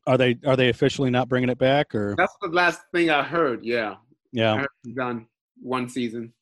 are 0.07 0.17
they 0.17 0.37
are 0.45 0.55
they 0.55 0.69
officially 0.69 1.09
not 1.09 1.29
bringing 1.29 1.49
it 1.49 1.57
back 1.57 1.95
or 1.95 2.15
That's 2.17 2.35
the 2.41 2.49
last 2.49 2.81
thing 2.93 3.09
I 3.09 3.23
heard. 3.23 3.63
Yeah. 3.63 3.95
Yeah, 4.31 4.57
heard 4.57 4.95
done 4.95 5.25
one 5.61 5.89
season. 5.89 6.33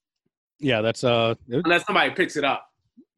yeah, 0.60 0.82
that's 0.82 1.04
uh 1.04 1.36
it- 1.48 1.62
Unless 1.66 1.86
somebody 1.86 2.12
picks 2.12 2.36
it 2.36 2.44
up. 2.44 2.68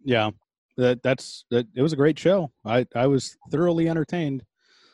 yeah. 0.03 0.29
That 0.77 1.01
that's 1.03 1.45
that 1.51 1.67
it 1.75 1.81
was 1.81 1.91
a 1.93 1.97
great 1.97 2.17
show. 2.19 2.51
I 2.65 2.85
I 2.95 3.07
was 3.07 3.35
thoroughly 3.51 3.89
entertained. 3.89 4.43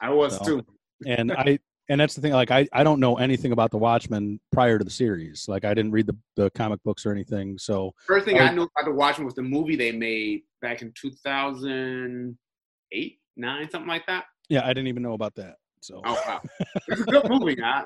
I 0.02 0.10
was 0.10 0.38
So, 0.38 0.44
too. 0.46 0.66
and 1.06 1.32
I 1.38 1.60
and 1.90 2.00
that's 2.02 2.16
the 2.16 2.22
thing. 2.22 2.34
Like 2.34 2.52
I, 2.52 2.68
I 2.74 2.84
don't 2.84 3.00
know 3.00 3.18
anything 3.18 3.52
about 3.52 3.72
the 3.72 3.78
Watchmen 3.78 4.40
prior 4.52 4.78
to 4.78 4.84
the 4.84 4.92
series. 4.92 5.48
Like 5.48 5.66
I 5.66 5.74
didn't 5.74 5.92
read 5.92 6.08
the, 6.08 6.16
the 6.36 6.50
comic 6.52 6.82
books 6.84 7.06
or 7.06 7.12
anything. 7.12 7.58
So 7.58 7.94
First 8.08 8.26
thing 8.26 8.40
I- 8.40 8.48
I 8.48 8.54
knew 8.54 8.64
about 8.64 8.86
the 8.86 8.92
Watchmen 8.92 9.26
was 9.26 9.36
the 9.36 9.44
movie 9.44 9.76
they 9.76 9.92
made 9.92 10.44
back 10.62 10.82
in 10.82 10.92
2008, 10.94 13.20
9, 13.38 13.70
something 13.70 13.88
like 13.88 14.06
that. 14.08 14.26
yeah, 14.50 14.64
I 14.66 14.70
didn't 14.70 14.88
even 14.88 15.04
know 15.04 15.14
about 15.14 15.36
that. 15.36 15.58
So 15.82 16.02
Oh, 16.04 16.22
wow. 16.28 16.42
it's 16.88 17.02
a 17.02 17.06
good 17.06 17.30
movie, 17.30 17.56
guy. 17.56 17.84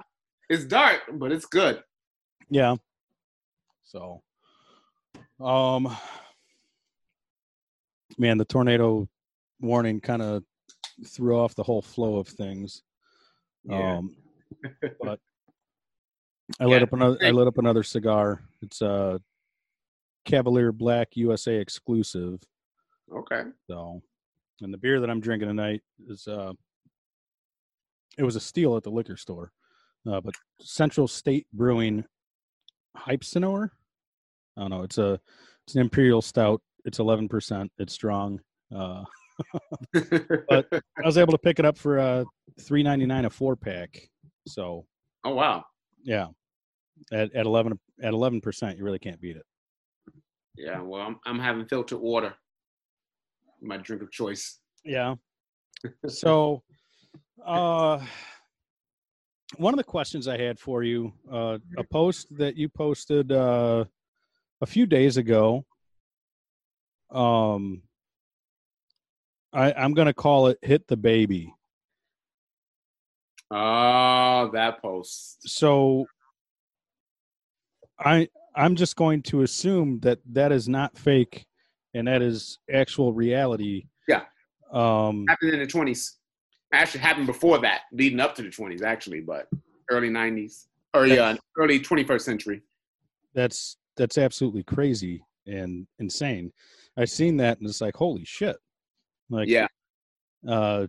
It's 0.49 0.65
dark, 0.65 1.01
but 1.13 1.31
it's 1.31 1.45
good. 1.45 1.83
yeah. 2.49 2.75
So, 3.83 4.21
um, 5.39 5.95
man, 8.17 8.37
the 8.37 8.45
tornado 8.45 9.07
warning 9.59 9.99
kind 9.99 10.21
of 10.21 10.43
threw 11.07 11.39
off 11.39 11.55
the 11.55 11.63
whole 11.63 11.81
flow 11.81 12.17
of 12.17 12.27
things. 12.27 12.83
Yeah. 13.63 13.97
Um, 13.97 14.15
but 15.01 15.19
I 16.59 16.65
lit 16.65 16.83
up 16.83 16.93
another. 16.93 17.17
I 17.21 17.31
lit 17.31 17.47
up 17.47 17.57
another 17.57 17.83
cigar. 17.83 18.41
It's 18.61 18.81
a 18.81 19.19
Cavalier 20.25 20.71
Black 20.71 21.15
USA 21.15 21.55
exclusive. 21.55 22.39
Okay. 23.13 23.43
So, 23.67 24.01
and 24.61 24.73
the 24.73 24.77
beer 24.77 24.99
that 24.99 25.09
I'm 25.09 25.19
drinking 25.19 25.49
tonight 25.49 25.81
is 26.07 26.27
uh, 26.27 26.53
it 28.17 28.23
was 28.23 28.35
a 28.35 28.39
steal 28.39 28.75
at 28.75 28.83
the 28.83 28.89
liquor 28.89 29.17
store, 29.17 29.51
uh, 30.09 30.21
but 30.21 30.33
Central 30.61 31.07
State 31.07 31.47
Brewing 31.53 32.03
Hypsenor. 32.97 33.69
I 34.57 34.61
don't 34.61 34.71
know. 34.71 34.83
It's 34.83 34.97
a 34.97 35.19
it's 35.65 35.75
an 35.75 35.81
imperial 35.81 36.21
stout. 36.21 36.61
It's 36.85 36.99
11 36.99 37.29
percent. 37.29 37.71
It's 37.77 37.93
strong. 37.93 38.39
Uh, 38.75 39.03
But- 40.49 40.67
I 40.71 41.05
was 41.05 41.17
able 41.17 41.31
to 41.31 41.37
pick 41.37 41.59
it 41.59 41.65
up 41.65 41.77
for 41.77 41.99
uh 41.99 42.23
3.99 42.61 43.25
a 43.25 43.29
four 43.29 43.55
pack. 43.55 44.09
So 44.47 44.85
oh, 45.23 45.33
wow. 45.33 45.63
yeah, 46.03 46.27
at 47.11 47.33
at 47.35 47.45
11 47.45 47.79
at 48.01 48.13
11 48.13 48.41
percent, 48.41 48.77
you 48.77 48.83
really 48.83 48.99
can't 48.99 49.19
beat 49.21 49.37
it. 49.37 49.45
Yeah, 50.57 50.81
well, 50.81 51.01
I'm, 51.01 51.19
I'm 51.25 51.39
having 51.39 51.65
filtered 51.65 51.99
water. 51.99 52.33
My 53.61 53.77
drink 53.77 54.01
of 54.03 54.11
choice. 54.11 54.59
Yeah. 54.83 55.15
So, 56.09 56.61
uh, 57.45 57.99
one 59.55 59.73
of 59.73 59.77
the 59.77 59.83
questions 59.85 60.27
I 60.27 60.37
had 60.37 60.59
for 60.59 60.83
you, 60.83 61.13
uh, 61.31 61.57
a 61.77 61.83
post 61.85 62.27
that 62.37 62.57
you 62.57 62.67
posted 62.67 63.31
uh, 63.31 63.85
a 64.59 64.65
few 64.65 64.85
days 64.85 65.15
ago. 65.15 65.63
Um, 67.11 67.81
I, 69.53 69.73
I'm 69.73 69.93
going 69.93 70.07
to 70.07 70.13
call 70.13 70.47
it 70.47 70.57
"Hit 70.61 70.87
the 70.87 70.97
Baby." 70.97 71.53
Oh, 73.51 74.49
that 74.53 74.81
post. 74.81 75.37
So, 75.47 76.05
I 77.99 78.27
I'm 78.55 78.75
just 78.75 78.95
going 78.95 79.21
to 79.23 79.41
assume 79.41 79.99
that 80.01 80.19
that 80.31 80.51
is 80.51 80.69
not 80.69 80.97
fake, 80.97 81.45
and 81.93 82.07
that 82.07 82.21
is 82.21 82.59
actual 82.71 83.13
reality. 83.13 83.85
Yeah. 84.07 84.23
Um. 84.71 85.25
Happened 85.27 85.53
in 85.53 85.59
the 85.59 85.67
twenties. 85.67 86.17
Actually, 86.71 86.99
happened 86.99 87.25
before 87.25 87.57
that, 87.59 87.81
leading 87.91 88.19
up 88.19 88.35
to 88.35 88.43
the 88.43 88.49
twenties, 88.49 88.83
actually, 88.83 89.21
but 89.21 89.47
early 89.89 90.09
nineties 90.09 90.67
or 90.93 91.07
yeah, 91.07 91.35
early 91.57 91.79
twenty 91.79 92.03
first 92.03 92.25
century. 92.25 92.61
That's 93.33 93.77
that's 93.97 94.17
absolutely 94.17 94.63
crazy 94.63 95.23
and 95.47 95.87
insane. 95.97 96.51
I've 96.97 97.09
seen 97.09 97.37
that, 97.37 97.59
and 97.59 97.67
it's 97.67 97.81
like, 97.81 97.95
holy 97.95 98.25
shit! 98.25 98.57
Like, 99.29 99.47
yeah. 99.47 99.67
Uh, 100.47 100.87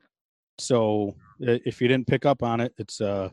so 0.58 1.14
if 1.40 1.80
you 1.80 1.88
didn't 1.88 2.06
pick 2.06 2.26
up 2.26 2.42
on 2.42 2.60
it, 2.60 2.72
it's 2.78 3.00
uh, 3.00 3.30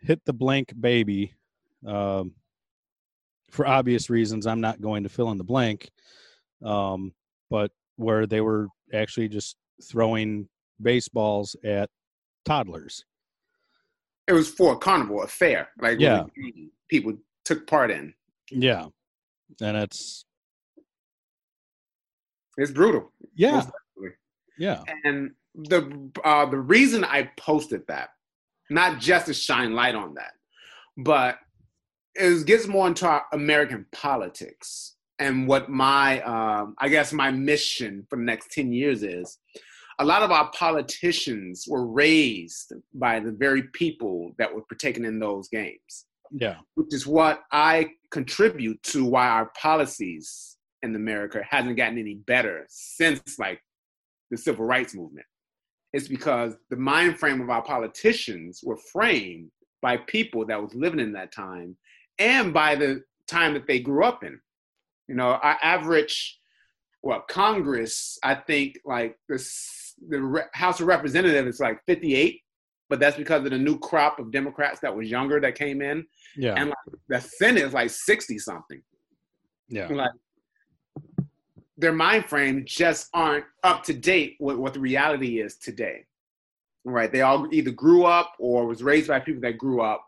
hit 0.00 0.20
the 0.24 0.32
blank 0.32 0.72
baby. 0.78 1.34
Um, 1.86 2.32
for 3.50 3.66
obvious 3.66 4.10
reasons, 4.10 4.46
I'm 4.46 4.60
not 4.60 4.80
going 4.80 5.02
to 5.04 5.08
fill 5.08 5.30
in 5.30 5.38
the 5.38 5.44
blank. 5.44 5.90
Um, 6.64 7.12
but 7.50 7.70
where 7.96 8.26
they 8.26 8.40
were 8.40 8.68
actually 8.92 9.28
just 9.28 9.56
throwing 9.82 10.48
baseballs 10.80 11.56
at 11.64 11.90
toddlers. 12.44 13.04
It 14.26 14.32
was 14.32 14.48
for 14.48 14.72
a 14.72 14.76
carnival, 14.76 15.22
a 15.22 15.28
fair, 15.28 15.68
like 15.80 16.00
yeah, 16.00 16.24
people 16.88 17.14
took 17.44 17.66
part 17.66 17.92
in. 17.92 18.12
Yeah, 18.50 18.86
and 19.60 19.76
it's 19.76 20.24
it's 22.56 22.72
brutal. 22.72 23.12
Yeah, 23.36 23.64
yeah. 24.58 24.82
And 25.04 25.32
the 25.54 26.10
uh, 26.24 26.46
the 26.46 26.58
reason 26.58 27.04
I 27.04 27.30
posted 27.36 27.82
that, 27.88 28.10
not 28.70 29.00
just 29.00 29.26
to 29.26 29.34
shine 29.34 29.74
light 29.74 29.94
on 29.94 30.14
that, 30.14 30.32
but 30.96 31.38
it 32.14 32.46
gets 32.46 32.66
more 32.66 32.86
into 32.86 33.06
our 33.06 33.24
American 33.32 33.86
politics 33.92 34.96
and 35.18 35.46
what 35.46 35.68
my 35.68 36.20
um, 36.22 36.74
I 36.78 36.88
guess 36.88 37.12
my 37.12 37.30
mission 37.30 38.06
for 38.08 38.16
the 38.16 38.24
next 38.24 38.52
ten 38.52 38.72
years 38.72 39.02
is. 39.02 39.38
A 39.98 40.04
lot 40.04 40.20
of 40.20 40.30
our 40.30 40.50
politicians 40.50 41.64
were 41.66 41.86
raised 41.86 42.74
by 42.92 43.18
the 43.18 43.32
very 43.32 43.62
people 43.72 44.32
that 44.36 44.54
were 44.54 44.60
partaking 44.60 45.06
in 45.06 45.18
those 45.18 45.48
games. 45.48 46.04
Yeah, 46.30 46.56
which 46.74 46.92
is 46.92 47.06
what 47.06 47.44
I 47.50 47.88
contribute 48.10 48.82
to 48.84 49.06
why 49.06 49.26
our 49.28 49.50
policies 49.58 50.56
in 50.82 50.94
America 50.94 51.42
hasn't 51.48 51.76
gotten 51.76 51.98
any 51.98 52.14
better 52.14 52.66
since 52.68 53.38
like 53.38 53.60
the 54.30 54.36
civil 54.36 54.64
rights 54.64 54.94
movement. 54.94 55.26
It's 55.92 56.08
because 56.08 56.56
the 56.70 56.76
mind 56.76 57.18
frame 57.18 57.40
of 57.40 57.50
our 57.50 57.62
politicians 57.62 58.60
were 58.62 58.78
framed 58.92 59.50
by 59.82 59.96
people 59.96 60.44
that 60.46 60.60
was 60.60 60.74
living 60.74 61.00
in 61.00 61.12
that 61.12 61.32
time 61.32 61.76
and 62.18 62.52
by 62.52 62.74
the 62.74 63.02
time 63.28 63.54
that 63.54 63.66
they 63.66 63.80
grew 63.80 64.04
up 64.04 64.24
in. 64.24 64.38
You 65.08 65.14
know, 65.14 65.28
our 65.28 65.56
average, 65.62 66.38
well, 67.02 67.24
Congress, 67.28 68.18
I 68.24 68.34
think 68.34 68.78
like 68.84 69.16
this, 69.28 69.94
the 70.08 70.44
House 70.52 70.80
of 70.80 70.88
Representatives 70.88 71.54
is 71.54 71.60
like 71.60 71.78
58, 71.86 72.40
but 72.88 73.00
that's 73.00 73.16
because 73.16 73.44
of 73.44 73.50
the 73.50 73.58
new 73.58 73.78
crop 73.78 74.18
of 74.18 74.32
Democrats 74.32 74.80
that 74.80 74.94
was 74.94 75.08
younger 75.08 75.40
that 75.40 75.54
came 75.54 75.80
in. 75.80 76.04
Yeah. 76.36 76.54
And 76.56 76.70
like 76.70 76.98
the 77.08 77.20
Senate 77.20 77.62
is 77.62 77.72
like 77.72 77.90
60 77.90 78.38
something. 78.38 78.82
Yeah. 79.68 79.88
Like 79.88 80.10
their 81.76 81.92
mind 81.92 82.26
frame 82.26 82.64
just 82.66 83.08
aren't 83.12 83.44
up 83.62 83.82
to 83.84 83.94
date 83.94 84.36
with 84.40 84.56
what 84.56 84.74
the 84.74 84.80
reality 84.80 85.40
is 85.40 85.56
today. 85.56 86.04
Right? 86.84 87.10
They 87.10 87.22
all 87.22 87.48
either 87.52 87.72
grew 87.72 88.04
up 88.04 88.34
or 88.38 88.66
was 88.66 88.82
raised 88.82 89.08
by 89.08 89.20
people 89.20 89.42
that 89.42 89.58
grew 89.58 89.80
up 89.82 90.06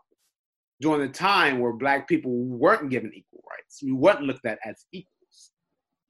during 0.81 1.01
the 1.01 1.13
time 1.13 1.59
where 1.59 1.73
black 1.73 2.07
people 2.07 2.31
weren't 2.31 2.89
given 2.89 3.11
equal 3.13 3.43
rights. 3.49 3.83
We 3.83 3.91
weren't 3.91 4.21
looked 4.21 4.45
at 4.45 4.59
as 4.65 4.85
equals. 4.93 5.51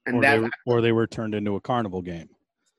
And 0.06 0.16
or, 0.16 0.22
that, 0.22 0.40
they, 0.40 0.48
or 0.66 0.80
they 0.80 0.92
were 0.92 1.06
turned 1.06 1.34
into 1.34 1.56
a 1.56 1.60
carnival 1.60 2.02
game. 2.02 2.28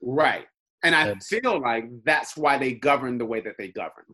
Right. 0.00 0.46
And 0.82 0.94
I 0.94 1.08
that's, 1.08 1.28
feel 1.28 1.60
like 1.60 1.84
that's 2.04 2.36
why 2.36 2.58
they 2.58 2.72
govern 2.72 3.18
the 3.18 3.26
way 3.26 3.40
that 3.40 3.54
they 3.58 3.68
govern. 3.68 4.04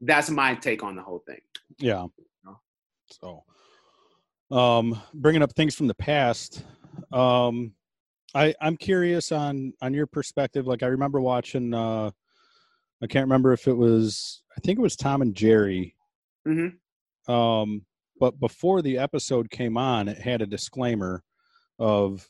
That's 0.00 0.30
my 0.30 0.54
take 0.54 0.82
on 0.82 0.96
the 0.96 1.02
whole 1.02 1.22
thing. 1.26 1.40
Yeah. 1.78 2.06
So, 3.10 3.44
um, 4.50 5.00
bringing 5.14 5.42
up 5.42 5.52
things 5.52 5.74
from 5.74 5.86
the 5.86 5.94
past, 5.94 6.64
um, 7.12 7.72
I 8.34 8.54
I'm 8.60 8.76
curious 8.76 9.32
on 9.32 9.72
on 9.82 9.94
your 9.94 10.06
perspective. 10.06 10.66
Like 10.66 10.82
I 10.82 10.86
remember 10.86 11.20
watching. 11.20 11.74
Uh, 11.74 12.10
I 13.02 13.06
can't 13.06 13.24
remember 13.24 13.52
if 13.52 13.66
it 13.66 13.76
was. 13.76 14.42
I 14.56 14.60
think 14.60 14.78
it 14.78 14.82
was 14.82 14.96
Tom 14.96 15.22
and 15.22 15.34
Jerry. 15.34 15.96
Mm-hmm. 16.46 17.32
Um, 17.32 17.84
but 18.18 18.38
before 18.38 18.82
the 18.82 18.98
episode 18.98 19.50
came 19.50 19.76
on, 19.76 20.08
it 20.08 20.18
had 20.18 20.42
a 20.42 20.46
disclaimer 20.46 21.22
of, 21.78 22.28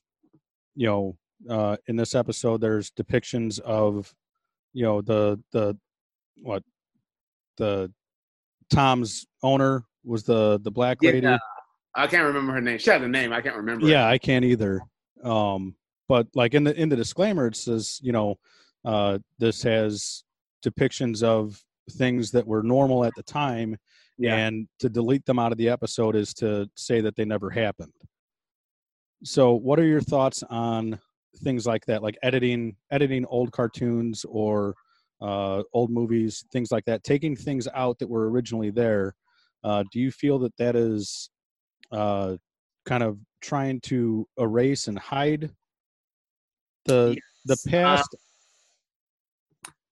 you 0.75 0.87
know, 0.87 1.17
uh, 1.51 1.77
in 1.89 1.97
this 1.97 2.15
episode, 2.15 2.61
there's 2.61 2.91
depictions 2.93 3.61
of, 3.61 4.15
you 4.73 4.83
know, 4.85 5.03
the 5.03 5.39
the 5.53 5.77
what 6.37 6.63
the 7.59 7.93
Tom's 8.71 9.27
owner 9.43 9.85
was 10.05 10.23
the 10.25 10.59
the 10.63 10.71
black 10.71 11.03
lady. 11.03 11.21
Yeah, 11.21 11.39
I 11.95 12.07
can't 12.07 12.25
remember 12.25 12.55
her 12.55 12.61
name. 12.61 12.79
She 12.79 12.91
had 12.91 13.03
a 13.03 13.09
name. 13.09 13.33
I 13.33 13.43
can't 13.43 13.57
remember. 13.57 13.87
Yeah, 13.87 14.09
it. 14.09 14.13
I 14.13 14.19
can't 14.19 14.45
either. 14.45 14.81
Um, 15.23 15.75
but 16.09 16.27
like 16.35 16.55
in 16.55 16.65
the 16.65 16.79
in 16.81 16.89
the 16.89 16.97
disclaimer 16.97 17.47
it 17.47 17.57
says 17.57 18.01
you 18.03 18.13
know 18.13 18.37
uh, 18.85 19.19
this 19.39 19.63
has 19.63 20.25
depictions 20.65 21.23
of 21.23 21.63
things 21.93 22.31
that 22.31 22.47
were 22.47 22.63
normal 22.63 23.05
at 23.05 23.13
the 23.17 23.23
time 23.23 23.77
yeah. 24.19 24.37
and 24.37 24.69
to 24.79 24.89
delete 24.89 25.25
them 25.25 25.39
out 25.39 25.53
of 25.53 25.59
the 25.59 25.69
episode 25.69 26.17
is 26.17 26.33
to 26.33 26.69
say 26.77 27.01
that 27.01 27.17
they 27.17 27.25
never 27.25 27.51
happened 27.51 27.93
so 29.25 29.55
what 29.55 29.79
are 29.79 29.87
your 29.87 30.01
thoughts 30.01 30.43
on 30.51 30.99
things 31.39 31.67
like 31.67 31.85
that 31.87 32.03
like 32.03 32.17
editing 32.23 32.77
editing 32.91 33.25
old 33.27 33.51
cartoons 33.53 34.25
or 34.29 34.75
uh, 35.21 35.63
old 35.73 35.91
movies 35.91 36.45
things 36.53 36.73
like 36.73 36.85
that 36.85 37.05
taking 37.05 37.37
things 37.37 37.69
out 37.75 37.99
that 37.99 38.09
were 38.09 38.31
originally 38.31 38.71
there 38.71 39.15
uh, 39.65 39.85
do 39.93 40.01
you 40.01 40.11
feel 40.11 40.39
that 40.39 40.57
that 40.57 40.75
is 40.75 41.31
uh, 41.93 42.37
kind 42.85 43.03
of 43.03 43.19
trying 43.41 43.81
to 43.81 44.27
erase 44.39 44.89
and 44.89 44.99
hide 44.99 45.51
the 46.85 47.17
yes. 47.17 47.63
the 47.65 47.71
past 47.71 48.15
uh, 48.15 48.19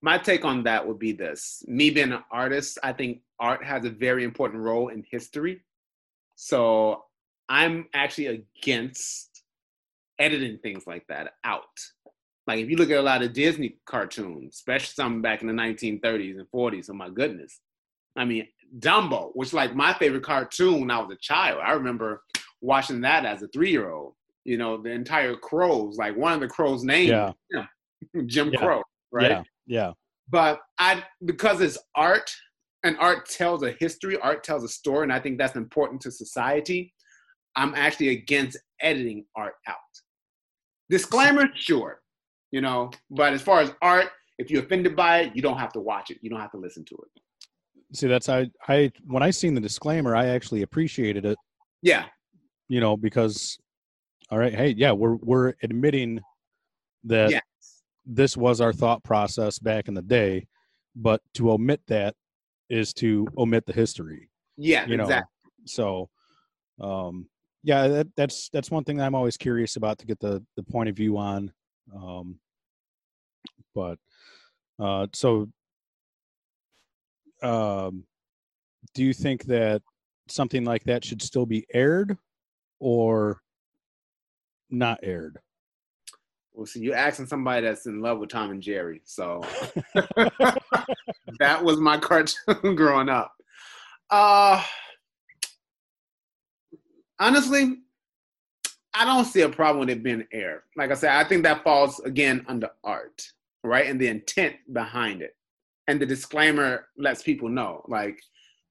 my 0.02 0.16
take 0.18 0.44
on 0.44 0.62
that 0.64 0.86
would 0.86 0.98
be 0.98 1.12
this. 1.12 1.62
Me 1.66 1.90
being 1.90 2.12
an 2.12 2.24
artist 2.30 2.78
i 2.82 2.92
think 2.92 3.20
art 3.38 3.64
has 3.64 3.84
a 3.84 3.90
very 3.90 4.24
important 4.24 4.62
role 4.62 4.88
in 4.88 5.04
history. 5.10 5.62
So 6.36 7.04
i'm 7.48 7.86
actually 7.94 8.26
against 8.26 9.42
editing 10.18 10.58
things 10.58 10.86
like 10.86 11.06
that 11.08 11.34
out. 11.44 11.64
Like 12.46 12.60
if 12.60 12.70
you 12.70 12.76
look 12.76 12.90
at 12.90 12.98
a 12.98 13.02
lot 13.02 13.22
of 13.22 13.32
disney 13.32 13.76
cartoons 13.86 14.54
especially 14.54 14.92
some 14.94 15.22
back 15.22 15.42
in 15.42 15.48
the 15.48 15.54
1930s 15.54 16.38
and 16.38 16.50
40s 16.50 16.90
oh 16.90 16.94
my 16.94 17.10
goodness. 17.10 17.60
I 18.16 18.24
mean 18.24 18.48
dumbo 18.78 19.32
which 19.34 19.52
like 19.52 19.74
my 19.74 19.92
favorite 19.94 20.22
cartoon 20.22 20.80
when 20.80 20.90
i 20.90 20.98
was 20.98 21.10
a 21.10 21.16
child. 21.16 21.60
I 21.62 21.72
remember 21.72 22.22
watching 22.60 23.00
that 23.02 23.24
as 23.24 23.42
a 23.42 23.48
three-year-old 23.48 24.14
you 24.44 24.56
know, 24.56 24.80
the 24.80 24.90
entire 24.90 25.34
crows, 25.36 25.96
like 25.96 26.16
one 26.16 26.32
of 26.32 26.40
the 26.40 26.48
crows' 26.48 26.84
names, 26.84 27.10
yeah. 27.10 27.66
Jim 28.26 28.50
yeah. 28.52 28.58
Crow, 28.58 28.82
right? 29.12 29.30
Yeah, 29.30 29.42
yeah. 29.66 29.92
But 30.28 30.60
I, 30.78 31.04
because 31.24 31.60
it's 31.60 31.78
art, 31.94 32.30
and 32.82 32.96
art 32.98 33.28
tells 33.28 33.62
a 33.62 33.72
history, 33.72 34.16
art 34.18 34.42
tells 34.42 34.64
a 34.64 34.68
story, 34.68 35.02
and 35.02 35.12
I 35.12 35.20
think 35.20 35.38
that's 35.38 35.56
important 35.56 36.00
to 36.02 36.10
society. 36.10 36.94
I'm 37.56 37.74
actually 37.74 38.10
against 38.10 38.58
editing 38.80 39.24
art 39.36 39.54
out. 39.66 39.76
Disclaimer, 40.88 41.48
sure, 41.54 42.00
you 42.52 42.60
know, 42.60 42.90
but 43.10 43.32
as 43.32 43.42
far 43.42 43.60
as 43.60 43.72
art, 43.82 44.08
if 44.38 44.50
you're 44.50 44.62
offended 44.62 44.96
by 44.96 45.20
it, 45.20 45.36
you 45.36 45.42
don't 45.42 45.58
have 45.58 45.72
to 45.74 45.80
watch 45.80 46.10
it. 46.10 46.18
You 46.22 46.30
don't 46.30 46.40
have 46.40 46.52
to 46.52 46.58
listen 46.58 46.84
to 46.86 46.94
it. 46.94 47.22
See, 47.92 48.06
that's 48.06 48.28
I 48.28 48.46
I 48.68 48.90
when 49.06 49.22
I 49.22 49.30
seen 49.30 49.54
the 49.54 49.60
disclaimer, 49.60 50.16
I 50.16 50.26
actually 50.28 50.62
appreciated 50.62 51.26
it. 51.26 51.36
Yeah. 51.82 52.06
You 52.68 52.80
know, 52.80 52.96
because 52.96 53.58
all 54.30 54.38
right. 54.38 54.54
Hey, 54.54 54.74
yeah, 54.76 54.92
we're 54.92 55.16
we're 55.16 55.54
admitting 55.62 56.20
that 57.04 57.30
yes. 57.30 57.42
this 58.06 58.36
was 58.36 58.60
our 58.60 58.72
thought 58.72 59.02
process 59.02 59.58
back 59.58 59.88
in 59.88 59.94
the 59.94 60.02
day, 60.02 60.46
but 60.94 61.20
to 61.34 61.50
omit 61.50 61.80
that 61.88 62.14
is 62.68 62.92
to 62.94 63.26
omit 63.36 63.66
the 63.66 63.72
history. 63.72 64.30
Yeah, 64.56 64.86
you 64.86 64.96
know? 64.96 65.04
exactly. 65.04 65.50
So, 65.66 66.08
um, 66.80 67.28
yeah, 67.64 67.88
that, 67.88 68.08
that's 68.16 68.48
that's 68.50 68.70
one 68.70 68.84
thing 68.84 69.00
I'm 69.00 69.14
always 69.14 69.36
curious 69.36 69.76
about 69.76 69.98
to 69.98 70.06
get 70.06 70.20
the 70.20 70.44
the 70.56 70.62
point 70.62 70.88
of 70.88 70.96
view 70.96 71.18
on. 71.18 71.52
Um, 71.94 72.38
but 73.74 73.98
uh, 74.78 75.08
so, 75.12 75.48
um, 77.42 78.04
do 78.94 79.02
you 79.04 79.12
think 79.12 79.44
that 79.46 79.82
something 80.28 80.64
like 80.64 80.84
that 80.84 81.04
should 81.04 81.20
still 81.20 81.46
be 81.46 81.66
aired, 81.74 82.16
or 82.78 83.40
not 84.70 85.00
aired? 85.02 85.38
Well, 86.52 86.66
see, 86.66 86.80
you're 86.80 86.96
asking 86.96 87.26
somebody 87.26 87.66
that's 87.66 87.86
in 87.86 88.00
love 88.00 88.18
with 88.18 88.30
Tom 88.30 88.50
and 88.50 88.62
Jerry. 88.62 89.00
So 89.04 89.42
that 91.38 91.62
was 91.62 91.78
my 91.78 91.96
cartoon 91.96 92.74
growing 92.74 93.08
up. 93.08 93.32
Uh, 94.10 94.62
honestly, 97.18 97.78
I 98.92 99.04
don't 99.04 99.24
see 99.24 99.42
a 99.42 99.48
problem 99.48 99.80
with 99.80 99.90
it 99.90 100.02
being 100.02 100.26
aired. 100.32 100.62
Like 100.76 100.90
I 100.90 100.94
said, 100.94 101.12
I 101.12 101.24
think 101.24 101.44
that 101.44 101.62
falls 101.62 102.00
again 102.00 102.44
under 102.48 102.70
art, 102.82 103.22
right? 103.62 103.86
And 103.86 104.00
the 104.00 104.08
intent 104.08 104.56
behind 104.72 105.22
it. 105.22 105.36
And 105.86 106.00
the 106.00 106.06
disclaimer 106.06 106.88
lets 106.98 107.22
people 107.22 107.48
know. 107.48 107.84
Like 107.88 108.20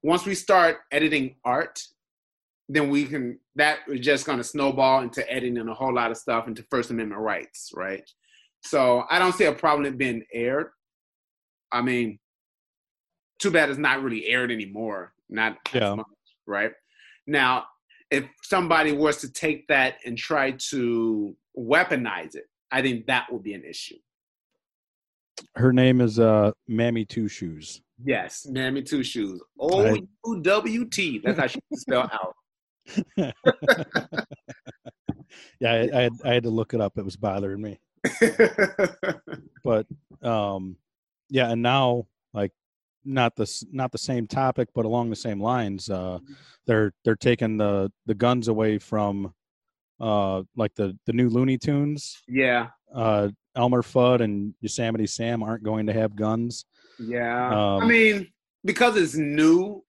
once 0.02 0.26
we 0.26 0.34
start 0.34 0.78
editing 0.92 1.36
art, 1.44 1.82
then 2.72 2.88
we 2.88 3.04
can 3.04 3.36
that 3.56 3.78
is 3.88 4.00
just 4.00 4.24
gonna 4.26 4.44
snowball 4.44 5.02
into 5.02 5.28
editing 5.30 5.68
a 5.68 5.74
whole 5.74 5.92
lot 5.92 6.12
of 6.12 6.16
stuff 6.16 6.46
into 6.46 6.62
First 6.70 6.90
Amendment 6.90 7.20
rights, 7.20 7.72
right? 7.74 8.08
So 8.62 9.04
I 9.10 9.18
don't 9.18 9.34
see 9.34 9.44
a 9.44 9.52
problem 9.52 9.82
with 9.84 9.98
being 9.98 10.22
aired. 10.32 10.68
I 11.72 11.82
mean, 11.82 12.20
too 13.40 13.50
bad 13.50 13.70
it's 13.70 13.78
not 13.78 14.02
really 14.02 14.26
aired 14.26 14.52
anymore. 14.52 15.12
Not 15.28 15.58
Yeah. 15.74 15.90
as 15.92 15.96
much, 15.96 16.06
right? 16.46 16.72
Now, 17.26 17.64
if 18.10 18.28
somebody 18.42 18.92
was 18.92 19.16
to 19.22 19.32
take 19.32 19.66
that 19.68 19.96
and 20.04 20.16
try 20.16 20.52
to 20.70 21.36
weaponize 21.58 22.36
it, 22.36 22.44
I 22.70 22.82
think 22.82 23.06
that 23.06 23.32
would 23.32 23.42
be 23.42 23.54
an 23.54 23.64
issue. 23.64 23.98
Her 25.56 25.72
name 25.72 26.00
is 26.00 26.20
uh 26.20 26.52
Mammy 26.68 27.04
Two 27.04 27.26
Shoes. 27.26 27.82
Yes, 28.04 28.46
Mammy 28.46 28.82
Two 28.82 29.02
Shoes. 29.02 29.42
O 29.58 29.82
U 30.26 30.40
W 30.42 30.84
T. 30.84 31.18
That's 31.24 31.38
how 31.38 31.46
she 31.48 31.58
spell 31.74 32.02
out. 32.12 32.34
Yeah, 35.60 35.72
I, 35.72 35.98
I 35.98 36.02
had 36.02 36.12
I 36.24 36.34
had 36.34 36.42
to 36.42 36.50
look 36.50 36.74
it 36.74 36.80
up. 36.80 36.98
It 36.98 37.04
was 37.04 37.16
bothering 37.16 37.62
me. 37.62 37.78
But 39.62 39.86
um, 40.22 40.76
yeah, 41.28 41.50
and 41.50 41.62
now 41.62 42.06
like 42.32 42.52
not 43.04 43.36
the 43.36 43.64
not 43.70 43.92
the 43.92 43.98
same 43.98 44.26
topic, 44.26 44.68
but 44.74 44.86
along 44.86 45.10
the 45.10 45.16
same 45.16 45.40
lines. 45.40 45.88
Uh, 45.90 46.18
they're 46.66 46.92
they're 47.04 47.14
taking 47.16 47.58
the 47.58 47.92
the 48.06 48.14
guns 48.14 48.48
away 48.48 48.78
from 48.78 49.32
uh 50.00 50.42
like 50.56 50.74
the 50.74 50.98
the 51.06 51.12
new 51.12 51.28
Looney 51.28 51.58
Tunes. 51.58 52.22
yeah, 52.26 52.68
Uh, 52.94 53.28
Elmer 53.54 53.82
Fudd 53.82 54.22
and 54.22 54.54
Yosemite 54.60 55.06
Sam 55.06 55.42
aren't 55.42 55.62
going 55.62 55.86
to 55.86 55.92
have 55.92 56.16
guns. 56.16 56.64
yeah. 56.98 57.48
Um, 57.50 57.82
I 57.82 57.86
mean, 57.86 58.28
because 58.64 58.96
it's 58.96 59.14
new, 59.14 59.84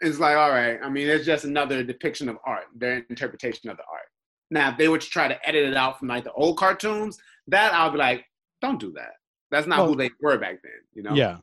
it's 0.00 0.18
like 0.18 0.36
all 0.36 0.50
right. 0.50 0.78
I 0.82 0.88
mean, 0.90 1.08
it's 1.08 1.24
just 1.26 1.44
another 1.44 1.82
depiction 1.82 2.28
of 2.28 2.36
art, 2.44 2.64
their 2.74 3.04
interpretation 3.10 3.70
of 3.70 3.76
the 3.76 3.82
art. 3.90 4.08
Now, 4.50 4.70
if 4.70 4.78
they 4.78 4.88
were 4.88 4.98
to 4.98 5.08
try 5.08 5.26
to 5.28 5.48
edit 5.48 5.68
it 5.68 5.76
out 5.76 5.98
from 5.98 6.08
like 6.08 6.24
the 6.24 6.32
old 6.32 6.56
cartoons, 6.58 7.18
that 7.48 7.72
I'll 7.74 7.90
be 7.90 7.98
like, 7.98 8.24
don't 8.62 8.78
do 8.78 8.92
that. 8.92 9.14
That's 9.50 9.66
not 9.66 9.78
Well- 9.78 9.88
who 9.88 9.96
they 9.96 10.10
were 10.20 10.38
back 10.38 10.62
then. 10.62 10.72
You 10.94 11.02
know? 11.02 11.14
Yeah. 11.14 11.38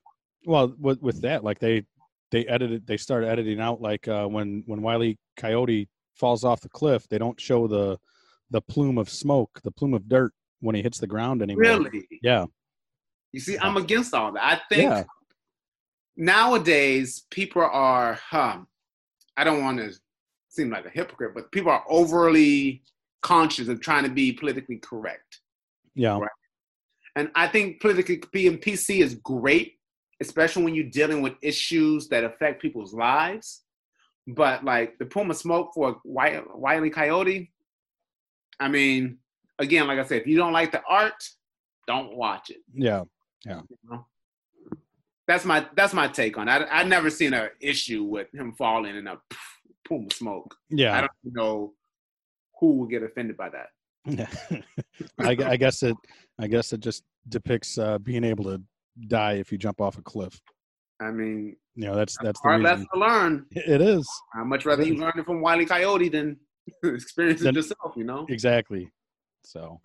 Well, 0.46 0.74
with 0.80 1.02
with 1.02 1.22
that, 1.22 1.44
like 1.44 1.60
they 1.60 1.86
they 2.32 2.46
edited, 2.48 2.86
they 2.86 2.98
started 2.98 3.30
editing 3.30 3.60
out 3.60 3.82
like 3.82 4.08
uh, 4.08 4.26
when 4.28 4.64
when 4.66 4.82
Wiley 4.82 5.18
Coyote 5.38 5.88
falls 6.16 6.44
off 6.44 6.62
the 6.62 6.70
cliff, 6.70 7.08
they 7.08 7.18
don't 7.18 7.40
show 7.40 7.68
the 7.68 7.98
the 8.52 8.62
plume 8.62 8.98
of 8.98 9.10
smoke, 9.10 9.62
the 9.64 9.72
plume 9.72 9.94
of 9.94 10.08
dirt 10.10 10.34
when 10.60 10.76
he 10.76 10.82
hits 10.82 11.00
the 11.00 11.08
ground 11.08 11.42
anymore. 11.42 11.62
Really? 11.62 12.08
Yeah. 12.22 12.46
You 13.32 13.40
see, 13.40 13.58
I'm 13.58 13.78
against 13.78 14.14
all 14.14 14.32
that. 14.34 14.44
I 14.44 14.62
think 14.74 14.84
Yeah. 14.84 15.04
Nowadays 16.16 17.24
people 17.32 17.62
are 17.62 18.14
huh, 18.14 18.58
i 19.38 19.44
don't 19.44 19.62
want 19.62 19.78
to 19.80 19.92
seem 20.50 20.70
like 20.70 20.86
a 20.86 20.90
hypocrite 20.90 21.34
but 21.34 21.52
people 21.52 21.72
are 21.72 21.84
overly 21.90 22.84
conscious 23.22 23.68
of 23.68 23.82
trying 23.82 24.04
to 24.04 24.10
be 24.10 24.32
politically 24.34 24.78
correct 24.78 25.40
Yeah. 25.96 26.20
Right. 26.20 26.30
and 27.16 27.32
i 27.36 27.48
think 27.48 27.82
politically 27.82 28.22
being 28.32 28.58
pc 28.58 29.00
is 29.02 29.16
great 29.16 29.80
especially 30.22 30.64
when 30.64 30.76
you're 30.76 30.86
dealing 30.90 31.22
with 31.22 31.34
issues 31.42 32.08
that 32.10 32.24
affect 32.24 32.62
people's 32.62 32.94
lives 32.94 33.64
but 34.28 34.64
like 34.64 34.98
the 35.00 35.06
puma 35.06 35.34
smoke 35.34 35.72
for 35.74 35.98
Wi- 36.06 36.44
wiley 36.54 36.90
coyote 36.92 37.52
i 38.60 38.68
mean 38.68 39.18
again 39.60 39.88
like 39.88 39.98
i 40.00 40.04
said 40.06 40.22
if 40.22 40.28
you 40.28 40.38
don't 40.38 40.54
like 40.54 40.72
the 40.72 40.82
art 40.88 41.22
don't 41.88 42.16
watch 42.16 42.50
it 42.52 42.62
Yeah. 42.74 43.04
you 43.46 43.64
know? 43.90 44.06
That's 45.28 45.46
my 45.46 45.66
that's 45.76 45.94
my 45.94 46.08
take 46.08 46.38
on 46.38 46.48
it. 46.48 46.52
I 46.52 46.82
I 46.82 46.84
never 46.84 47.10
seen 47.10 47.34
an 47.34 47.50
issue 47.62 48.04
with 48.04 48.34
him 48.34 48.54
falling 48.54 48.96
in 48.96 49.08
a 49.08 49.18
puma 49.88 50.08
smoke. 50.12 50.56
Yeah, 50.70 50.98
I 50.98 51.02
don't 51.02 51.12
know 51.24 51.74
who 52.60 52.74
would 52.80 52.90
get 52.90 53.04
offended 53.04 53.38
by 53.38 53.50
that. 53.50 53.68
I, 55.20 55.30
I 55.52 55.56
guess 55.58 55.82
it 55.84 55.96
I 56.40 56.48
guess 56.48 56.74
it 56.74 56.82
just 56.82 57.04
depicts 57.30 57.78
uh, 57.78 57.98
being 58.00 58.24
able 58.26 58.44
to 58.46 58.62
die 59.08 59.34
if 59.34 59.52
you 59.52 59.58
jump 59.58 59.80
off 59.80 59.98
a 59.98 60.02
cliff. 60.02 60.40
I 61.02 61.10
mean, 61.12 61.56
You 61.76 61.86
know, 61.88 61.96
that's 61.96 62.18
that's 62.22 62.40
the 62.42 62.50
hard 62.50 62.62
lesson 62.62 62.88
to 62.94 63.00
learn. 63.00 63.46
It 63.52 63.82
is. 63.82 64.08
I'd 64.36 64.46
much 64.46 64.66
rather 64.66 64.84
you 64.84 64.96
learn 64.96 65.14
it 65.18 65.26
from 65.26 65.42
Wiley 65.42 65.66
Coyote 65.66 66.10
than 66.10 66.38
experience 66.84 67.42
it 67.42 67.46
Then- 67.46 67.56
yourself. 67.56 67.94
You 67.96 68.04
know? 68.04 68.26
exactly 68.30 68.90
so 69.46 69.82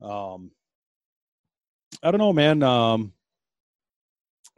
um 0.00 0.50
i 2.02 2.10
don't 2.10 2.16
know 2.18 2.32
man 2.32 2.62
um 2.62 3.12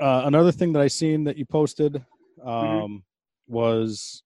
uh, 0.00 0.22
another 0.26 0.52
thing 0.52 0.72
that 0.72 0.82
i 0.82 0.88
seen 0.88 1.24
that 1.24 1.36
you 1.36 1.44
posted 1.44 1.96
um 2.44 2.52
Mm-hmm. 2.62 2.96
was 3.48 4.22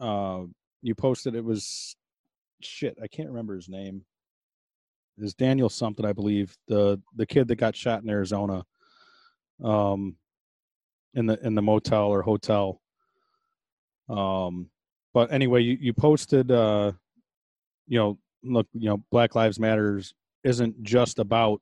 uh 0.00 0.42
you 0.82 0.94
posted 0.94 1.34
it 1.34 1.44
was 1.44 1.96
shit 2.60 2.96
i 3.02 3.06
can't 3.06 3.28
remember 3.28 3.54
his 3.54 3.68
name 3.68 4.04
it 5.18 5.22
was 5.22 5.34
daniel 5.34 5.68
something 5.68 6.04
i 6.04 6.12
believe 6.12 6.56
the 6.68 7.00
the 7.16 7.26
kid 7.26 7.46
that 7.48 7.56
got 7.56 7.76
shot 7.76 8.02
in 8.02 8.08
arizona 8.10 8.64
um 9.62 10.16
in 11.14 11.26
the 11.26 11.38
in 11.46 11.54
the 11.54 11.62
motel 11.62 12.08
or 12.08 12.22
hotel 12.22 12.80
um 14.08 14.68
but 15.12 15.32
anyway 15.32 15.60
you 15.62 15.76
you 15.80 15.92
posted 15.92 16.50
uh 16.50 16.90
you 17.86 17.98
know 17.98 18.18
look 18.42 18.66
you 18.72 18.88
know 18.88 19.02
black 19.10 19.34
lives 19.34 19.58
matters 19.60 20.14
isn't 20.44 20.82
just 20.82 21.18
about 21.18 21.60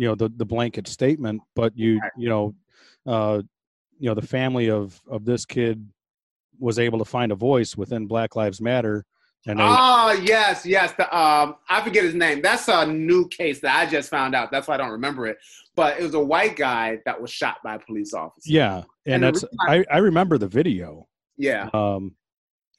you 0.00 0.06
know 0.08 0.14
the 0.14 0.30
the 0.36 0.46
blanket 0.46 0.88
statement 0.88 1.42
but 1.54 1.76
you 1.76 2.00
you 2.16 2.28
know 2.30 2.54
uh 3.06 3.42
you 3.98 4.08
know 4.08 4.14
the 4.14 4.26
family 4.26 4.70
of 4.70 4.98
of 5.10 5.26
this 5.26 5.44
kid 5.44 5.86
was 6.58 6.78
able 6.78 6.98
to 6.98 7.04
find 7.04 7.30
a 7.32 7.34
voice 7.34 7.76
within 7.76 8.06
black 8.06 8.34
lives 8.34 8.60
matter 8.62 9.04
and 9.46 9.58
they, 9.58 9.64
Oh 9.66 10.12
yes, 10.22 10.66
yes. 10.66 10.92
The 10.92 11.04
um, 11.16 11.56
I 11.68 11.80
forget 11.82 12.04
his 12.04 12.14
name. 12.14 12.42
That's 12.42 12.68
a 12.68 12.84
new 12.86 13.26
case 13.28 13.58
that 13.60 13.74
I 13.74 13.86
just 13.90 14.10
found 14.10 14.34
out. 14.34 14.50
That's 14.50 14.68
why 14.68 14.74
I 14.74 14.76
don't 14.76 14.90
remember 14.90 15.26
it. 15.28 15.38
But 15.74 15.98
it 15.98 16.02
was 16.02 16.12
a 16.12 16.20
white 16.20 16.56
guy 16.56 16.98
that 17.06 17.18
was 17.18 17.30
shot 17.30 17.56
by 17.64 17.76
a 17.76 17.78
police 17.78 18.12
officer. 18.12 18.50
yeah 18.52 18.82
and 19.06 19.14
And 19.14 19.22
that's 19.24 19.42
I, 19.66 19.82
I 19.90 19.98
remember 19.98 20.36
the 20.38 20.48
video 20.48 21.08
Yeah. 21.38 21.68
um 21.72 22.14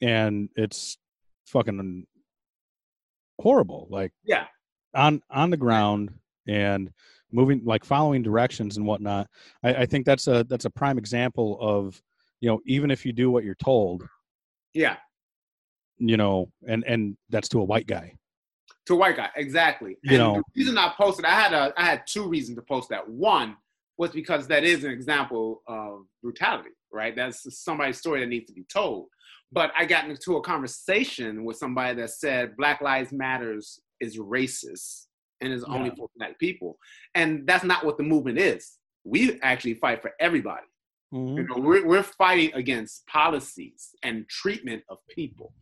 and 0.00 0.48
it's 0.56 0.98
fucking 1.46 2.06
horrible 3.40 3.86
like 3.90 4.12
Yeah. 4.24 4.44
on 4.94 5.22
on 5.30 5.50
the 5.50 5.56
ground 5.56 6.10
and 6.48 6.90
moving 7.30 7.62
like 7.64 7.84
following 7.84 8.22
directions 8.22 8.76
and 8.76 8.86
whatnot 8.86 9.26
I, 9.62 9.74
I 9.74 9.86
think 9.86 10.04
that's 10.06 10.26
a 10.26 10.44
that's 10.44 10.64
a 10.64 10.70
prime 10.70 10.98
example 10.98 11.58
of 11.60 12.00
you 12.40 12.50
know 12.50 12.60
even 12.66 12.90
if 12.90 13.06
you 13.06 13.12
do 13.12 13.30
what 13.30 13.44
you're 13.44 13.54
told 13.54 14.06
Yeah. 14.74 14.96
you 15.98 16.16
know 16.16 16.50
and 16.68 16.84
and 16.86 17.16
that's 17.30 17.48
to 17.50 17.60
a 17.60 17.64
white 17.64 17.86
guy. 17.86 18.14
To 18.86 18.94
a 18.94 18.96
white 18.96 19.16
guy 19.16 19.30
exactly. 19.36 19.96
You 20.02 20.10
and 20.10 20.18
know. 20.18 20.34
the 20.54 20.60
reason 20.60 20.76
i 20.78 20.92
posted 20.96 21.24
i 21.24 21.30
had 21.30 21.52
a 21.52 21.72
i 21.76 21.84
had 21.84 22.02
two 22.06 22.28
reasons 22.28 22.56
to 22.58 22.62
post 22.62 22.88
that. 22.90 23.08
One 23.08 23.56
was 23.98 24.10
because 24.10 24.46
that 24.48 24.64
is 24.64 24.84
an 24.84 24.90
example 24.90 25.62
of 25.66 26.06
brutality 26.22 26.70
right? 26.94 27.16
That's 27.16 27.58
somebody's 27.58 27.96
story 27.98 28.20
that 28.20 28.26
needs 28.26 28.46
to 28.48 28.52
be 28.52 28.64
told. 28.64 29.06
But 29.50 29.70
i 29.78 29.84
got 29.86 30.08
into 30.08 30.36
a 30.36 30.42
conversation 30.42 31.44
with 31.44 31.56
somebody 31.56 31.94
that 32.00 32.10
said 32.10 32.56
black 32.56 32.80
lives 32.82 33.12
matters 33.12 33.80
is 34.00 34.18
racist 34.18 35.06
and 35.42 35.52
is 35.52 35.64
only 35.64 35.88
Yeah. 35.88 35.94
for 35.96 36.08
black 36.16 36.38
people 36.38 36.78
and 37.14 37.46
that's 37.46 37.64
not 37.64 37.84
what 37.84 37.96
the 37.96 38.02
movement 38.02 38.38
is 38.38 38.78
we 39.04 39.40
actually 39.42 39.74
fight 39.74 40.00
for 40.00 40.12
everybody 40.20 40.66
you 41.12 41.18
mm-hmm. 41.18 41.46
know, 41.46 41.58
we're, 41.58 41.86
we're 41.86 42.02
fighting 42.02 42.52
against 42.54 43.06
policies 43.06 43.90
and 44.02 44.26
treatment 44.28 44.82
of 44.88 44.96
people. 45.10 45.52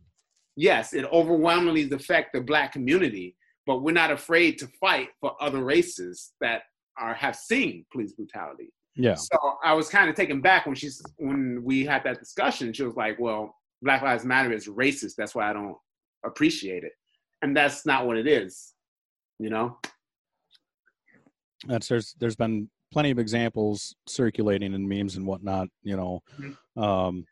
Yes, 0.55 0.93
it 0.93 1.03
overwhelmingly 1.11 1.89
affects 1.91 2.31
the 2.33 2.39
black 2.39 2.71
community, 2.71 3.35
but 3.67 3.83
we're 3.83 3.91
not 3.91 4.11
afraid 4.11 4.57
to 4.59 4.67
fight 4.79 5.09
for 5.19 5.35
other 5.41 5.63
races 5.63 6.31
that 6.39 6.63
are 6.97 7.13
have 7.13 7.35
seen 7.35 7.85
police 7.91 8.13
brutality. 8.13 8.71
yeah 8.95 9.15
So 9.15 9.37
I 9.63 9.73
was 9.73 9.89
kind 9.89 10.09
of 10.09 10.15
taken 10.15 10.39
back 10.39 10.65
when 10.65 10.75
she's 10.75 11.01
when 11.17 11.61
we 11.63 11.85
had 11.85 12.03
that 12.05 12.19
discussion. 12.19 12.71
She 12.71 12.83
was 12.83 12.95
like, 12.95 13.19
"Well, 13.19 13.53
Black 13.81 14.01
Lives 14.01 14.23
Matter 14.23 14.53
is 14.53 14.67
racist. 14.67 15.15
That's 15.17 15.35
why 15.35 15.49
I 15.49 15.53
don't 15.53 15.77
appreciate 16.25 16.83
it," 16.83 16.93
and 17.41 17.55
that's 17.55 17.85
not 17.85 18.05
what 18.07 18.17
it 18.17 18.27
is. 18.27 18.73
You 19.41 19.49
know? 19.49 19.77
that's 21.67 21.87
there's 21.87 22.15
there's 22.19 22.35
been 22.35 22.69
plenty 22.91 23.11
of 23.11 23.19
examples 23.19 23.95
circulating 24.07 24.73
in 24.73 24.87
memes 24.87 25.15
and 25.15 25.25
whatnot 25.27 25.67
you 25.83 25.95
know 25.95 26.19
Mhm. 26.39 26.57
um 26.81 27.25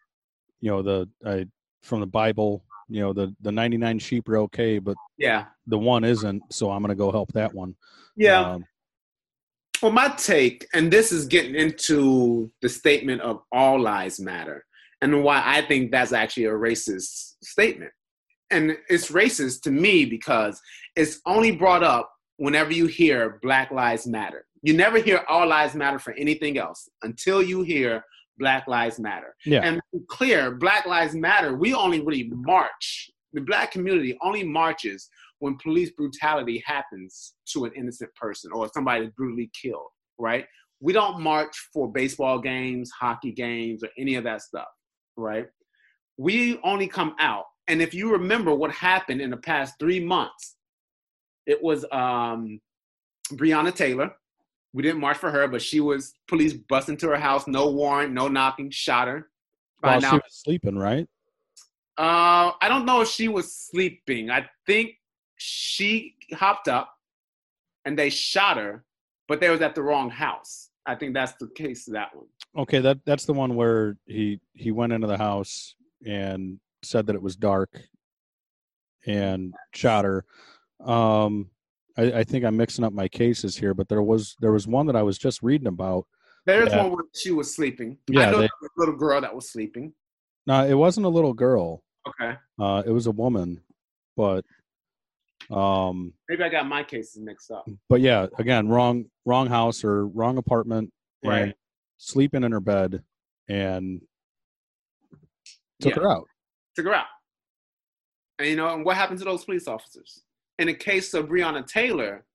you 0.61 0.69
know 0.69 0.81
the 0.83 1.09
I, 1.25 1.45
from 1.81 1.99
the 2.01 2.05
bible 2.05 2.63
you 2.87 3.01
know 3.01 3.11
the 3.11 3.35
the 3.41 3.51
99 3.51 3.97
sheep 3.99 4.29
are 4.29 4.37
okay 4.39 4.77
but 4.77 4.95
Yeah. 5.17 5.45
the 5.65 5.79
one 5.79 6.03
isn't 6.03 6.43
so 6.53 6.69
i'm 6.69 6.81
gonna 6.83 6.93
go 6.95 7.11
help 7.11 7.31
that 7.33 7.53
one 7.53 7.75
Yeah. 8.15 8.41
um, 8.53 8.65
Well, 9.81 9.91
my 9.93 10.09
take, 10.09 10.67
and 10.73 10.91
this 10.91 11.11
is 11.11 11.25
getting 11.25 11.55
into 11.55 12.51
the 12.61 12.67
statement 12.69 13.21
of 13.21 13.41
all 13.51 13.79
lives 13.79 14.19
matter, 14.19 14.65
and 15.01 15.23
why 15.23 15.41
I 15.43 15.61
think 15.65 15.89
that's 15.91 16.11
actually 16.11 16.45
a 16.45 16.51
racist 16.51 17.35
statement. 17.41 17.91
And 18.51 18.77
it's 18.89 19.11
racist 19.11 19.61
to 19.63 19.71
me 19.71 20.05
because 20.05 20.59
it's 20.95 21.19
only 21.25 21.51
brought 21.51 21.83
up 21.83 22.11
whenever 22.37 22.71
you 22.71 22.87
hear 22.87 23.39
Black 23.41 23.71
Lives 23.71 24.07
Matter. 24.07 24.45
You 24.61 24.73
never 24.73 24.97
hear 24.97 25.23
All 25.29 25.47
Lives 25.47 25.75
Matter 25.75 25.99
for 25.99 26.13
anything 26.13 26.57
else 26.57 26.89
until 27.03 27.41
you 27.41 27.61
hear 27.61 28.03
Black 28.37 28.67
Lives 28.67 28.99
Matter. 28.99 29.35
Yeah. 29.45 29.61
And 29.61 29.81
clear, 30.07 30.51
Black 30.51 30.85
Lives 30.85 31.13
Matter, 31.13 31.55
we 31.55 31.73
only 31.73 31.99
really 31.99 32.29
march. 32.33 33.11
The 33.33 33.41
black 33.41 33.71
community 33.71 34.17
only 34.23 34.43
marches 34.43 35.07
when 35.39 35.57
police 35.61 35.91
brutality 35.91 36.63
happens 36.65 37.35
to 37.53 37.65
an 37.65 37.71
innocent 37.75 38.13
person 38.15 38.51
or 38.53 38.69
somebody 38.73 39.05
is 39.05 39.11
brutally 39.11 39.51
killed, 39.59 39.89
right? 40.17 40.45
We 40.81 40.93
don't 40.93 41.21
march 41.21 41.55
for 41.73 41.91
baseball 41.91 42.39
games, 42.39 42.89
hockey 42.91 43.31
games, 43.31 43.83
or 43.83 43.89
any 43.97 44.15
of 44.15 44.23
that 44.23 44.41
stuff, 44.41 44.67
right? 45.15 45.47
We 46.17 46.59
only 46.63 46.87
come 46.87 47.15
out. 47.19 47.45
And 47.69 47.83
if 47.83 47.93
you 47.93 48.11
remember 48.11 48.53
what 48.53 48.71
happened 48.71 49.21
in 49.21 49.29
the 49.29 49.37
past 49.37 49.75
three 49.79 49.99
months, 49.99 50.55
it 51.45 51.61
was 51.61 51.85
um, 51.91 52.59
Breonna 53.33 53.73
Taylor. 53.73 54.11
We 54.73 54.81
didn't 54.81 54.99
march 54.99 55.17
for 55.17 55.29
her, 55.29 55.47
but 55.47 55.61
she 55.61 55.79
was 55.79 56.15
police 56.27 56.53
bust 56.53 56.89
into 56.89 57.07
her 57.07 57.17
house, 57.17 57.47
no 57.47 57.69
warrant, 57.69 58.11
no 58.11 58.27
knocking, 58.27 58.71
shot 58.71 59.07
her. 59.07 59.29
While 59.81 60.01
Find 60.01 60.03
she 60.03 60.17
was 60.17 60.33
sleeping, 60.43 60.77
right? 60.77 61.07
uh, 61.99 62.51
I 62.59 62.67
don't 62.67 62.85
know 62.85 63.01
if 63.01 63.07
she 63.07 63.27
was 63.27 63.53
sleeping. 63.53 64.31
I 64.31 64.49
think 64.65 64.91
she 65.35 66.15
hopped 66.33 66.67
up 66.67 66.93
and 67.85 67.97
they 67.97 68.09
shot 68.09 68.57
her, 68.57 68.83
but 69.27 69.39
they 69.39 69.49
was 69.49 69.61
at 69.61 69.75
the 69.75 69.83
wrong 69.83 70.09
house. 70.09 70.69
I 70.85 70.95
think 70.95 71.13
that's 71.13 71.33
the 71.33 71.49
case 71.55 71.87
of 71.87 71.93
that 71.93 72.15
one. 72.15 72.25
Okay, 72.57 72.79
that 72.79 72.99
that's 73.05 73.25
the 73.25 73.33
one 73.33 73.55
where 73.55 73.95
he 74.07 74.39
he 74.53 74.71
went 74.71 74.91
into 74.91 75.07
the 75.07 75.17
house 75.17 75.75
and 76.05 76.59
said 76.81 77.07
that 77.07 77.15
it 77.15 77.21
was 77.21 77.35
dark 77.35 77.81
and 79.05 79.53
shot 79.73 80.05
her. 80.05 80.25
Um, 80.83 81.49
I, 81.97 82.19
I 82.19 82.23
think 82.23 82.45
I'm 82.45 82.57
mixing 82.57 82.83
up 82.85 82.93
my 82.93 83.07
cases 83.07 83.55
here, 83.57 83.73
but 83.73 83.89
there 83.89 84.01
was 84.01 84.35
there 84.39 84.51
was 84.51 84.67
one 84.67 84.85
that 84.87 84.95
I 84.95 85.03
was 85.03 85.17
just 85.17 85.41
reading 85.43 85.67
about. 85.67 86.05
There's 86.45 86.69
Yeah. 86.69 86.83
one 86.83 86.91
where 86.93 87.05
she 87.13 87.31
was 87.31 87.53
sleeping. 87.53 87.97
Yeah, 88.07 88.31
they- 88.31 88.37
was 88.41 88.49
a 88.77 88.79
little 88.79 88.95
girl 88.95 89.21
that 89.21 89.35
was 89.35 89.51
sleeping. 89.51 89.93
No, 90.47 90.65
it 90.65 90.73
wasn't 90.73 91.05
a 91.05 91.09
little 91.09 91.33
girl. 91.33 91.83
Okay. 92.07 92.35
Uh, 92.57 92.81
it 92.85 92.91
was 92.91 93.07
a 93.07 93.11
woman, 93.11 93.61
but 94.15 94.45
um, 95.51 96.13
Maybe 96.29 96.43
I 96.43 96.49
got 96.49 96.65
my 96.67 96.83
cases 96.83 97.17
mixed 97.21 97.51
up. 97.51 97.67
but 97.89 98.01
yeah, 98.01 98.27
again, 98.37 98.67
wrong 98.69 99.05
wrong 99.25 99.47
house 99.47 99.83
or 99.83 100.07
wrong 100.07 100.37
apartment, 100.37 100.91
and 101.23 101.29
Right. 101.31 101.55
sleeping 101.97 102.43
in 102.43 102.51
her 102.51 102.59
bed 102.61 103.03
and 103.47 104.01
took 105.81 105.95
Yeah. 105.95 106.01
her 106.03 106.09
out. 106.11 106.27
Her 106.85 106.93
out. 106.93 107.05
And 108.37 108.47
you 108.47 108.55
know, 108.55 108.73
and 108.73 108.85
what 108.85 108.95
happened 108.95 109.19
to 109.19 109.25
those 109.25 109.45
police 109.45 109.67
officers? 109.67 110.23
In 110.57 110.67
the 110.67 110.73
case 110.73 111.13
of 111.13 111.27
Breonna 111.27 111.65
Taylor, 111.65 112.25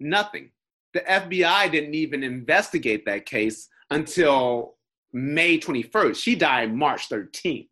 nothing. 0.00 0.50
The 0.92 1.00
FBI 1.00 1.70
didn't 1.72 1.94
even 1.94 2.22
investigate 2.22 3.04
that 3.06 3.26
case 3.26 3.68
until 3.90 4.76
May 5.12 5.58
21st. 5.58 6.16
She 6.16 6.34
died 6.34 6.74
March 6.74 7.08
13th. 7.08 7.68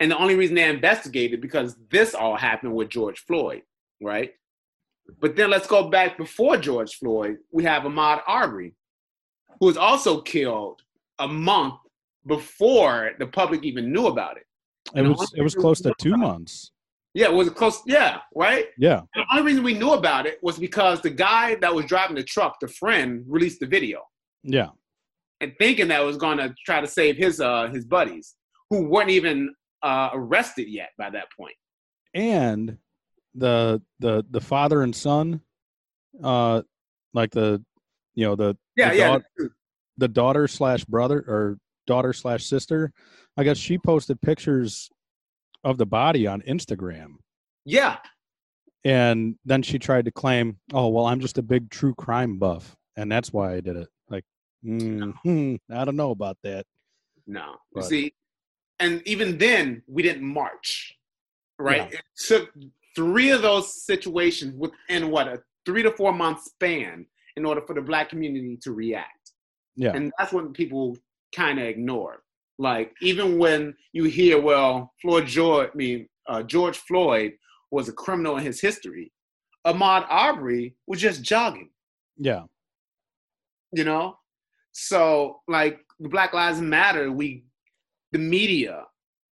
And 0.00 0.10
the 0.10 0.18
only 0.18 0.36
reason 0.36 0.54
they 0.54 0.68
investigated 0.68 1.40
because 1.40 1.76
this 1.90 2.14
all 2.14 2.36
happened 2.36 2.74
with 2.74 2.88
George 2.88 3.20
Floyd, 3.20 3.62
right? 4.00 4.32
But 5.20 5.36
then 5.36 5.50
let's 5.50 5.66
go 5.66 5.88
back 5.88 6.16
before 6.16 6.56
George 6.56 6.94
Floyd. 6.96 7.38
We 7.50 7.64
have 7.64 7.82
Ahmaud 7.82 8.22
Arbery, 8.26 8.74
who 9.58 9.66
was 9.66 9.76
also 9.76 10.20
killed 10.20 10.82
a 11.18 11.26
month 11.26 11.74
before 12.26 13.12
the 13.18 13.26
public 13.26 13.64
even 13.64 13.92
knew 13.92 14.06
about 14.06 14.36
it. 14.36 14.44
It 14.94 15.00
And 15.00 15.08
was 15.10 15.32
it 15.36 15.42
was 15.42 15.54
close 15.54 15.80
to 15.82 15.92
two 15.98 16.16
months. 16.16 16.72
Yeah, 17.14 17.26
it 17.26 17.32
was 17.34 17.50
close. 17.50 17.82
Yeah, 17.86 18.20
right. 18.34 18.66
Yeah, 18.78 18.98
And 19.14 19.24
the 19.24 19.24
only 19.32 19.44
reason 19.44 19.64
we 19.64 19.74
knew 19.74 19.92
about 19.92 20.26
it 20.26 20.38
was 20.42 20.58
because 20.58 21.00
the 21.00 21.10
guy 21.10 21.56
that 21.56 21.74
was 21.74 21.86
driving 21.86 22.16
the 22.16 22.22
truck, 22.22 22.58
the 22.60 22.68
friend, 22.68 23.24
released 23.26 23.60
the 23.60 23.66
video 23.66 24.02
yeah, 24.44 24.68
and 25.40 25.52
thinking 25.58 25.88
that 25.88 26.00
it 26.00 26.04
was 26.04 26.16
going 26.16 26.38
to 26.38 26.54
try 26.64 26.80
to 26.80 26.86
save 26.86 27.16
his 27.16 27.40
uh 27.40 27.68
his 27.68 27.84
buddies 27.84 28.36
who 28.70 28.82
weren't 28.88 29.10
even 29.10 29.52
uh, 29.82 30.10
arrested 30.12 30.68
yet 30.68 30.90
by 30.98 31.08
that 31.10 31.26
point. 31.36 31.54
and 32.14 32.76
the 33.34 33.80
the 34.00 34.24
the 34.30 34.40
father 34.40 34.82
and 34.82 34.94
son, 34.94 35.40
uh, 36.22 36.62
like 37.14 37.30
the 37.30 37.62
you 38.14 38.24
know 38.26 38.36
the 38.36 38.56
Yeah, 38.76 38.90
the 38.90 38.96
yeah. 38.96 39.18
the 39.96 40.08
daughter 40.08 40.46
slash 40.48 40.84
brother 40.84 41.18
or 41.26 41.58
daughter 41.88 42.12
slash 42.12 42.44
sister. 42.44 42.92
I 43.36 43.42
guess 43.42 43.56
she 43.56 43.78
posted 43.78 44.20
pictures 44.20 44.88
of 45.64 45.78
the 45.78 45.86
body 45.86 46.26
on 46.28 46.40
Instagram. 46.42 47.14
Yeah, 47.64 47.96
and 48.84 49.34
then 49.44 49.62
she 49.62 49.78
tried 49.78 50.04
to 50.04 50.12
claim, 50.12 50.58
"Oh, 50.72 50.88
well, 50.88 51.06
I'm 51.06 51.20
just 51.20 51.38
a 51.38 51.42
big 51.42 51.70
true 51.70 51.94
crime 51.94 52.38
buff, 52.38 52.76
and 52.96 53.10
that's 53.10 53.32
why 53.32 53.54
I 53.54 53.60
did 53.60 53.76
it." 53.76 53.88
Like, 54.08 54.24
mm, 54.64 55.58
I 55.70 55.84
don't 55.84 55.96
know 55.96 56.12
about 56.12 56.38
that. 56.44 56.64
no. 57.26 57.56
But- 57.72 57.84
see, 57.84 58.14
and 58.78 59.02
even 59.06 59.38
then 59.38 59.82
we 59.86 60.02
didn't 60.02 60.24
march, 60.24 60.96
right? 61.58 61.90
Yeah. 61.90 61.98
It 61.98 62.04
took 62.26 62.54
three 62.94 63.30
of 63.30 63.42
those 63.42 63.84
situations 63.84 64.54
within 64.56 65.10
what 65.10 65.28
a 65.28 65.42
three 65.66 65.82
to 65.82 65.90
four 65.90 66.12
month 66.12 66.42
span 66.42 67.06
in 67.36 67.44
order 67.44 67.60
for 67.60 67.74
the 67.74 67.82
black 67.82 68.08
community 68.08 68.56
to 68.62 68.72
react. 68.72 69.32
Yeah, 69.76 69.92
And 69.94 70.12
that's 70.18 70.32
when 70.32 70.52
people 70.52 70.96
kind 71.34 71.58
of 71.58 71.66
ignored. 71.66 72.20
Like 72.58 72.92
even 73.00 73.38
when 73.38 73.74
you 73.92 74.04
hear, 74.04 74.40
well, 74.40 74.92
Floyd 75.00 75.26
George, 75.26 75.70
I 75.72 75.76
mean 75.76 76.08
uh, 76.26 76.42
George 76.42 76.78
Floyd 76.78 77.32
was 77.70 77.88
a 77.88 77.92
criminal 77.92 78.36
in 78.36 78.44
his 78.44 78.60
history. 78.60 79.12
Ahmaud 79.66 80.06
Arbery 80.08 80.74
was 80.86 81.00
just 81.00 81.22
jogging, 81.22 81.70
yeah, 82.16 82.44
you 83.72 83.84
know. 83.84 84.18
So 84.72 85.40
like 85.48 85.80
the 86.00 86.08
Black 86.08 86.32
Lives 86.32 86.60
Matter, 86.60 87.10
we, 87.12 87.44
the 88.12 88.18
media, 88.18 88.84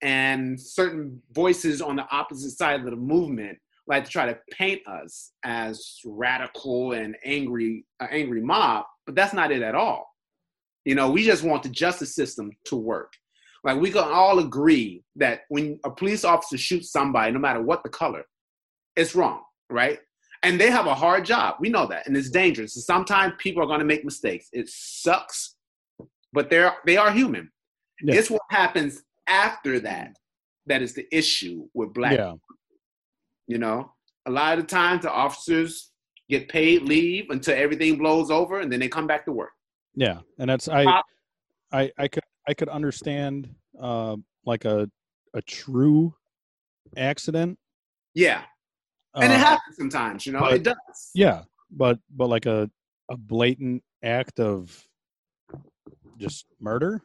and 0.02 0.60
certain 0.60 1.22
voices 1.32 1.82
on 1.82 1.96
the 1.96 2.08
opposite 2.12 2.52
side 2.52 2.80
of 2.80 2.86
the 2.86 2.96
movement 2.96 3.58
like 3.88 4.04
to 4.04 4.10
try 4.10 4.26
to 4.26 4.38
paint 4.52 4.82
us 4.88 5.32
as 5.44 6.00
radical 6.06 6.94
and 6.94 7.16
angry, 7.24 7.86
uh, 8.00 8.08
angry 8.10 8.42
mob, 8.42 8.86
but 9.06 9.16
that's 9.16 9.34
not 9.34 9.52
it 9.52 9.62
at 9.62 9.76
all. 9.76 10.15
You 10.86 10.96
know, 10.96 11.10
we 11.10 11.24
just 11.24 11.44
want 11.44 11.64
the 11.64 11.70
justice 11.70 12.16
system 12.16 12.52
to 12.66 12.76
work. 12.76 13.14
Like 13.64 13.82
we 13.82 13.92
can 13.92 14.04
all 14.04 14.40
agree 14.40 15.04
that 15.16 15.42
when 15.50 15.80
a 15.84 15.90
police 15.90 16.24
officer 16.24 16.58
shoots 16.58 16.92
somebody, 16.92 17.32
no 17.32 17.40
matter 17.40 17.62
what 17.62 17.82
the 17.84 17.90
color, 17.90 18.24
it's 18.96 19.16
wrong, 19.16 19.42
right? 19.70 20.00
And 20.44 20.62
they 20.62 20.70
have 20.70 20.86
a 20.86 20.94
hard 20.94 21.26
job. 21.26 21.56
We 21.60 21.70
know 21.70 21.88
that, 21.88 22.06
and 22.06 22.16
it's 22.16 22.30
dangerous. 22.30 22.76
And 22.76 22.84
sometimes 22.84 23.34
people 23.40 23.64
are 23.64 23.66
going 23.66 23.80
to 23.80 23.86
make 23.86 24.06
mistakes. 24.06 24.48
It 24.54 24.70
sucks, 24.70 25.56
but 26.32 26.52
they're 26.52 26.76
they 26.86 26.98
are 26.98 27.12
human. 27.12 27.52
Yeah. 28.04 28.16
It's 28.16 28.30
what 28.30 28.42
happens 28.52 29.02
after 29.28 29.80
that 29.80 30.16
that 30.68 30.84
is 30.84 30.94
the 30.94 31.08
issue 31.12 31.68
with 31.74 31.94
black. 31.94 32.14
yeah, 32.14 32.34
You 33.48 33.58
know, 33.58 33.92
a 34.28 34.32
lot 34.32 34.58
of 34.58 34.66
the 34.66 34.70
times 34.70 35.04
the 35.04 35.12
officers 35.12 35.92
get 36.30 36.50
paid 36.50 36.84
leave 36.84 37.30
until 37.30 37.56
everything 37.58 37.98
blows 37.98 38.30
over, 38.30 38.60
and 38.60 38.72
then 38.72 38.80
they 38.80 38.88
come 38.88 39.08
back 39.08 39.26
to 39.26 39.32
work. 39.32 39.52
Yeah. 39.96 40.20
And 40.40 40.50
that's 40.50 40.68
I, 40.68 41.02
I, 41.72 41.92
I 41.98 42.08
could 42.08 42.24
I 42.48 42.54
could 42.54 42.70
understand 42.70 43.54
uh, 43.80 44.16
like 44.46 44.66
a 44.66 44.90
a 45.34 45.42
true 45.42 46.14
accident. 46.98 47.58
Yeah, 48.14 48.44
and 49.16 49.32
it 49.32 49.36
uh, 49.36 49.40
happens 49.40 49.76
sometimes. 49.78 50.26
You 50.26 50.34
know, 50.34 50.40
but- 50.42 50.54
it 50.54 50.64
does. 50.64 50.76
Yeah, 51.14 51.44
but 51.72 52.00
but 52.16 52.28
like 52.28 52.46
a 52.46 52.70
a 53.10 53.18
blatant 53.18 53.84
act 54.04 54.40
of 54.40 54.84
just 56.18 56.46
murder. 56.60 57.02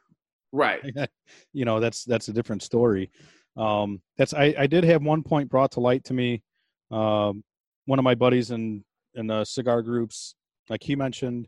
Right. 0.52 0.80
you 1.52 1.64
know 1.64 1.80
that's 1.80 2.04
that's 2.04 2.28
a 2.28 2.32
different 2.32 2.62
story 2.62 3.10
um 3.56 4.00
that's 4.16 4.32
i 4.34 4.54
i 4.58 4.66
did 4.66 4.84
have 4.84 5.02
one 5.02 5.22
point 5.22 5.48
brought 5.48 5.72
to 5.72 5.80
light 5.80 6.04
to 6.04 6.14
me 6.14 6.42
um 6.90 7.42
one 7.86 7.98
of 7.98 8.04
my 8.04 8.14
buddies 8.14 8.50
in 8.50 8.84
in 9.14 9.26
the 9.26 9.44
cigar 9.44 9.82
groups 9.82 10.34
like 10.68 10.82
he 10.82 10.94
mentioned 10.94 11.46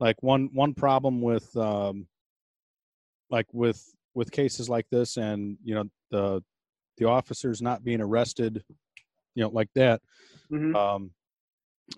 like 0.00 0.22
one 0.22 0.48
one 0.52 0.74
problem 0.74 1.20
with 1.20 1.54
um 1.56 2.06
like 3.30 3.46
with 3.52 3.82
with 4.14 4.30
cases 4.30 4.68
like 4.68 4.86
this 4.90 5.16
and 5.16 5.56
you 5.62 5.74
know 5.74 5.84
the 6.10 6.42
the 6.98 7.04
officers 7.04 7.60
not 7.62 7.84
being 7.84 8.00
arrested 8.00 8.62
you 9.34 9.42
know 9.42 9.50
like 9.50 9.68
that 9.74 10.00
Mhm. 10.50 10.74
um 10.74 11.10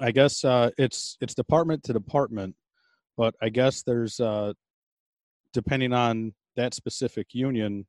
i 0.01 0.11
guess 0.11 0.45
uh 0.45 0.71
it's 0.79 1.17
it's 1.21 1.35
department 1.35 1.83
to 1.85 1.93
department 1.93 2.55
but 3.17 3.35
i 3.41 3.49
guess 3.49 3.83
there's 3.83 4.21
uh 4.21 4.53
depending 5.53 5.93
on 5.93 6.35
that 6.57 6.75
specific 6.75 7.29
union 7.33 7.87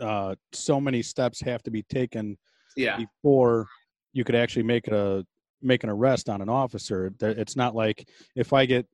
uh 0.00 0.34
so 0.52 0.80
many 0.80 1.02
steps 1.02 1.40
have 1.40 1.62
to 1.62 1.70
be 1.70 1.82
taken 1.82 2.36
Yeah. 2.76 2.98
before 2.98 3.66
you 4.12 4.24
could 4.24 4.34
actually 4.34 4.62
make 4.62 4.88
a 4.88 5.24
make 5.62 5.84
an 5.84 5.90
arrest 5.90 6.28
on 6.28 6.40
an 6.40 6.48
officer 6.48 7.12
it's 7.20 7.56
not 7.56 7.74
like 7.74 8.08
if 8.34 8.52
i 8.52 8.66
get 8.66 8.86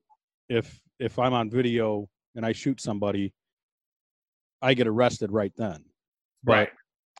if 0.49 0.79
if 0.99 1.19
i'm 1.19 1.33
on 1.33 1.49
video 1.49 2.07
and 2.35 2.45
i 2.45 2.51
shoot 2.51 2.79
somebody 2.79 3.33
I 4.63 4.73
get 4.73 4.87
arrested 4.87 5.31
right 5.31 5.53
then. 5.55 5.83
But 6.43 6.53
Right. 6.53 6.69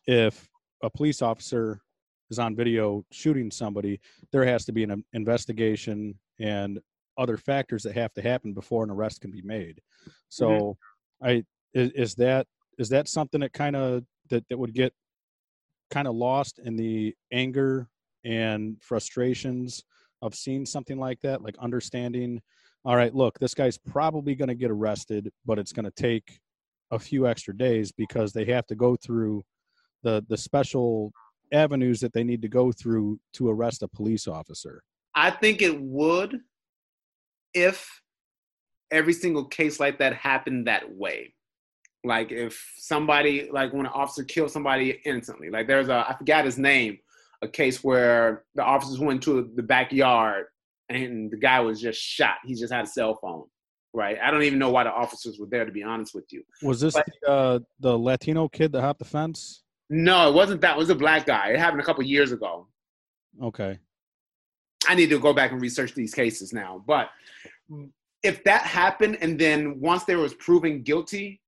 if 0.07 0.47
a 0.81 0.89
police 0.89 1.21
officer 1.21 1.81
is 2.31 2.39
on 2.39 2.55
video 2.55 3.05
shooting 3.11 3.51
somebody, 3.51 3.99
there 4.31 4.45
has 4.45 4.65
to 4.65 4.71
be 4.71 4.83
an 4.83 5.03
investigation 5.11 6.17
and 6.39 6.79
other 7.17 7.37
factors 7.37 7.83
that 7.83 7.93
have 7.95 8.13
to 8.13 8.21
happen 8.21 8.53
before 8.53 8.83
an 8.83 8.89
arrest 8.89 9.21
can 9.21 9.29
be 9.29 9.41
made. 9.41 9.81
So, 10.29 10.47
mm-hmm. 10.49 11.25
I 11.25 11.43
is, 11.73 11.91
is 11.91 12.15
that 12.15 12.47
is 12.79 12.89
that 12.89 13.07
something 13.07 13.41
that 13.41 13.53
kind 13.53 13.75
of 13.75 14.03
that 14.29 14.47
that 14.49 14.57
would 14.57 14.73
get 14.73 14.93
kind 15.91 16.07
of 16.07 16.15
lost 16.15 16.59
in 16.59 16.75
the 16.75 17.13
anger 17.31 17.87
and 18.25 18.77
frustrations 18.81 19.83
of 20.21 20.35
seeing 20.35 20.65
something 20.65 20.97
like 20.97 21.19
that, 21.21 21.41
like 21.41 21.55
understanding, 21.59 22.41
all 22.85 22.95
right, 22.95 23.13
look, 23.13 23.37
this 23.39 23.53
guy's 23.53 23.77
probably 23.77 24.35
going 24.35 24.47
to 24.49 24.55
get 24.55 24.71
arrested, 24.71 25.31
but 25.45 25.59
it's 25.59 25.73
going 25.73 25.85
to 25.85 25.91
take 25.91 26.39
a 26.91 26.99
few 26.99 27.27
extra 27.27 27.55
days 27.55 27.91
because 27.91 28.33
they 28.33 28.45
have 28.45 28.65
to 28.67 28.75
go 28.75 28.95
through 28.95 29.43
the 30.03 30.23
the 30.27 30.37
special 30.37 31.11
avenues 31.51 31.99
that 31.99 32.13
they 32.13 32.23
need 32.23 32.41
to 32.41 32.47
go 32.47 32.71
through 32.71 33.19
to 33.33 33.49
arrest 33.49 33.83
a 33.83 33.87
police 33.87 34.27
officer. 34.27 34.83
I 35.15 35.31
think 35.31 35.61
it 35.61 35.79
would 35.79 36.39
if 37.53 38.01
every 38.91 39.13
single 39.13 39.45
case 39.45 39.79
like 39.79 39.99
that 39.99 40.13
happened 40.13 40.67
that 40.67 40.93
way. 40.95 41.33
Like 42.03 42.31
if 42.31 42.73
somebody, 42.77 43.49
like 43.51 43.71
when 43.71 43.85
an 43.85 43.91
officer 43.93 44.23
killed 44.23 44.51
somebody 44.51 44.99
innocently, 45.05 45.49
like 45.49 45.67
there's 45.67 45.87
a, 45.87 46.05
I 46.07 46.15
forgot 46.17 46.45
his 46.45 46.57
name, 46.57 46.99
a 47.43 47.47
case 47.47 47.83
where 47.83 48.43
the 48.55 48.63
officers 48.63 48.99
went 48.99 49.21
to 49.23 49.51
the 49.55 49.63
backyard 49.63 50.45
and 50.89 51.29
the 51.29 51.37
guy 51.37 51.59
was 51.59 51.81
just 51.81 51.99
shot. 52.01 52.37
He 52.45 52.55
just 52.55 52.73
had 52.73 52.85
a 52.85 52.87
cell 52.87 53.19
phone, 53.21 53.43
right? 53.93 54.17
I 54.23 54.31
don't 54.31 54.43
even 54.43 54.59
know 54.59 54.71
why 54.71 54.85
the 54.85 54.91
officers 54.91 55.37
were 55.39 55.47
there, 55.47 55.65
to 55.65 55.71
be 55.71 55.83
honest 55.83 56.15
with 56.15 56.25
you. 56.31 56.43
Was 56.61 56.79
this 56.79 56.93
But- 56.93 57.05
the, 57.21 57.29
uh, 57.29 57.59
the 57.79 57.97
Latino 57.97 58.47
kid 58.47 58.71
that 58.71 58.81
hopped 58.81 58.99
the 58.99 59.05
fence? 59.05 59.63
No, 59.89 60.29
it 60.29 60.33
wasn't 60.33 60.61
that. 60.61 60.75
It 60.75 60.79
was 60.79 60.89
a 60.89 60.95
black 60.95 61.25
guy. 61.25 61.49
It 61.49 61.59
happened 61.59 61.81
a 61.81 61.85
couple 61.85 62.03
years 62.03 62.31
ago. 62.31 62.67
Okay. 63.41 63.77
I 64.87 64.95
need 64.95 65.09
to 65.09 65.19
go 65.19 65.33
back 65.33 65.51
and 65.51 65.61
research 65.61 65.93
these 65.93 66.13
cases 66.13 66.53
now. 66.53 66.83
But 66.87 67.09
if 68.23 68.43
that 68.45 68.61
happened, 68.63 69.17
and 69.21 69.37
then 69.37 69.79
once 69.79 70.03
there 70.05 70.19
was 70.19 70.33
proven 70.33 70.81
guilty, 70.83 71.41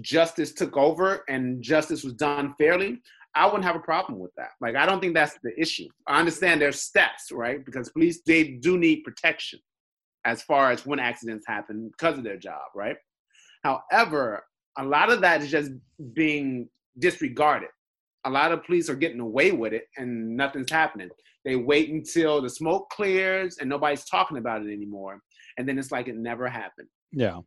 justice 0.00 0.52
took 0.52 0.76
over 0.76 1.24
and 1.28 1.62
justice 1.62 2.04
was 2.04 2.14
done 2.14 2.54
fairly, 2.58 3.00
I 3.34 3.46
wouldn't 3.46 3.64
have 3.64 3.76
a 3.76 3.80
problem 3.80 4.18
with 4.18 4.32
that. 4.36 4.50
Like, 4.60 4.74
I 4.76 4.86
don't 4.86 5.00
think 5.00 5.14
that's 5.14 5.36
the 5.42 5.52
issue. 5.58 5.86
I 6.06 6.18
understand 6.18 6.60
there's 6.60 6.82
steps, 6.82 7.30
right? 7.30 7.64
Because 7.64 7.88
police 7.90 8.20
they 8.26 8.44
do 8.44 8.76
need 8.76 9.04
protection 9.04 9.60
as 10.24 10.42
far 10.42 10.70
as 10.70 10.84
when 10.84 10.98
accidents 10.98 11.46
happen 11.46 11.88
because 11.90 12.18
of 12.18 12.24
their 12.24 12.36
job, 12.36 12.62
right? 12.74 12.96
However, 13.62 14.44
a 14.78 14.84
lot 14.84 15.10
of 15.10 15.20
that 15.20 15.42
is 15.42 15.50
just 15.50 15.70
being 16.14 16.68
disregarded. 16.98 17.70
A 18.24 18.30
lot 18.30 18.52
of 18.52 18.64
police 18.64 18.90
are 18.90 18.94
getting 18.96 19.20
away 19.20 19.52
with 19.52 19.72
it 19.72 19.84
and 19.96 20.36
nothing's 20.36 20.70
happening. 20.70 21.08
They 21.44 21.56
wait 21.56 21.90
until 21.90 22.42
the 22.42 22.50
smoke 22.50 22.90
clears 22.90 23.58
and 23.58 23.68
nobody's 23.70 24.04
talking 24.04 24.36
about 24.36 24.62
it 24.62 24.72
anymore. 24.72 25.20
And 25.56 25.68
then 25.68 25.78
it's 25.78 25.90
like 25.90 26.08
it 26.08 26.16
never 26.16 26.48
happened, 26.48 26.88
Yeah. 27.12 27.40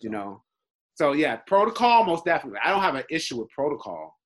you 0.00 0.10
know? 0.10 0.42
So, 0.94 1.12
yeah, 1.12 1.36
protocol, 1.36 2.04
most 2.04 2.24
definitely. 2.24 2.60
I 2.64 2.70
don't 2.70 2.82
have 2.82 2.94
an 2.94 3.02
issue 3.10 3.40
with 3.40 3.50
protocol. 3.50 4.16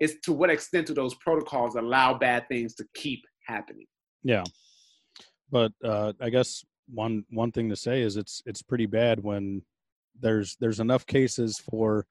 It's 0.00 0.14
to 0.24 0.32
what 0.32 0.50
extent 0.50 0.86
do 0.86 0.94
those 0.94 1.14
protocols 1.14 1.76
allow 1.76 2.14
bad 2.18 2.48
things 2.48 2.74
to 2.76 2.84
keep 2.94 3.24
happening? 3.46 3.86
Yeah. 4.22 4.44
But 5.50 5.72
uh, 5.84 6.12
I 6.20 6.30
guess 6.30 6.64
one 6.88 7.24
one 7.30 7.52
thing 7.52 7.68
to 7.70 7.76
say 7.76 8.02
is 8.02 8.16
it's 8.16 8.42
it's 8.46 8.62
pretty 8.62 8.86
bad 8.86 9.22
when 9.22 9.62
there's 10.20 10.56
there's 10.60 10.80
enough 10.80 11.06
cases 11.06 11.58
for 11.70 12.06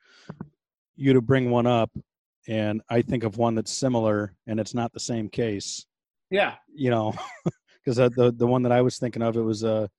you 0.96 1.14
to 1.14 1.22
bring 1.22 1.50
one 1.50 1.68
up 1.68 1.92
and 2.48 2.82
I 2.90 3.02
think 3.02 3.24
of 3.24 3.38
one 3.38 3.56
that's 3.56 3.74
similar 3.74 4.36
and 4.48 4.60
it's 4.60 4.74
not 4.74 4.94
the 4.94 5.00
same 5.00 5.30
case. 5.30 5.86
Yeah. 6.32 6.56
you 6.74 6.90
know, 6.90 7.14
because 7.86 7.98
the 7.98 8.34
the 8.36 8.48
one 8.48 8.64
that 8.64 8.72
I 8.72 8.82
was 8.82 8.98
thinking 8.98 9.22
of, 9.22 9.38
it 9.38 9.42
was 9.42 9.64
a 9.64 9.90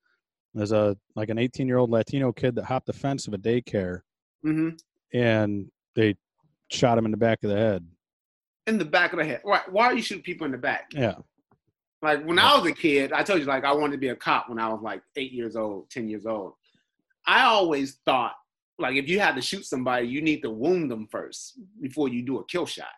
there's 0.55 0.73
a 0.73 0.97
like 1.15 1.29
an 1.29 1.39
18 1.39 1.67
year 1.69 1.79
old 1.79 1.91
Latino 1.91 2.33
kid 2.33 2.55
that 2.55 2.65
hopped 2.65 2.87
the 2.87 2.93
fence 2.93 3.27
of 3.27 3.35
a 3.35 3.39
daycare 3.39 4.01
hmm 4.43 4.71
and 5.13 5.71
they 5.95 6.15
shot 6.71 6.99
him 6.99 7.05
in 7.05 7.11
the 7.11 7.17
back 7.17 7.43
of 7.43 7.51
the 7.51 7.57
head. 7.57 7.87
In 8.67 8.79
the 8.79 8.85
back 8.85 9.13
of 9.13 9.19
the 9.19 9.25
head. 9.25 9.41
Why, 9.43 9.61
why 9.71 9.87
are 9.87 9.95
you 9.95 10.03
shooting 10.03 10.25
people 10.25 10.45
in 10.45 10.53
the 10.53 10.59
back? 10.59 10.87
Yeah, 10.93 11.15
Like 12.03 12.25
when 12.25 12.39
I 12.39 12.57
was 12.57 12.67
a 12.67 12.73
kid, 12.73 13.13
I 13.13 13.23
told 13.23 13.41
you 13.41 13.47
like 13.47 13.65
I 13.65 13.73
wanted 13.73 13.93
to 13.93 13.99
be 13.99 14.09
a 14.09 14.17
cop 14.17 14.49
when 14.49 14.59
I 14.59 14.69
was 14.69 14.81
like 14.83 15.03
eight 15.17 15.33
years 15.33 15.57
old, 15.57 15.91
ten 15.91 16.09
years 16.09 16.27
old. 16.27 16.55
I 17.27 17.43
always 17.43 17.99
thought 18.05 18.35
like 18.79 18.97
if 18.97 19.09
you 19.09 19.21
had 19.21 19.37
to 19.37 19.43
shoot 19.43 19.65
somebody, 19.65 20.07
you 20.07 20.21
need 20.21 20.43
to 20.43 20.51
wound 20.51 20.91
them 20.91 21.07
first 21.11 21.59
before 21.81 22.09
you 22.09 22.23
do 22.23 22.39
a 22.39 22.45
kill 22.47 22.67
shot. 22.67 22.89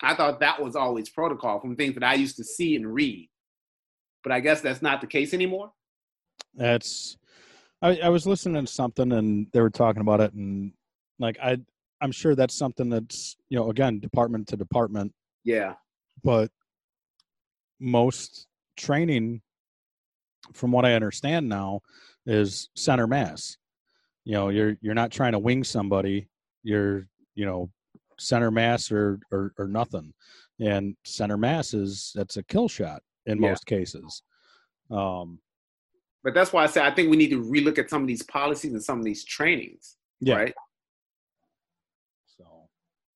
I 0.00 0.14
thought 0.14 0.40
that 0.40 0.62
was 0.62 0.76
always 0.76 1.08
protocol 1.08 1.58
from 1.60 1.74
things 1.74 1.94
that 1.94 2.04
I 2.04 2.14
used 2.14 2.36
to 2.36 2.44
see 2.44 2.76
and 2.76 2.92
read. 2.94 3.28
But 4.22 4.32
I 4.32 4.40
guess 4.40 4.60
that's 4.60 4.82
not 4.82 5.00
the 5.00 5.06
case 5.06 5.34
anymore. 5.34 5.72
that's. 6.54 7.16
I, 7.80 7.96
I 8.02 8.08
was 8.08 8.26
listening 8.26 8.64
to 8.66 8.70
something 8.72 9.12
and 9.12 9.46
they 9.52 9.60
were 9.60 9.70
talking 9.70 10.00
about 10.00 10.20
it 10.20 10.32
and 10.32 10.72
like 11.20 11.38
I 11.40 11.58
I'm 12.00 12.12
sure 12.12 12.34
that's 12.34 12.54
something 12.56 12.88
that's 12.88 13.36
you 13.48 13.58
know 13.58 13.70
again 13.70 13.98
department 14.00 14.48
to 14.48 14.56
department, 14.56 15.12
Yeah. 15.44 15.74
but 16.22 16.50
most 17.80 18.46
training, 18.76 19.42
from 20.52 20.72
what 20.72 20.84
I 20.84 20.94
understand 20.94 21.48
now, 21.48 21.80
is 22.26 22.68
center 22.76 23.06
mass. 23.06 23.56
You 24.24 24.32
know, 24.34 24.48
you're 24.50 24.76
you're 24.80 24.94
not 24.94 25.10
trying 25.10 25.32
to 25.32 25.38
wing 25.38 25.64
somebody. 25.64 26.28
You're 26.62 27.06
you 27.34 27.46
know 27.46 27.70
center 28.18 28.50
mass 28.50 28.90
or 28.92 29.20
or, 29.32 29.52
or 29.58 29.66
nothing, 29.68 30.12
and 30.60 30.96
center 31.04 31.36
mass 31.36 31.74
is 31.74 32.12
that's 32.14 32.36
a 32.36 32.42
kill 32.44 32.68
shot 32.68 33.02
in 33.26 33.40
Yeah. 33.42 33.50
most 33.50 33.66
cases. 33.66 34.22
Um, 34.90 35.40
But 36.24 36.34
that's 36.34 36.52
why 36.52 36.64
I 36.64 36.66
say 36.66 36.82
I 36.84 36.92
think 36.94 37.10
we 37.10 37.16
need 37.16 37.30
to 37.30 37.42
relook 37.42 37.78
at 37.78 37.90
some 37.90 38.02
of 38.02 38.08
these 38.08 38.22
policies 38.22 38.72
and 38.72 38.82
some 38.82 38.98
of 38.98 39.04
these 39.04 39.24
trainings. 39.24 39.96
yeah. 40.20 40.34
Right. 40.36 40.54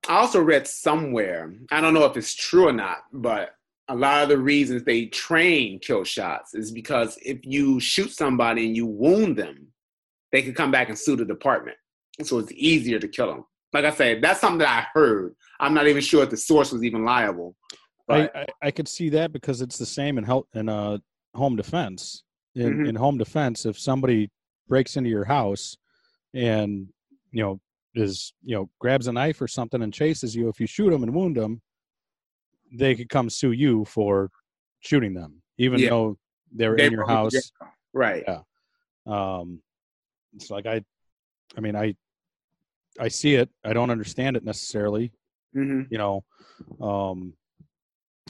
I 0.09 0.17
also 0.17 0.41
read 0.41 0.67
somewhere, 0.67 1.55
I 1.71 1.81
don't 1.81 1.95
know 1.95 2.05
if 2.05 2.17
it's 2.17 2.35
true 2.35 2.69
or 2.69 2.73
not, 2.73 2.99
but 3.13 3.55
a 3.89 3.95
lot 3.95 4.23
of 4.25 4.29
the 4.29 4.39
reasons 4.39 4.83
they 4.85 5.07
train 5.07 5.79
kill 5.79 6.05
shots 6.05 6.55
is 6.55 6.71
because 6.73 7.19
if 7.23 7.39
you 7.43 7.79
shoot 7.79 8.11
somebody 8.11 8.67
and 8.67 8.77
you 8.77 8.87
wound 8.87 9.37
them, 9.37 9.69
they 10.33 10.43
can 10.43 10.55
come 10.55 10.71
back 10.71 10.89
and 10.89 10.99
sue 10.99 11.17
the 11.17 11.25
department. 11.25 11.77
So 12.23 12.39
it's 12.39 12.53
easier 12.53 12.99
to 12.99 13.09
kill 13.09 13.29
them. 13.29 13.45
Like 13.73 13.85
I 13.85 13.91
said, 13.91 14.23
that's 14.23 14.41
something 14.41 14.59
that 14.59 14.69
I 14.69 14.99
heard. 14.99 15.35
I'm 15.61 15.75
not 15.75 15.87
even 15.87 16.03
sure 16.03 16.23
if 16.23 16.31
the 16.31 16.37
source 16.37 16.73
was 16.73 16.85
even 16.85 17.05
liable. 17.05 17.55
I, 18.09 18.23
But 18.23 18.37
I 18.37 18.47
I 18.63 18.71
could 18.71 18.89
see 18.89 19.09
that 19.11 19.33
because 19.33 19.61
it's 19.61 19.79
the 19.79 19.87
same 19.87 20.19
in 20.19 20.25
help 20.25 20.49
in 20.55 20.69
uh 20.69 20.99
home 21.35 21.57
defense. 21.57 22.25
In 22.55 22.81
Mhm. 22.81 22.89
in 22.89 22.95
home 22.97 23.17
defense, 23.19 23.65
if 23.65 23.79
somebody 23.79 24.31
breaks 24.69 24.97
into 24.97 25.09
your 25.09 25.25
house 25.25 25.77
and 26.35 26.89
you 27.31 27.43
know 27.43 27.61
is 27.95 28.33
you 28.43 28.55
know 28.57 28.71
grabs 28.79 29.07
a 29.07 29.13
knife 29.13 29.41
or 29.41 29.49
something 29.49 29.83
and 29.83 29.93
chases 29.93 30.35
you, 30.35 30.49
if 30.49 30.61
you 30.61 30.67
shoot 30.67 30.91
them 30.91 31.03
and 31.03 31.15
wound 31.15 31.37
them, 31.37 31.61
they 32.73 32.95
could 32.95 33.09
come 33.09 33.29
sue 33.29 33.53
you 33.53 33.85
for 33.85 34.31
shooting 34.81 35.15
them, 35.15 35.43
even 35.59 35.79
Yeah. 35.81 35.91
though 35.91 36.19
they're 36.55 36.77
They 36.77 36.87
in 36.87 36.93
your 36.93 37.07
house. 37.07 37.53
right. 37.93 38.25
Yeah. 38.27 38.41
Um, 39.07 39.61
it's 40.35 40.51
like 40.51 40.67
I, 40.67 40.83
I 41.57 41.61
mean 41.61 41.77
I, 41.77 41.95
I 42.99 43.09
see 43.09 43.35
it. 43.35 43.49
I 43.65 43.73
don't 43.73 43.91
understand 43.91 44.37
it 44.37 44.45
necessarily 44.45 45.13
hmm 45.55 45.83
you 45.91 45.99
know 45.99 46.25
um 46.81 47.35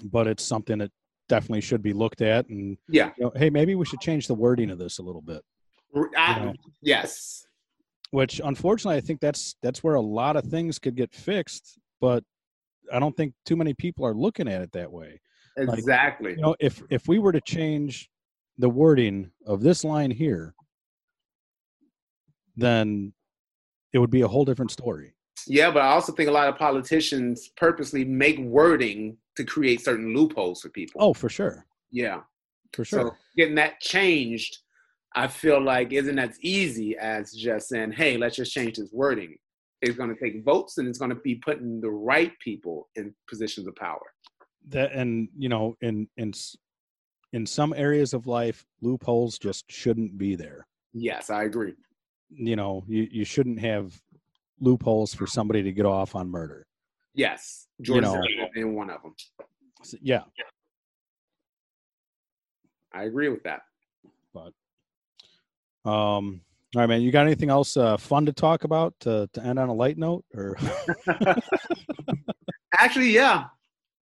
but 0.07 0.27
it's 0.27 0.43
something 0.43 0.79
that 0.79 0.91
definitely 1.29 1.61
should 1.61 1.81
be 1.81 1.93
looked 1.93 2.21
at 2.21 2.49
and 2.49 2.77
Yeah. 2.89 3.13
you 3.17 3.25
know, 3.27 3.33
hey 3.37 3.49
maybe 3.49 3.77
we 3.77 3.85
should 3.85 4.01
change 4.01 4.27
the 4.27 4.35
wording 4.35 4.71
of 4.71 4.79
this 4.79 4.99
a 4.99 5.03
little 5.03 5.21
bit 5.23 5.41
I- 6.17 6.41
You 6.41 6.47
know. 6.47 6.55
Yes. 6.81 7.47
Which 8.13 8.41
unfortunately 8.45 8.97
i 8.97 9.01
think 9.01 9.21
that's 9.21 9.57
that's 9.63 9.83
where 9.83 9.97
a 9.97 10.01
lot 10.01 10.37
of 10.37 10.45
things 10.45 10.79
could 10.79 10.95
get 10.95 11.13
fixed 11.13 11.79
but 12.01 12.23
i 12.93 12.99
don't 13.01 13.17
think 13.17 13.35
too 13.45 13.57
many 13.57 13.75
people 13.75 14.07
are 14.07 14.15
looking 14.15 14.47
at 14.49 14.63
it 14.63 14.71
that 14.73 14.91
way 14.93 15.21
Like, 15.57 15.79
Exactly. 15.79 16.31
you 16.33 16.43
know 16.43 16.55
if 16.61 16.81
if 16.91 17.09
we 17.09 17.19
were 17.19 17.33
to 17.33 17.41
change 17.41 18.09
the 18.59 18.69
wording 18.69 19.31
of 19.47 19.63
this 19.63 19.83
line 19.83 20.11
here 20.11 20.55
then 22.57 23.13
it 23.93 23.99
would 23.99 24.11
be 24.11 24.21
a 24.23 24.29
whole 24.29 24.45
different 24.45 24.71
story 24.71 25.15
Yeah, 25.47 25.71
but 25.71 25.83
I 25.83 25.89
also 25.89 26.13
think 26.13 26.29
a 26.29 26.33
lot 26.33 26.49
of 26.49 26.57
politicians 26.59 27.51
purposely 27.57 28.05
make 28.05 28.39
wording 28.39 29.17
to 29.37 29.45
create 29.45 29.81
certain 29.83 30.15
loopholes 30.15 30.61
for 30.61 30.69
people. 30.69 31.01
oh 31.03 31.15
for 31.15 31.29
sure 31.31 31.67
yeah. 31.91 32.21
for 32.75 32.85
sure 32.85 33.01
So 33.11 33.15
getting 33.37 33.55
that 33.57 33.81
changed, 33.81 34.59
I 35.15 35.27
feel 35.29 35.61
like 35.63 35.93
isn't 35.93 36.19
as 36.19 36.39
easy 36.41 36.97
as 36.97 37.33
just 37.33 37.69
saying, 37.69 37.93
"Hey, 37.93 38.17
let's 38.17 38.37
just 38.37 38.53
change 38.53 38.79
this 38.79 38.91
wording." 38.93 39.37
It's 39.81 39.97
going 39.97 40.15
to 40.15 40.21
take 40.21 40.45
votes, 40.45 40.79
and 40.79 40.87
it's 40.89 40.99
going 40.99 41.11
to 41.11 41.17
be 41.17 41.35
putting 41.37 41.81
the 41.81 41.91
right 41.91 42.33
people 42.39 42.89
in 42.97 43.15
positions 43.29 43.67
of 43.67 43.75
power. 43.77 44.07
that 44.69 44.93
and 44.93 45.29
you 45.37 45.49
know 45.49 45.77
in 45.81 46.09
in 46.17 46.33
in 47.33 47.45
some 47.47 47.75
areas 47.77 48.15
of 48.15 48.27
life 48.29 48.65
loopholes 48.81 49.37
just 49.39 49.65
shouldn't 49.71 50.17
be 50.17 50.37
there 50.37 50.67
Yes, 50.93 51.31
I 51.31 51.43
agree. 51.45 51.75
you 52.31 52.55
know 52.55 52.85
you, 52.87 53.09
you 53.11 53.25
shouldn't 53.25 53.59
have 53.61 54.01
loopholes 54.61 55.13
for 55.15 55.27
somebody 55.27 55.63
to 55.65 55.73
get 55.73 55.85
off 55.85 56.15
on 56.15 56.31
murder. 56.31 56.65
Yes, 57.15 57.67
George 57.81 58.03
know. 58.03 58.23
in 58.55 58.75
one 58.75 58.89
of 58.89 59.03
them. 59.03 59.15
Yeah, 60.01 60.23
I 62.95 63.05
agree 63.05 63.29
with 63.29 63.43
that. 63.43 63.63
Um, 65.85 66.41
all 66.75 66.81
right, 66.81 66.89
man. 66.89 67.03
You 67.03 67.11
got 67.11 67.27
anything 67.27 67.51
else 67.51 67.77
uh, 67.77 67.97
fun 67.97 68.27
to 68.27 68.33
talk 68.33 68.65
about 68.65 68.95
to, 69.01 69.29
to 69.33 69.43
end 69.45 69.59
on 69.59 69.69
a 69.69 69.75
light 69.75 69.99
note? 69.99 70.25
Or 70.35 70.57
Actually, 72.79 73.11
yeah. 73.11 73.45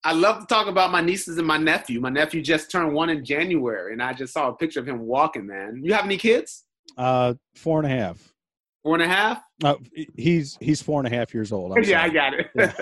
I 0.04 0.12
love 0.12 0.40
to 0.40 0.46
talk 0.46 0.68
about 0.68 0.92
my 0.92 1.00
nieces 1.00 1.38
and 1.38 1.46
my 1.46 1.56
nephew. 1.56 2.00
My 2.00 2.10
nephew 2.10 2.40
just 2.40 2.70
turned 2.70 2.94
one 2.94 3.10
in 3.10 3.24
January, 3.24 3.92
and 3.92 4.02
I 4.02 4.12
just 4.12 4.32
saw 4.32 4.48
a 4.48 4.54
picture 4.54 4.80
of 4.80 4.88
him 4.88 5.00
walking, 5.00 5.46
man. 5.46 5.80
You 5.82 5.92
have 5.92 6.04
any 6.04 6.16
kids? 6.16 6.64
uh, 6.96 7.34
four 7.54 7.78
and 7.82 7.86
a 7.86 7.94
half. 7.96 8.32
Four 8.82 8.94
and 8.94 9.02
a 9.02 9.08
half? 9.08 9.42
Uh, 9.62 9.74
he's 10.16 10.56
he's 10.60 10.80
four 10.80 11.00
and 11.00 11.12
a 11.12 11.16
half 11.16 11.34
years 11.34 11.52
old. 11.52 11.76
I'm 11.76 11.82
yeah, 11.84 12.02
I 12.02 12.08
got 12.08 12.34
it. 12.34 12.46
Yeah. 12.54 12.72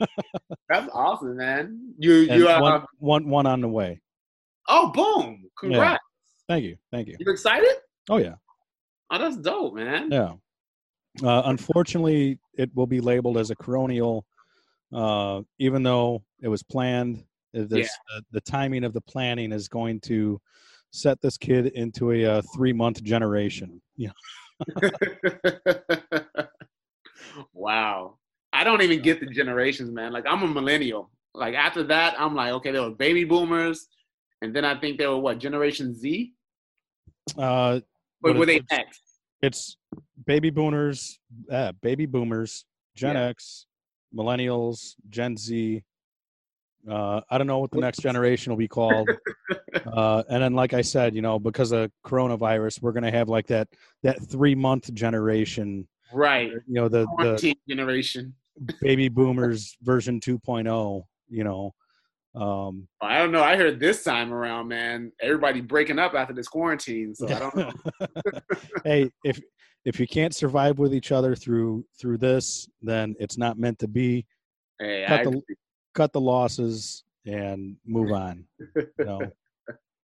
That's 0.68 0.88
awesome, 0.92 1.36
man. 1.36 1.94
You, 1.98 2.12
you, 2.14 2.48
uh, 2.48 2.60
one, 2.60 2.84
one 2.98 3.28
one 3.30 3.46
on 3.46 3.60
the 3.62 3.68
way. 3.68 4.00
oh, 4.68 4.90
boom. 4.90 5.48
Congrats. 5.58 6.02
Thank 6.48 6.64
you, 6.64 6.76
thank 6.92 7.08
you. 7.08 7.16
You 7.18 7.32
excited? 7.32 7.76
Oh 8.08 8.18
yeah, 8.18 8.34
Oh, 9.10 9.18
that's 9.18 9.36
dope, 9.36 9.74
man. 9.74 10.10
yeah. 10.10 10.32
Uh, 11.22 11.42
unfortunately, 11.46 12.38
it 12.54 12.70
will 12.74 12.86
be 12.86 13.00
labeled 13.00 13.38
as 13.38 13.50
a 13.50 13.56
coronial, 13.56 14.22
uh, 14.92 15.42
even 15.58 15.82
though 15.82 16.22
it 16.42 16.48
was 16.48 16.62
planned. 16.62 17.24
uh, 17.56 17.64
This, 17.68 17.88
uh, 18.14 18.20
the 18.32 18.40
timing 18.42 18.84
of 18.84 18.92
the 18.92 19.00
planning 19.00 19.52
is 19.52 19.68
going 19.68 20.00
to 20.00 20.40
set 20.90 21.20
this 21.22 21.38
kid 21.38 21.66
into 21.68 22.12
a 22.12 22.24
uh, 22.24 22.42
three 22.54 22.72
month 22.72 23.02
generation. 23.02 23.80
Yeah. 23.96 24.10
wow. 27.52 28.18
I 28.52 28.64
don't 28.64 28.82
even 28.82 29.02
get 29.02 29.20
the 29.20 29.26
generations, 29.26 29.90
man. 29.90 30.12
Like 30.12 30.24
I'm 30.26 30.42
a 30.42 30.48
millennial. 30.48 31.10
Like 31.34 31.54
after 31.54 31.82
that, 31.84 32.14
I'm 32.18 32.34
like, 32.34 32.52
okay, 32.54 32.72
there 32.72 32.82
were 32.82 32.90
baby 32.90 33.24
boomers, 33.24 33.86
and 34.40 34.54
then 34.56 34.64
I 34.64 34.78
think 34.80 34.96
there 34.98 35.10
were 35.10 35.18
what 35.18 35.38
Generation 35.38 35.94
Z, 35.94 36.32
Uh, 37.36 37.80
But 38.32 38.38
were 38.38 38.46
they 38.46 38.56
it's- 38.56 39.00
it's 39.42 39.76
baby 40.26 40.50
boomers, 40.50 41.18
uh, 41.50 41.72
baby 41.82 42.06
boomers, 42.06 42.64
Gen 42.94 43.16
Yeah. 43.16 43.26
X, 43.28 43.66
millennials, 44.14 44.94
Gen 45.08 45.36
Z. 45.36 45.82
Uh, 46.88 47.20
I 47.28 47.36
don't 47.38 47.46
know 47.48 47.58
what 47.58 47.70
the 47.72 47.80
next 47.80 47.98
generation 48.00 48.50
will 48.52 48.56
be 48.58 48.68
called. 48.68 49.08
uh, 49.86 50.22
and 50.28 50.42
then, 50.42 50.54
like 50.54 50.72
I 50.72 50.82
said, 50.82 51.14
you 51.14 51.22
know, 51.22 51.38
because 51.38 51.72
of 51.72 51.90
coronavirus, 52.04 52.80
we're 52.80 52.92
gonna 52.92 53.10
have 53.10 53.28
like 53.28 53.46
that 53.48 53.68
that 54.02 54.22
three 54.28 54.54
month 54.54 54.92
generation. 54.94 55.88
Right. 56.12 56.50
You 56.66 56.74
know, 56.74 56.88
the 56.88 57.06
the 57.18 57.54
generation. 57.68 58.34
baby 58.80 59.08
boomers 59.08 59.76
version 59.82 60.20
2.0. 60.20 61.02
You 61.28 61.44
know, 61.44 61.74
um, 62.36 62.86
I 63.00 63.18
don't 63.18 63.32
know. 63.32 63.42
I 63.42 63.56
heard 63.56 63.80
this 63.80 64.04
time 64.04 64.32
around, 64.32 64.68
man, 64.68 65.10
everybody 65.20 65.60
breaking 65.60 65.98
up 65.98 66.14
after 66.14 66.34
this 66.34 66.48
quarantine. 66.48 67.14
So 67.14 67.26
I 67.28 67.38
don't 67.38 67.56
know. 67.56 67.72
hey, 68.84 69.10
if 69.24 69.40
if 69.86 69.98
you 69.98 70.06
can't 70.06 70.34
survive 70.34 70.78
with 70.78 70.94
each 70.94 71.12
other 71.12 71.34
through 71.34 71.84
through 71.98 72.18
this, 72.18 72.68
then 72.82 73.14
it's 73.18 73.38
not 73.38 73.58
meant 73.58 73.78
to 73.78 73.88
be. 73.88 74.26
Hey, 74.78 75.04
Cut 75.08 75.20
I, 75.20 75.24
the 75.24 75.42
cut 75.94 76.12
the 76.12 76.20
losses 76.20 77.04
and 77.24 77.76
move 77.86 78.12
on. 78.12 78.44
You 78.76 78.86
know? 78.98 79.20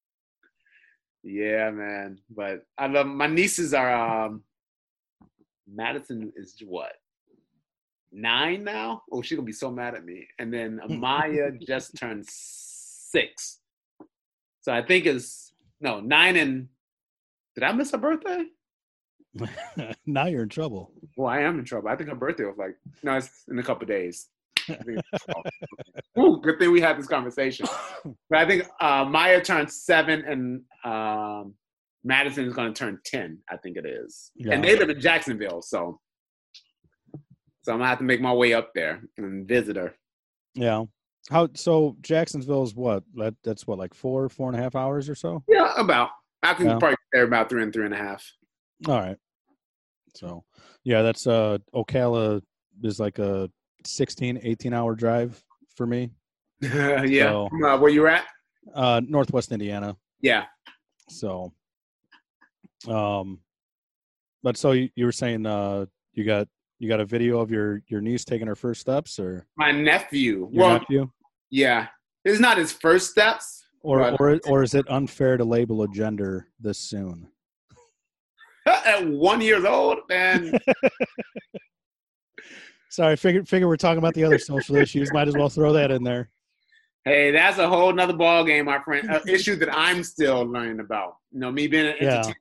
yeah, 1.24 1.70
man. 1.72 2.18
But 2.30 2.64
I 2.78 2.88
love 2.88 3.08
my 3.08 3.28
nieces 3.28 3.74
are 3.74 4.26
um 4.26 4.44
Madison 5.68 6.32
is 6.36 6.56
what? 6.66 6.94
Nine 8.12 8.64
now? 8.64 9.04
Oh, 9.12 9.22
she's 9.22 9.38
gonna 9.38 9.46
be 9.46 9.52
so 9.54 9.72
mad 9.72 9.96
at 9.96 10.04
me. 10.04 10.28
And 10.40 10.54
then 10.54 10.80
Maya 10.90 11.52
just 11.66 11.96
turned 11.98 12.26
six. 12.28 13.60
So 14.62 14.72
I 14.74 14.82
think 14.82 15.06
it's 15.06 15.54
no 15.80 16.00
nine 16.00 16.36
and 16.36 16.68
did 17.56 17.64
I 17.64 17.72
miss 17.72 17.92
her 17.92 17.98
birthday? 17.98 18.46
now 20.06 20.26
you're 20.26 20.44
in 20.44 20.50
trouble. 20.50 20.92
Well, 21.16 21.30
I 21.30 21.40
am 21.42 21.58
in 21.60 21.66
trouble. 21.66 21.88
I 21.90 21.96
think 21.96 22.10
her 22.10 22.16
birthday 22.16 22.44
was 22.46 22.58
like 22.58 22.76
no, 23.04 23.16
it's 23.16 23.44
in 23.50 23.58
a 23.60 23.64
couple 23.64 23.88
days. 23.88 24.28
I 24.70 24.74
think 24.76 25.00
it's- 25.00 25.36
Ooh, 26.20 26.40
good 26.44 26.60
thing 26.60 26.72
we 26.72 26.82
had 26.82 26.98
this 27.00 27.08
conversation. 27.08 27.66
But 28.30 28.40
I 28.40 28.46
think 28.46 28.66
uh, 28.82 29.06
Maya 29.06 29.42
turned 29.42 29.72
seven 29.72 30.24
and 30.26 30.62
um, 30.84 31.56
Madison 32.04 32.46
is 32.46 32.54
going 32.54 32.74
to 32.74 32.78
turn 32.78 33.00
ten. 33.06 33.38
I 33.50 33.58
think 33.58 33.78
it 33.78 33.86
is, 33.86 34.32
Yeah. 34.36 34.54
and 34.54 34.64
they 34.64 34.78
live 34.78 34.90
in 34.90 35.00
Jacksonville, 35.00 35.62
so 35.62 36.00
so 37.64 37.72
I'm 37.72 37.78
gonna 37.80 37.90
have 37.90 38.00
to 38.00 38.04
make 38.04 38.22
my 38.22 38.34
way 38.34 38.54
up 38.54 38.74
there 38.74 39.02
and 39.18 39.48
visit 39.48 39.76
her. 39.76 39.94
Yeah. 40.56 40.84
How 41.30 41.50
so? 41.54 41.96
Jacksonville's 42.02 42.74
what? 42.76 43.04
That 43.16 43.36
that's 43.44 43.68
what 43.68 43.78
like 43.78 43.94
four 43.94 44.28
four 44.30 44.50
and 44.50 44.58
a 44.60 44.62
half 44.62 44.76
hours 44.76 45.08
or 45.08 45.16
so. 45.16 45.44
Yeah, 45.48 45.72
about 45.78 46.10
I 46.42 46.54
can 46.56 46.66
Yeah. 46.68 46.80
probably 46.80 46.98
there 47.14 47.24
about 47.24 47.50
three 47.50 47.62
and 47.64 47.72
three 47.72 47.86
and 47.86 47.94
a 47.94 47.98
half. 47.98 48.26
All 48.88 49.00
right. 49.00 49.18
So 50.16 50.44
yeah, 50.84 51.04
that's 51.04 51.28
uh 51.28 51.60
Ocala 51.76 52.42
is 52.84 53.00
like 53.00 53.20
a 53.20 53.50
16, 53.86 54.40
18 54.42 54.74
hour 54.74 54.96
drive 54.96 55.42
for 55.76 55.86
me. 55.86 56.10
yeah, 56.62 57.06
So- 57.30 57.50
uh, 57.66 57.78
where 57.78 57.92
you 57.92 58.08
at? 58.08 58.26
Uh, 58.74 59.02
Northwest 59.04 59.52
Indiana. 59.52 59.96
Yeah, 60.22 60.46
So, 61.10 61.52
um, 62.88 63.40
but 64.44 64.56
so 64.58 64.72
you, 64.74 64.90
you 64.96 65.06
were 65.06 65.12
saying 65.12 65.46
uh 65.46 65.86
you 66.14 66.24
got 66.24 66.48
you 66.82 66.90
got 66.90 67.00
a 67.00 67.06
video 67.06 67.40
of 67.40 67.52
your 67.52 67.84
your 67.88 68.02
niece 68.02 68.26
taking 68.26 68.48
her 68.48 68.56
first 68.56 68.82
steps 68.82 69.20
or 69.20 69.46
my 69.56 69.72
nephew. 69.72 70.50
your 70.52 70.64
well, 70.64 70.80
nephew 70.80 71.10
yeah, 71.52 71.88
it's 72.26 72.40
not 72.40 72.58
his 72.58 72.72
first 72.72 73.12
steps. 73.12 73.64
or 73.82 74.20
or 74.20 74.40
or 74.46 74.64
is 74.64 74.74
it 74.74 74.90
unfair 74.90 75.38
to 75.38 75.44
label 75.44 75.84
a 75.84 75.88
gender 75.90 76.48
this 76.60 76.80
soon? 76.80 77.30
At 78.66 79.08
one 79.08 79.42
years 79.42 79.64
old, 79.64 80.00
man. 80.10 80.52
Sorry, 82.90 83.16
figure 83.16 83.46
figure 83.46 83.68
we're 83.68 83.78
talking 83.78 84.00
about 84.00 84.16
the 84.16 84.24
other 84.24 84.40
social 84.40 84.78
issues. 84.78 85.14
Might 85.14 85.28
as 85.28 85.36
well 85.36 85.50
throw 85.50 85.74
that 85.74 85.92
in 85.92 86.04
there. 86.04 86.32
Hey, 87.06 87.32
that's 87.32 87.60
a 87.60 87.68
whole 87.68 87.94
nother 87.94 88.14
ball 88.14 88.44
game, 88.44 88.66
my 88.66 88.80
friend. 88.84 89.08
An 89.08 89.22
issue 89.28 89.56
that 89.58 89.70
I'm 89.72 90.04
still 90.04 90.44
learning 90.44 90.80
about. 90.80 91.18
You 91.32 91.42
know, 91.42 91.52
me 91.52 91.68
being 91.68 91.86
in 91.86 91.96
the 92.00 92.06
Yeah. 92.06 92.34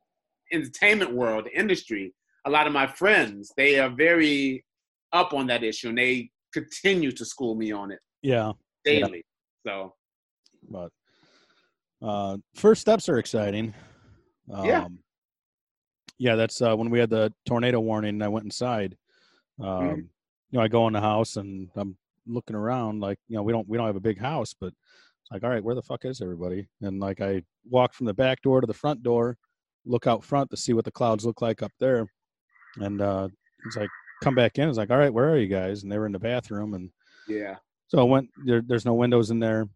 entertainment 0.53 1.13
world, 1.13 1.47
industry. 1.55 2.15
A 2.47 2.51
lot 2.51 2.67
of 2.67 2.73
my 2.73 2.87
friends, 2.87 3.53
they 3.57 3.79
are 3.79 3.91
very 3.91 4.65
up 5.13 5.33
on 5.35 5.47
that 5.49 5.63
issue, 5.63 5.89
and 5.91 5.99
they 5.99 6.31
continue 6.53 7.13
to 7.13 7.25
school 7.25 7.55
me 7.55 7.73
on 7.73 7.91
it 7.93 8.01
Yeah, 8.23 8.53
Yeah. 8.85 9.01
daily. 9.01 9.25
So, 9.67 9.95
but 10.71 10.91
uh, 12.03 12.39
first 12.55 12.81
steps 12.81 13.09
are 13.09 13.19
exciting. 13.19 13.75
Um, 14.51 14.67
Yeah. 14.67 14.89
yeah. 16.19 16.35
That's 16.37 16.63
uh, 16.63 16.75
when 16.75 16.89
we 16.91 16.99
had 16.99 17.11
the 17.11 17.33
tornado 17.45 17.81
warning. 17.81 18.23
I 18.23 18.29
went 18.29 18.45
inside. 18.47 18.97
Um, 19.59 19.67
Mhm. 19.67 19.97
You 20.53 20.59
know, 20.59 20.61
I 20.65 20.69
go 20.69 20.87
in 20.89 20.95
the 20.95 21.01
house 21.01 21.37
and 21.37 21.71
I'm 21.77 21.97
looking 22.27 22.57
around. 22.57 23.01
Like, 23.01 23.19
you 23.29 23.37
know, 23.37 23.43
we 23.43 23.53
don't 23.53 23.69
we 23.69 23.77
don't 23.77 23.87
have 23.87 23.97
a 23.97 24.01
big 24.01 24.19
house, 24.19 24.55
but 24.59 24.69
it's 24.69 25.31
like, 25.31 25.45
all 25.45 25.51
right, 25.51 25.63
where 25.63 25.75
the 25.77 25.83
fuck 25.83 26.05
is 26.05 26.21
everybody? 26.23 26.67
And 26.81 26.99
like, 27.01 27.21
I 27.21 27.43
walk 27.69 27.93
from 27.93 28.07
the 28.07 28.15
back 28.15 28.41
door 28.43 28.61
to 28.61 28.67
the 28.67 28.75
front 28.75 29.03
door, 29.03 29.37
look 29.85 30.07
out 30.07 30.25
front 30.25 30.51
to 30.51 30.57
see 30.57 30.73
what 30.73 30.85
the 30.87 30.91
clouds 30.91 31.25
look 31.27 31.41
like 31.43 31.63
up 31.63 31.73
there, 31.79 32.11
and 32.79 33.01
uh, 33.01 33.29
it's 33.67 33.77
like, 33.77 33.91
come 34.23 34.35
back 34.35 34.59
in. 34.59 34.69
It's 34.69 34.79
like, 34.79 34.91
all 34.91 34.99
right, 34.99 35.13
where 35.13 35.31
are 35.31 35.39
you 35.39 35.47
guys? 35.47 35.83
And 35.83 35.91
they 35.91 35.99
were 35.99 36.07
in 36.07 36.13
the 36.13 36.19
bathroom 36.19 36.75
and. 36.75 36.91
yeah. 37.29 37.57
So 37.89 37.99
I 37.99 38.05
went 38.05 38.29
there. 38.45 38.63
There's 38.65 38.85
no 38.85 38.95
windows 38.95 39.33
in 39.33 39.41
there, 39.41 39.69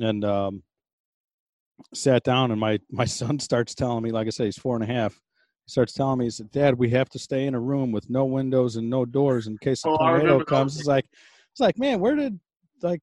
and 0.00 0.24
um, 0.24 0.64
sat 1.94 2.24
down. 2.24 2.50
And 2.50 2.58
my 2.58 2.80
my 2.90 3.04
son 3.20 3.38
starts 3.38 3.72
telling 3.74 4.02
me, 4.02 4.10
like 4.10 4.26
I 4.26 4.30
say, 4.30 4.46
he's 4.46 4.58
four 4.58 4.74
and 4.74 4.82
a 4.82 4.92
half. 4.92 5.14
He 5.14 5.70
starts 5.70 5.92
telling 5.92 6.18
me, 6.18 6.24
he 6.24 6.30
said, 6.30 6.50
"Dad, 6.50 6.76
we 6.76 6.90
have 6.90 7.08
to 7.10 7.20
stay 7.20 7.46
in 7.46 7.54
a 7.54 7.60
room 7.60 7.92
with 7.92 8.10
no 8.10 8.24
windows 8.24 8.74
and 8.76 8.90
no 8.90 9.04
doors 9.04 9.46
in 9.46 9.58
case 9.58 9.84
a 9.84 9.90
Oh, 9.90 9.96
tornado 9.96 10.44
comes." 10.44 10.76
It's 10.76 10.88
like, 10.88 11.06
it's 11.52 11.60
like, 11.60 11.78
man, 11.78 12.00
where 12.00 12.16
did 12.16 12.40
like 12.82 13.00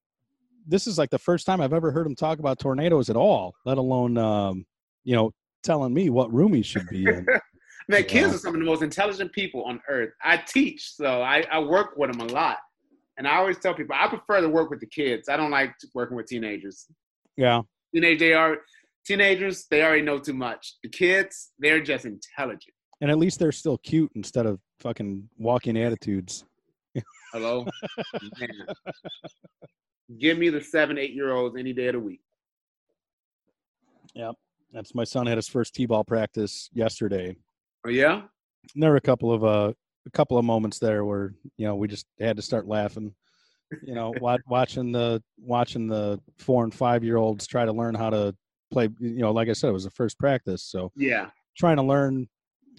this 0.67 0.87
is 0.87 0.97
like 0.97 1.09
the 1.09 1.17
first 1.17 1.45
time 1.45 1.61
I've 1.61 1.71
ever 1.73 1.89
heard 1.91 2.05
him 2.05 2.15
talk 2.15 2.39
about 2.39 2.59
tornadoes 2.59 3.09
at 3.09 3.15
all, 3.15 3.55
let 3.65 3.77
alone 3.77 4.17
um, 4.17 4.65
you 5.05 5.15
know 5.15 5.31
telling 5.63 5.93
me 5.93 6.09
what 6.09 6.33
room 6.33 6.53
he 6.53 6.61
should 6.63 6.89
be 6.89 7.05
in. 7.05 7.25
Man, 7.89 8.03
kids 8.03 8.35
are 8.35 8.37
some 8.37 8.53
of 8.53 8.59
the 8.59 8.65
most 8.65 8.83
intelligent 8.83 9.33
people 9.33 9.63
on 9.63 9.81
earth. 9.89 10.11
I 10.23 10.37
teach, 10.37 10.91
so 10.93 11.23
I, 11.23 11.43
I 11.51 11.57
work 11.59 11.97
with 11.97 12.11
them 12.11 12.21
a 12.21 12.31
lot. 12.31 12.57
And 13.17 13.27
I 13.27 13.35
always 13.37 13.57
tell 13.57 13.73
people 13.73 13.95
I 13.99 14.07
prefer 14.07 14.41
to 14.41 14.47
work 14.47 14.69
with 14.69 14.79
the 14.79 14.85
kids. 14.85 15.27
I 15.27 15.35
don't 15.35 15.49
like 15.49 15.73
working 15.95 16.15
with 16.15 16.27
teenagers. 16.27 16.85
yeah, 17.35 17.61
Teenage, 17.93 18.19
they 18.19 18.33
are 18.33 18.57
teenagers. 19.05 19.65
They 19.71 19.81
already 19.83 20.03
know 20.03 20.19
too 20.19 20.35
much. 20.35 20.75
The 20.83 20.89
kids, 20.89 21.49
they're 21.57 21.81
just 21.81 22.05
intelligent. 22.05 22.73
and 23.01 23.09
at 23.09 23.17
least 23.17 23.39
they're 23.39 23.51
still 23.51 23.79
cute 23.79 24.11
instead 24.13 24.45
of 24.45 24.59
fucking 24.79 25.27
walking 25.39 25.75
attitudes. 25.75 26.45
Hello. 27.33 27.65
Give 30.19 30.37
me 30.37 30.49
the 30.49 30.61
seven, 30.61 30.99
eight 30.99 31.13
year 31.13 31.33
olds 31.33 31.55
any 31.57 31.73
day 31.73 31.87
of 31.87 31.93
the 31.93 31.99
week. 31.99 32.21
Yep. 34.13 34.35
That's 34.73 34.93
my 34.93 35.03
son 35.03 35.25
had 35.25 35.37
his 35.37 35.47
first 35.47 35.73
t-ball 35.73 36.03
practice 36.03 36.69
yesterday. 36.73 37.35
Oh 37.85 37.89
yeah, 37.89 38.23
And 38.73 38.83
there 38.83 38.91
were 38.91 38.97
a 38.97 39.01
couple 39.01 39.31
of 39.31 39.43
uh 39.43 39.73
a 40.05 40.11
couple 40.11 40.37
of 40.37 40.45
moments 40.45 40.79
there 40.79 41.05
where 41.05 41.33
you 41.57 41.65
know 41.65 41.75
we 41.75 41.87
just 41.87 42.05
had 42.19 42.35
to 42.35 42.41
start 42.41 42.67
laughing. 42.67 43.13
You 43.81 43.93
know, 43.93 44.15
watching 44.47 44.91
the 44.91 45.23
watching 45.37 45.87
the 45.87 46.19
four 46.37 46.63
and 46.63 46.73
five 46.73 47.03
year 47.03 47.17
olds 47.17 47.47
try 47.47 47.65
to 47.65 47.71
learn 47.71 47.95
how 47.95 48.09
to 48.09 48.35
play. 48.71 48.89
You 48.99 49.19
know, 49.19 49.31
like 49.31 49.49
I 49.49 49.53
said, 49.53 49.69
it 49.69 49.73
was 49.73 49.85
the 49.85 49.91
first 49.91 50.19
practice, 50.19 50.63
so 50.63 50.91
yeah, 50.95 51.29
trying 51.57 51.77
to 51.77 51.83
learn 51.83 52.27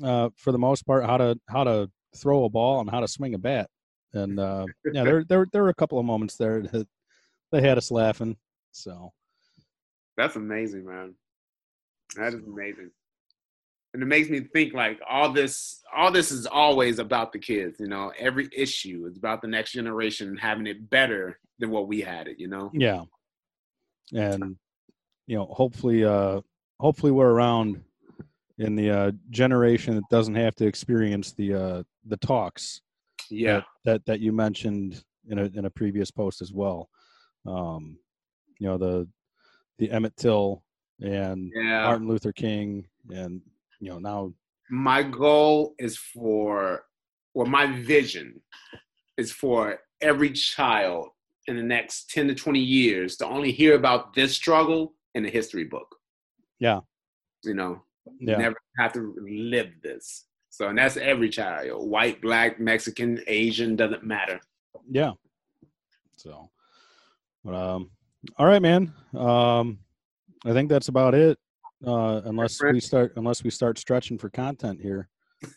uh, 0.02 0.30
for 0.36 0.52
the 0.52 0.58
most 0.58 0.86
part 0.86 1.04
how 1.04 1.16
to 1.16 1.38
how 1.48 1.64
to 1.64 1.90
throw 2.16 2.44
a 2.44 2.50
ball 2.50 2.80
and 2.80 2.90
how 2.90 3.00
to 3.00 3.08
swing 3.08 3.34
a 3.34 3.38
bat. 3.38 3.68
And 4.12 4.38
uh, 4.38 4.66
yeah, 4.92 5.04
there 5.04 5.24
there 5.24 5.46
there 5.52 5.62
were 5.62 5.68
a 5.70 5.74
couple 5.74 5.98
of 5.98 6.04
moments 6.04 6.36
there 6.36 6.62
that 6.62 6.88
they 7.52 7.62
had 7.62 7.78
us 7.78 7.90
laughing. 7.90 8.36
So 8.72 9.12
that's 10.16 10.36
amazing, 10.36 10.84
man. 10.84 11.14
That 12.16 12.34
is 12.34 12.42
amazing 12.42 12.90
and 13.92 14.02
it 14.02 14.06
makes 14.06 14.28
me 14.28 14.40
think 14.40 14.72
like 14.72 15.00
all 15.08 15.32
this 15.32 15.82
all 15.94 16.10
this 16.10 16.30
is 16.30 16.46
always 16.46 16.98
about 16.98 17.32
the 17.32 17.38
kids 17.38 17.80
you 17.80 17.88
know? 17.88 18.12
Every 18.18 18.48
issue 18.56 19.06
is 19.10 19.16
about 19.16 19.42
the 19.42 19.48
next 19.48 19.72
generation 19.72 20.36
having 20.36 20.66
it 20.66 20.88
better 20.90 21.38
than 21.58 21.70
what 21.70 21.88
we 21.88 22.00
had 22.00 22.28
it 22.28 22.38
you 22.38 22.48
know? 22.48 22.70
Yeah. 22.72 23.02
And 24.12 24.56
you 25.26 25.36
know 25.36 25.46
hopefully 25.46 26.04
uh 26.04 26.40
hopefully 26.78 27.12
we're 27.12 27.30
around 27.30 27.82
in 28.58 28.76
the 28.76 28.90
uh 28.90 29.12
generation 29.30 29.94
that 29.94 30.08
doesn't 30.10 30.34
have 30.34 30.54
to 30.56 30.66
experience 30.66 31.32
the 31.32 31.54
uh 31.54 31.82
the 32.06 32.16
talks 32.18 32.80
yeah. 33.30 33.56
that 33.56 33.64
that, 33.84 34.06
that 34.06 34.20
you 34.20 34.32
mentioned 34.32 35.02
in 35.28 35.38
a 35.38 35.44
in 35.54 35.64
a 35.64 35.70
previous 35.70 36.10
post 36.10 36.42
as 36.42 36.52
well. 36.52 36.88
Um 37.46 37.98
you 38.58 38.68
know 38.68 38.78
the 38.78 39.08
the 39.78 39.90
emmett 39.90 40.16
till 40.16 40.62
and 41.00 41.50
yeah. 41.54 41.84
martin 41.84 42.06
luther 42.06 42.32
king 42.32 42.86
and 43.10 43.40
you 43.80 43.90
know 43.90 43.98
now 43.98 44.32
my 44.70 45.02
goal 45.02 45.74
is 45.78 45.96
for 45.96 46.84
or 47.34 47.46
my 47.46 47.66
vision 47.82 48.40
is 49.16 49.32
for 49.32 49.80
every 50.00 50.30
child 50.30 51.08
in 51.46 51.56
the 51.56 51.62
next 51.62 52.10
10 52.10 52.28
to 52.28 52.34
20 52.34 52.60
years 52.60 53.16
to 53.16 53.26
only 53.26 53.50
hear 53.50 53.74
about 53.74 54.14
this 54.14 54.34
struggle 54.34 54.94
in 55.14 55.26
a 55.26 55.28
history 55.28 55.64
book. 55.64 55.96
Yeah. 56.58 56.80
You 57.44 57.54
know 57.54 57.82
yeah. 58.20 58.36
never 58.36 58.56
have 58.78 58.92
to 58.92 59.14
live 59.28 59.70
this. 59.82 60.26
So 60.50 60.68
and 60.68 60.78
that's 60.78 60.96
every 60.96 61.30
child 61.30 61.88
white 61.88 62.20
black 62.20 62.60
mexican 62.60 63.20
asian 63.26 63.76
doesn't 63.76 64.04
matter. 64.04 64.40
Yeah. 64.88 65.12
So 66.16 66.50
but, 67.44 67.54
um 67.54 67.90
all 68.38 68.46
right 68.46 68.62
man. 68.62 68.92
Um 69.14 69.78
i 70.44 70.52
think 70.52 70.68
that's 70.68 70.88
about 70.88 71.14
it 71.14 71.38
uh, 71.86 72.22
unless 72.24 72.60
we 72.62 72.80
start 72.80 73.12
unless 73.16 73.44
we 73.44 73.50
start 73.50 73.78
stretching 73.78 74.18
for 74.18 74.30
content 74.30 74.80
here. 74.80 75.08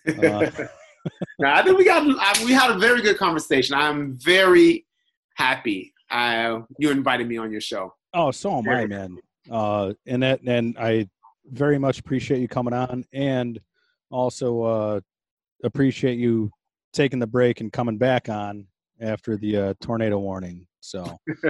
Uh, 0.07 0.49
I 1.45 1.61
think 1.63 1.77
we 1.77 1.85
got 1.85 2.05
we 2.45 2.53
had 2.53 2.71
a 2.71 2.77
very 2.77 3.01
good 3.01 3.17
conversation. 3.17 3.75
I'm 3.75 4.17
very 4.17 4.85
happy 5.35 5.93
uh, 6.13 6.59
you 6.77 6.91
invited 6.91 7.27
me 7.27 7.37
on 7.37 7.51
your 7.51 7.61
show. 7.61 7.93
Oh, 8.13 8.31
so 8.31 8.57
am 8.57 8.69
I, 8.69 8.85
man. 8.85 9.17
Uh, 9.49 9.93
and 10.05 10.23
that 10.23 10.41
and 10.45 10.77
I 10.77 11.09
very 11.47 11.77
much 11.77 11.99
appreciate 11.99 12.39
you 12.39 12.47
coming 12.47 12.73
on, 12.73 13.03
and 13.11 13.59
also 14.11 14.61
uh, 14.61 14.99
appreciate 15.63 16.17
you 16.17 16.51
taking 16.93 17.19
the 17.19 17.27
break 17.27 17.59
and 17.59 17.73
coming 17.73 17.97
back 17.97 18.29
on 18.29 18.67
after 19.01 19.35
the 19.35 19.57
uh, 19.57 19.73
tornado 19.81 20.19
warning. 20.19 20.67
So, 20.79 21.17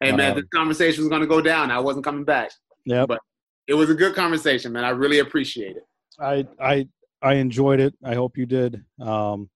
hey 0.00 0.12
man, 0.12 0.32
um, 0.32 0.36
this 0.36 0.48
conversation 0.52 1.04
was 1.04 1.08
going 1.08 1.22
to 1.22 1.28
go 1.28 1.40
down. 1.40 1.70
I 1.70 1.78
wasn't 1.78 2.04
coming 2.04 2.24
back. 2.24 2.50
Yeah, 2.84 3.06
but 3.06 3.20
it 3.68 3.74
was 3.74 3.90
a 3.90 3.94
good 3.94 4.14
conversation, 4.14 4.72
man. 4.72 4.84
I 4.84 4.90
really 4.90 5.20
appreciate 5.20 5.76
it. 5.76 5.86
I 6.18 6.46
I 6.58 6.88
I 7.22 7.34
enjoyed 7.34 7.78
it. 7.78 7.94
I 8.02 8.14
hope 8.14 8.36
you 8.36 8.46
did. 8.46 8.84
Um, 9.00 9.50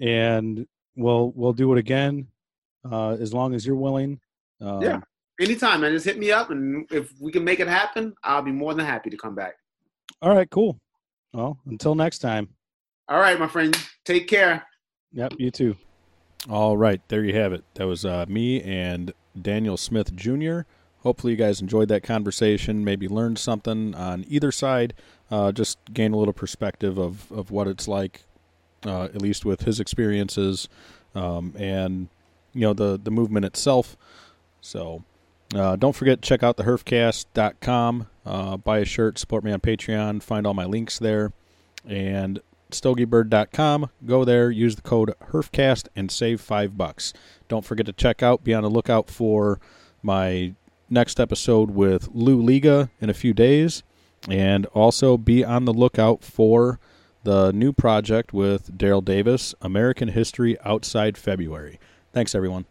and 0.00 0.66
we'll 0.96 1.32
we'll 1.34 1.52
do 1.52 1.72
it 1.72 1.78
again 1.78 2.26
uh, 2.90 3.12
as 3.12 3.32
long 3.32 3.54
as 3.54 3.64
you're 3.64 3.76
willing. 3.76 4.20
Um, 4.60 4.82
yeah, 4.82 5.00
anytime, 5.40 5.80
man. 5.80 5.92
Just 5.92 6.04
hit 6.04 6.18
me 6.18 6.32
up, 6.32 6.50
and 6.50 6.86
if 6.90 7.12
we 7.20 7.30
can 7.32 7.44
make 7.44 7.60
it 7.60 7.68
happen, 7.68 8.12
I'll 8.24 8.42
be 8.42 8.52
more 8.52 8.74
than 8.74 8.84
happy 8.84 9.08
to 9.10 9.16
come 9.16 9.36
back. 9.36 9.54
All 10.20 10.34
right, 10.34 10.50
cool. 10.50 10.78
Well, 11.32 11.58
until 11.66 11.94
next 11.94 12.18
time. 12.18 12.48
All 13.08 13.18
right, 13.18 13.38
my 13.38 13.48
friend. 13.48 13.76
Take 14.04 14.28
care. 14.28 14.66
Yep, 15.12 15.34
you 15.38 15.50
too. 15.50 15.76
All 16.48 16.76
right, 16.76 17.00
there 17.08 17.24
you 17.24 17.34
have 17.36 17.52
it. 17.52 17.64
That 17.74 17.86
was 17.86 18.04
uh, 18.04 18.26
me 18.28 18.62
and 18.62 19.12
Daniel 19.40 19.76
Smith 19.76 20.14
Jr. 20.14 20.62
Hopefully, 21.04 21.34
you 21.34 21.36
guys 21.36 21.60
enjoyed 21.60 21.88
that 21.88 22.02
conversation, 22.02 22.84
maybe 22.84 23.06
learned 23.06 23.38
something 23.38 23.94
on 23.94 24.24
either 24.28 24.50
side, 24.50 24.94
uh, 25.30 25.52
just 25.52 25.78
gain 25.92 26.12
a 26.12 26.16
little 26.16 26.34
perspective 26.34 26.98
of, 26.98 27.30
of 27.30 27.52
what 27.52 27.68
it's 27.68 27.86
like, 27.86 28.24
uh, 28.84 29.04
at 29.04 29.22
least 29.22 29.44
with 29.44 29.62
his 29.62 29.78
experiences 29.78 30.68
um, 31.14 31.54
and 31.56 32.08
you 32.52 32.62
know 32.62 32.72
the 32.72 32.98
the 33.02 33.10
movement 33.10 33.44
itself. 33.44 33.96
So 34.60 35.04
uh, 35.54 35.76
don't 35.76 35.94
forget 35.94 36.22
check 36.22 36.42
out 36.42 36.56
the 36.56 36.64
herfcast.com, 36.64 38.06
uh, 38.24 38.56
buy 38.56 38.78
a 38.78 38.84
shirt, 38.84 39.18
support 39.18 39.44
me 39.44 39.52
on 39.52 39.60
Patreon, 39.60 40.22
find 40.22 40.46
all 40.46 40.54
my 40.54 40.64
links 40.64 40.98
there, 40.98 41.32
and 41.86 42.40
stogiebird.com. 42.70 43.90
Go 44.06 44.24
there, 44.24 44.50
use 44.50 44.76
the 44.76 44.82
code 44.82 45.14
HERFCAST, 45.30 45.88
and 45.94 46.10
save 46.10 46.40
five 46.40 46.76
bucks. 46.76 47.12
Don't 47.48 47.64
forget 47.64 47.86
to 47.86 47.92
check 47.92 48.22
out, 48.22 48.42
be 48.42 48.54
on 48.54 48.62
the 48.62 48.70
lookout 48.70 49.08
for 49.08 49.60
my 50.02 50.54
next 50.88 51.20
episode 51.20 51.70
with 51.70 52.08
Lou 52.12 52.40
Liga 52.40 52.90
in 53.00 53.10
a 53.10 53.14
few 53.14 53.32
days. 53.34 53.82
And 54.28 54.64
also 54.66 55.18
be 55.18 55.44
on 55.44 55.66
the 55.66 55.72
lookout 55.72 56.24
for 56.24 56.80
the 57.24 57.52
new 57.52 57.72
project 57.72 58.32
with 58.32 58.76
Daryl 58.76 59.04
Davis, 59.04 59.54
American 59.60 60.08
History 60.08 60.58
Outside 60.64 61.18
February. 61.18 61.78
Thanks, 62.12 62.34
everyone. 62.34 62.66